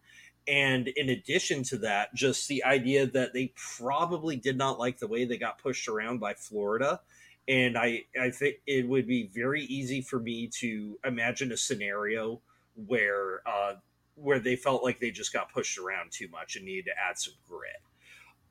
And 0.48 0.88
in 0.88 1.10
addition 1.10 1.62
to 1.64 1.78
that, 1.80 2.16
just 2.16 2.48
the 2.48 2.64
idea 2.64 3.06
that 3.06 3.34
they 3.34 3.52
probably 3.78 4.38
did 4.38 4.58
not 4.58 4.80
like 4.80 4.98
the 4.98 5.10
way 5.10 5.26
they 5.26 5.38
got 5.38 5.62
pushed 5.62 5.90
around 5.90 6.22
by 6.22 6.36
Florida. 6.36 7.02
And 7.50 7.78
I, 7.78 8.06
I 8.18 8.30
think 8.30 8.62
it 8.66 8.88
would 8.88 9.08
be 9.08 9.30
very 9.36 9.64
easy 9.64 10.00
for 10.00 10.22
me 10.22 10.48
to 10.60 10.98
imagine 11.04 11.52
a 11.52 11.58
scenario 11.58 12.40
where 12.86 13.42
uh, 13.46 13.74
where 14.16 14.40
they 14.40 14.56
felt 14.56 14.86
like 14.86 15.02
they 15.02 15.12
just 15.12 15.34
got 15.34 15.52
pushed 15.52 15.78
around 15.78 16.14
too 16.14 16.30
much 16.30 16.56
and 16.56 16.64
needed 16.64 16.86
to 16.86 16.92
add 16.98 17.20
some 17.20 17.34
grit. 17.46 17.82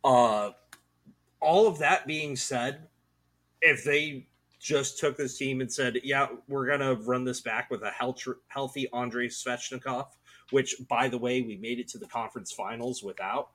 Uh, 0.04 0.50
all 1.46 1.68
of 1.68 1.78
that 1.78 2.08
being 2.08 2.34
said, 2.34 2.88
if 3.62 3.84
they 3.84 4.26
just 4.58 4.98
took 4.98 5.16
this 5.16 5.38
team 5.38 5.60
and 5.60 5.72
said, 5.72 6.00
"Yeah, 6.02 6.26
we're 6.48 6.66
gonna 6.66 6.94
run 6.94 7.24
this 7.24 7.40
back 7.40 7.70
with 7.70 7.82
a 7.82 7.90
healthy 8.48 8.90
Andrei 8.92 9.28
Svechnikov," 9.28 10.08
which, 10.50 10.74
by 10.88 11.08
the 11.08 11.18
way, 11.18 11.42
we 11.42 11.56
made 11.56 11.78
it 11.78 11.86
to 11.88 11.98
the 11.98 12.06
conference 12.06 12.50
finals 12.50 13.02
without. 13.02 13.50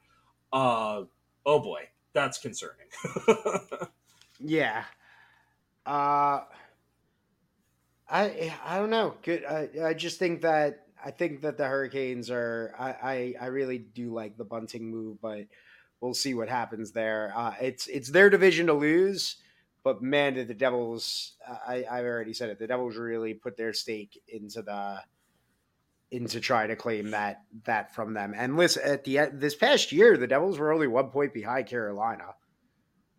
Uh, 0.54 1.04
oh 1.46 1.60
boy, 1.60 1.90
that's 2.14 2.38
concerning. 2.38 2.88
yeah. 4.40 4.86
Uh, 5.86 6.42
I 8.10 8.54
I 8.64 8.78
don't 8.78 8.90
know. 8.90 9.16
Good. 9.22 9.44
I 9.44 9.70
I 9.84 9.94
just 9.94 10.18
think 10.18 10.42
that 10.44 10.88
I 11.04 11.12
think 11.12 11.42
that 11.42 11.58
the 11.58 11.68
Hurricanes 11.68 12.32
are. 12.32 12.74
I 12.80 12.90
I, 12.90 13.36
I 13.42 13.46
really 13.48 13.80
do 13.80 14.14
like 14.14 14.38
the 14.38 14.46
Bunting 14.46 14.90
move, 14.90 15.20
but 15.22 15.48
we'll 16.02 16.14
see 16.14 16.34
what 16.34 16.50
happens 16.50 16.92
there. 16.92 17.32
Uh, 17.36 17.54
it's 17.62 17.88
it's 17.88 18.10
their 18.10 18.30
division 18.30 18.68
to 18.68 18.74
lose, 18.74 19.38
but 19.84 20.02
man, 20.02 20.34
did 20.34 20.48
the 20.48 20.54
Devils! 20.54 21.34
I 21.48 21.86
I've 21.90 22.06
already 22.06 22.34
said 22.34 22.50
it. 22.50 22.60
The 22.60 22.68
Devils 22.68 22.98
really 22.98 23.34
put 23.34 23.56
their 23.56 23.72
stake 23.72 24.22
into 24.28 24.62
the 24.62 25.02
into 26.12 26.42
trying 26.42 26.68
to 26.68 26.76
claim 26.76 27.12
that 27.12 27.44
that 27.64 27.96
from 27.96 28.14
them. 28.14 28.34
And 28.36 28.58
listen, 28.58 28.84
at 28.86 29.06
the 29.06 29.30
this 29.32 29.56
past 29.56 29.92
year, 29.92 30.18
the 30.18 30.28
Devils 30.28 30.60
were 30.60 30.74
only 30.74 30.88
one 30.88 31.10
point 31.10 31.34
behind 31.34 31.68
Carolina. 31.68 32.36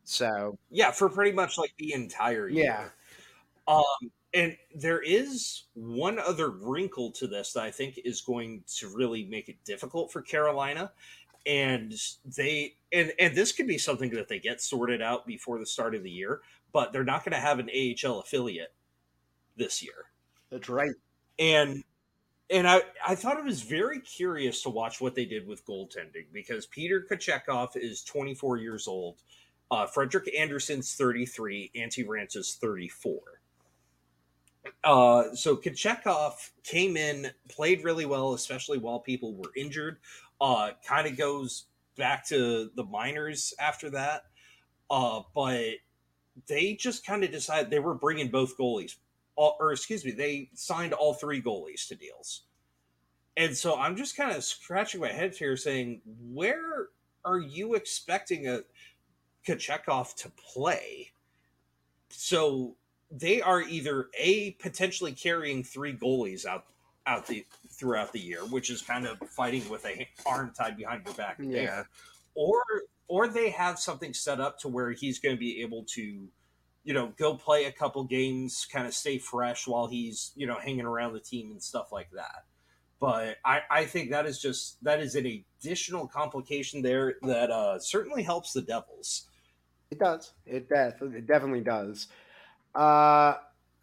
So 0.05 0.59
yeah, 0.71 0.91
for 0.91 1.09
pretty 1.09 1.33
much 1.33 1.57
like 1.57 1.73
the 1.79 1.95
entire 1.95 2.49
year. 2.49 2.65
Yeah. 2.65 2.89
Um, 3.67 4.11
and 4.35 4.57
there 4.75 5.01
is 5.01 5.65
one 5.75 6.19
other 6.19 6.51
wrinkle 6.51 7.13
to 7.13 7.27
this 7.27 7.53
that 7.53 7.65
I 7.65 7.71
think 7.71 8.01
is 8.05 8.23
going 8.23 8.65
to 8.79 8.89
really 8.89 9.25
make 9.25 9.49
it 9.49 9.63
difficult 9.65 10.11
for 10.11 10.23
Carolina, 10.23 10.91
and 11.47 11.94
they 12.36 12.74
and 12.93 13.12
and 13.19 13.36
this 13.36 13.52
could 13.52 13.66
be 13.66 13.78
something 13.78 14.10
that 14.10 14.28
they 14.28 14.39
get 14.39 14.60
sorted 14.60 15.02
out 15.02 15.27
before 15.27 15.59
the 15.59 15.66
start 15.66 15.94
of 15.94 16.02
the 16.02 16.10
year 16.10 16.40
but 16.73 16.93
they're 16.93 17.05
not 17.05 17.24
going 17.24 17.32
to 17.32 17.39
have 17.39 17.59
an 17.59 17.69
AHL 17.70 18.20
affiliate 18.20 18.73
this 19.56 19.82
year 19.82 20.06
that's 20.51 20.69
right 20.69 20.94
and 21.39 21.82
and 22.52 22.69
I, 22.69 22.82
I 23.06 23.14
thought 23.14 23.39
it 23.39 23.44
was 23.44 23.62
very 23.62 23.98
curious 24.01 24.62
to 24.62 24.69
watch 24.69 25.01
what 25.01 25.14
they 25.14 25.24
did 25.24 25.47
with 25.47 25.64
goaltending 25.66 26.27
because 26.32 26.66
Peter 26.66 27.05
Kochetkov 27.10 27.70
is 27.77 28.05
24 28.05 28.59
years 28.59 28.86
old. 28.86 29.23
Uh, 29.70 29.86
Frederik 29.86 30.31
Andersen's 30.39 30.94
33. 30.94 31.70
Antti 31.74 32.06
Raanta's 32.06 32.56
34. 32.60 33.20
Uh, 34.85 35.35
so 35.35 35.56
Kochetkov 35.56 36.51
came 36.62 36.97
in, 36.97 37.31
played 37.48 37.82
really 37.85 38.05
well, 38.05 38.35
especially 38.35 38.78
while 38.78 39.01
people 39.01 39.35
were 39.35 39.52
injured. 39.56 39.97
Uh, 40.43 40.73
kind 40.85 41.06
of 41.06 41.16
goes 41.16 41.66
back 41.97 42.27
to 42.27 42.69
the 42.74 42.82
minors 42.85 43.55
after 43.60 43.90
that. 43.90 44.24
Uh, 44.90 45.20
but 45.35 45.74
they 46.48 46.74
just 46.74 47.06
kind 47.06 47.23
of 47.23 47.31
decided 47.31 47.70
they 47.70 47.78
were 47.78 47.94
bringing 47.94 48.28
both 48.28 48.59
goalies, 48.59 48.97
all, 49.36 49.56
or 49.60 49.73
excuse 49.73 50.05
me, 50.05 50.10
they 50.10 50.51
signed 50.55 50.93
all 50.93 51.14
three 51.14 51.40
goalies 51.40 51.86
to 51.86 51.94
deals. 51.94 52.43
And 53.36 53.56
so 53.56 53.78
I'm 53.78 53.97
just 53.97 54.16
kind 54.16 54.36
of 54.36 54.43
scratching 54.43 55.01
my 55.01 55.12
head 55.12 55.35
here 55.35 55.56
saying, 55.56 56.02
where 56.05 56.89
are 57.24 57.39
you 57.39 57.74
expecting 57.74 58.48
a 58.48 58.62
Kochetkov 59.47 60.14
to 60.16 60.31
play? 60.31 61.12
So 62.10 62.74
they 63.10 63.40
are 63.40 63.62
either 63.62 64.09
a 64.19 64.52
potentially 64.52 65.12
carrying 65.12 65.62
three 65.62 65.94
goalies 65.94 66.44
out 66.44 66.64
out 67.06 67.27
the 67.27 67.44
throughout 67.73 68.12
the 68.12 68.20
year, 68.20 68.40
which 68.40 68.70
is 68.70 68.82
kind 68.82 69.07
of 69.07 69.19
fighting 69.31 69.69
with 69.69 69.85
a 69.86 70.07
arm 70.27 70.53
tied 70.57 70.77
behind 70.77 71.05
your 71.05 71.15
back 71.15 71.36
yeah. 71.40 71.85
or 72.35 72.62
or 73.09 73.28
they 73.28 73.51
have 73.51 73.78
something 73.78 74.15
set 74.15 74.40
up 74.40 74.59
to 74.61 74.69
where 74.69 74.93
he's 74.93 75.19
going 75.19 75.35
to 75.35 75.40
be 75.40 75.61
able 75.61 75.85
to, 75.85 76.28
you 76.85 76.94
know, 76.94 77.12
go 77.19 77.35
play 77.35 77.65
a 77.66 77.73
couple 77.73 78.05
games, 78.05 78.66
kind 78.73 78.86
of 78.86 78.94
stay 78.94 79.19
fresh 79.19 79.66
while 79.66 79.86
he's 79.86 80.32
you 80.36 80.47
know 80.47 80.57
hanging 80.57 80.86
around 80.86 81.12
the 81.12 81.20
team 81.20 81.51
and 81.51 81.62
stuff 81.62 81.93
like 81.93 82.11
that. 82.12 82.44
But 83.01 83.39
I, 83.44 83.62
I 83.69 83.85
think 83.85 84.11
that 84.11 84.27
is 84.27 84.40
just 84.40 84.82
that 84.85 85.01
is 85.01 85.16
an 85.16 85.44
additional 85.61 86.07
complication 86.07 86.82
there 86.82 87.15
that 87.23 87.51
uh, 87.51 87.78
certainly 87.81 88.23
helps 88.23 88.53
the 88.53 88.62
Devils. 88.62 89.28
It 89.90 89.99
does. 89.99 90.32
It, 90.47 90.69
def- 90.69 91.03
it 91.03 91.27
definitely 91.27 91.61
does. 91.61 92.07
Uh, 92.74 93.35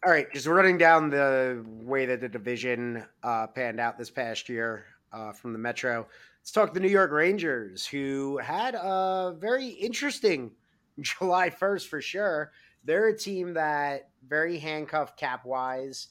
all 0.04 0.10
right, 0.10 0.32
just 0.32 0.46
running 0.46 0.78
down 0.78 1.10
the 1.10 1.62
way 1.82 2.06
that 2.06 2.20
the 2.20 2.28
division 2.28 3.04
uh, 3.22 3.46
panned 3.48 3.78
out 3.78 3.98
this 3.98 4.10
past 4.10 4.48
year 4.48 4.86
uh, 5.12 5.32
from 5.32 5.52
the 5.52 5.58
Metro. 5.58 6.06
Let's 6.40 6.52
talk 6.52 6.72
the 6.72 6.80
New 6.80 6.88
York 6.88 7.10
Rangers, 7.10 7.86
who 7.86 8.38
had 8.38 8.74
a 8.74 9.36
very 9.38 9.68
interesting 9.68 10.52
July 11.00 11.50
1st 11.50 11.86
for 11.88 12.00
sure. 12.00 12.52
They're 12.82 13.08
a 13.08 13.18
team 13.18 13.52
that 13.54 14.08
very 14.26 14.58
handcuffed 14.58 15.18
cap 15.18 15.44
wise. 15.44 16.08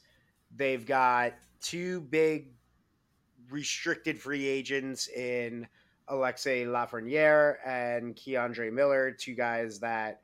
They've 0.56 0.86
got 0.86 1.34
two 1.60 2.02
big 2.02 2.49
restricted 3.49 4.20
free 4.20 4.48
agents 4.48 5.07
in 5.07 5.68
Alexis 6.07 6.68
Lafreniere 6.68 7.56
and 7.66 8.16
K'Andre 8.16 8.72
Miller, 8.72 9.11
two 9.11 9.34
guys 9.34 9.80
that 9.80 10.22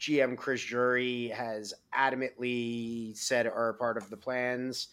GM 0.00 0.36
Chris 0.36 0.62
Drury 0.64 1.28
has 1.28 1.74
adamantly 1.96 3.16
said 3.16 3.46
are 3.46 3.74
part 3.74 3.96
of 3.96 4.10
the 4.10 4.16
plans. 4.16 4.88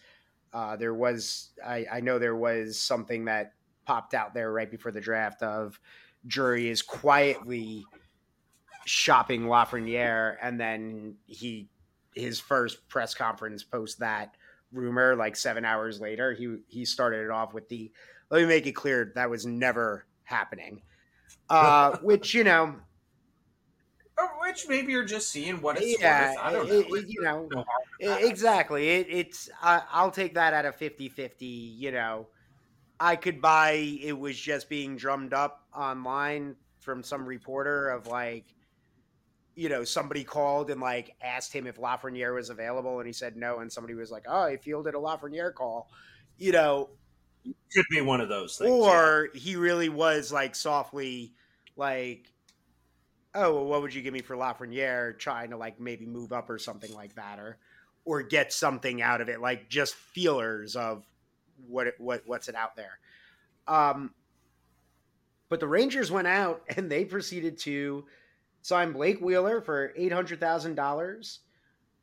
Uh, 0.53 0.75
there 0.75 0.93
was, 0.93 1.49
I, 1.65 1.85
I 1.91 2.01
know 2.01 2.19
there 2.19 2.35
was 2.35 2.79
something 2.79 3.25
that 3.25 3.53
popped 3.85 4.13
out 4.13 4.33
there 4.33 4.51
right 4.51 4.69
before 4.69 4.91
the 4.91 5.01
draft 5.01 5.41
of 5.43 5.79
Drury 6.27 6.69
is 6.69 6.81
quietly 6.81 7.83
shopping 8.85 9.43
Lafreniere, 9.43 10.37
and 10.41 10.59
then 10.59 11.15
he 11.25 11.69
his 12.15 12.39
first 12.39 12.87
press 12.89 13.13
conference 13.13 13.63
post 13.63 13.99
that 13.99 14.35
rumor 14.71 15.15
like 15.15 15.35
seven 15.35 15.65
hours 15.65 15.99
later 15.99 16.33
he 16.33 16.57
he 16.67 16.85
started 16.85 17.23
it 17.23 17.29
off 17.29 17.53
with 17.53 17.67
the 17.69 17.91
let 18.29 18.41
me 18.41 18.47
make 18.47 18.65
it 18.65 18.73
clear 18.73 19.11
that 19.15 19.29
was 19.29 19.45
never 19.45 20.05
happening 20.23 20.81
uh 21.49 21.97
which 22.01 22.33
you 22.33 22.43
know 22.43 22.75
which 24.51 24.67
maybe 24.67 24.91
you're 24.91 25.05
just 25.05 25.29
seeing 25.29 25.61
what 25.61 25.77
it's 25.81 25.99
yeah, 25.99 26.31
worth. 26.31 26.39
I 26.41 26.51
don't 26.51 26.67
know. 26.67 26.95
It, 26.95 27.05
you 27.07 27.21
know, 27.21 27.47
no 27.51 27.65
exactly. 27.99 28.89
It, 28.89 29.07
it's 29.09 29.49
I, 29.61 29.81
I'll 29.91 30.11
take 30.11 30.33
that 30.35 30.53
at 30.53 30.65
a 30.65 30.71
50-50, 30.71 31.33
you 31.39 31.91
know. 31.91 32.27
I 32.99 33.15
could 33.15 33.41
buy 33.41 33.71
it 33.71 34.17
was 34.17 34.37
just 34.37 34.69
being 34.69 34.95
drummed 34.95 35.33
up 35.33 35.65
online 35.75 36.55
from 36.79 37.03
some 37.03 37.25
reporter 37.25 37.89
of 37.89 38.07
like 38.07 38.45
you 39.55 39.69
know, 39.69 39.83
somebody 39.83 40.23
called 40.23 40.71
and 40.71 40.79
like 40.79 41.13
asked 41.21 41.53
him 41.53 41.67
if 41.67 41.77
Lafreniere 41.77 42.33
was 42.33 42.49
available, 42.49 42.99
and 42.99 43.07
he 43.07 43.13
said 43.13 43.35
no, 43.35 43.59
and 43.59 43.71
somebody 43.71 43.93
was 43.93 44.09
like, 44.09 44.23
"Oh, 44.27 44.47
he 44.47 44.57
fielded 44.57 44.95
a 44.95 44.97
Lafreniere 44.97 45.53
call," 45.53 45.89
you 46.37 46.51
know. 46.51 46.89
Could 47.73 47.85
be 47.89 48.01
one 48.01 48.21
of 48.21 48.29
those 48.29 48.55
things, 48.57 48.69
or 48.69 49.29
yeah. 49.33 49.39
he 49.39 49.55
really 49.55 49.89
was 49.89 50.31
like 50.31 50.55
softly, 50.55 51.33
like, 51.75 52.30
"Oh, 53.33 53.55
well, 53.55 53.65
what 53.65 53.81
would 53.81 53.93
you 53.93 54.01
give 54.01 54.13
me 54.13 54.21
for 54.21 54.35
Lafreniere?" 54.35 55.17
Trying 55.19 55.51
to 55.51 55.57
like 55.57 55.79
maybe 55.79 56.05
move 56.05 56.31
up 56.33 56.49
or 56.49 56.59
something 56.59 56.93
like 56.93 57.15
that, 57.15 57.39
or 57.39 57.57
or 58.05 58.23
get 58.23 58.53
something 58.53 59.01
out 59.01 59.21
of 59.21 59.29
it, 59.29 59.41
like 59.41 59.69
just 59.69 59.95
feelers 59.95 60.75
of 60.75 61.05
what 61.67 61.87
it, 61.87 61.95
what 61.99 62.23
what's 62.25 62.47
it 62.49 62.55
out 62.55 62.75
there. 62.75 62.99
Um, 63.67 64.13
but 65.49 65.59
the 65.59 65.67
Rangers 65.67 66.11
went 66.11 66.27
out 66.27 66.63
and 66.77 66.91
they 66.91 67.05
proceeded 67.05 67.57
to 67.59 68.05
sign 68.61 68.91
Blake 68.93 69.19
Wheeler 69.21 69.61
for 69.61 69.93
eight 69.95 70.13
hundred 70.13 70.39
thousand 70.39 70.75
dollars. 70.75 71.39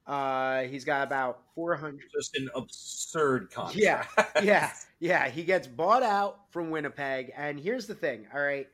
uh, 0.07 0.13
dollars. 0.13 0.71
He's 0.73 0.85
got 0.85 1.07
about 1.07 1.41
four 1.55 1.77
hundred. 1.77 2.11
Just 2.15 2.37
an 2.37 2.49
absurd 2.55 3.51
contract. 3.51 3.77
Yeah, 3.77 4.07
yeah, 4.41 4.73
yeah. 5.01 5.29
He 5.29 5.45
gets 5.45 5.67
bought 5.67 6.03
out 6.03 6.41
from 6.53 6.71
Winnipeg, 6.71 7.33
and 7.37 7.59
here's 7.61 7.87
the 7.87 7.95
thing. 7.95 8.27
All 8.35 8.41
right, 8.41 8.69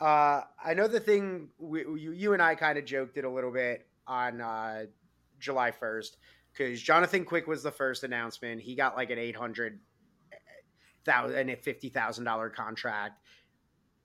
uh, 0.00 0.42
I 0.64 0.74
know 0.74 0.88
the 0.88 1.00
thing. 1.00 1.48
We, 1.58 1.80
you, 1.80 2.12
you 2.12 2.32
and 2.32 2.42
I 2.42 2.54
kind 2.54 2.78
of 2.78 2.84
joked 2.84 3.16
it 3.16 3.24
a 3.24 3.30
little 3.30 3.52
bit 3.52 3.86
on 4.06 4.40
uh, 4.40 4.84
July 5.38 5.70
first 5.70 6.16
because 6.52 6.80
Jonathan 6.80 7.24
Quick 7.24 7.46
was 7.46 7.62
the 7.62 7.70
first 7.70 8.04
announcement. 8.04 8.60
He 8.60 8.74
got 8.74 8.96
like 8.96 9.10
an 9.10 9.18
eight 9.18 9.36
hundred 9.36 9.80
thousand, 11.04 11.54
fifty 11.62 11.88
thousand 11.88 12.24
dollar 12.24 12.50
contract 12.50 13.20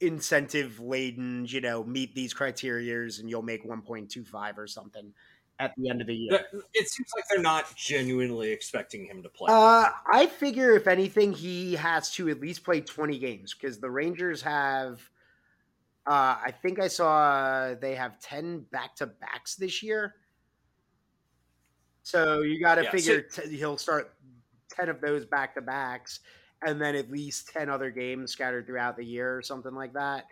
incentive 0.02 0.80
laden, 0.80 1.46
you 1.48 1.62
know, 1.62 1.84
meet 1.84 2.14
these 2.16 2.34
criterias 2.34 3.20
and 3.20 3.30
you'll 3.30 3.42
make 3.42 3.66
1.25 3.66 4.58
or 4.58 4.68
something 4.68 5.14
at 5.60 5.74
the 5.78 5.90
end 5.90 6.02
of 6.02 6.08
the 6.08 6.16
year. 6.16 6.46
It 6.74 6.90
seems 6.90 7.10
like 7.16 7.24
they're 7.30 7.42
not 7.42 7.76
genuinely 7.76 8.52
expecting 8.52 9.06
him 9.06 9.24
to 9.24 9.30
play. 9.30 9.52
Uh, 9.52 9.90
I 10.06 10.28
figure 10.28 10.76
if 10.76 10.88
anything, 10.88 11.34
he 11.34 11.76
has 11.76 12.12
to 12.12 12.30
at 12.30 12.42
least 12.42 12.64
play 12.64 12.82
20 12.82 13.18
games 13.20 13.54
because 13.54 13.80
the 13.80 13.90
Rangers 13.90 14.42
have, 14.42 15.10
uh, 16.08 16.38
I 16.44 16.54
think 16.62 16.80
I 16.80 16.88
saw 16.88 17.74
they 17.74 17.96
have 17.96 18.20
10 18.20 18.66
back 18.72 18.96
to 18.98 19.08
backs 19.08 19.56
this 19.56 19.82
year. 19.82 20.16
So 22.04 22.42
you 22.42 22.62
got 22.62 22.76
to 22.76 22.84
yeah, 22.84 22.92
figure 22.92 23.26
so- 23.30 23.44
t- 23.44 23.58
he'll 23.58 23.78
start 23.78 24.14
10 24.70 24.90
of 24.90 25.02
those 25.02 25.26
back 25.26 25.56
to 25.56 25.62
backs 25.62 26.20
and 26.66 26.82
then 26.82 26.96
at 26.96 27.12
least 27.12 27.50
10 27.50 27.70
other 27.70 27.90
games 27.90 28.32
scattered 28.32 28.66
throughout 28.66 28.98
the 28.98 29.04
year 29.04 29.36
or 29.36 29.42
something 29.42 29.74
like 29.74 29.94
that. 29.94 30.26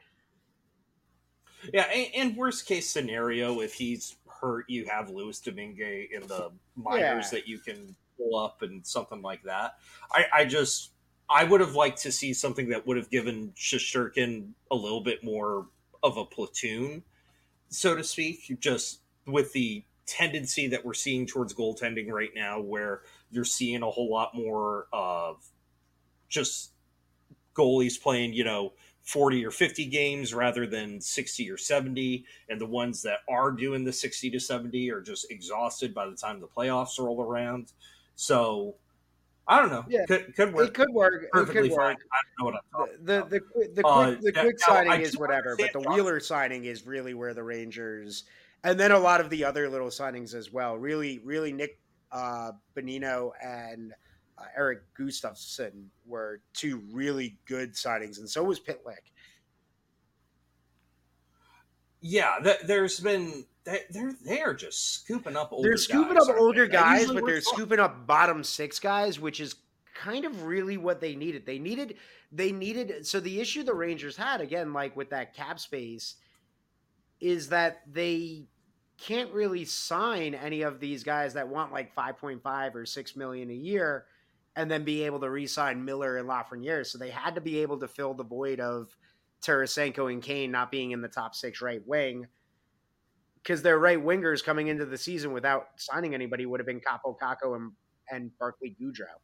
Yeah, 1.73 1.83
and, 1.83 2.07
and 2.15 2.37
worst 2.37 2.65
case 2.65 2.89
scenario, 2.89 3.61
if 3.61 3.73
he's 3.73 4.15
hurt, 4.27 4.65
you 4.67 4.85
have 4.85 5.09
Louis 5.09 5.39
Domingue 5.39 6.07
in 6.11 6.27
the 6.27 6.51
minors 6.75 6.99
yeah. 7.01 7.29
that 7.31 7.47
you 7.47 7.59
can 7.59 7.95
pull 8.17 8.37
up 8.37 8.61
and 8.61 8.85
something 8.85 9.21
like 9.21 9.41
that. 9.43 9.77
I, 10.11 10.25
I 10.33 10.45
just, 10.45 10.91
I 11.29 11.43
would 11.43 11.61
have 11.61 11.75
liked 11.75 12.01
to 12.03 12.11
see 12.11 12.33
something 12.33 12.69
that 12.69 12.85
would 12.85 12.97
have 12.97 13.09
given 13.09 13.53
Shesterkin 13.55 14.49
a 14.69 14.75
little 14.75 15.01
bit 15.01 15.23
more 15.23 15.67
of 16.01 16.17
a 16.17 16.25
platoon, 16.25 17.03
so 17.69 17.95
to 17.95 18.03
speak, 18.03 18.57
just 18.59 18.99
with 19.25 19.53
the 19.53 19.83
tendency 20.05 20.67
that 20.67 20.83
we're 20.83 20.93
seeing 20.93 21.25
towards 21.25 21.53
goaltending 21.53 22.11
right 22.11 22.31
now, 22.35 22.59
where 22.59 23.01
you're 23.31 23.45
seeing 23.45 23.83
a 23.83 23.89
whole 23.89 24.11
lot 24.11 24.35
more 24.35 24.87
of 24.91 25.43
just 26.29 26.71
goalies 27.55 28.01
playing, 28.01 28.33
you 28.33 28.43
know, 28.43 28.73
40 29.03 29.45
or 29.45 29.51
50 29.51 29.85
games 29.85 30.33
rather 30.33 30.65
than 30.65 30.99
60 30.99 31.49
or 31.51 31.57
70 31.57 32.25
and 32.49 32.59
the 32.59 32.65
ones 32.65 33.01
that 33.01 33.19
are 33.29 33.51
doing 33.51 33.83
the 33.83 33.91
60 33.91 34.29
to 34.31 34.39
70 34.39 34.91
are 34.91 35.01
just 35.01 35.29
exhausted 35.29 35.93
by 35.93 36.07
the 36.07 36.15
time 36.15 36.39
the 36.39 36.47
playoffs 36.47 36.97
roll 36.97 37.21
around. 37.21 37.73
So 38.15 38.75
i 39.47 39.59
don't 39.59 39.71
know. 39.71 39.83
Yeah. 39.89 40.05
Could, 40.05 40.35
could 40.35 40.53
work. 40.53 40.67
It 40.69 40.73
could 40.73 40.89
work. 40.91 41.25
Perfectly 41.31 41.67
it 41.67 41.69
could 41.69 41.77
fine. 41.77 41.95
work. 41.95 42.05
i 42.11 42.17
don't 42.39 42.39
know 42.39 42.45
what 42.45 42.55
i'm 42.55 42.87
talking 42.87 43.05
the, 43.05 43.17
about. 43.17 43.29
the, 43.29 43.39
the, 43.39 43.81
the, 43.81 43.87
uh, 43.87 44.05
quick, 44.05 44.21
the 44.21 44.31
quick 44.31 44.55
now, 44.67 44.73
signing 44.73 45.01
is 45.01 45.17
whatever 45.17 45.55
but 45.57 45.73
the 45.73 45.81
wheeler 45.81 46.19
signing 46.19 46.65
is 46.65 46.85
really 46.85 47.13
where 47.13 47.33
the 47.33 47.43
rangers 47.43 48.23
and 48.63 48.79
then 48.79 48.91
a 48.91 48.99
lot 48.99 49.19
of 49.21 49.29
the 49.29 49.43
other 49.43 49.69
little 49.69 49.89
signings 49.89 50.33
as 50.33 50.51
well. 50.51 50.77
Really 50.77 51.19
really 51.19 51.51
nick 51.51 51.79
uh, 52.11 52.51
Bonino 52.75 53.31
and 53.43 53.93
uh, 54.37 54.45
Erik 54.55 54.81
Gustafsson 54.97 55.87
were 56.05 56.41
two 56.53 56.81
really 56.91 57.37
good 57.45 57.73
signings, 57.73 58.19
and 58.19 58.29
so 58.29 58.43
was 58.43 58.59
Pitlick. 58.59 59.11
Yeah, 62.01 62.35
th- 62.43 62.61
there's 62.65 62.99
been 62.99 63.45
they're 63.65 64.13
they're 64.23 64.53
just 64.53 64.93
scooping 64.93 65.35
up 65.35 65.51
older. 65.51 65.69
They're 65.69 65.77
scooping 65.77 66.17
guys, 66.17 66.29
up 66.29 66.35
older 66.37 66.67
they? 66.67 66.73
guys, 66.73 67.07
but 67.07 67.25
they're 67.25 67.41
fun. 67.41 67.55
scooping 67.55 67.79
up 67.79 68.05
bottom 68.05 68.43
six 68.43 68.79
guys, 68.79 69.19
which 69.19 69.39
is 69.39 69.55
kind 69.95 70.25
of 70.25 70.43
really 70.43 70.77
what 70.77 70.99
they 70.99 71.15
needed. 71.15 71.45
They 71.45 71.59
needed 71.59 71.95
they 72.31 72.51
needed 72.51 73.05
so 73.05 73.19
the 73.19 73.39
issue 73.39 73.63
the 73.63 73.73
Rangers 73.73 74.17
had 74.17 74.41
again, 74.41 74.73
like 74.73 74.95
with 74.95 75.11
that 75.11 75.33
cap 75.33 75.59
space, 75.59 76.15
is 77.19 77.49
that 77.49 77.81
they 77.91 78.47
can't 78.97 79.31
really 79.31 79.65
sign 79.65 80.33
any 80.33 80.61
of 80.61 80.79
these 80.79 81.03
guys 81.03 81.33
that 81.33 81.47
want 81.47 81.73
like 81.73 81.95
5.5 81.95 82.75
or 82.75 82.85
6 82.85 83.15
million 83.15 83.49
a 83.49 83.53
year 83.53 84.05
and 84.55 84.69
then 84.69 84.83
be 84.83 85.03
able 85.03 85.19
to 85.19 85.29
re-sign 85.29 85.83
Miller 85.83 86.17
and 86.17 86.29
Lafreniere. 86.29 86.85
So 86.85 86.97
they 86.97 87.09
had 87.09 87.35
to 87.35 87.41
be 87.41 87.61
able 87.61 87.79
to 87.79 87.87
fill 87.87 88.13
the 88.13 88.23
void 88.23 88.59
of 88.59 88.95
Tarasenko 89.43 90.11
and 90.11 90.21
Kane 90.21 90.51
not 90.51 90.71
being 90.71 90.91
in 90.91 91.01
the 91.01 91.07
top 91.07 91.35
six 91.35 91.61
right 91.61 91.85
wing. 91.85 92.27
Because 93.43 93.61
their 93.61 93.77
right 93.77 94.03
wingers 94.03 94.43
coming 94.43 94.67
into 94.67 94.85
the 94.85 94.97
season 94.97 95.33
without 95.33 95.67
signing 95.75 96.13
anybody 96.13 96.45
would 96.45 96.59
have 96.59 96.67
been 96.67 96.79
Kaapo 96.79 97.17
Kakko 97.21 97.55
and, 97.55 97.71
and 98.09 98.31
Barclay 98.39 98.75
Goodrow. 98.81 99.19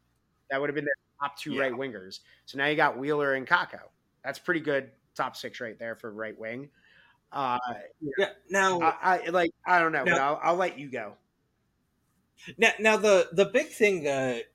That 0.52 0.60
would 0.60 0.70
have 0.70 0.76
been 0.76 0.86
their 0.86 0.94
top 1.22 1.38
two 1.38 1.54
yeah. 1.54 1.62
right 1.62 1.74
wingers. 1.74 2.20
So 2.46 2.58
now 2.58 2.68
you 2.68 2.76
got 2.76 2.98
Wheeler 2.98 3.36
and 3.36 3.48
Kakko. 3.48 3.80
That's 4.24 4.40
pretty 4.40 4.60
good 4.60 4.91
top 5.16 5.36
six 5.36 5.62
right 5.62 5.80
there 5.80 5.96
for 5.96 6.12
right 6.12 6.38
wing. 6.38 6.70
Uh, 7.32 7.60
yeah. 8.18 8.30
Now, 8.50 8.82
I, 8.82 9.22
I, 9.26 9.30
like 9.30 9.52
I 9.66 9.80
don't 9.80 9.91
know, 9.91 10.04
now, 10.04 10.12
but 10.12 10.22
I'll, 10.22 10.40
I'll 10.44 10.56
let 10.56 10.80
you 10.80 10.90
go. 10.90 11.14
Now, 12.58 12.72
now 12.80 12.98
the 12.98 13.30
the 13.34 13.46
big 13.46 13.68
thing 13.68 14.04
that 14.04 14.46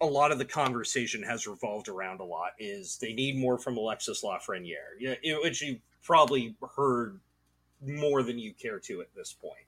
a 0.00 0.06
lot 0.06 0.32
of 0.32 0.38
the 0.38 0.44
conversation 0.44 1.22
has 1.22 1.46
revolved 1.46 1.88
around 1.88 2.20
a 2.20 2.24
lot 2.24 2.52
is 2.58 2.98
they 3.00 3.12
need 3.12 3.36
more 3.36 3.58
from 3.58 3.76
Alexis 3.76 4.22
Lafreniere, 4.24 4.96
Yeah, 4.98 5.36
which 5.42 5.60
you 5.62 5.78
probably 6.02 6.56
heard 6.76 7.20
more 7.86 8.22
than 8.22 8.38
you 8.38 8.52
care 8.52 8.78
to 8.80 9.00
at 9.00 9.14
this 9.14 9.32
point. 9.32 9.66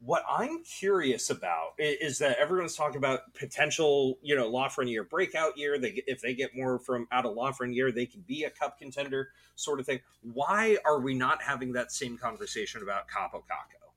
What 0.00 0.22
I'm 0.28 0.62
curious 0.62 1.28
about 1.28 1.72
is 1.78 2.18
that 2.18 2.38
everyone's 2.38 2.76
talking 2.76 2.98
about 2.98 3.34
potential, 3.34 4.16
you 4.22 4.36
know, 4.36 4.48
Lafreniere 4.48 5.08
breakout 5.08 5.58
year. 5.58 5.76
They 5.76 6.04
if 6.06 6.20
they 6.20 6.34
get 6.34 6.54
more 6.54 6.78
from 6.78 7.08
out 7.10 7.26
of 7.26 7.34
Lafreniere, 7.34 7.92
they 7.92 8.06
can 8.06 8.20
be 8.20 8.44
a 8.44 8.50
cup 8.50 8.78
contender, 8.78 9.30
sort 9.56 9.80
of 9.80 9.86
thing. 9.86 9.98
Why 10.22 10.78
are 10.84 11.00
we 11.00 11.14
not 11.14 11.42
having 11.42 11.72
that 11.72 11.90
same 11.90 12.16
conversation 12.16 12.82
about 12.82 13.08
Kaapo 13.08 13.40
Kakko? 13.40 13.88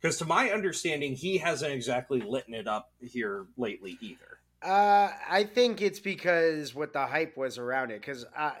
Because 0.00 0.18
to 0.18 0.26
my 0.26 0.50
understanding, 0.50 1.14
he 1.14 1.38
hasn't 1.38 1.72
exactly 1.72 2.20
lit 2.20 2.44
it 2.48 2.66
up 2.66 2.90
here 3.00 3.46
lately 3.56 3.96
either. 4.00 4.40
Uh, 4.62 5.10
I 5.28 5.44
think 5.44 5.80
it's 5.80 6.00
because 6.00 6.74
what 6.74 6.92
the 6.92 7.06
hype 7.06 7.36
was 7.36 7.58
around 7.58 7.90
it. 7.90 8.00
Because 8.00 8.26
uh, 8.36 8.52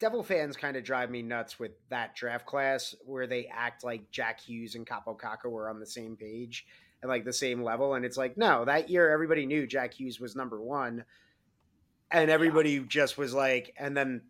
Devil 0.00 0.22
fans 0.22 0.56
kind 0.56 0.76
of 0.76 0.84
drive 0.84 1.10
me 1.10 1.22
nuts 1.22 1.58
with 1.58 1.72
that 1.90 2.14
draft 2.14 2.46
class 2.46 2.94
where 3.04 3.26
they 3.26 3.46
act 3.46 3.82
like 3.82 4.10
Jack 4.10 4.40
Hughes 4.40 4.74
and 4.76 4.86
Kaapo 4.86 5.18
Kakko 5.18 5.50
were 5.50 5.68
on 5.68 5.80
the 5.80 5.86
same 5.86 6.16
page 6.16 6.66
and 7.02 7.08
like 7.08 7.24
the 7.24 7.32
same 7.32 7.62
level. 7.62 7.94
And 7.94 8.04
it's 8.04 8.16
like, 8.16 8.36
no, 8.36 8.64
that 8.64 8.90
year 8.90 9.10
everybody 9.10 9.44
knew 9.44 9.66
Jack 9.66 9.94
Hughes 9.94 10.20
was 10.20 10.36
number 10.36 10.60
one, 10.60 11.04
and 12.10 12.30
everybody 12.30 12.72
yeah. 12.72 12.82
just 12.86 13.18
was 13.18 13.34
like, 13.34 13.74
and 13.76 13.96
then 13.96 14.22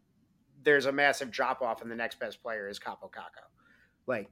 there's 0.63 0.87
a 0.87 0.93
massive 0.93 1.31
drop 1.31 1.63
off, 1.63 1.83
and 1.83 1.91
the 1.91 1.97
next 1.97 2.19
best 2.19 2.43
player 2.43 2.69
is 2.69 2.79
Kaapo 2.79 3.11
Kakko. 3.11 3.45
Like, 4.07 4.31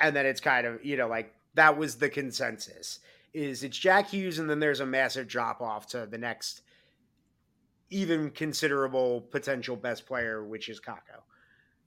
and 0.00 0.14
then 0.14 0.26
it's 0.26 0.40
kind 0.40 0.66
of 0.66 0.84
you 0.84 0.96
know 0.96 1.08
like 1.08 1.34
that 1.54 1.78
was 1.78 1.96
the 1.96 2.08
consensus 2.08 3.00
is 3.32 3.64
it's 3.64 3.78
Jack 3.78 4.10
Hughes, 4.10 4.38
and 4.38 4.48
then 4.48 4.60
there's 4.60 4.80
a 4.80 4.86
massive 4.86 5.26
drop 5.26 5.60
off 5.60 5.86
to 5.88 6.06
the 6.06 6.18
next 6.18 6.62
even 7.92 8.30
considerable 8.30 9.20
potential 9.20 9.76
best 9.76 10.06
player, 10.06 10.44
which 10.44 10.68
is 10.68 10.80
Kakko. 10.80 11.22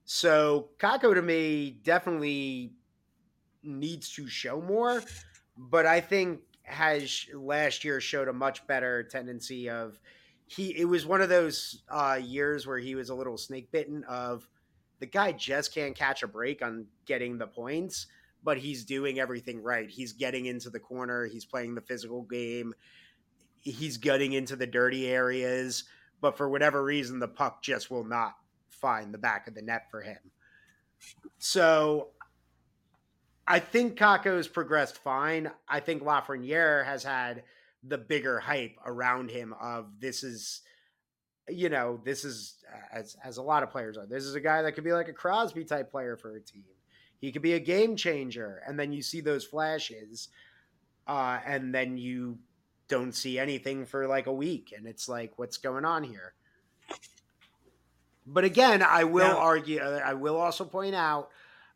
So 0.05 0.69
Kakko 0.77 1.13
to 1.13 1.21
me 1.21 1.79
definitely 1.83 2.73
needs 3.63 4.11
to 4.11 4.27
show 4.27 4.61
more, 4.61 5.03
but 5.57 5.85
I 5.85 6.01
think 6.01 6.41
has 6.63 7.25
last 7.33 7.83
year 7.83 7.99
showed 7.99 8.27
a 8.27 8.33
much 8.33 8.65
better 8.67 9.03
tendency 9.03 9.69
of 9.69 9.99
he 10.47 10.77
it 10.77 10.85
was 10.85 11.05
one 11.05 11.21
of 11.21 11.29
those 11.29 11.83
uh, 11.89 12.19
years 12.21 12.65
where 12.65 12.79
he 12.79 12.95
was 12.95 13.09
a 13.09 13.15
little 13.15 13.37
snake 13.37 13.71
bitten 13.71 14.03
of 14.05 14.47
the 14.99 15.05
guy 15.05 15.31
just 15.31 15.73
can't 15.73 15.95
catch 15.95 16.23
a 16.23 16.27
break 16.27 16.63
on 16.63 16.85
getting 17.05 17.37
the 17.37 17.47
points 17.47 18.07
but 18.45 18.59
he's 18.59 18.85
doing 18.85 19.19
everything 19.19 19.61
right. 19.61 19.89
He's 19.89 20.13
getting 20.13 20.45
into 20.45 20.69
the 20.69 20.79
corner. 20.79 21.25
He's 21.25 21.43
playing 21.43 21.73
the 21.73 21.81
physical 21.81 22.21
game. 22.21 22.75
He's 23.59 23.97
getting 23.97 24.33
into 24.33 24.55
the 24.55 24.67
dirty 24.67 25.07
areas 25.07 25.85
but 26.21 26.37
for 26.37 26.49
whatever 26.49 26.83
reason 26.83 27.19
the 27.19 27.27
puck 27.27 27.61
just 27.61 27.91
will 27.91 28.03
not 28.03 28.35
find 28.69 29.13
the 29.13 29.17
back 29.17 29.47
of 29.47 29.55
the 29.55 29.61
net 29.61 29.89
for 29.89 30.01
him 30.01 30.19
so 31.37 32.09
I 33.47 33.59
think 33.59 33.97
Kakko's 33.97 34.47
progressed 34.47 34.97
fine. 34.97 35.51
I 35.67 35.79
think 35.79 36.01
Lafreniere 36.01 36.83
has 36.85 37.03
had 37.03 37.43
the 37.83 37.97
bigger 37.97 38.39
hype 38.39 38.75
around 38.85 39.29
him 39.29 39.53
of 39.61 39.99
this 39.99 40.23
is 40.23 40.61
you 41.47 41.69
know, 41.69 41.99
this 42.03 42.25
is 42.25 42.55
as 42.91 43.15
as 43.23 43.37
a 43.37 43.41
lot 43.41 43.61
of 43.61 43.69
players 43.69 43.97
are. 43.97 44.07
This 44.07 44.23
is 44.23 44.33
a 44.33 44.39
guy 44.39 44.63
that 44.63 44.71
could 44.71 44.83
be 44.83 44.93
like 44.93 45.09
a 45.09 45.13
Crosby 45.13 45.63
type 45.63 45.91
player 45.91 46.17
for 46.17 46.35
a 46.35 46.41
team. 46.41 46.63
He 47.21 47.31
could 47.31 47.43
be 47.43 47.53
a 47.53 47.59
game 47.59 47.95
changer, 47.95 48.61
and 48.67 48.79
then 48.79 48.91
you 48.91 49.03
see 49.03 49.21
those 49.21 49.45
flashes, 49.45 50.29
uh, 51.07 51.39
and 51.45 51.73
then 51.73 51.97
you 51.97 52.39
don't 52.87 53.13
see 53.13 53.39
anything 53.39 53.85
for 53.85 54.07
like 54.07 54.27
a 54.27 54.33
week, 54.33 54.73
and 54.75 54.85
it's 54.85 55.09
like, 55.09 55.37
what's 55.37 55.57
going 55.57 55.85
on 55.85 56.03
here? 56.03 56.33
But 58.27 58.43
again, 58.43 58.81
I 58.81 59.03
will 59.03 59.27
now, 59.27 59.37
argue. 59.37 59.79
Uh, 59.79 60.01
I 60.03 60.13
will 60.13 60.37
also 60.37 60.65
point 60.65 60.95
out. 60.95 61.29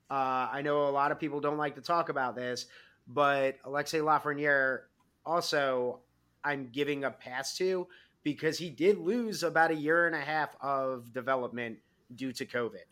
Uh, 0.10 0.50
I 0.52 0.62
know 0.64 0.88
a 0.88 0.90
lot 0.90 1.12
of 1.12 1.20
people 1.20 1.40
don't 1.40 1.58
like 1.58 1.76
to 1.76 1.82
talk 1.82 2.10
about 2.10 2.36
this, 2.36 2.66
but 3.08 3.58
Alexis 3.64 4.02
Lafreniere 4.02 4.82
also 5.26 6.00
I'm 6.44 6.70
giving 6.72 7.04
a 7.04 7.12
pass 7.12 7.56
to 7.58 7.88
because 8.24 8.58
he 8.58 8.70
did 8.70 8.98
lose 8.98 9.44
about 9.44 9.72
a 9.72 9.76
year 9.76 10.08
and 10.08 10.16
a 10.16 10.20
half 10.20 10.56
of 10.62 11.14
development 11.14 11.78
due 12.16 12.32
to 12.34 12.46
COVID. 12.46 12.86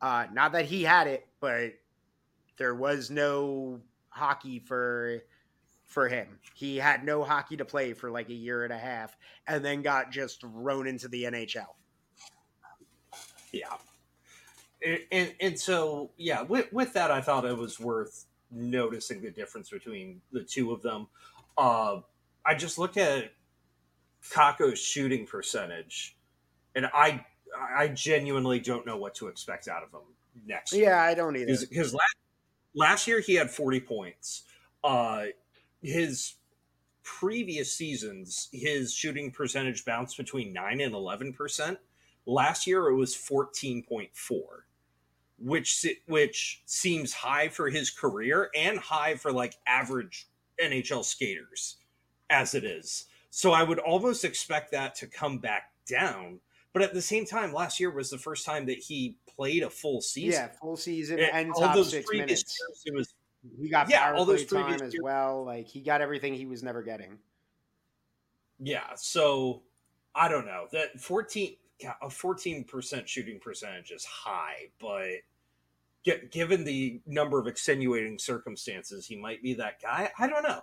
Uh, 0.00 0.26
not 0.32 0.52
that 0.52 0.66
he 0.66 0.82
had 0.82 1.06
it, 1.06 1.26
but 1.40 1.72
there 2.56 2.74
was 2.74 3.10
no 3.10 3.80
hockey 4.08 4.58
for 4.58 5.22
for 5.86 6.08
him. 6.08 6.26
He 6.54 6.76
had 6.76 7.04
no 7.04 7.24
hockey 7.24 7.56
to 7.56 7.64
play 7.64 7.94
for 7.94 8.10
like 8.10 8.28
a 8.28 8.34
year 8.34 8.64
and 8.64 8.72
a 8.72 8.78
half, 8.78 9.16
and 9.46 9.64
then 9.64 9.82
got 9.82 10.10
just 10.10 10.40
thrown 10.40 10.86
into 10.86 11.08
the 11.08 11.24
NHL. 11.24 11.66
Yeah, 13.52 13.74
and 14.84 14.98
and, 15.10 15.34
and 15.40 15.58
so 15.58 16.10
yeah, 16.16 16.42
with, 16.42 16.72
with 16.72 16.92
that, 16.94 17.10
I 17.10 17.20
thought 17.20 17.44
it 17.44 17.56
was 17.56 17.80
worth 17.80 18.26
noticing 18.50 19.22
the 19.22 19.30
difference 19.30 19.70
between 19.70 20.20
the 20.32 20.42
two 20.42 20.72
of 20.72 20.82
them. 20.82 21.08
Uh, 21.56 22.00
I 22.44 22.54
just 22.54 22.78
looked 22.78 22.96
at 22.96 23.32
Kakko's 24.30 24.78
shooting 24.78 25.26
percentage, 25.26 26.16
and 26.74 26.86
I 26.92 27.24
I 27.56 27.88
genuinely 27.88 28.60
don't 28.60 28.84
know 28.86 28.96
what 28.96 29.14
to 29.16 29.28
expect 29.28 29.68
out 29.68 29.82
of 29.82 29.92
him 29.92 30.06
next. 30.46 30.72
Year. 30.72 30.90
Yeah, 30.90 31.02
I 31.02 31.14
don't 31.14 31.36
either. 31.36 31.52
His 31.70 31.94
last, 31.94 32.16
last 32.74 33.06
year 33.06 33.20
he 33.20 33.34
had 33.34 33.50
forty 33.50 33.80
points. 33.80 34.42
Uh, 34.82 35.26
his 35.86 36.34
previous 37.02 37.72
seasons, 37.72 38.48
his 38.52 38.92
shooting 38.92 39.30
percentage 39.30 39.84
bounced 39.84 40.16
between 40.16 40.52
nine 40.52 40.80
and 40.80 40.94
eleven 40.94 41.32
percent. 41.32 41.78
Last 42.26 42.66
year 42.66 42.88
it 42.88 42.96
was 42.96 43.14
fourteen 43.14 43.82
point 43.82 44.10
four, 44.12 44.66
which 45.38 45.86
which 46.06 46.62
seems 46.66 47.12
high 47.12 47.48
for 47.48 47.70
his 47.70 47.90
career 47.90 48.50
and 48.54 48.78
high 48.78 49.14
for 49.14 49.32
like 49.32 49.54
average 49.66 50.28
NHL 50.62 51.04
skaters 51.04 51.76
as 52.28 52.54
it 52.54 52.64
is. 52.64 53.06
So 53.30 53.52
I 53.52 53.62
would 53.62 53.78
almost 53.78 54.24
expect 54.24 54.72
that 54.72 54.94
to 54.96 55.06
come 55.06 55.38
back 55.38 55.72
down. 55.88 56.40
But 56.72 56.82
at 56.82 56.92
the 56.92 57.02
same 57.02 57.24
time, 57.24 57.54
last 57.54 57.80
year 57.80 57.90
was 57.90 58.10
the 58.10 58.18
first 58.18 58.44
time 58.44 58.66
that 58.66 58.78
he 58.78 59.16
played 59.34 59.62
a 59.62 59.70
full 59.70 60.00
season. 60.00 60.42
Yeah, 60.42 60.48
full 60.60 60.76
season 60.76 61.20
and, 61.20 61.30
and 61.32 61.54
top 61.54 61.74
those 61.74 61.90
six 61.90 62.10
minutes. 62.10 62.58
Years, 62.60 62.82
it 62.84 62.94
was 62.94 63.14
he 63.60 63.68
got 63.68 63.90
yeah, 63.90 64.12
all 64.12 64.24
those 64.24 64.44
time 64.46 64.80
as 64.82 64.94
well. 65.00 65.44
Like 65.44 65.66
he 65.66 65.80
got 65.80 66.00
everything 66.00 66.34
he 66.34 66.46
was 66.46 66.62
never 66.62 66.82
getting. 66.82 67.18
Yeah, 68.58 68.94
so 68.96 69.62
I 70.14 70.28
don't 70.28 70.46
know 70.46 70.66
that 70.72 71.00
fourteen 71.00 71.56
a 72.00 72.08
fourteen 72.08 72.64
percent 72.64 73.08
shooting 73.08 73.38
percentage 73.38 73.90
is 73.90 74.04
high, 74.04 74.70
but 74.80 75.22
given 76.30 76.64
the 76.64 77.00
number 77.06 77.38
of 77.38 77.46
extenuating 77.46 78.18
circumstances, 78.18 79.06
he 79.06 79.16
might 79.16 79.42
be 79.42 79.54
that 79.54 79.82
guy. 79.82 80.10
I 80.18 80.28
don't 80.28 80.42
know. 80.42 80.62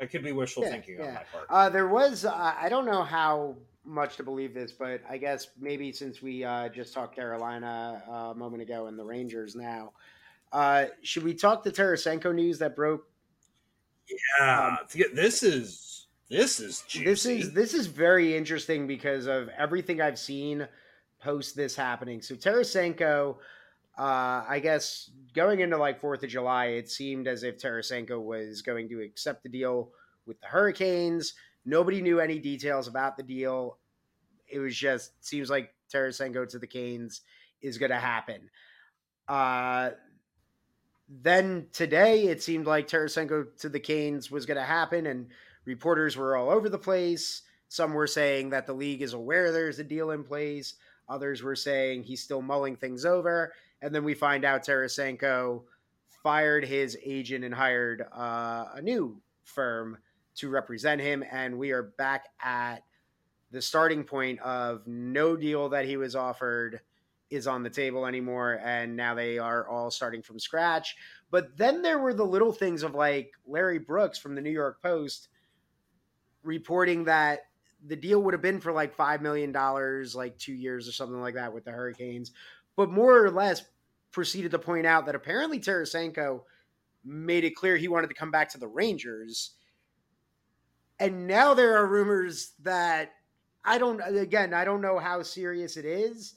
It 0.00 0.10
could 0.12 0.22
be 0.22 0.30
wishful 0.30 0.62
yeah, 0.62 0.70
thinking 0.70 0.96
yeah. 0.98 1.06
on 1.06 1.14
my 1.14 1.22
part. 1.32 1.46
Uh, 1.50 1.68
there 1.68 1.88
was, 1.88 2.24
uh, 2.24 2.54
I 2.56 2.68
don't 2.68 2.86
know 2.86 3.02
how 3.02 3.56
much 3.84 4.16
to 4.18 4.22
believe 4.22 4.54
this, 4.54 4.70
but 4.70 5.00
I 5.10 5.18
guess 5.18 5.48
maybe 5.58 5.90
since 5.90 6.22
we 6.22 6.44
uh, 6.44 6.68
just 6.68 6.94
talked 6.94 7.16
Carolina 7.16 8.02
uh, 8.08 8.12
a 8.12 8.34
moment 8.36 8.62
ago 8.62 8.86
and 8.86 8.96
the 8.96 9.04
Rangers 9.04 9.56
now, 9.56 9.92
uh, 10.52 10.86
should 11.02 11.24
we 11.24 11.34
talk 11.34 11.62
the 11.62 11.72
Tarasenko 11.72 12.34
news 12.34 12.58
that 12.58 12.76
broke? 12.76 13.04
Yeah, 14.40 14.76
um, 14.80 14.86
this 15.14 15.42
is 15.42 16.06
this 16.30 16.60
is 16.60 16.82
juicy. 16.88 17.04
this 17.04 17.26
is 17.26 17.52
this 17.52 17.74
is 17.74 17.86
very 17.86 18.36
interesting 18.36 18.86
because 18.86 19.26
of 19.26 19.48
everything 19.50 20.00
I've 20.00 20.18
seen 20.18 20.66
post 21.20 21.56
this 21.56 21.76
happening. 21.76 22.22
So 22.22 22.34
Tarasenko 22.34 23.36
uh, 23.98 24.44
I 24.48 24.60
guess 24.60 25.10
going 25.34 25.58
into 25.58 25.76
like 25.76 26.00
Fourth 26.00 26.22
of 26.22 26.30
July, 26.30 26.66
it 26.66 26.88
seemed 26.88 27.26
as 27.26 27.42
if 27.42 27.58
Tarasenko 27.58 28.22
was 28.22 28.62
going 28.62 28.88
to 28.90 29.02
accept 29.02 29.42
the 29.42 29.48
deal 29.48 29.90
with 30.24 30.40
the 30.40 30.46
Hurricanes. 30.46 31.34
Nobody 31.64 32.00
knew 32.00 32.20
any 32.20 32.38
details 32.38 32.86
about 32.86 33.16
the 33.16 33.24
deal. 33.24 33.78
It 34.46 34.60
was 34.60 34.76
just 34.76 35.12
seems 35.24 35.50
like 35.50 35.74
Tarasenko 35.92 36.48
to 36.50 36.60
the 36.60 36.66
Canes 36.66 37.22
is 37.60 37.76
going 37.76 37.90
to 37.90 37.98
happen. 37.98 38.48
Uh, 39.26 39.90
then 41.08 41.66
today, 41.72 42.24
it 42.24 42.42
seemed 42.42 42.66
like 42.66 42.88
Tarasenko 42.88 43.56
to 43.60 43.68
the 43.68 43.80
Canes 43.80 44.30
was 44.30 44.46
going 44.46 44.58
to 44.58 44.64
happen, 44.64 45.06
and 45.06 45.28
reporters 45.64 46.16
were 46.16 46.36
all 46.36 46.50
over 46.50 46.68
the 46.68 46.78
place. 46.78 47.42
Some 47.68 47.92
were 47.92 48.06
saying 48.06 48.50
that 48.50 48.66
the 48.66 48.72
league 48.72 49.02
is 49.02 49.12
aware 49.12 49.52
there's 49.52 49.78
a 49.78 49.84
deal 49.84 50.10
in 50.10 50.24
place. 50.24 50.74
Others 51.08 51.42
were 51.42 51.56
saying 51.56 52.02
he's 52.02 52.22
still 52.22 52.42
mulling 52.42 52.76
things 52.76 53.04
over. 53.04 53.52
And 53.80 53.94
then 53.94 54.04
we 54.04 54.14
find 54.14 54.44
out 54.44 54.64
Tarasenko 54.64 55.62
fired 56.22 56.64
his 56.64 56.98
agent 57.04 57.44
and 57.44 57.54
hired 57.54 58.06
uh, 58.12 58.66
a 58.74 58.82
new 58.82 59.20
firm 59.44 59.98
to 60.36 60.48
represent 60.48 61.00
him. 61.00 61.24
And 61.30 61.58
we 61.58 61.70
are 61.72 61.82
back 61.82 62.28
at 62.42 62.84
the 63.50 63.62
starting 63.62 64.04
point 64.04 64.40
of 64.40 64.86
no 64.86 65.36
deal 65.36 65.70
that 65.70 65.86
he 65.86 65.96
was 65.96 66.14
offered 66.14 66.80
is 67.30 67.46
on 67.46 67.62
the 67.62 67.70
table 67.70 68.06
anymore. 68.06 68.60
And 68.64 68.96
now 68.96 69.14
they 69.14 69.38
are 69.38 69.68
all 69.68 69.90
starting 69.90 70.22
from 70.22 70.38
scratch. 70.38 70.96
But 71.30 71.56
then 71.56 71.82
there 71.82 71.98
were 71.98 72.14
the 72.14 72.24
little 72.24 72.52
things 72.52 72.82
of 72.82 72.94
like 72.94 73.32
Larry 73.46 73.78
Brooks 73.78 74.18
from 74.18 74.34
the 74.34 74.40
New 74.40 74.50
York 74.50 74.80
Post 74.82 75.28
reporting 76.42 77.04
that 77.04 77.40
the 77.86 77.96
deal 77.96 78.22
would 78.22 78.34
have 78.34 78.42
been 78.42 78.60
for 78.60 78.72
like 78.72 78.96
$5 78.96 79.20
million, 79.20 79.52
like 80.14 80.38
two 80.38 80.54
years 80.54 80.88
or 80.88 80.92
something 80.92 81.20
like 81.20 81.34
that 81.34 81.52
with 81.52 81.64
the 81.64 81.70
Hurricanes 81.70 82.32
but 82.78 82.92
more 82.92 83.24
or 83.24 83.32
less 83.32 83.64
proceeded 84.12 84.52
to 84.52 84.58
point 84.58 84.86
out 84.86 85.04
that 85.04 85.16
apparently 85.16 85.58
Tarasenko 85.58 86.42
made 87.04 87.42
it 87.42 87.56
clear 87.56 87.76
he 87.76 87.88
wanted 87.88 88.06
to 88.06 88.14
come 88.14 88.30
back 88.30 88.48
to 88.50 88.58
the 88.58 88.68
Rangers. 88.68 89.56
And 91.00 91.26
now 91.26 91.54
there 91.54 91.76
are 91.76 91.88
rumors 91.88 92.52
that 92.62 93.10
I 93.64 93.78
don't 93.78 94.00
again, 94.00 94.54
I 94.54 94.64
don't 94.64 94.80
know 94.80 95.00
how 95.00 95.24
serious 95.24 95.76
it 95.76 95.84
is, 95.84 96.34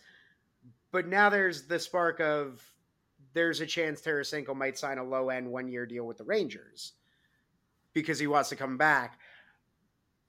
but 0.91 1.07
now 1.07 1.29
there's 1.29 1.63
the 1.63 1.79
spark 1.79 2.19
of 2.19 2.61
there's 3.33 3.61
a 3.61 3.65
chance 3.65 4.01
Tarasenko 4.01 4.55
might 4.55 4.77
sign 4.77 4.97
a 4.97 5.03
low 5.03 5.29
end 5.29 5.49
one 5.49 5.67
year 5.67 5.85
deal 5.85 6.05
with 6.05 6.17
the 6.17 6.23
Rangers 6.23 6.93
because 7.93 8.19
he 8.19 8.27
wants 8.27 8.49
to 8.49 8.55
come 8.55 8.77
back. 8.77 9.19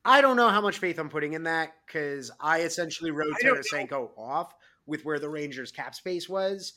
I 0.05 0.20
don't 0.20 0.36
know 0.36 0.48
how 0.48 0.60
much 0.60 0.78
faith 0.78 0.98
I'm 0.98 1.09
putting 1.09 1.32
in 1.34 1.44
that 1.44 1.72
because 1.86 2.30
I 2.40 2.60
essentially 2.60 3.10
wrote 3.10 3.34
Tarasenko 3.43 4.10
off 4.16 4.55
with 4.86 5.05
where 5.05 5.18
the 5.18 5.28
Rangers 5.28 5.70
cap 5.70 5.94
space 5.94 6.28
was. 6.28 6.74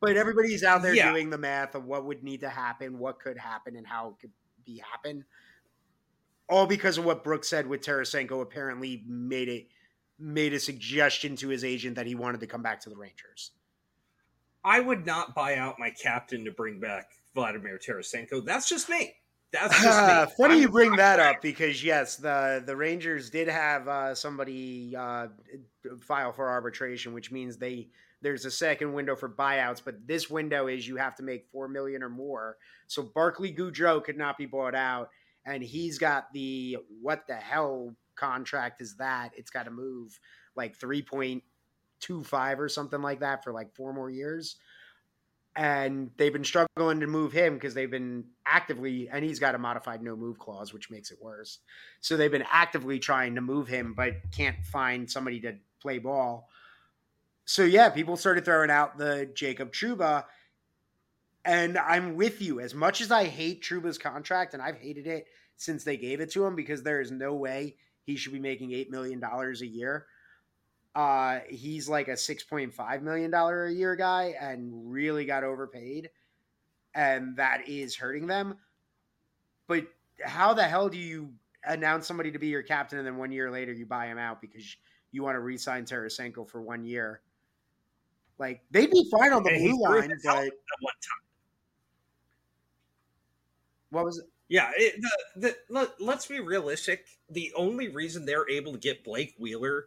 But 0.00 0.16
everybody's 0.16 0.64
out 0.64 0.82
there 0.82 0.94
yeah. 0.94 1.10
doing 1.10 1.30
the 1.30 1.38
math 1.38 1.74
of 1.74 1.86
what 1.86 2.04
would 2.06 2.24
need 2.24 2.40
to 2.40 2.48
happen, 2.48 2.98
what 2.98 3.20
could 3.20 3.38
happen, 3.38 3.76
and 3.76 3.86
how 3.86 4.08
it 4.08 4.14
could 4.20 4.32
be 4.64 4.82
happen. 4.90 5.24
All 6.48 6.66
because 6.66 6.98
of 6.98 7.04
what 7.04 7.22
Brooks 7.22 7.48
said 7.48 7.66
with 7.66 7.82
Tarasenko 7.82 8.42
apparently 8.42 9.04
made 9.06 9.48
it 9.48 9.68
made 10.22 10.52
a 10.54 10.60
suggestion 10.60 11.36
to 11.36 11.48
his 11.48 11.64
agent 11.64 11.96
that 11.96 12.06
he 12.06 12.14
wanted 12.14 12.40
to 12.40 12.46
come 12.46 12.62
back 12.62 12.80
to 12.80 12.88
the 12.90 12.96
Rangers. 12.96 13.50
I 14.64 14.78
would 14.80 15.04
not 15.04 15.34
buy 15.34 15.56
out 15.56 15.78
my 15.78 15.90
captain 15.90 16.44
to 16.44 16.52
bring 16.52 16.78
back 16.78 17.10
Vladimir 17.34 17.78
Tarasenko. 17.78 18.44
That's 18.44 18.68
just 18.68 18.88
me. 18.88 19.14
That's 19.52 19.82
just 19.82 20.28
me. 20.30 20.34
Funny 20.36 20.54
I'm- 20.54 20.62
you 20.62 20.68
bring 20.68 20.96
that 20.96 21.18
up 21.18 21.42
because 21.42 21.82
yes, 21.82 22.16
the 22.16 22.62
the 22.64 22.76
Rangers 22.76 23.28
did 23.28 23.48
have 23.48 23.88
uh, 23.88 24.14
somebody 24.14 24.94
uh, 24.96 25.28
file 26.00 26.32
for 26.32 26.48
arbitration, 26.48 27.12
which 27.12 27.32
means 27.32 27.56
they 27.56 27.88
there's 28.22 28.44
a 28.44 28.50
second 28.50 28.92
window 28.92 29.16
for 29.16 29.28
buyouts, 29.28 29.82
but 29.84 30.06
this 30.06 30.30
window 30.30 30.68
is 30.68 30.86
you 30.86 30.96
have 30.96 31.16
to 31.16 31.24
make 31.24 31.48
four 31.50 31.66
million 31.66 32.02
or 32.02 32.08
more. 32.08 32.56
So 32.86 33.02
Barclay 33.02 33.52
Goodrow 33.52 34.02
could 34.02 34.16
not 34.16 34.38
be 34.38 34.46
bought 34.46 34.76
out, 34.76 35.10
and 35.44 35.62
he's 35.62 35.98
got 35.98 36.32
the 36.32 36.78
what 37.00 37.26
the 37.26 37.34
hell 37.34 37.96
contract 38.22 38.80
is 38.80 38.96
that? 38.96 39.32
It's 39.36 39.50
got 39.50 39.64
to 39.64 39.70
move 39.70 40.18
like 40.54 40.76
three 40.76 41.02
point 41.02 41.42
two 42.00 42.22
five 42.22 42.60
or 42.60 42.68
something 42.68 43.02
like 43.02 43.20
that 43.20 43.42
for 43.42 43.52
like 43.52 43.74
four 43.74 43.92
more 43.92 44.10
years. 44.10 44.56
And 45.54 46.10
they've 46.16 46.32
been 46.32 46.44
struggling 46.44 47.00
to 47.00 47.06
move 47.06 47.32
him 47.32 47.54
because 47.54 47.74
they've 47.74 47.90
been 47.90 48.24
actively 48.46 49.08
and 49.10 49.24
he's 49.24 49.38
got 49.38 49.54
a 49.54 49.58
modified 49.58 50.02
no 50.02 50.16
move 50.16 50.38
clause 50.38 50.72
which 50.72 50.90
makes 50.90 51.10
it 51.10 51.18
worse. 51.20 51.58
So 52.00 52.16
they've 52.16 52.30
been 52.30 52.46
actively 52.50 52.98
trying 52.98 53.34
to 53.34 53.40
move 53.40 53.68
him 53.68 53.92
but 53.94 54.14
can't 54.30 54.64
find 54.64 55.10
somebody 55.10 55.40
to 55.40 55.56
play 55.80 55.98
ball. 55.98 56.48
So 57.44 57.64
yeah 57.64 57.90
people 57.90 58.16
started 58.16 58.44
throwing 58.44 58.70
out 58.70 58.98
the 58.98 59.30
Jacob 59.34 59.72
Trouba 59.72 60.24
and 61.44 61.76
i'm 61.76 62.14
with 62.14 62.40
you. 62.40 62.60
As 62.60 62.74
much 62.74 63.00
as 63.00 63.10
i 63.10 63.24
hate 63.24 63.62
Trouba's 63.62 63.98
contract 63.98 64.54
and 64.54 64.62
i've 64.62 64.78
hated 64.78 65.06
it 65.06 65.26
since 65.56 65.84
they 65.84 65.96
gave 65.96 66.20
it 66.20 66.30
to 66.32 66.44
him 66.44 66.56
because 66.56 66.82
there 66.82 67.00
is 67.00 67.10
no 67.10 67.34
way 67.34 67.76
he 68.04 68.16
should 68.16 68.32
be 68.32 68.40
making 68.40 68.70
$8 68.70 68.90
million 68.90 69.22
a 69.22 69.64
year 69.64 70.06
uh, 70.94 71.40
he's 71.48 71.88
like 71.88 72.08
a 72.08 72.16
six 72.16 72.42
point 72.42 72.72
five 72.72 73.02
million 73.02 73.30
dollar 73.30 73.64
a 73.64 73.72
year 73.72 73.96
guy 73.96 74.34
and 74.38 74.70
really 74.90 75.24
got 75.24 75.42
overpaid, 75.42 76.10
and 76.94 77.36
that 77.36 77.66
is 77.66 77.96
hurting 77.96 78.26
them. 78.26 78.56
But 79.68 79.86
how 80.22 80.52
the 80.52 80.64
hell 80.64 80.88
do 80.88 80.98
you 80.98 81.32
announce 81.64 82.06
somebody 82.06 82.30
to 82.32 82.38
be 82.38 82.48
your 82.48 82.62
captain 82.62 82.98
and 82.98 83.06
then 83.06 83.16
one 83.16 83.32
year 83.32 83.50
later 83.50 83.72
you 83.72 83.86
buy 83.86 84.06
him 84.06 84.18
out 84.18 84.40
because 84.40 84.76
you 85.12 85.22
want 85.22 85.36
to 85.36 85.40
re-sign 85.40 85.84
Tarasenko 85.86 86.46
for 86.48 86.60
one 86.60 86.84
year? 86.84 87.22
Like 88.38 88.62
they'd 88.70 88.90
be 88.90 89.08
fine 89.10 89.32
on 89.32 89.42
the 89.44 89.50
And 89.50 89.60
blue 89.60 89.82
line, 89.82 90.12
but 90.24 90.36
at 90.36 90.52
one 90.80 90.94
time. 91.00 91.22
what 93.90 94.04
was 94.04 94.18
it? 94.18 94.26
Yeah, 94.52 94.70
it, 94.76 95.00
the, 95.00 95.40
the, 95.40 95.56
let, 95.70 95.98
let's 95.98 96.26
be 96.26 96.38
realistic. 96.38 97.06
The 97.30 97.54
only 97.56 97.88
reason 97.88 98.26
they're 98.26 98.48
able 98.50 98.72
to 98.72 98.78
get 98.78 99.02
Blake 99.02 99.34
Wheeler 99.38 99.86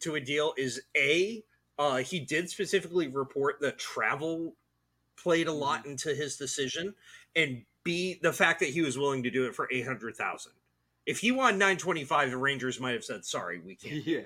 to 0.00 0.16
a 0.16 0.20
deal 0.20 0.52
is 0.58 0.82
a 0.94 1.42
uh, 1.78 1.96
he 1.96 2.20
did 2.20 2.50
specifically 2.50 3.08
report 3.08 3.56
that 3.62 3.78
travel 3.78 4.54
played 5.16 5.46
a 5.46 5.52
lot 5.52 5.86
into 5.86 6.14
his 6.14 6.36
decision, 6.36 6.94
and 7.34 7.64
b 7.84 8.18
the 8.22 8.34
fact 8.34 8.60
that 8.60 8.68
he 8.68 8.82
was 8.82 8.98
willing 8.98 9.22
to 9.22 9.30
do 9.30 9.46
it 9.46 9.54
for 9.54 9.66
eight 9.72 9.86
hundred 9.86 10.14
thousand. 10.14 10.52
If 11.06 11.20
he 11.20 11.32
wanted 11.32 11.56
nine 11.56 11.78
twenty 11.78 12.04
five, 12.04 12.30
the 12.30 12.36
Rangers 12.36 12.78
might 12.78 12.92
have 12.92 13.04
said, 13.04 13.24
"Sorry, 13.24 13.60
we 13.60 13.76
can't." 13.76 14.06
Yeah. 14.06 14.20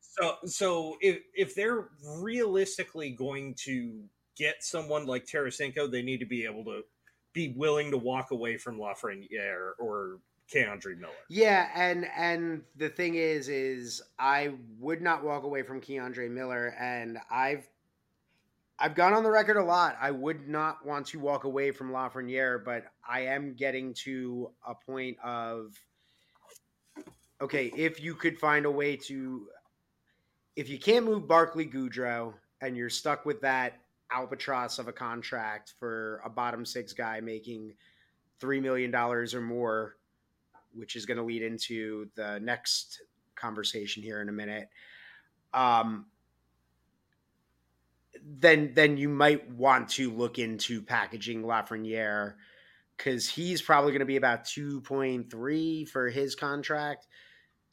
So, 0.00 0.36
so 0.46 0.96
if 1.02 1.18
if 1.34 1.54
they're 1.54 1.90
realistically 2.02 3.10
going 3.10 3.54
to 3.64 4.04
get 4.34 4.64
someone 4.64 5.04
like 5.04 5.26
Tarasenko, 5.26 5.90
they 5.90 6.00
need 6.00 6.20
to 6.20 6.26
be 6.26 6.46
able 6.46 6.64
to 6.64 6.84
be 7.34 7.52
willing 7.56 7.90
to 7.90 7.98
walk 7.98 8.30
away 8.30 8.56
from 8.56 8.78
Lafreniere 8.78 9.72
or 9.78 10.20
K'Andre 10.52 10.98
Miller. 10.98 11.12
Yeah, 11.28 11.68
and 11.74 12.06
and 12.16 12.62
the 12.76 12.88
thing 12.88 13.16
is, 13.16 13.48
is 13.48 14.00
I 14.18 14.54
would 14.78 15.02
not 15.02 15.22
walk 15.22 15.44
away 15.44 15.62
from 15.62 15.80
K'Andre 15.80 16.30
Miller, 16.30 16.74
and 16.78 17.18
I've 17.30 17.68
I've 18.78 18.94
gone 18.94 19.12
on 19.12 19.22
the 19.22 19.30
record 19.30 19.58
a 19.58 19.64
lot. 19.64 19.96
I 20.00 20.10
would 20.10 20.48
not 20.48 20.84
want 20.86 21.06
to 21.08 21.18
walk 21.18 21.44
away 21.44 21.70
from 21.70 21.90
Lafreniere, 21.90 22.64
but 22.64 22.86
I 23.06 23.26
am 23.26 23.54
getting 23.54 23.92
to 24.04 24.50
a 24.66 24.74
point 24.74 25.18
of 25.22 25.74
okay, 27.40 27.70
if 27.76 28.02
you 28.02 28.14
could 28.14 28.38
find 28.38 28.64
a 28.64 28.70
way 28.70 28.96
to, 28.96 29.48
if 30.56 30.68
you 30.68 30.78
can't 30.78 31.04
move 31.04 31.28
Barclay 31.28 31.66
Goodrow 31.66 32.32
and 32.60 32.76
you're 32.76 32.88
stuck 32.90 33.26
with 33.26 33.40
that 33.42 33.80
albatross 34.10 34.78
of 34.78 34.88
a 34.88 34.92
contract 34.92 35.74
for 35.78 36.20
a 36.24 36.30
bottom 36.30 36.64
six 36.64 36.92
guy 36.92 37.20
making 37.20 37.74
three 38.38 38.60
million 38.60 38.90
dollars 38.90 39.34
or 39.34 39.40
more 39.40 39.96
which 40.74 40.96
is 40.96 41.06
going 41.06 41.16
to 41.16 41.22
lead 41.22 41.42
into 41.42 42.08
the 42.16 42.38
next 42.40 43.02
conversation 43.34 44.02
here 44.02 44.20
in 44.20 44.28
a 44.28 44.32
minute. 44.32 44.68
Um, 45.52 46.06
then 48.38 48.72
then 48.74 48.96
you 48.96 49.08
might 49.08 49.48
want 49.50 49.88
to 49.90 50.10
look 50.10 50.38
into 50.38 50.82
packaging 50.82 51.42
Lafreniere 51.42 52.34
because 52.96 53.28
he's 53.28 53.60
probably 53.60 53.92
going 53.92 54.00
to 54.00 54.06
be 54.06 54.16
about 54.16 54.44
two 54.44 54.80
point 54.80 55.30
three 55.30 55.84
for 55.84 56.08
his 56.08 56.34
contract. 56.34 57.06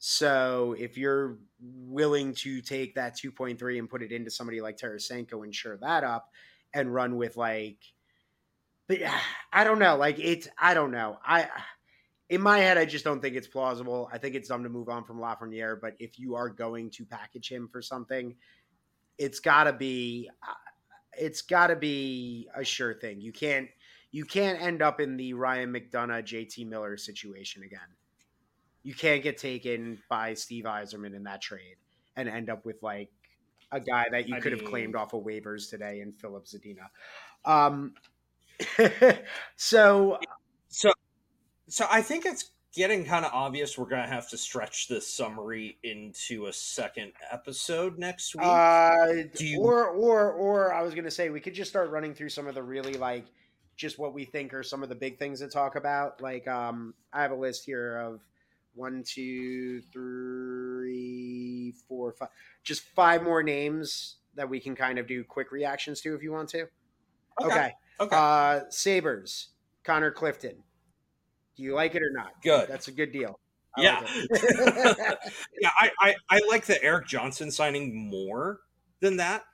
So 0.04 0.74
if 0.76 0.98
you're 0.98 1.38
willing 1.60 2.34
to 2.34 2.60
take 2.60 2.96
that 2.96 3.16
two 3.16 3.30
point 3.30 3.56
three 3.56 3.78
and 3.78 3.88
put 3.88 4.02
it 4.02 4.10
into 4.10 4.32
somebody 4.32 4.60
like 4.60 4.76
Tarasenko 4.76 5.44
and 5.44 5.54
shore 5.54 5.78
that 5.80 6.02
up 6.02 6.28
and 6.74 6.92
run 6.92 7.14
with 7.16 7.36
like, 7.36 7.78
but 8.88 8.98
I 9.52 9.62
don't 9.62 9.78
know, 9.78 9.94
like 9.94 10.18
it's 10.18 10.48
I 10.58 10.74
don't 10.74 10.90
know 10.90 11.18
I 11.24 11.48
in 12.30 12.40
my 12.40 12.58
head, 12.58 12.78
I 12.78 12.84
just 12.84 13.04
don't 13.04 13.22
think 13.22 13.36
it's 13.36 13.46
plausible. 13.46 14.10
I 14.12 14.18
think 14.18 14.34
it's 14.34 14.48
dumb 14.48 14.64
to 14.64 14.68
move 14.68 14.88
on 14.88 15.04
from 15.04 15.20
Lafreniere. 15.20 15.80
But 15.80 15.94
if 16.00 16.18
you 16.18 16.34
are 16.34 16.48
going 16.48 16.90
to 16.90 17.04
package 17.04 17.48
him 17.48 17.68
for 17.70 17.80
something, 17.80 18.34
it's 19.18 19.38
got 19.38 19.64
to 19.64 19.72
be, 19.72 20.28
uh, 20.42 20.54
it's 21.16 21.42
got 21.42 21.68
to 21.68 21.76
be 21.76 22.48
a 22.56 22.64
sure 22.64 22.94
thing. 22.94 23.20
You 23.20 23.30
can't, 23.30 23.68
you 24.10 24.24
can't 24.24 24.60
end 24.60 24.82
up 24.82 24.98
in 24.98 25.16
the 25.16 25.34
Ryan 25.34 25.72
McDonagh, 25.72 26.24
JT 26.24 26.66
Miller 26.66 26.96
situation 26.96 27.62
again. 27.62 27.80
You 28.82 28.94
can't 28.94 29.22
get 29.22 29.38
taken 29.38 29.98
by 30.08 30.34
Steve 30.34 30.64
Yzerman 30.64 31.14
in 31.14 31.24
that 31.24 31.40
trade 31.40 31.76
and 32.16 32.28
end 32.28 32.50
up 32.50 32.64
with 32.64 32.82
like 32.82 33.10
a 33.70 33.80
guy 33.80 34.06
that 34.10 34.28
you 34.28 34.36
I 34.36 34.40
could 34.40 34.52
have 34.52 34.64
claimed 34.64 34.96
off 34.96 35.14
of 35.14 35.22
waivers 35.24 35.70
today 35.70 36.00
in 36.00 36.12
Filip 36.12 36.44
Zadina. 36.46 36.88
Um, 37.44 37.94
so 39.56 40.18
So, 40.68 40.92
so 41.68 41.86
I 41.90 42.02
think 42.02 42.26
it's 42.26 42.50
getting 42.74 43.04
kind 43.04 43.24
of 43.24 43.32
obvious. 43.32 43.76
We're 43.78 43.88
gonna 43.88 44.06
have 44.08 44.28
to 44.30 44.38
stretch 44.38 44.88
this 44.88 45.06
summary 45.06 45.78
into 45.82 46.46
a 46.46 46.52
second 46.52 47.12
episode 47.30 47.98
next 47.98 48.34
week. 48.34 48.44
Uh, 48.44 49.24
you- 49.38 49.60
or 49.60 49.86
or 49.88 50.32
or 50.32 50.74
I 50.74 50.82
was 50.82 50.94
gonna 50.94 51.10
say 51.10 51.30
we 51.30 51.40
could 51.40 51.54
just 51.54 51.70
start 51.70 51.90
running 51.90 52.14
through 52.14 52.30
some 52.30 52.46
of 52.46 52.54
the 52.54 52.62
really 52.62 52.94
like 52.94 53.26
just 53.76 53.98
what 53.98 54.12
we 54.12 54.24
think 54.24 54.52
are 54.54 54.62
some 54.62 54.82
of 54.82 54.88
the 54.88 54.94
big 54.94 55.18
things 55.18 55.40
to 55.40 55.48
talk 55.48 55.76
about. 55.76 56.20
Like 56.20 56.46
um, 56.48 56.94
I 57.12 57.22
have 57.22 57.30
a 57.30 57.36
list 57.36 57.64
here 57.64 57.96
of 57.98 58.20
one, 58.74 59.02
two, 59.06 59.80
three, 59.92 61.74
four, 61.88 62.12
five, 62.12 62.28
just 62.62 62.82
five 62.82 63.22
more 63.22 63.42
names 63.42 64.16
that 64.34 64.48
we 64.48 64.60
can 64.60 64.74
kind 64.74 64.98
of 64.98 65.06
do 65.06 65.24
quick 65.24 65.52
reactions 65.52 66.00
to 66.00 66.14
if 66.14 66.22
you 66.22 66.32
want 66.32 66.48
to. 66.50 66.66
Okay. 67.42 67.72
Okay. 68.00 68.16
Uh, 68.16 68.60
Sabres, 68.70 69.48
Connor 69.84 70.10
Clifton. 70.10 70.56
Do 71.56 71.62
you 71.62 71.74
like 71.74 71.94
it 71.94 72.02
or 72.02 72.10
not? 72.10 72.42
Good. 72.42 72.68
That's 72.68 72.88
a 72.88 72.92
good 72.92 73.12
deal. 73.12 73.38
I 73.76 73.82
yeah. 73.82 74.00
like 74.00 74.28
yeah, 75.60 75.70
I, 75.78 75.90
I, 76.00 76.14
I 76.28 76.40
like 76.48 76.66
the 76.66 76.82
Erik 76.82 77.06
Johnson 77.06 77.50
signing 77.50 77.94
more 77.94 78.60
than 79.00 79.16
that, 79.16 79.44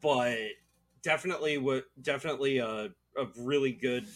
but 0.00 0.38
definitely 1.02 1.58
what 1.58 1.84
definitely 2.00 2.58
a, 2.58 2.90
a 3.16 3.26
really 3.38 3.72
good 3.72 4.06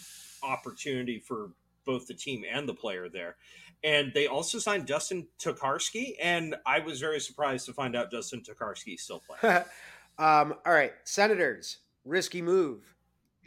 opportunity 0.42 1.18
for 1.18 1.50
both 1.84 2.06
the 2.06 2.14
team 2.14 2.44
and 2.50 2.68
the 2.68 2.74
player 2.74 3.08
there. 3.08 3.36
And 3.82 4.12
they 4.14 4.26
also 4.26 4.58
signed 4.58 4.86
Dustin 4.86 5.26
Tokarski, 5.38 6.14
and 6.20 6.54
I 6.66 6.80
was 6.80 7.00
very 7.00 7.20
surprised 7.20 7.66
to 7.66 7.72
find 7.72 7.96
out 7.96 8.10
Dustin 8.10 8.42
Tokarski 8.42 8.98
still 8.98 9.22
playing. 9.26 9.64
um, 10.18 10.54
all 10.66 10.72
right, 10.72 10.92
Senators, 11.04 11.78
risky 12.04 12.42
move. 12.42 12.94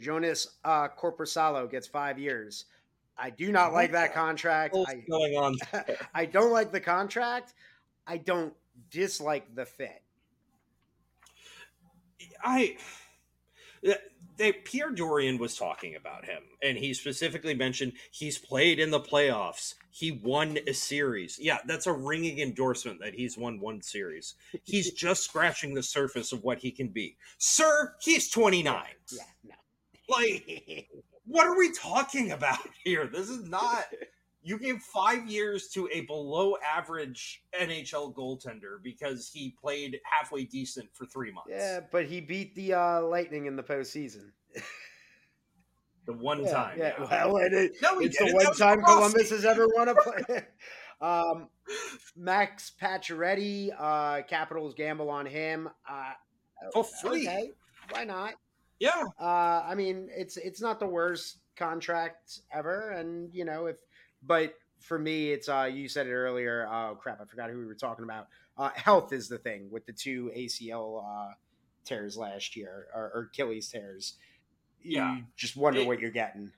Jonas 0.00 0.56
uh, 0.64 0.88
Korpisalo 0.88 1.70
gets 1.70 1.86
five 1.86 2.18
years. 2.18 2.64
I 3.16 3.30
do 3.30 3.52
not 3.52 3.72
like 3.72 3.92
that 3.92 4.12
contract. 4.12 4.74
What's 4.74 4.90
I, 4.90 5.04
going 5.08 5.36
on? 5.36 5.54
I 6.14 6.26
don't 6.26 6.50
like 6.50 6.72
the 6.72 6.80
contract. 6.80 7.54
I 8.06 8.16
don't 8.16 8.52
dislike 8.90 9.54
the 9.54 9.64
fit. 9.64 10.02
I 12.42 12.76
they 14.36 14.52
Pierre 14.52 14.90
Dorion 14.90 15.38
was 15.38 15.56
talking 15.56 15.94
about 15.94 16.24
him, 16.24 16.42
and 16.62 16.76
he 16.76 16.94
specifically 16.94 17.54
mentioned 17.54 17.92
he's 18.10 18.38
played 18.38 18.78
in 18.78 18.90
the 18.90 19.00
playoffs. 19.00 19.74
He 19.94 20.10
won 20.10 20.58
a 20.66 20.74
series. 20.74 21.38
Yeah, 21.40 21.58
that's 21.66 21.86
a 21.86 21.92
ringing 21.92 22.40
endorsement 22.40 22.98
that 22.98 23.14
he's 23.14 23.38
won 23.38 23.60
one 23.60 23.80
series. 23.80 24.34
He's 24.64 24.92
just 25.06 25.22
scratching 25.22 25.72
the 25.72 25.84
surface 25.84 26.32
of 26.32 26.42
what 26.42 26.58
he 26.58 26.72
can 26.72 26.88
be. 26.88 27.16
Sir, 27.38 27.94
he's 28.00 28.28
29. 28.28 28.84
Yeah, 29.12 29.22
no. 29.44 29.54
Like, 30.08 30.88
what 31.26 31.46
are 31.46 31.56
we 31.56 31.70
talking 31.70 32.32
about 32.32 32.58
here? 32.84 33.06
This 33.06 33.30
is 33.30 33.48
not 33.48 33.84
you 34.42 34.58
gave 34.58 34.80
five 34.80 35.28
years 35.28 35.68
to 35.68 35.88
a 35.92 36.00
below 36.00 36.56
average 36.66 37.44
NHL 37.58 38.12
goaltender 38.14 38.82
because 38.82 39.30
he 39.32 39.54
played 39.60 40.00
halfway 40.02 40.44
decent 40.44 40.88
for 40.92 41.06
three 41.06 41.30
months. 41.30 41.50
Yeah, 41.50 41.80
but 41.92 42.06
he 42.06 42.20
beat 42.20 42.56
the 42.56 42.74
uh, 42.74 43.02
Lightning 43.02 43.46
in 43.46 43.54
the 43.54 43.62
postseason. 43.62 44.32
The 46.06 46.12
one 46.12 46.44
yeah, 46.44 46.52
time. 46.52 46.78
Yeah, 46.78 47.26
well, 47.26 47.36
it, 47.36 47.76
No, 47.82 47.98
he 47.98 48.06
it's 48.06 48.18
the 48.18 48.32
one 48.32 48.54
time. 48.54 48.82
Columbus 48.82 49.30
has 49.30 49.44
ever 49.44 49.66
won 49.74 49.88
a 49.88 49.94
play. 49.94 50.44
um, 51.00 51.48
Max 52.16 52.72
Pacioretty, 52.80 53.70
uh, 53.78 54.22
Capitals 54.22 54.74
gamble 54.74 55.10
on 55.10 55.26
him. 55.26 55.68
Uh, 55.88 56.12
For 56.72 56.84
free. 56.84 57.26
Okay, 57.28 57.50
why 57.90 58.04
not? 58.04 58.34
Yeah. 58.78 59.04
Uh, 59.20 59.64
I 59.66 59.74
mean, 59.74 60.08
it's 60.14 60.36
it's 60.36 60.60
not 60.60 60.80
the 60.80 60.86
worst 60.86 61.38
contract 61.56 62.40
ever, 62.52 62.90
and 62.90 63.32
you 63.32 63.44
know 63.44 63.66
if, 63.66 63.76
but 64.22 64.54
for 64.80 64.98
me, 64.98 65.30
it's 65.30 65.48
uh, 65.48 65.70
you 65.72 65.88
said 65.88 66.06
it 66.06 66.12
earlier. 66.12 66.68
Oh 66.70 66.96
crap, 67.00 67.20
I 67.20 67.24
forgot 67.24 67.50
who 67.50 67.58
we 67.58 67.66
were 67.66 67.74
talking 67.74 68.04
about. 68.04 68.28
Uh, 68.56 68.70
health 68.74 69.12
is 69.12 69.28
the 69.28 69.38
thing 69.38 69.68
with 69.70 69.86
the 69.86 69.92
two 69.92 70.30
ACL 70.36 71.02
uh, 71.02 71.32
tears 71.84 72.16
last 72.16 72.56
year 72.56 72.86
or, 72.94 73.10
or 73.14 73.28
Achilles 73.32 73.68
tears. 73.68 74.14
You 74.84 74.98
Yeah. 74.98 75.20
just 75.34 75.56
wonder 75.56 75.80
It- 75.80 75.86
what 75.86 75.98
you're 75.98 76.10
getting. 76.10 76.52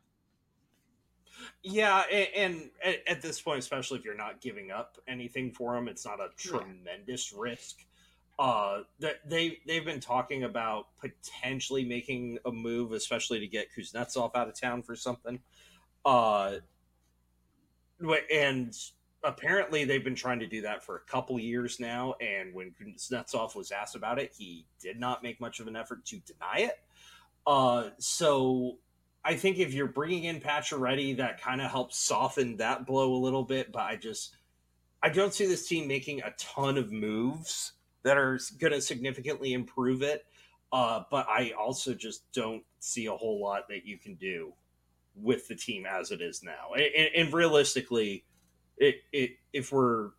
Yeah, 1.62 2.04
a- 2.10 2.34
and 2.36 2.70
at- 2.82 3.06
at 3.06 3.22
this 3.22 3.40
point, 3.40 3.60
especially 3.60 3.98
if 3.98 4.04
you're 4.04 4.14
not 4.14 4.40
giving 4.40 4.70
up 4.70 4.98
anything 5.06 5.52
for 5.52 5.74
them, 5.74 5.86
it's 5.86 6.04
not 6.04 6.20
a 6.20 6.30
tremendous 6.36 7.32
risk. 7.32 7.84
Uh, 8.38 8.82
that 8.98 9.26
they 9.28 9.62
they've 9.64 9.84
been 9.84 10.00
talking 10.00 10.44
about 10.44 10.94
potentially 10.98 11.84
making 11.84 12.38
a 12.44 12.52
move, 12.52 12.92
especially 12.92 13.40
to 13.40 13.46
get 13.46 13.72
Kuznetsov 13.72 14.34
out 14.34 14.48
of 14.48 14.58
town 14.60 14.82
for 14.82 14.94
something. 14.94 15.40
Uh, 16.04 16.58
and 18.30 18.76
apparently 19.22 19.84
they've 19.84 20.04
been 20.04 20.14
trying 20.14 20.40
to 20.40 20.46
do 20.46 20.60
that 20.62 20.84
for 20.84 20.96
a 20.96 21.00
couple 21.00 21.38
years 21.40 21.80
now. 21.80 22.12
And 22.14 22.52
when 22.52 22.72
Kuznetsov 22.72 23.54
was 23.54 23.72
asked 23.72 23.96
about 23.96 24.18
it, 24.18 24.34
he 24.36 24.66
did 24.80 24.98
not 25.00 25.22
make 25.22 25.40
much 25.40 25.60
of 25.60 25.66
an 25.66 25.76
effort 25.76 26.04
to 26.06 26.18
deny 26.20 26.58
it. 26.58 26.82
Uh, 27.46 27.90
so 27.98 28.78
I 29.24 29.36
think 29.36 29.58
if 29.58 29.72
you're 29.72 29.86
bringing 29.86 30.24
in 30.24 30.40
Pacioretty, 30.40 31.16
that 31.18 31.40
kind 31.40 31.60
of 31.60 31.70
helps 31.70 31.98
soften 31.98 32.56
that 32.56 32.86
blow 32.86 33.14
a 33.14 33.22
little 33.22 33.44
bit. 33.44 33.72
But 33.72 33.82
I 33.82 33.96
just, 33.96 34.36
I 35.02 35.08
don't 35.08 35.32
see 35.32 35.46
this 35.46 35.68
team 35.68 35.86
making 35.86 36.22
a 36.22 36.32
ton 36.38 36.76
of 36.78 36.92
moves 36.92 37.72
that 38.02 38.16
are 38.16 38.38
going 38.58 38.72
to 38.72 38.80
significantly 38.80 39.52
improve 39.52 40.02
it. 40.02 40.26
Uh, 40.72 41.02
but 41.10 41.28
I 41.28 41.52
also 41.58 41.94
just 41.94 42.30
don't 42.32 42.64
see 42.80 43.06
a 43.06 43.12
whole 43.12 43.40
lot 43.40 43.68
that 43.68 43.86
you 43.86 43.98
can 43.98 44.14
do 44.14 44.52
with 45.14 45.48
the 45.48 45.54
team 45.54 45.86
as 45.86 46.10
it 46.10 46.20
is 46.20 46.42
now. 46.42 46.74
And, 46.74 47.08
and 47.16 47.32
realistically, 47.34 48.24
it, 48.76 48.96
it, 49.12 49.30
if 49.52 49.72
we're 49.72 50.10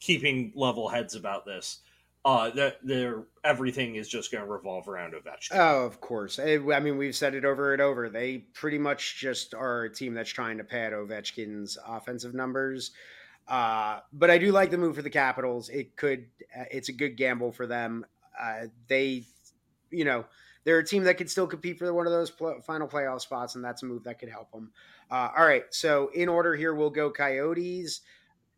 keeping 0.00 0.52
level 0.54 0.88
heads 0.88 1.14
about 1.14 1.46
this, 1.46 1.78
uh, 2.24 2.50
that 2.50 2.76
there 2.82 3.24
everything 3.44 3.96
is 3.96 4.08
just 4.08 4.30
going 4.30 4.44
to 4.44 4.50
revolve 4.50 4.88
around 4.88 5.14
Ovechkin. 5.14 5.52
Oh, 5.52 5.84
of 5.84 6.00
course. 6.00 6.38
Eh, 6.38 6.58
I 6.72 6.80
mean, 6.80 6.96
we've 6.96 7.16
said 7.16 7.34
it 7.34 7.44
over 7.44 7.72
and 7.72 7.82
over. 7.82 8.08
They 8.08 8.38
pretty 8.38 8.78
much 8.78 9.18
just 9.18 9.54
are 9.54 9.84
a 9.84 9.92
team 9.92 10.14
that's 10.14 10.30
trying 10.30 10.58
to 10.58 10.64
pad 10.64 10.92
Ovechkin's 10.92 11.78
offensive 11.86 12.34
numbers. 12.34 12.92
Uh, 13.48 13.98
but 14.12 14.30
I 14.30 14.38
do 14.38 14.52
like 14.52 14.70
the 14.70 14.78
move 14.78 14.94
for 14.94 15.02
the 15.02 15.10
Capitals. 15.10 15.68
It 15.68 15.96
could, 15.96 16.26
uh, 16.56 16.64
it's 16.70 16.88
a 16.88 16.92
good 16.92 17.16
gamble 17.16 17.50
for 17.50 17.66
them. 17.66 18.06
Uh, 18.40 18.66
they, 18.86 19.24
you 19.90 20.04
know, 20.04 20.24
they're 20.64 20.78
a 20.78 20.86
team 20.86 21.02
that 21.04 21.18
could 21.18 21.28
still 21.28 21.48
compete 21.48 21.78
for 21.78 21.92
one 21.92 22.06
of 22.06 22.12
those 22.12 22.30
pl- 22.30 22.60
final 22.64 22.86
playoff 22.86 23.20
spots, 23.20 23.56
and 23.56 23.64
that's 23.64 23.82
a 23.82 23.86
move 23.86 24.04
that 24.04 24.20
could 24.20 24.28
help 24.28 24.52
them. 24.52 24.70
Uh, 25.10 25.30
all 25.36 25.44
right, 25.44 25.64
so 25.70 26.08
in 26.14 26.28
order 26.28 26.54
here, 26.54 26.74
we'll 26.74 26.88
go 26.88 27.10
Coyotes, 27.10 28.00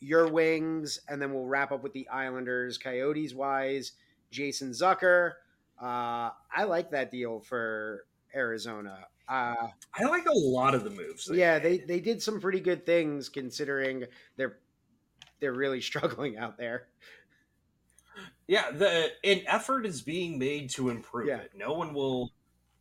your 0.05 0.29
Wings, 0.29 1.01
and 1.09 1.21
then 1.21 1.33
we'll 1.33 1.47
wrap 1.47 1.73
up 1.73 1.83
with 1.83 1.93
the 1.93 2.09
Islanders. 2.09 2.79
Coyotes 2.79 3.35
wise, 3.35 3.93
Jason 4.31 4.71
Zucker. 4.71 5.33
Uh, 5.81 6.31
I 6.55 6.65
like 6.67 6.91
that 6.91 7.11
deal 7.11 7.41
for 7.41 8.07
Arizona. 8.35 9.07
Uh, 9.29 9.69
I 9.95 10.05
like 10.05 10.27
a 10.27 10.33
lot 10.37 10.75
of 10.75 10.85
the 10.85 10.91
moves. 10.91 11.27
they 11.27 11.39
yeah, 11.39 11.59
made. 11.59 11.63
they 11.63 11.79
they 11.95 12.01
did 12.01 12.23
some 12.23 12.41
pretty 12.41 12.61
good 12.61 12.85
things 12.85 13.29
considering 13.29 14.05
they're 14.37 14.59
they're 15.41 15.53
really 15.55 15.81
struggling 15.91 16.37
out 16.37 16.59
there. 16.59 16.89
Yeah, 18.47 18.71
the 18.71 19.11
an 19.25 19.41
effort 19.47 19.87
is 19.87 20.03
being 20.03 20.39
made 20.39 20.71
to 20.71 20.91
improve 20.91 21.29
Yeah. 21.29 21.39
it. 21.39 21.53
No 21.57 21.73
one 21.73 21.95
will 21.95 22.33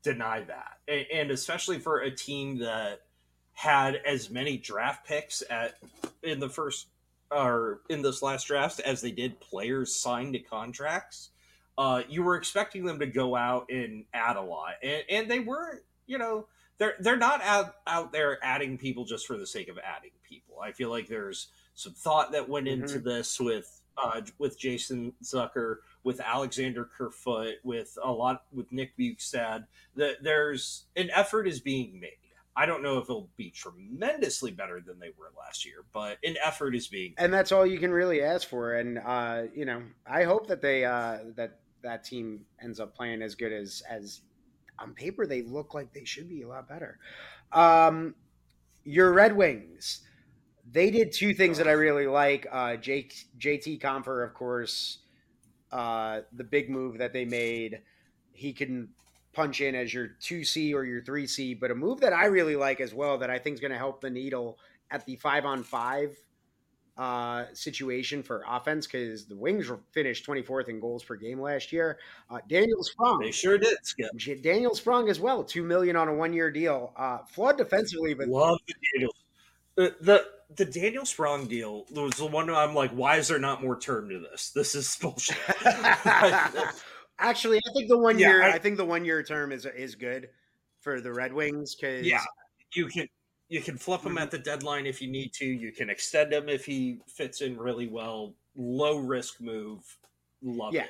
deny 0.03 0.41
that, 0.41 0.79
and, 0.87 1.05
and 1.13 1.31
especially 1.31 1.79
for 1.79 2.01
a 2.01 2.11
team 2.11 2.59
that 2.59 3.01
had 3.53 3.95
as 4.05 4.29
many 4.29 4.57
draft 4.57 5.05
picks 5.07 5.41
at 5.49 5.75
in 6.23 6.39
the 6.39 6.49
first 6.49 6.87
or 7.31 7.81
in 7.89 8.01
this 8.01 8.21
last 8.21 8.47
draft 8.47 8.79
as 8.79 9.01
they 9.01 9.11
did 9.11 9.39
players 9.39 9.95
signed 9.95 10.33
to 10.33 10.39
contracts. 10.39 11.29
Uh, 11.77 12.03
you 12.07 12.21
were 12.21 12.35
expecting 12.35 12.85
them 12.85 12.99
to 12.99 13.07
go 13.07 13.35
out 13.35 13.65
and 13.71 14.05
add 14.13 14.35
a 14.35 14.41
lot, 14.41 14.73
and, 14.83 15.03
and 15.09 15.31
they 15.31 15.39
were. 15.39 15.81
You 16.05 16.17
know, 16.17 16.47
they're 16.77 16.95
they're 16.99 17.17
not 17.17 17.41
out 17.41 17.75
out 17.87 18.11
there 18.11 18.37
adding 18.43 18.77
people 18.77 19.05
just 19.05 19.25
for 19.25 19.37
the 19.37 19.47
sake 19.47 19.69
of 19.69 19.77
adding 19.79 20.11
people. 20.27 20.59
I 20.61 20.71
feel 20.71 20.89
like 20.89 21.07
there's 21.07 21.47
some 21.75 21.93
thought 21.93 22.31
that 22.33 22.49
went 22.49 22.67
into 22.67 22.99
this 22.99 23.39
with 23.39 23.81
uh, 23.97 24.21
with 24.37 24.59
Jason 24.59 25.13
Zucker, 25.23 25.77
with 26.03 26.19
Alexander 26.19 26.85
Kerfoot, 26.97 27.55
with 27.63 27.97
a 28.03 28.11
lot 28.11 28.43
with 28.51 28.71
Nick 28.71 28.97
Bjugstad. 28.97 29.65
That 29.95 30.23
there's 30.23 30.85
an 30.95 31.09
effort 31.11 31.47
is 31.47 31.59
being 31.59 31.99
made. 31.99 32.11
I 32.55 32.65
don't 32.65 32.84
know 32.84 32.99
if 32.99 33.05
it'll 33.05 33.30
be 33.35 33.49
tremendously 33.49 34.51
better 34.51 34.80
than 34.80 34.99
they 34.99 35.09
were 35.17 35.31
last 35.38 35.65
year, 35.65 35.85
but 35.91 36.17
an 36.23 36.35
effort 36.43 36.75
is 36.75 36.88
being. 36.88 37.15
and 37.17 37.34
that's 37.34 37.51
all 37.51 37.65
you 37.65 37.80
can 37.80 37.91
really 37.91 38.21
ask 38.21 38.47
for. 38.47 38.75
And 38.75 38.99
uh, 38.99 39.43
you 39.55 39.65
know, 39.65 39.81
I 40.05 40.23
hope 40.23 40.47
that 40.47 40.61
they 40.61 40.85
uh, 40.85 41.19
that 41.35 41.59
that 41.81 42.03
team 42.03 42.41
ends 42.61 42.80
up 42.80 42.95
playing 42.95 43.21
as 43.21 43.35
good 43.35 43.51
as 43.51 43.81
as 43.89 44.21
on 44.80 44.93
paper 44.93 45.25
they 45.25 45.41
look 45.41 45.73
like 45.73 45.93
they 45.93 46.05
should 46.05 46.30
be 46.30 46.43
a 46.43 46.47
lot 46.47 46.67
better. 46.67 46.99
Um, 47.51 48.15
your 48.84 49.13
Red 49.13 49.35
Wings, 49.35 50.01
they 50.71 50.91
did 50.91 51.11
two 51.11 51.34
things 51.34 51.57
that 51.57 51.67
I 51.67 51.71
really 51.71 52.07
like. 52.07 52.47
Uh, 52.51 52.75
J, 52.75 53.07
JT 53.39 53.81
Compher, 53.81 54.25
of 54.25 54.34
course, 54.34 54.99
uh, 55.71 56.21
the 56.34 56.43
big 56.43 56.69
move 56.69 56.97
that 56.97 57.13
they 57.13 57.25
made. 57.25 57.81
He 58.31 58.53
can 58.53 58.89
punch 59.34 59.61
in 59.61 59.76
as 59.76 59.93
your 59.93 60.07
two 60.19 60.43
C 60.43 60.73
or 60.73 60.84
your 60.85 61.01
three 61.01 61.27
C, 61.27 61.53
but 61.53 61.72
a 61.72 61.76
move 61.76 61.99
that 62.01 62.14
I 62.14 62.26
really 62.26 62.55
like 62.55 62.80
as 62.80 62.93
well 62.93 63.18
that 63.19 63.30
I 63.30 63.39
think 63.39 63.55
is 63.55 63.60
going 63.60 63.72
to 63.72 63.77
help 63.77 64.01
the 64.01 64.10
needle 64.10 64.60
at 64.91 65.05
the 65.05 65.15
five 65.15 65.45
on 65.45 65.64
five 65.64 66.15
uh, 66.97 67.45
situation 67.53 68.22
for 68.22 68.43
offense 68.47 68.85
because 68.85 69.26
the 69.26 69.35
Wings 69.35 69.72
finished 69.91 70.26
24th 70.27 70.69
in 70.69 70.80
goals 70.80 71.03
per 71.03 71.15
game 71.15 71.41
last 71.41 71.72
year. 71.72 71.97
Uh, 72.30 72.38
Daniel 72.47 72.84
Sprong, 72.84 73.19
They 73.19 73.31
sure 73.31 73.57
did, 73.57 73.77
Skip. 73.84 74.11
Daniel 74.43 74.76
Sprong 74.76 75.10
as 75.10 75.19
well, 75.19 75.43
two 75.43 75.64
million 75.64 75.95
on 75.95 76.07
a 76.07 76.14
one 76.14 76.34
year 76.34 76.51
deal. 76.51 76.93
Uh, 76.95 77.19
flawed 77.27 77.57
defensively, 77.57 78.14
but 78.14 78.27
Love 78.27 78.60
the 78.68 78.76
Daniel. 78.93 79.15
The, 79.76 79.95
the 80.01 80.27
the 80.55 80.65
Daniel 80.65 81.05
Sprong 81.05 81.47
deal 81.47 81.85
was 81.89 82.14
the 82.14 82.27
one 82.27 82.47
I'm 82.51 82.76
like, 82.76 82.91
why 82.91 83.18
is 83.18 83.27
there 83.27 83.39
not 83.39 83.64
more 83.64 83.80
term 83.80 84.10
to 84.10 84.19
this? 84.19 84.51
This 84.51 84.76
is 84.76 84.95
bullshit. 85.01 85.35
actually, 87.23 87.57
I 87.57 87.73
think 87.73 87.89
the 87.89 87.97
one 87.97 88.19
Yeah, 88.19 88.29
year, 88.29 88.43
I, 88.43 88.51
I- 88.53 88.59
think 88.59 88.77
the 88.77 88.85
one 88.85 89.05
year 89.05 89.23
term 89.23 89.51
is 89.51 89.65
is 89.65 89.95
good 89.95 90.29
for 90.81 91.01
the 91.01 91.11
Red 91.11 91.33
Wings 91.33 91.75
because 91.75 92.05
Yeah, 92.05 92.21
you 92.73 92.87
can 92.87 93.07
you 93.49 93.61
can 93.61 93.77
flip 93.77 94.01
him 94.03 94.17
at 94.17 94.31
the 94.31 94.37
deadline 94.39 94.85
if 94.85 95.01
you 95.01 95.09
need 95.09 95.33
to. 95.33 95.45
You 95.45 95.71
can 95.71 95.89
extend 95.89 96.33
him 96.33 96.49
if 96.49 96.65
he 96.65 96.99
fits 97.07 97.41
in 97.41 97.57
really 97.57 97.87
well. 97.87 98.33
Low 98.55 98.97
risk 98.97 99.41
move. 99.41 99.97
Love 100.41 100.73
Yeah. 100.73 100.83
it. 100.83 100.89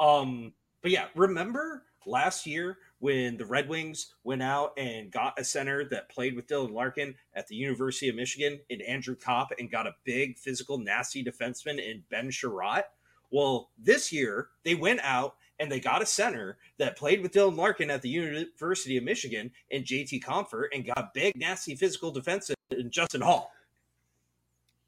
Um, 0.00 0.52
but 0.80 0.90
yeah, 0.90 1.06
remember 1.14 1.84
last 2.06 2.46
year 2.46 2.78
when 2.98 3.36
the 3.36 3.44
Red 3.44 3.68
Wings 3.68 4.14
went 4.24 4.42
out 4.42 4.72
and 4.76 5.10
got 5.12 5.38
a 5.38 5.44
center 5.44 5.84
that 5.90 6.08
played 6.08 6.34
with 6.34 6.48
Dylan 6.48 6.72
Larkin 6.72 7.14
at 7.34 7.46
the 7.46 7.54
University 7.54 8.08
of 8.08 8.16
Michigan 8.16 8.60
in 8.68 8.80
Andrew 8.80 9.14
Copp 9.14 9.52
and 9.58 9.70
got 9.70 9.86
a 9.86 9.94
big 10.04 10.38
physical 10.38 10.78
nasty 10.78 11.22
defenseman 11.22 11.78
in 11.78 12.02
Ben 12.10 12.30
Chiarot? 12.30 12.84
Well, 13.30 13.70
this 13.78 14.12
year 14.12 14.48
they 14.64 14.74
went 14.74 15.00
out 15.04 15.36
and 15.58 15.70
they 15.70 15.80
got 15.80 16.02
a 16.02 16.06
center 16.06 16.58
that 16.78 16.96
played 16.96 17.22
with 17.22 17.32
Dylan 17.32 17.56
Larkin 17.56 17.90
at 17.90 18.02
the 18.02 18.08
University 18.08 18.96
of 18.96 19.04
Michigan 19.04 19.50
and 19.70 19.84
JT 19.84 20.22
Compher 20.22 20.64
and 20.72 20.84
got 20.84 21.14
big, 21.14 21.36
nasty 21.36 21.74
physical 21.74 22.12
defenseman 22.12 22.54
in 22.70 22.90
Justin 22.90 23.20
Holl. 23.20 23.50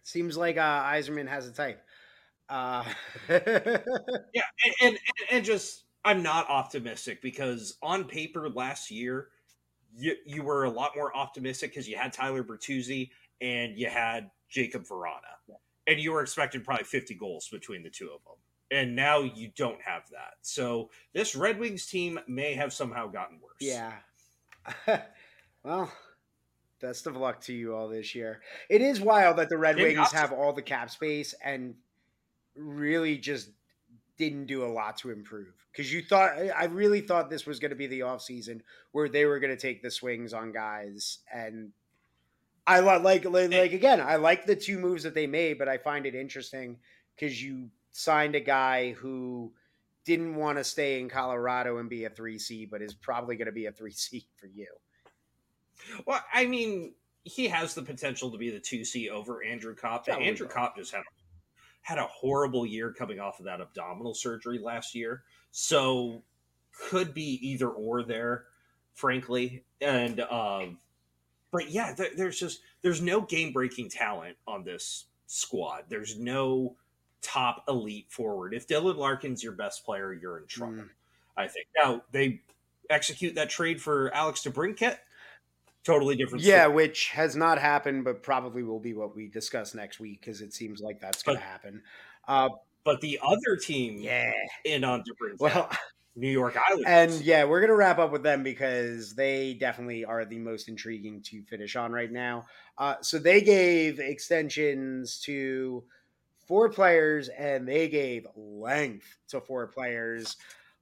seems 0.02 0.36
like 0.36 0.56
uh, 0.56 0.82
Yzerman 0.84 1.28
has 1.28 1.46
a 1.46 1.52
type. 1.52 1.82
Uh, 2.48 2.84
Yeah, 3.28 4.42
and, 4.64 4.82
and 4.82 4.98
and 5.30 5.44
just 5.44 5.84
I'm 6.04 6.22
not 6.22 6.48
optimistic 6.50 7.22
because 7.22 7.76
on 7.82 8.04
paper 8.04 8.48
last 8.50 8.90
year 8.90 9.28
you 9.96 10.16
you 10.26 10.42
were 10.42 10.64
a 10.64 10.70
lot 10.70 10.92
more 10.96 11.16
optimistic 11.16 11.70
because 11.70 11.88
you 11.88 11.96
had 11.96 12.12
Tyler 12.12 12.42
Bertuzzi 12.42 13.10
and 13.40 13.76
you 13.76 13.88
had 13.88 14.30
Jakub 14.54 14.86
Vrana, 14.88 15.56
and 15.86 16.00
you 16.00 16.12
were 16.12 16.22
expecting 16.22 16.62
probably 16.62 16.84
50 16.84 17.14
goals 17.14 17.48
between 17.50 17.82
the 17.82 17.90
two 17.90 18.06
of 18.06 18.22
them. 18.24 18.36
And 18.70 18.96
now 18.96 19.20
you 19.20 19.50
don't 19.56 19.80
have 19.82 20.08
that. 20.10 20.34
So 20.42 20.90
this 21.12 21.36
Red 21.36 21.58
Wings 21.58 21.86
team 21.86 22.18
may 22.26 22.54
have 22.54 22.72
somehow 22.72 23.08
gotten 23.08 23.38
worse. 23.40 23.56
yeah. 23.60 23.92
well, 25.64 25.92
best 26.80 27.06
of 27.06 27.16
luck 27.16 27.40
to 27.42 27.52
you 27.52 27.74
all 27.74 27.88
this 27.88 28.14
year. 28.14 28.40
It 28.68 28.80
is 28.80 29.00
wild 29.00 29.38
that 29.38 29.48
the 29.48 29.58
Red 29.58 29.76
Wings 29.76 30.12
have 30.12 30.32
all 30.32 30.52
the 30.52 30.62
cap 30.62 30.90
space 30.90 31.34
and 31.42 31.74
really 32.56 33.18
just 33.18 33.50
didn't 34.16 34.46
do 34.46 34.64
a 34.64 34.66
lot 34.66 34.96
to 34.98 35.10
improve. 35.10 35.54
Because 35.72 35.92
you 35.92 36.02
thought, 36.02 36.32
I 36.56 36.66
really 36.66 37.00
thought 37.00 37.30
this 37.30 37.46
was 37.46 37.58
going 37.58 37.70
to 37.70 37.76
be 37.76 37.86
the 37.86 38.00
offseason 38.00 38.60
where 38.92 39.08
they 39.08 39.24
were 39.24 39.40
going 39.40 39.54
to 39.54 39.60
take 39.60 39.82
the 39.82 39.90
swings 39.90 40.32
on 40.32 40.52
guys. 40.52 41.18
And 41.32 41.72
I 42.66 42.80
like, 42.80 43.02
like, 43.02 43.24
like, 43.24 43.72
again, 43.72 44.00
I 44.00 44.16
like 44.16 44.46
the 44.46 44.56
two 44.56 44.78
moves 44.78 45.02
that 45.02 45.14
they 45.14 45.26
made, 45.26 45.58
but 45.58 45.68
I 45.68 45.78
find 45.78 46.06
it 46.06 46.14
interesting 46.14 46.78
because 47.14 47.42
you 47.42 47.70
signed 47.94 48.34
a 48.34 48.40
guy 48.40 48.92
who 48.92 49.52
didn't 50.04 50.34
want 50.34 50.58
to 50.58 50.64
stay 50.64 51.00
in 51.00 51.08
Colorado 51.08 51.78
and 51.78 51.88
be 51.88 52.04
a 52.04 52.10
3C, 52.10 52.68
but 52.68 52.82
is 52.82 52.92
probably 52.92 53.36
going 53.36 53.46
to 53.46 53.52
be 53.52 53.66
a 53.66 53.72
3C 53.72 54.26
for 54.36 54.46
you. 54.46 54.66
Well, 56.04 56.20
I 56.32 56.46
mean, 56.46 56.94
he 57.22 57.48
has 57.48 57.74
the 57.74 57.82
potential 57.82 58.30
to 58.30 58.38
be 58.38 58.50
the 58.50 58.60
two 58.60 58.84
C 58.84 59.08
over 59.08 59.42
Andrew 59.42 59.74
Copp. 59.74 60.08
Andrew 60.08 60.46
will. 60.46 60.54
Copp 60.54 60.76
just 60.76 60.92
had 60.92 61.02
had 61.82 61.98
a 61.98 62.06
horrible 62.06 62.64
year 62.64 62.92
coming 62.92 63.20
off 63.20 63.38
of 63.38 63.46
that 63.46 63.60
abdominal 63.60 64.14
surgery 64.14 64.58
last 64.58 64.94
year, 64.94 65.22
so 65.50 66.22
could 66.88 67.12
be 67.12 67.38
either 67.42 67.68
or 67.68 68.02
there, 68.02 68.44
frankly. 68.94 69.64
And 69.80 70.20
um, 70.20 70.78
but 71.50 71.70
yeah, 71.70 71.92
there, 71.92 72.10
there's 72.16 72.38
just 72.38 72.60
there's 72.82 73.02
no 73.02 73.20
game 73.20 73.52
breaking 73.52 73.90
talent 73.90 74.36
on 74.46 74.64
this 74.64 75.06
squad. 75.26 75.84
There's 75.88 76.18
no 76.18 76.76
top 77.24 77.64
elite 77.66 78.06
forward. 78.10 78.54
If 78.54 78.68
Dylan 78.68 78.96
Larkin's 78.96 79.42
your 79.42 79.52
best 79.52 79.84
player, 79.84 80.12
you're 80.12 80.38
in 80.38 80.46
trouble. 80.46 80.74
Mm. 80.74 80.88
I 81.36 81.48
think. 81.48 81.66
Now 81.76 82.02
they 82.12 82.42
execute 82.88 83.34
that 83.34 83.50
trade 83.50 83.80
for 83.82 84.14
Alex 84.14 84.42
DeBrincat. 84.44 84.98
Totally 85.82 86.16
different. 86.16 86.44
Yeah, 86.44 86.62
story. 86.62 86.74
which 86.74 87.10
has 87.10 87.34
not 87.36 87.58
happened, 87.58 88.04
but 88.04 88.22
probably 88.22 88.62
will 88.62 88.80
be 88.80 88.94
what 88.94 89.16
we 89.16 89.26
discuss 89.26 89.74
next 89.74 90.00
week 90.00 90.20
because 90.20 90.40
it 90.40 90.54
seems 90.54 90.80
like 90.80 91.00
that's 91.00 91.22
going 91.22 91.38
to 91.38 91.44
happen. 91.44 91.82
Uh, 92.26 92.50
But 92.84 93.00
the 93.00 93.18
other 93.22 93.56
team 93.60 93.98
yeah. 93.98 94.32
in 94.64 94.84
on 94.84 95.00
DeBrincat, 95.02 95.40
Well, 95.40 95.70
New 96.16 96.30
York 96.30 96.56
Islanders, 96.56 96.86
and 97.16 97.24
yeah, 97.24 97.44
we're 97.44 97.60
going 97.60 97.70
to 97.70 97.76
wrap 97.76 97.98
up 97.98 98.12
with 98.12 98.22
them 98.22 98.42
because 98.42 99.14
they 99.14 99.54
definitely 99.54 100.04
are 100.04 100.24
the 100.24 100.38
most 100.38 100.68
intriguing 100.68 101.20
to 101.22 101.42
finish 101.42 101.76
on 101.76 101.92
right 101.92 102.12
now. 102.12 102.44
Uh, 102.78 102.94
so 103.02 103.18
they 103.18 103.40
gave 103.40 103.98
extensions 103.98 105.20
to 105.20 105.82
four 106.46 106.68
players 106.68 107.28
and 107.28 107.66
they 107.66 107.88
gave 107.88 108.26
length 108.36 109.16
to 109.28 109.40
four 109.40 109.66
players. 109.66 110.36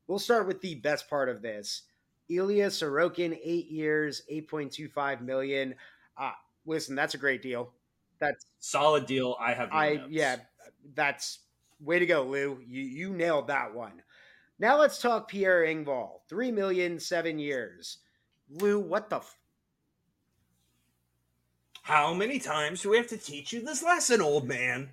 We'll 0.06 0.18
start 0.18 0.46
with 0.46 0.60
the 0.60 0.76
best 0.76 1.08
part 1.08 1.28
of 1.28 1.42
this. 1.42 1.82
Ilya 2.28 2.68
Sorokin, 2.68 3.38
eight 3.42 3.70
years, 3.70 4.22
8.25 4.30 5.20
million. 5.20 5.74
Uh, 6.16 6.32
listen, 6.66 6.94
that's 6.94 7.14
a 7.14 7.18
great 7.18 7.42
deal. 7.42 7.72
That's 8.20 8.46
solid 8.58 9.06
deal. 9.06 9.36
I 9.40 9.52
have. 9.52 9.70
I 9.72 9.94
notes. 9.94 10.06
yeah, 10.10 10.36
that's 10.94 11.40
way 11.80 11.98
to 11.98 12.06
go, 12.06 12.22
Lou. 12.22 12.60
You 12.64 12.82
you 12.82 13.10
nailed 13.10 13.48
that 13.48 13.74
one. 13.74 14.00
Now 14.60 14.78
let's 14.78 15.00
talk 15.00 15.28
Pierre 15.28 15.62
Engvall. 15.62 16.20
Three 16.28 16.52
million, 16.52 17.00
seven 17.00 17.40
years. 17.40 17.98
Lou, 18.48 18.78
what 18.78 19.10
the? 19.10 19.16
F- 19.16 19.38
How 21.82 22.14
many 22.14 22.38
times 22.38 22.82
do 22.82 22.90
we 22.90 22.96
have 22.96 23.08
to 23.08 23.16
teach 23.16 23.52
you 23.52 23.64
this 23.64 23.82
lesson, 23.82 24.20
old 24.20 24.46
man? 24.46 24.90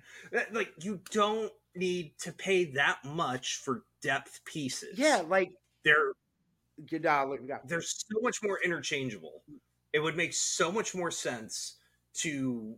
Like 0.52 0.72
you 0.82 1.00
don't 1.10 1.52
need 1.76 2.18
to 2.18 2.32
pay 2.32 2.64
that 2.72 2.98
much 3.04 3.56
for 3.56 3.84
depth 4.02 4.40
pieces. 4.44 4.98
yeah, 4.98 5.22
like 5.26 5.52
they're 5.84 6.12
good. 6.88 7.06
Uh, 7.06 7.26
look, 7.28 7.40
yeah. 7.46 7.58
they're 7.64 7.80
so 7.80 8.20
much 8.22 8.42
more 8.42 8.58
interchangeable. 8.64 9.42
It 9.92 10.00
would 10.00 10.16
make 10.16 10.34
so 10.34 10.72
much 10.72 10.94
more 10.94 11.10
sense 11.10 11.76
to 12.14 12.74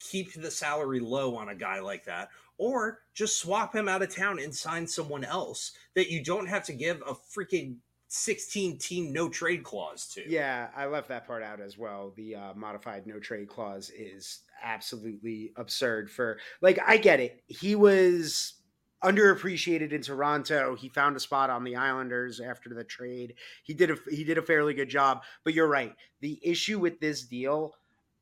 keep 0.00 0.32
the 0.34 0.50
salary 0.50 1.00
low 1.00 1.36
on 1.36 1.48
a 1.48 1.54
guy 1.54 1.78
like 1.78 2.04
that, 2.04 2.30
or 2.58 3.02
just 3.14 3.38
swap 3.38 3.74
him 3.74 3.88
out 3.88 4.02
of 4.02 4.14
town 4.14 4.40
and 4.40 4.54
sign 4.54 4.86
someone 4.86 5.24
else 5.24 5.72
that 5.94 6.10
you 6.10 6.22
don't 6.22 6.48
have 6.48 6.64
to 6.64 6.72
give 6.72 7.02
a 7.02 7.14
freaking 7.14 7.76
16 8.14 8.78
team 8.78 9.12
no 9.12 9.28
trade 9.28 9.64
clause 9.64 10.06
to. 10.06 10.22
Yeah, 10.28 10.68
I 10.76 10.86
left 10.86 11.08
that 11.08 11.26
part 11.26 11.42
out 11.42 11.60
as 11.60 11.76
well. 11.76 12.12
The 12.16 12.36
uh, 12.36 12.54
modified 12.54 13.08
no 13.08 13.18
trade 13.18 13.48
clause 13.48 13.90
is 13.90 14.42
absolutely 14.62 15.52
absurd. 15.56 16.08
For 16.08 16.38
like, 16.60 16.78
I 16.86 16.96
get 16.96 17.18
it. 17.18 17.42
He 17.48 17.74
was 17.74 18.54
underappreciated 19.02 19.90
in 19.90 20.00
Toronto. 20.00 20.76
He 20.76 20.88
found 20.88 21.16
a 21.16 21.20
spot 21.20 21.50
on 21.50 21.64
the 21.64 21.74
Islanders 21.74 22.38
after 22.40 22.70
the 22.72 22.84
trade. 22.84 23.34
He 23.64 23.74
did 23.74 23.90
a 23.90 23.96
he 24.08 24.22
did 24.22 24.38
a 24.38 24.42
fairly 24.42 24.74
good 24.74 24.88
job. 24.88 25.24
But 25.42 25.54
you're 25.54 25.66
right. 25.66 25.94
The 26.20 26.38
issue 26.40 26.78
with 26.78 27.00
this 27.00 27.24
deal, 27.24 27.74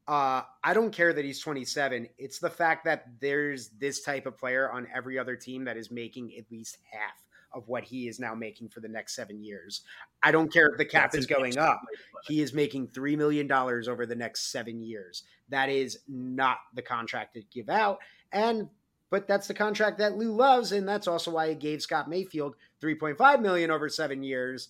uh, 0.09 0.41
I 0.65 0.73
don't 0.73 0.91
care 0.91 1.13
that 1.13 1.25
he's 1.25 1.41
27. 1.41 2.09
It's 2.17 2.39
the 2.39 2.49
fact 2.49 2.87
that 2.87 3.09
there's 3.21 3.69
this 3.79 4.01
type 4.01 4.25
of 4.25 4.39
player 4.39 4.73
on 4.73 4.89
every 4.95 5.19
other 5.19 5.37
team 5.37 5.65
that 5.65 5.77
is 5.77 5.91
making 5.91 6.33
at 6.39 6.51
least 6.51 6.79
half 6.91 7.23
of 7.55 7.69
what 7.69 7.85
he 7.85 8.09
is 8.09 8.19
now 8.19 8.35
making 8.35 8.69
for 8.69 8.81
the 8.81 8.89
next 8.89 9.15
seven 9.15 9.43
years. 9.43 9.83
I 10.23 10.31
don't 10.33 10.53
care 10.53 10.67
if 10.69 10.79
the 10.79 10.85
cap 10.85 11.13
That's 11.13 11.21
is 11.21 11.27
going 11.27 11.59
up 11.59 11.81
way 11.83 11.97
to 11.97 12.03
put 12.13 12.25
it. 12.25 12.33
he 12.33 12.41
is 12.41 12.53
making 12.53 12.89
$3 12.89 13.17
million 13.17 13.51
over 13.51 14.07
the 14.07 14.15
next 14.15 14.51
seven 14.53 14.83
years. 14.83 15.25
That 15.49 15.69
is 15.69 15.99
not 16.09 16.59
the 16.75 16.83
contract 16.83 17.35
to 17.35 17.43
give 17.53 17.69
out. 17.69 17.99
And, 18.33 18.69
but 19.11 19.29
that's 19.29 19.47
the 19.47 19.55
contract 19.55 19.99
that 19.99 20.17
Lou 20.17 20.33
loves. 20.33 20.73
And 20.73 20.89
that's 20.89 21.09
also 21.09 21.31
why 21.31 21.49
he 21.51 21.55
gave 21.55 21.83
Scott 21.83 22.09
Mayfield 22.09 22.57
3.5 22.81 23.41
million 23.43 23.71
over 23.71 23.89
seven 23.89 24.23
years. 24.23 24.69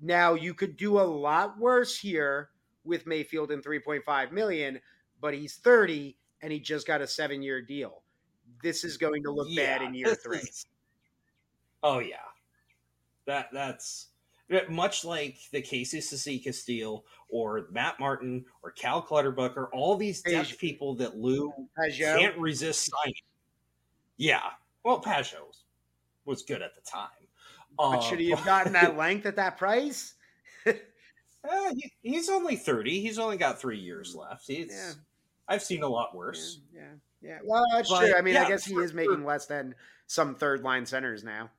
Now 0.00 0.34
you 0.34 0.54
could 0.54 0.76
do 0.76 0.98
a 0.98 1.02
lot 1.02 1.58
worse 1.58 1.96
here 1.98 2.48
with 2.84 3.06
Mayfield 3.06 3.50
and 3.52 3.62
3.5 3.62 4.32
million, 4.32 4.80
but 5.20 5.34
he's 5.34 5.56
30 5.56 6.16
and 6.40 6.52
he 6.52 6.58
just 6.58 6.86
got 6.86 7.00
a 7.00 7.06
seven 7.06 7.42
year 7.42 7.62
deal. 7.62 8.02
This 8.62 8.84
is 8.84 8.96
going 8.96 9.22
to 9.24 9.30
look 9.30 9.48
bad 9.56 9.82
in 9.82 9.94
year 9.94 10.14
three. 10.14 10.38
is- 10.38 10.66
oh 11.82 11.98
yeah, 11.98 12.16
that 13.26 13.48
that's 13.52 14.08
much 14.68 15.04
like 15.04 15.36
the 15.52 15.62
Casey 15.62 15.98
Cizikas 15.98 16.64
deal 16.64 17.04
or 17.28 17.66
Matt 17.70 17.98
Martin 17.98 18.44
or 18.62 18.70
Cal 18.70 19.02
Clutterbucker. 19.02 19.68
All 19.72 19.96
these 19.96 20.20
Page- 20.22 20.58
people 20.58 20.94
that 20.96 21.16
Lou 21.16 21.52
Pageau, 21.78 22.18
can't 22.18 22.38
resist 22.38 22.90
signing. 22.90 23.14
Yeah, 24.18 24.42
well, 24.84 25.00
Pageau 25.00 25.46
was, 26.26 26.42
good 26.42 26.62
at 26.62 26.74
the 26.74 26.80
time. 26.82 27.08
but 27.76 27.82
Uh, 27.84 28.00
should 28.02 28.20
he 28.20 28.30
have 28.30 28.44
gotten 28.44 28.72
that 28.74 28.96
length 28.98 29.26
at 29.26 29.36
that 29.36 29.56
price? 29.56 30.14
Eh, 30.66 30.74
he- 31.74 31.92
he's 32.02 32.28
only 32.28 32.56
thirty. 32.56 33.00
He's 33.00 33.18
only 33.18 33.36
got 33.38 33.58
three 33.60 33.78
years 33.78 34.14
left. 34.14 34.46
He's, 34.46 34.68
Yeah. 34.70 34.92
I've 35.48 35.62
seen 35.62 35.82
a 35.82 35.88
lot 35.88 36.14
worse. 36.14 36.60
Yeah, 36.72 36.82
yeah. 37.20 37.28
yeah. 37.30 37.38
Well, 37.42 37.64
that's 37.72 37.88
But, 37.90 38.00
true. 38.00 38.14
I 38.16 38.20
mean, 38.20 38.36
I 38.36 38.46
guess 38.46 38.64
he 38.64 38.74
is 38.74 38.92
making 38.94 39.24
less 39.24 39.46
than 39.46 39.74
some 40.06 40.34
third 40.36 40.62
line 40.62 40.86
centers 40.86 41.24
now. 41.24 41.50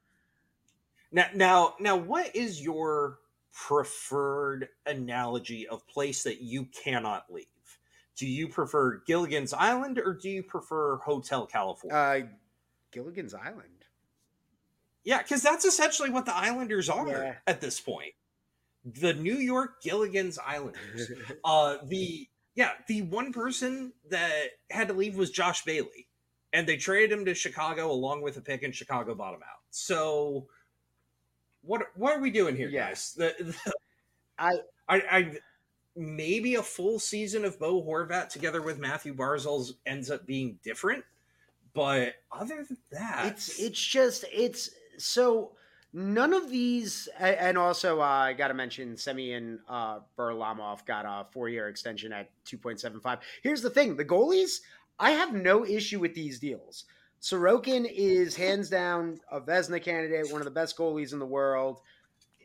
Now, 1.14 1.28
now, 1.36 1.76
now, 1.80 1.96
what 1.96 2.36
is 2.36 2.60
your 2.62 3.20
preferred 3.52 4.68
analogy 4.88 5.68
of 5.68 5.88
place 5.88 6.24
that 6.24 6.42
you 6.42 6.66
cannot 6.84 7.32
leave? 7.32 7.46
Do 8.18 8.28
you 8.28 8.48
prefer 8.48 9.04
Gilligan's 9.06 9.54
Island 9.54 10.00
or 10.00 10.14
do 10.16 10.30
you 10.30 10.44
prefer 10.44 10.98
Hotel 10.98 11.46
California? 11.46 11.98
Uh, 11.98 12.28
Gilligan's 12.92 13.34
Island. 13.34 13.86
yeah, 15.04 15.22
because 15.22 15.42
that's 15.42 15.66
essentially 15.66 16.10
what 16.10 16.26
the 16.26 16.36
Islanders 16.36 16.90
are 16.90 17.08
Yeah. 17.08 17.36
at 17.48 17.62
this 17.62 17.80
point. 17.80 18.14
The 18.86 19.14
New 19.14 19.38
York 19.38 19.82
Gilligan's 19.82 20.38
Islanders. 20.40 21.12
uh, 21.46 21.78
the 21.86 22.28
yeah, 22.56 22.72
the 22.88 23.02
one 23.04 23.34
person 23.34 23.94
that 24.10 24.32
had 24.70 24.88
to 24.90 24.94
leave 24.94 25.16
was 25.16 25.32
Josh 25.32 25.64
Bailey, 25.64 26.08
and 26.52 26.68
they 26.68 26.78
traded 26.78 27.12
him 27.12 27.26
to 27.26 27.34
Chicago 27.34 27.90
along 27.92 28.22
with 28.22 28.38
a 28.38 28.42
pick, 28.42 28.62
and 28.62 28.76
Chicago 28.76 29.16
bought 29.16 29.34
him 29.34 29.42
out. 29.42 29.62
So, 29.72 30.48
what 31.64 31.84
what 31.96 32.16
are 32.16 32.22
we 32.22 32.32
doing 32.32 32.56
here, 32.56 32.70
Yeah. 32.70 32.90
guys? 32.90 33.14
The, 33.18 33.34
the- 33.40 33.74
I 34.38 34.52
I, 34.88 34.98
I 35.12 35.38
maybe 35.96 36.56
a 36.56 36.64
full 36.64 37.00
season 37.00 37.46
of 37.46 37.60
Bo 37.60 37.82
Horvat 37.84 38.30
together 38.30 38.62
with 38.62 38.80
Matthew 38.80 39.14
Barzels 39.16 39.74
ends 39.86 40.10
up 40.10 40.26
being 40.26 40.58
different, 40.64 41.04
but 41.74 42.16
other 42.32 42.64
than 42.68 42.78
that, 42.92 43.26
it's 43.28 43.60
it's 43.60 43.80
just 43.80 44.26
it's 44.34 44.72
so 44.98 45.52
none 45.94 46.34
of 46.34 46.50
these 46.50 47.08
and 47.20 47.58
also 47.58 48.02
uh, 48.02 48.06
I 48.06 48.34
got 48.34 48.48
to 48.48 48.54
mention 48.56 48.98
Semyon 48.98 49.60
uh, 49.70 50.00
Varlamov 50.18 50.84
got 50.86 51.06
a 51.06 51.26
four 51.32 51.48
year 51.50 51.70
extension 51.70 52.12
at 52.12 52.30
two 52.44 52.58
point 52.58 52.80
seven 52.80 53.00
five. 53.00 53.20
Here's 53.44 53.62
the 53.62 53.70
thing: 53.70 53.96
the 53.96 54.06
goalies. 54.06 54.62
I 55.00 55.12
have 55.12 55.34
no 55.34 55.66
issue 55.66 56.00
with 56.00 56.14
these 56.14 56.40
deals. 56.40 56.86
Sorokin 57.24 57.90
is 57.90 58.36
hands 58.36 58.70
down 58.70 59.18
a 59.32 59.40
Vezina 59.40 59.82
candidate, 59.82 60.30
one 60.30 60.42
of 60.42 60.46
the 60.46 60.52
best 60.52 60.78
goalies 60.78 61.14
in 61.14 61.20
the 61.20 61.26
world. 61.26 61.80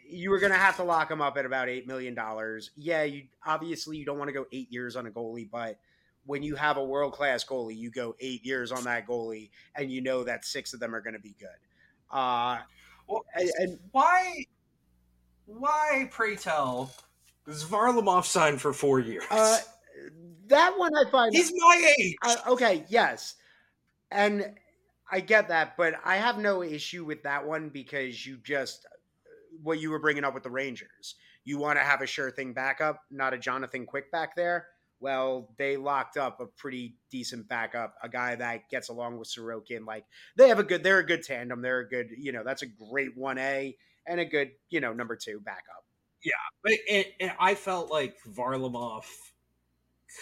You 0.09 0.31
were 0.31 0.39
going 0.39 0.53
to 0.53 0.59
have 0.59 0.77
to 0.77 0.85
lock 0.85 1.11
him 1.11 1.21
up 1.21 1.37
at 1.37 1.45
about 1.45 1.69
eight 1.69 1.87
million 1.89 2.15
dollars. 2.15 2.71
Yeah, 2.77 3.03
you 3.03 3.25
obviously 3.45 3.97
you 3.97 4.05
don't 4.05 4.19
want 4.19 4.29
to 4.29 4.33
go 4.33 4.47
eight 4.53 4.71
years 4.73 4.95
on 4.95 5.05
a 5.07 5.11
goalie, 5.11 5.51
but 5.51 5.81
when 6.27 6.45
you 6.45 6.55
have 6.55 6.77
a 6.77 6.85
world 6.85 7.13
class 7.13 7.45
goalie, 7.45 7.77
you 7.77 7.91
go 7.91 8.15
eight 8.21 8.47
years 8.47 8.71
on 8.71 8.85
that 8.85 9.05
goalie, 9.09 9.51
and 9.75 9.91
you 9.91 10.01
know 10.01 10.23
that 10.23 10.45
six 10.45 10.73
of 10.73 10.79
them 10.79 10.95
are 10.95 11.01
going 11.01 11.15
to 11.15 11.21
be 11.21 11.35
good. 11.41 11.49
Uh, 12.11 12.59
Well, 13.09 13.25
and, 13.35 13.51
and 13.59 13.79
why 13.91 14.45
why 15.47 16.09
pray 16.13 16.37
tell 16.37 16.95
is 17.49 17.65
Varlamov 17.65 18.27
signed 18.27 18.61
for 18.61 18.73
four 18.73 19.01
years? 19.01 19.25
uh, 19.29 19.59
that 20.47 20.79
one 20.79 20.93
I 20.97 21.11
find 21.11 21.35
He's 21.35 21.51
my 21.57 21.95
age. 21.99 22.15
uh, 22.23 22.37
okay, 22.47 22.85
yes, 22.89 23.35
and 24.13 24.55
I 25.11 25.21
get 25.21 25.49
that, 25.49 25.77
but 25.77 25.95
I 26.05 26.17
have 26.17 26.39
no 26.39 26.63
issue 26.63 27.05
with 27.05 27.23
that 27.23 27.47
one 27.47 27.69
because 27.71 28.27
you 28.27 28.39
just 28.45 28.87
what 29.63 29.81
you 29.81 29.91
were 29.91 29.99
bringing 29.99 30.25
up 30.25 30.35
with 30.35 30.43
the 30.43 30.51
Rangers. 30.51 31.15
You 31.45 31.59
want 31.59 31.79
to 31.79 31.85
have 31.85 32.03
a 32.03 32.07
sure 32.07 32.31
thing 32.31 32.53
backup, 32.53 33.03
not 33.11 33.33
a 33.35 33.39
Jonathan 33.39 33.87
Quick 33.87 34.13
back 34.13 34.37
there. 34.37 34.67
Well, 35.01 35.55
they 35.57 35.77
locked 35.77 36.17
up 36.17 36.41
a 36.41 36.47
pretty 36.47 36.97
decent 37.11 37.49
backup, 37.49 37.95
a 38.03 38.09
guy 38.09 38.35
that 38.35 38.69
gets 38.69 38.89
along 38.89 39.19
with 39.19 39.29
Sorokin. 39.29 39.87
Like 39.87 40.05
they 40.37 40.49
have 40.49 40.59
a 40.59 40.65
good, 40.65 40.83
they're 40.83 40.99
a 40.99 41.07
good 41.07 41.23
tandem. 41.23 41.63
They're 41.63 41.81
a 41.81 41.89
good, 41.89 42.09
you 42.19 42.33
know, 42.33 42.43
that's 42.45 42.63
a 42.63 42.67
great 42.67 43.17
one 43.17 43.39
A 43.39 43.77
and 44.07 44.21
a 44.21 44.25
good, 44.25 44.51
you 44.71 44.81
know, 44.81 44.93
number 44.93 45.17
two 45.17 45.41
backup. 45.41 45.85
Yeah, 46.25 46.33
but 46.65 46.73
I 47.39 47.55
felt 47.55 47.93
like 47.93 48.17
Varlamov 48.29 49.05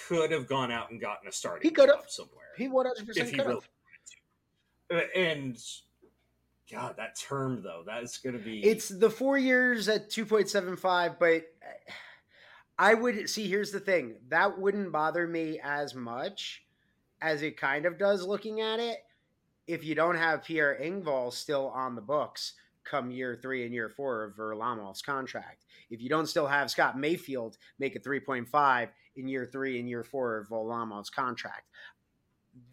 could 0.09 0.31
have 0.31 0.47
gone 0.47 0.71
out 0.71 0.91
and 0.91 1.01
gotten 1.01 1.27
a 1.27 1.33
starting 1.33 1.67
He 1.69 1.75
could 1.75 1.89
have. 1.89 2.05
somewhere. 2.09 2.53
He 2.59 2.69
one 2.69 2.85
hundred 2.87 3.01
if 3.01 3.07
percent 3.07 3.29
he 3.31 3.37
could 3.37 3.47
really 3.47 3.55
have. 3.55 3.69
wanted 3.69 4.05
to. 4.07 4.17
Uh, 4.19 4.75
Uh, 4.93 5.01
and 5.15 5.59
God, 6.71 6.97
that 6.97 7.19
term 7.19 7.63
though, 7.63 7.83
that 7.87 8.03
is 8.03 8.19
going 8.19 8.37
to 8.37 8.43
be. 8.43 8.65
It's 8.65 8.89
the 8.89 9.11
four 9.11 9.39
years 9.39 9.89
at 9.89 10.11
2.75, 10.11 11.19
but 11.19 11.45
I 12.79 12.95
would 12.95 13.29
see. 13.29 13.49
Here's 13.49 13.71
the 13.71 13.81
thing 13.81 14.17
that 14.29 14.59
wouldn't 14.59 14.93
bother 14.93 15.27
me 15.27 15.61
as 15.63 15.95
much 15.95 16.65
as 17.23 17.43
it 17.43 17.57
kind 17.57 17.87
of 17.87 17.99
does 17.99 18.27
looking 18.27 18.61
at 18.61 18.81
it 18.81 18.99
if 19.67 19.85
you 19.85 19.95
don't 19.95 20.17
have 20.17 20.45
Pierre 20.45 20.79
Engvall 20.81 21.33
still 21.33 21.69
on 21.69 21.95
the 21.95 22.03
books 22.03 22.55
come 22.85 23.11
year 23.11 23.39
three 23.41 23.65
and 23.65 23.75
year 23.75 23.89
four 23.89 24.25
of 24.25 24.37
Varlamov's 24.37 25.03
contract. 25.03 25.65
If 25.91 26.01
you 26.01 26.09
don't 26.09 26.27
still 26.27 26.47
have 26.47 26.71
Scott 26.71 26.99
Mayfield 26.99 27.59
make 27.79 27.97
it 27.97 28.05
3.5 28.05 28.89
in 29.17 29.29
year 29.29 29.49
three 29.51 29.79
and 29.81 29.89
year 29.89 30.05
four 30.05 30.39
of 30.39 30.49
Varlamov's 30.49 31.11
contract. 31.11 31.65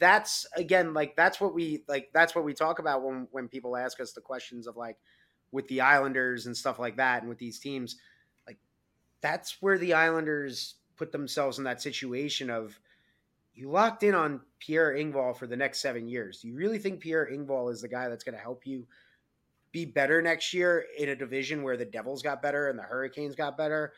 That's 0.04 0.46
again 0.58 0.94
like 0.94 1.16
that's 1.16 1.40
what 1.40 1.54
we 1.54 1.86
like 1.88 2.10
that's 2.14 2.36
what 2.36 2.44
we 2.44 2.54
talk 2.54 2.80
about 2.80 3.04
when 3.04 3.26
when 3.32 3.48
people 3.48 3.78
ask 3.78 4.02
us 4.02 4.12
the 4.12 4.20
questions 4.20 4.68
of 4.68 4.76
like 4.76 4.98
with 5.54 5.66
the 5.70 5.80
Islanders 5.80 6.46
and 6.46 6.58
stuff 6.58 6.78
like 6.78 6.98
that 6.98 7.22
and 7.22 7.30
with 7.30 7.38
these 7.38 7.58
teams 7.58 7.96
like 8.46 8.58
that's 9.22 9.62
where 9.62 9.78
the 9.78 9.94
Islanders 9.94 10.76
put 10.98 11.14
themselves 11.14 11.58
in 11.58 11.64
that 11.64 11.82
situation 11.82 12.50
of 12.50 12.78
you 13.54 13.70
locked 13.70 14.04
in 14.04 14.14
on 14.14 14.42
Pierre 14.60 14.94
Engvall 14.94 15.38
for 15.38 15.48
the 15.48 15.56
next 15.56 15.80
7 15.80 16.06
years. 16.06 16.42
Do 16.42 16.50
you 16.50 16.56
really 16.56 16.80
think 16.80 17.00
Pierre 17.00 17.30
Engvall 17.32 17.72
is 17.72 17.80
the 17.80 17.88
guy 17.88 18.10
that's 18.10 18.26
going 18.26 18.36
to 18.36 18.44
help 18.44 18.68
you 18.68 18.86
be 19.72 19.86
better 19.86 20.22
next 20.22 20.54
year 20.54 20.86
in 20.98 21.08
a 21.08 21.16
division 21.16 21.64
where 21.64 21.78
the 21.78 21.86
Devils 21.86 22.22
got 22.22 22.42
better 22.42 22.68
and 22.68 22.78
the 22.78 22.84
Hurricanes 22.84 23.36
got 23.36 23.58
better? 23.58 23.94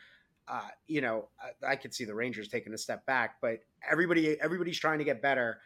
Uh, 0.46 0.68
you 0.86 1.00
know, 1.00 1.30
I, 1.42 1.72
I 1.72 1.76
could 1.76 1.92
see 1.92 2.04
the 2.04 2.14
Rangers 2.14 2.46
taking 2.46 2.74
a 2.74 2.78
step 2.78 3.04
back, 3.06 3.38
but 3.42 3.58
everybody 3.90 4.40
everybody's 4.40 4.78
trying 4.78 4.98
to 4.98 5.04
get 5.04 5.20
better 5.20 5.58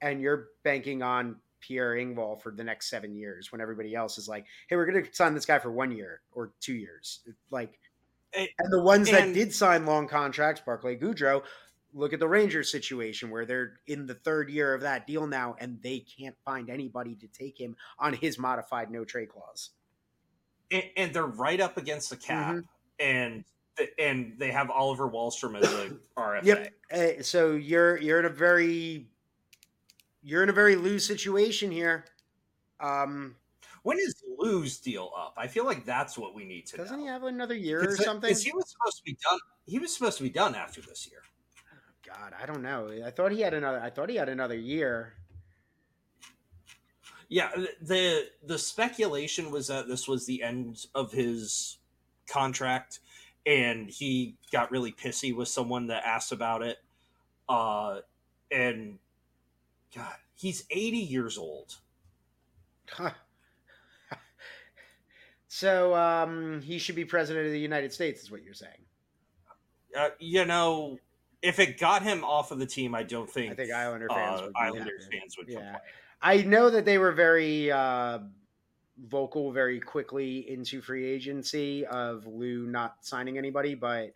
and 0.00 0.20
you're 0.20 0.48
banking 0.62 1.02
on 1.02 1.36
Pierre 1.60 1.94
Engvall 1.94 2.40
for 2.40 2.50
the 2.52 2.64
next 2.64 2.88
seven 2.88 3.14
years 3.14 3.52
when 3.52 3.60
everybody 3.60 3.94
else 3.94 4.16
is 4.18 4.28
like, 4.28 4.46
hey, 4.68 4.76
we're 4.76 4.86
going 4.90 5.04
to 5.04 5.14
sign 5.14 5.34
this 5.34 5.44
guy 5.46 5.58
for 5.58 5.70
one 5.70 5.92
year 5.92 6.20
or 6.32 6.52
two 6.60 6.74
years. 6.74 7.20
Like, 7.50 7.78
And- 8.32 8.48
and 8.58 8.72
the 8.72 8.82
ones 8.82 9.10
that 9.10 9.34
did 9.34 9.52
sign 9.54 9.84
long 9.86 10.08
contracts, 10.08 10.62
Barclay 10.64 10.96
Goodrow, 10.96 11.42
look 11.92 12.12
at 12.12 12.20
the 12.20 12.28
Rangers 12.28 12.70
situation 12.70 13.30
where 13.30 13.44
they're 13.44 13.80
in 13.88 14.06
the 14.06 14.14
third 14.14 14.48
year 14.48 14.72
of 14.74 14.82
that 14.82 15.06
deal 15.06 15.26
now 15.26 15.56
and 15.58 15.82
they 15.82 15.98
can't 16.00 16.36
find 16.44 16.70
anybody 16.70 17.16
to 17.16 17.26
take 17.26 17.58
him 17.60 17.76
on 17.98 18.12
his 18.12 18.38
modified 18.38 18.90
no 18.90 19.04
trade 19.04 19.28
clause. 19.28 19.70
and, 20.70 20.84
and 20.96 21.12
they're 21.12 21.26
right 21.26 21.60
up 21.60 21.76
against 21.76 22.10
the 22.10 22.16
cap, 22.16 22.54
Mhm. 22.54 22.64
and 23.00 23.44
and 23.98 24.34
they 24.38 24.52
have 24.52 24.70
Oliver 24.70 25.08
Wahlstrom 25.10 25.60
as 25.60 25.72
a 25.72 25.96
RFA. 26.16 26.44
Yep. 26.44 26.72
Uh, 27.18 27.22
so 27.22 27.52
you're 27.52 27.96
you're 27.96 28.20
in 28.20 28.26
a 28.26 28.28
very 28.28 29.08
you're 30.22 30.42
in 30.42 30.48
a 30.48 30.52
very 30.52 30.76
loose 30.76 31.06
situation 31.06 31.70
here. 31.70 32.04
Um, 32.80 33.36
When 33.82 33.98
is 33.98 34.14
Lou's 34.38 34.78
deal 34.78 35.10
up? 35.16 35.34
I 35.36 35.46
feel 35.46 35.64
like 35.64 35.84
that's 35.84 36.16
what 36.18 36.34
we 36.34 36.44
need 36.44 36.66
to 36.66 36.76
doesn't 36.76 36.96
know. 36.96 37.02
he 37.02 37.08
have 37.08 37.24
another 37.24 37.54
year 37.54 37.90
or 37.90 37.96
something? 37.96 38.28
he 38.34 38.52
was 38.52 38.70
supposed 38.70 38.98
to 38.98 39.02
be 39.04 39.16
done. 39.28 39.38
He 39.66 39.78
was 39.78 39.94
supposed 39.94 40.16
to 40.18 40.22
be 40.22 40.30
done 40.30 40.54
after 40.54 40.80
this 40.80 41.08
year. 41.10 41.20
God, 42.06 42.32
I 42.40 42.46
don't 42.46 42.62
know. 42.62 42.88
I 43.04 43.10
thought 43.10 43.32
he 43.32 43.40
had 43.40 43.54
another. 43.54 43.80
I 43.80 43.90
thought 43.90 44.08
he 44.08 44.16
had 44.16 44.28
another 44.28 44.56
year. 44.56 45.14
Yeah, 47.28 47.50
the 47.80 48.28
the 48.44 48.58
speculation 48.58 49.50
was 49.52 49.68
that 49.68 49.86
this 49.86 50.08
was 50.08 50.26
the 50.26 50.42
end 50.42 50.86
of 50.94 51.12
his 51.12 51.78
contract, 52.26 52.98
and 53.46 53.88
he 53.88 54.34
got 54.50 54.72
really 54.72 54.90
pissy 54.92 55.34
with 55.34 55.48
someone 55.48 55.86
that 55.88 56.02
asked 56.04 56.32
about 56.32 56.62
it. 56.62 56.78
Uh, 57.48 58.00
and 58.50 58.98
God, 59.94 60.14
he's 60.34 60.64
eighty 60.70 60.98
years 60.98 61.36
old. 61.38 61.76
Huh. 62.90 63.10
so 65.48 65.94
um, 65.94 66.60
he 66.62 66.78
should 66.78 66.96
be 66.96 67.04
president 67.04 67.46
of 67.46 67.52
the 67.52 67.60
United 67.60 67.92
States, 67.92 68.22
is 68.22 68.30
what 68.30 68.42
you're 68.42 68.54
saying. 68.54 68.72
Uh, 69.96 70.10
you 70.18 70.44
know, 70.44 70.98
if 71.42 71.58
it 71.58 71.78
got 71.78 72.02
him 72.02 72.24
off 72.24 72.50
of 72.50 72.58
the 72.58 72.66
team, 72.66 72.94
I 72.94 73.02
don't 73.02 73.28
think 73.28 73.52
I 73.52 73.54
think 73.54 73.72
Islander 73.72 74.08
fans 74.08 74.40
uh, 74.40 74.48
would 74.70 74.78
happy. 74.78 74.90
fans 75.10 75.36
would 75.38 75.48
Yeah. 75.48 75.56
complain. 75.58 75.80
I 76.22 76.36
know 76.42 76.70
that 76.70 76.84
they 76.84 76.98
were 76.98 77.12
very 77.12 77.72
uh, 77.72 78.18
vocal 78.98 79.52
very 79.52 79.80
quickly 79.80 80.50
into 80.50 80.82
free 80.82 81.06
agency 81.06 81.86
of 81.86 82.26
Lou 82.26 82.66
not 82.66 82.96
signing 83.00 83.38
anybody, 83.38 83.74
but 83.74 84.12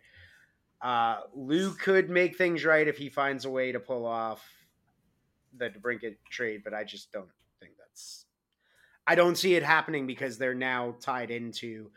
uh, 0.81 1.21
Lou 1.33 1.73
could 1.73 2.09
make 2.09 2.37
things 2.37 2.63
right 2.63 2.87
if 2.87 2.97
he 2.97 3.09
finds 3.09 3.45
a 3.45 3.49
way 3.49 3.71
to 3.71 3.79
pull 3.79 4.05
off 4.05 4.47
the 5.57 5.69
DeBrincat 5.69 6.15
trade, 6.29 6.61
but 6.63 6.73
I 6.73 6.83
just 6.83 7.11
don't 7.11 7.29
think 7.59 7.73
that's. 7.77 8.25
I 9.07 9.15
don't 9.15 9.37
see 9.37 9.55
it 9.55 9.63
happening 9.63 10.07
because 10.07 10.37
they're 10.37 10.55
now 10.55 10.95
tied 10.99 11.29
into 11.31 11.91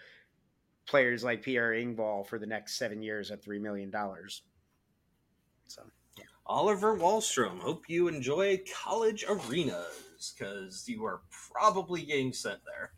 players 0.87 1.25
like 1.25 1.43
Pierre 1.43 1.73
Engvall 1.73 2.27
for 2.27 2.39
the 2.39 2.47
next 2.47 2.77
seven 2.79 3.03
years 3.03 3.31
at 3.31 3.43
three 3.43 3.59
million 3.59 3.91
dollars. 3.91 4.43
So 5.69 5.83
Oliver 6.47 6.97
Wahlstrom, 6.97 7.59
hope 7.59 7.85
you 7.89 8.09
enjoy 8.09 8.61
college 8.83 9.25
arenas 9.29 10.35
because 10.37 10.89
you 10.89 11.05
are 11.05 11.21
probably 11.31 12.03
getting 12.03 12.33
sent 12.33 12.61
there 12.65 12.93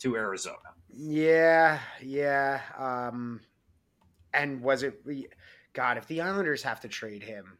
to 0.00 0.16
Arizona. 0.16 0.56
Yeah, 0.92 1.78
yeah. 2.02 2.60
Um, 2.76 3.40
and 4.32 4.60
was 4.60 4.82
it? 4.82 5.00
God, 5.72 5.96
if 5.96 6.06
the 6.08 6.20
Islanders 6.20 6.62
have 6.64 6.80
to 6.80 6.88
trade 6.88 7.22
him, 7.22 7.56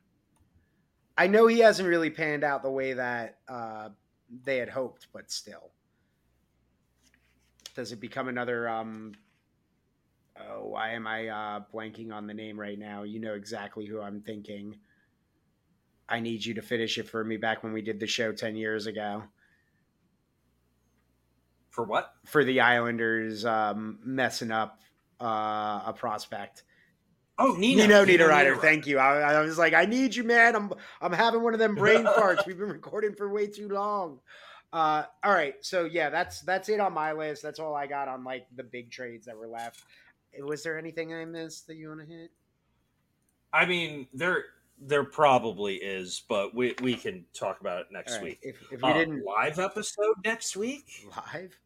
I 1.17 1.27
know 1.29 1.47
he 1.47 1.61
hasn't 1.61 1.89
really 1.89 2.11
panned 2.11 2.45
out 2.45 2.63
the 2.63 2.71
way 2.71 2.95
that 2.95 3.39
uh, 3.49 3.91
they 4.45 4.57
had 4.59 4.69
hoped, 4.69 5.09
but 5.13 5.31
still, 5.31 5.71
does 7.75 7.93
it 7.93 8.01
become 8.01 8.29
another? 8.29 8.69
Um, 8.69 9.13
oh, 10.41 10.67
why 10.69 10.91
am 10.93 11.07
I 11.07 11.29
uh, 11.29 11.61
blanking 11.73 12.13
on 12.13 12.27
the 12.27 12.35
name 12.35 12.59
right 12.59 12.79
now? 12.79 13.05
You 13.05 13.21
know 13.21 13.35
exactly 13.35 13.87
who 13.87 14.01
I'm 14.01 14.21
thinking. 14.23 14.77
I 16.09 16.21
need 16.21 16.45
you 16.45 16.55
to 16.55 16.63
finish 16.63 16.99
it 16.99 17.09
for 17.09 17.25
me 17.25 17.37
back 17.37 17.63
when 17.63 17.73
we 17.73 17.81
did 17.83 18.01
the 18.01 18.07
show 18.07 18.33
ten 18.33 18.57
years 18.57 18.87
ago 18.87 19.23
For 21.71 21.85
what? 21.85 22.13
for 22.27 22.45
the 22.45 22.61
Islanders 22.61 23.45
um, 23.45 23.99
messing 24.05 24.51
up 24.51 24.81
uh, 25.21 25.83
a 25.87 25.95
prospect. 25.97 26.65
Oh, 27.39 27.55
Nino. 27.59 27.83
Nino 27.83 28.05
Niederreiter, 28.05 28.61
thank 28.61 28.87
you. 28.87 28.99
I, 28.99 29.35
I 29.35 29.41
was 29.41 29.59
like, 29.59 29.75
I 29.75 29.87
need 29.87 30.15
you, 30.15 30.23
man. 30.25 30.55
I'm 30.55 30.73
I'm 31.01 31.13
having 31.13 31.43
one 31.43 31.53
of 31.53 31.59
them 31.59 31.75
brain 31.75 32.05
farts. 32.17 32.47
We've 32.47 32.59
been 32.59 32.69
recording 32.69 33.15
for 33.15 33.29
way 33.29 33.47
too 33.49 33.69
long. 33.69 34.21
Uh, 34.73 35.05
all 35.23 35.33
right, 35.33 35.55
so 35.61 35.85
yeah, 35.85 36.11
that's 36.11 36.41
that's 36.43 36.69
it 36.69 36.81
on 36.81 36.93
my 36.93 37.13
list. 37.13 37.43
That's 37.43 37.59
all 37.59 37.75
I 37.75 37.87
got 37.87 38.09
on 38.09 38.25
like 38.25 38.47
the 38.57 38.63
big 38.65 38.91
trades 38.91 39.27
that 39.27 39.37
were 39.37 39.49
left. 39.49 39.83
Was 40.41 40.63
there 40.63 40.79
anything 40.79 41.13
I 41.15 41.25
missed 41.25 41.67
that 41.69 41.77
you 41.77 41.89
want 41.89 42.01
to 42.01 42.07
hit? 42.07 42.31
I 43.53 43.67
mean, 43.67 44.09
there 44.13 44.45
there 44.81 45.05
probably 45.05 45.77
is, 45.77 46.23
but 46.29 46.55
we, 46.55 46.75
we 46.83 46.97
can 46.97 47.25
talk 47.33 47.61
about 47.61 47.81
it 47.83 47.87
next 47.93 48.13
All 48.15 48.19
right, 48.19 48.25
week. 48.25 48.39
If, 48.43 48.57
if 48.73 48.83
you 48.83 48.89
Uh, 48.89 48.93
didn't 48.93 49.25
live 49.25 49.61
episode 49.61 50.17
next 50.25 50.57
week. 50.57 51.07
live, 51.33 51.57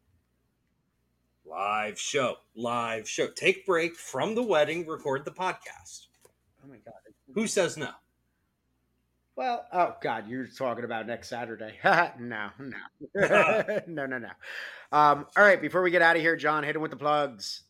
Live 1.49 1.99
show. 1.99 2.35
Live 2.55 3.09
show. 3.09 3.27
Take 3.27 3.65
break 3.65 3.95
from 3.95 4.35
the 4.35 4.43
wedding. 4.43 4.85
Record 4.85 5.25
the 5.25 5.31
podcast. 5.31 6.07
oh 6.63 6.67
my 6.67 6.77
god. 6.85 6.93
Who 7.33 7.47
says 7.47 7.75
no? 7.75 7.89
Well, 9.35 9.65
oh 9.71 9.95
God, 10.01 10.27
you're 10.27 10.45
talking 10.45 10.83
about 10.83 11.07
next 11.07 11.29
Saturday. 11.29 11.73
no, 12.19 12.49
no, 12.59 12.77
no, 13.87 14.05
no, 14.05 14.17
no. 14.17 14.29
Um, 14.91 15.25
all 15.37 15.43
right, 15.43 15.61
before 15.61 15.81
we 15.81 15.91
get 15.91 16.01
out 16.01 16.17
of 16.17 16.21
here, 16.21 16.35
John, 16.35 16.63
hit 16.63 16.75
him 16.75 16.81
with 16.81 16.91
the 16.91 16.97
plugs. 16.97 17.63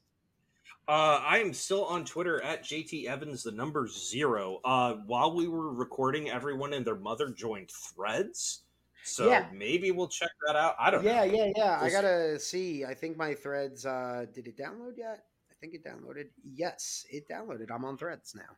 Uh, 0.88 1.22
I 1.23 1.38
am 1.38 1.53
still 1.53 1.85
on 1.85 2.03
Twitter 2.03 2.41
at 2.41 2.64
JT 2.64 3.06
Evans, 3.06 3.43
the 3.43 3.51
number 3.51 3.88
zero. 3.88 4.60
Uh, 4.65 4.95
while 5.06 5.35
we 5.35 5.47
were 5.47 5.72
recording, 5.72 6.30
everyone 6.30 6.73
and 6.73 6.84
their 6.84 6.95
mother 6.95 7.30
joined 7.30 7.69
Threads, 7.69 8.64
so 9.03 9.27
Yeah. 9.30 9.47
maybe 9.53 9.91
we'll 9.91 10.07
check 10.07 10.31
that 10.47 10.55
out. 10.55 10.76
I 10.80 10.89
don't 10.91 11.03
Yeah, 11.03 11.26
know. 11.26 11.31
yeah, 11.31 11.45
yeah. 11.45 11.51
Yeah. 11.55 11.80
I 11.81 11.89
gotta 11.89 12.39
see. 12.39 12.85
I 12.85 12.93
think 12.93 13.17
my 13.17 13.34
threads. 13.34 13.85
Uh, 13.85 14.26
did 14.34 14.47
it 14.47 14.57
download 14.57 14.97
yet? 14.97 15.26
I 15.51 15.55
think 15.59 15.73
it 15.73 15.84
downloaded. 15.84 16.30
Yes, 16.55 17.05
it 17.09 17.27
downloaded. 17.27 17.71
I'm 17.71 17.84
on 17.85 17.97
threads 17.97 18.34
now. 18.35 18.55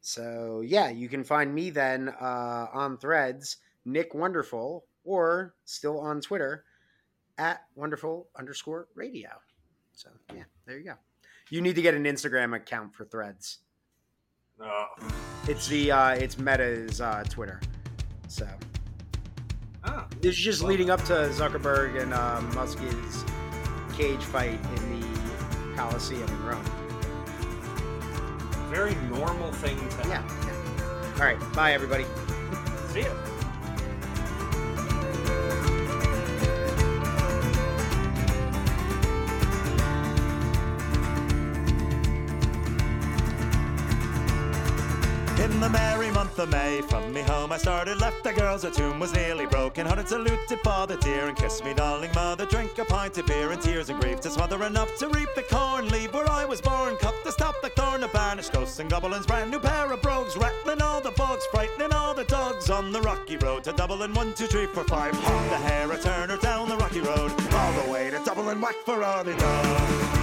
So 0.00 0.60
yeah, 0.60 0.88
you 0.90 1.08
can 1.08 1.24
find 1.24 1.54
me 1.54 1.70
then 1.70 2.08
uh, 2.20 2.68
on 2.72 2.96
Threads, 2.98 3.56
Nick 3.84 4.14
Wonderful, 4.14 4.84
or 5.04 5.54
still 5.64 5.98
on 5.98 6.20
Twitter 6.20 6.64
at 7.38 7.64
Wonderful 7.74 8.28
underscore 8.36 8.86
Radio. 8.94 9.30
So 9.94 10.10
yeah, 10.34 10.44
there 10.66 10.78
you 10.78 10.84
go. 10.84 10.94
You 11.48 11.60
need 11.60 11.74
to 11.76 11.82
get 11.82 11.94
an 11.94 12.04
Instagram 12.04 12.54
account 12.54 12.94
for 12.94 13.04
Threads. 13.04 13.58
Oh. 14.60 14.86
It's 15.48 15.66
the 15.68 15.90
uh, 15.90 16.10
it's 16.10 16.38
Meta's 16.38 17.00
uh, 17.00 17.24
Twitter. 17.28 17.60
So 18.28 18.46
Ah, 19.86 20.06
this 20.20 20.36
is 20.36 20.42
just 20.42 20.62
leading 20.62 20.90
up 20.90 21.02
to 21.04 21.12
Zuckerberg 21.30 22.00
and 22.00 22.12
uh, 22.12 22.40
Musk's 22.54 23.24
cage 23.96 24.22
fight 24.22 24.58
in 24.76 25.00
the 25.00 25.06
Coliseum 25.76 26.28
in 26.28 26.44
Rome. 26.44 26.64
very 28.70 28.94
normal 29.10 29.52
thing 29.52 29.76
to 29.76 30.08
Yeah. 30.08 30.22
yeah. 30.44 31.12
All 31.14 31.20
right. 31.22 31.38
Bye, 31.54 31.72
everybody. 31.72 32.04
See 32.92 33.00
ya. 33.02 33.12
Month 46.36 46.52
of 46.52 46.60
May, 46.60 46.82
from 46.82 47.12
me 47.12 47.22
home 47.22 47.50
I 47.52 47.56
started, 47.56 47.98
left 47.98 48.22
the 48.22 48.32
girls, 48.32 48.62
her 48.62 48.70
tomb 48.70 48.98
was 48.98 49.14
nearly 49.14 49.46
broken. 49.46 49.86
Hearted 49.86 50.08
saluted 50.08 50.60
father 50.60 50.96
dear, 50.96 51.28
and 51.28 51.36
kissed 51.36 51.64
me 51.64 51.72
darling 51.72 52.10
mother. 52.14 52.44
Drink 52.46 52.76
a 52.78 52.84
pint 52.84 53.16
of 53.16 53.26
beer, 53.26 53.52
and 53.52 53.62
tears 53.62 53.88
and 53.88 54.00
grief 54.00 54.20
to 54.20 54.30
smother 54.30 54.62
enough 54.64 54.94
to 54.98 55.08
reap 55.08 55.28
the 55.34 55.42
corn. 55.42 55.88
Leave 55.88 56.12
where 56.12 56.30
I 56.30 56.44
was 56.44 56.60
born, 56.60 56.96
cut 56.96 57.14
the 57.24 57.30
stop 57.30 57.54
the 57.62 57.70
thorn 57.70 58.02
of 58.02 58.12
banished 58.12 58.52
ghosts 58.52 58.78
and 58.80 58.90
goblins. 58.90 59.26
Brand 59.26 59.50
new 59.50 59.60
pair 59.60 59.90
of 59.90 60.02
brogues, 60.02 60.36
rattling 60.36 60.82
all 60.82 61.00
the 61.00 61.12
bugs, 61.12 61.46
frightening 61.52 61.92
all 61.92 62.14
the 62.14 62.24
dogs 62.24 62.68
on 62.68 62.92
the 62.92 63.00
rocky 63.00 63.36
road 63.38 63.64
to 63.64 63.72
Dublin. 63.72 64.12
One, 64.12 64.34
two, 64.34 64.46
three, 64.46 64.66
four, 64.66 64.84
five. 64.84 65.14
On 65.14 65.48
the 65.48 65.56
hair, 65.56 65.90
a 65.90 65.98
turner 65.98 66.36
down 66.36 66.68
the 66.68 66.76
rocky 66.76 67.00
road, 67.00 67.32
all 67.52 67.72
the 67.82 67.90
way 67.90 68.10
to 68.10 68.20
Dublin. 68.24 68.60
Whack 68.60 68.76
for 68.84 69.02
all 69.02 69.24
the 69.24 69.34
dog. 69.34 70.15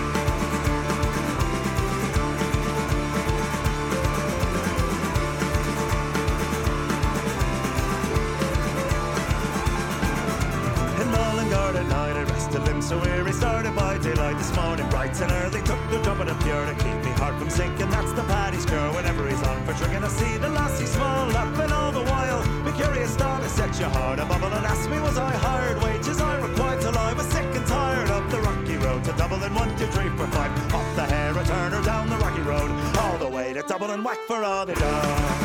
At 11.54 11.88
night, 11.88 12.16
I 12.18 12.24
rested 12.24 12.64
limbs 12.64 12.90
so 12.90 13.00
weary. 13.00 13.32
Started 13.32 13.76
by 13.76 13.98
daylight 13.98 14.38
this 14.38 14.54
morning, 14.56 14.88
bright 14.90 15.20
and 15.22 15.32
early. 15.32 15.62
Took 15.62 15.80
the 15.90 16.00
of 16.12 16.20
a 16.20 16.36
pure 16.44 16.66
to 16.66 16.76
keep 16.76 16.98
me 17.06 17.12
heart 17.22 17.38
from 17.40 17.50
sinking. 17.50 17.90
That's 17.90 18.12
the 18.14 18.24
paddy's 18.24 18.66
cure 18.66 18.92
whenever 18.94 19.28
he's 19.28 19.42
on 19.44 19.64
for 19.66 19.74
trigging. 19.74 20.04
I 20.04 20.08
see 20.08 20.38
the 20.38 20.50
lassie 20.50 20.86
small, 20.86 21.28
laughing 21.28 21.72
all 21.72 21.92
the 21.92 22.04
while. 22.04 22.44
Me 22.64 22.72
curious 22.74 23.20
I 23.20 23.48
set 23.48 23.80
your 23.80 23.90
heart 23.90 24.20
a 24.20 24.26
bubble 24.26 24.48
and 24.48 24.66
asked 24.66 24.90
me, 24.90 25.00
was 25.00 25.18
I 25.18 25.32
hired? 25.32 25.82
Wages 25.84 26.20
I 26.20 26.40
required 26.40 26.82
till 26.82 26.98
I 26.98 27.14
was 27.14 27.28
sick 27.28 27.56
and 27.56 27.68
tired 27.68 28.10
of 28.10 28.32
the 28.32 28.42
rocky 28.42 28.78
road 28.78 29.04
to 29.06 29.14
Dublin. 29.14 29.54
One, 29.54 29.70
two, 29.78 29.88
three, 29.88 30.10
four, 30.10 30.28
five. 30.28 30.52
Up 30.74 30.96
the 30.96 31.06
hair, 31.06 31.38
a 31.38 31.44
turner 31.44 31.84
down 31.84 32.10
the 32.10 32.18
rocky 32.18 32.42
road. 32.42 32.72
All 32.98 33.18
the 33.18 33.30
way 33.30 33.54
to 33.54 33.62
Dublin, 33.62 34.04
whack 34.04 34.20
for 34.28 34.44
all 34.44 34.66
the 34.66 34.74
dog. 34.74 35.43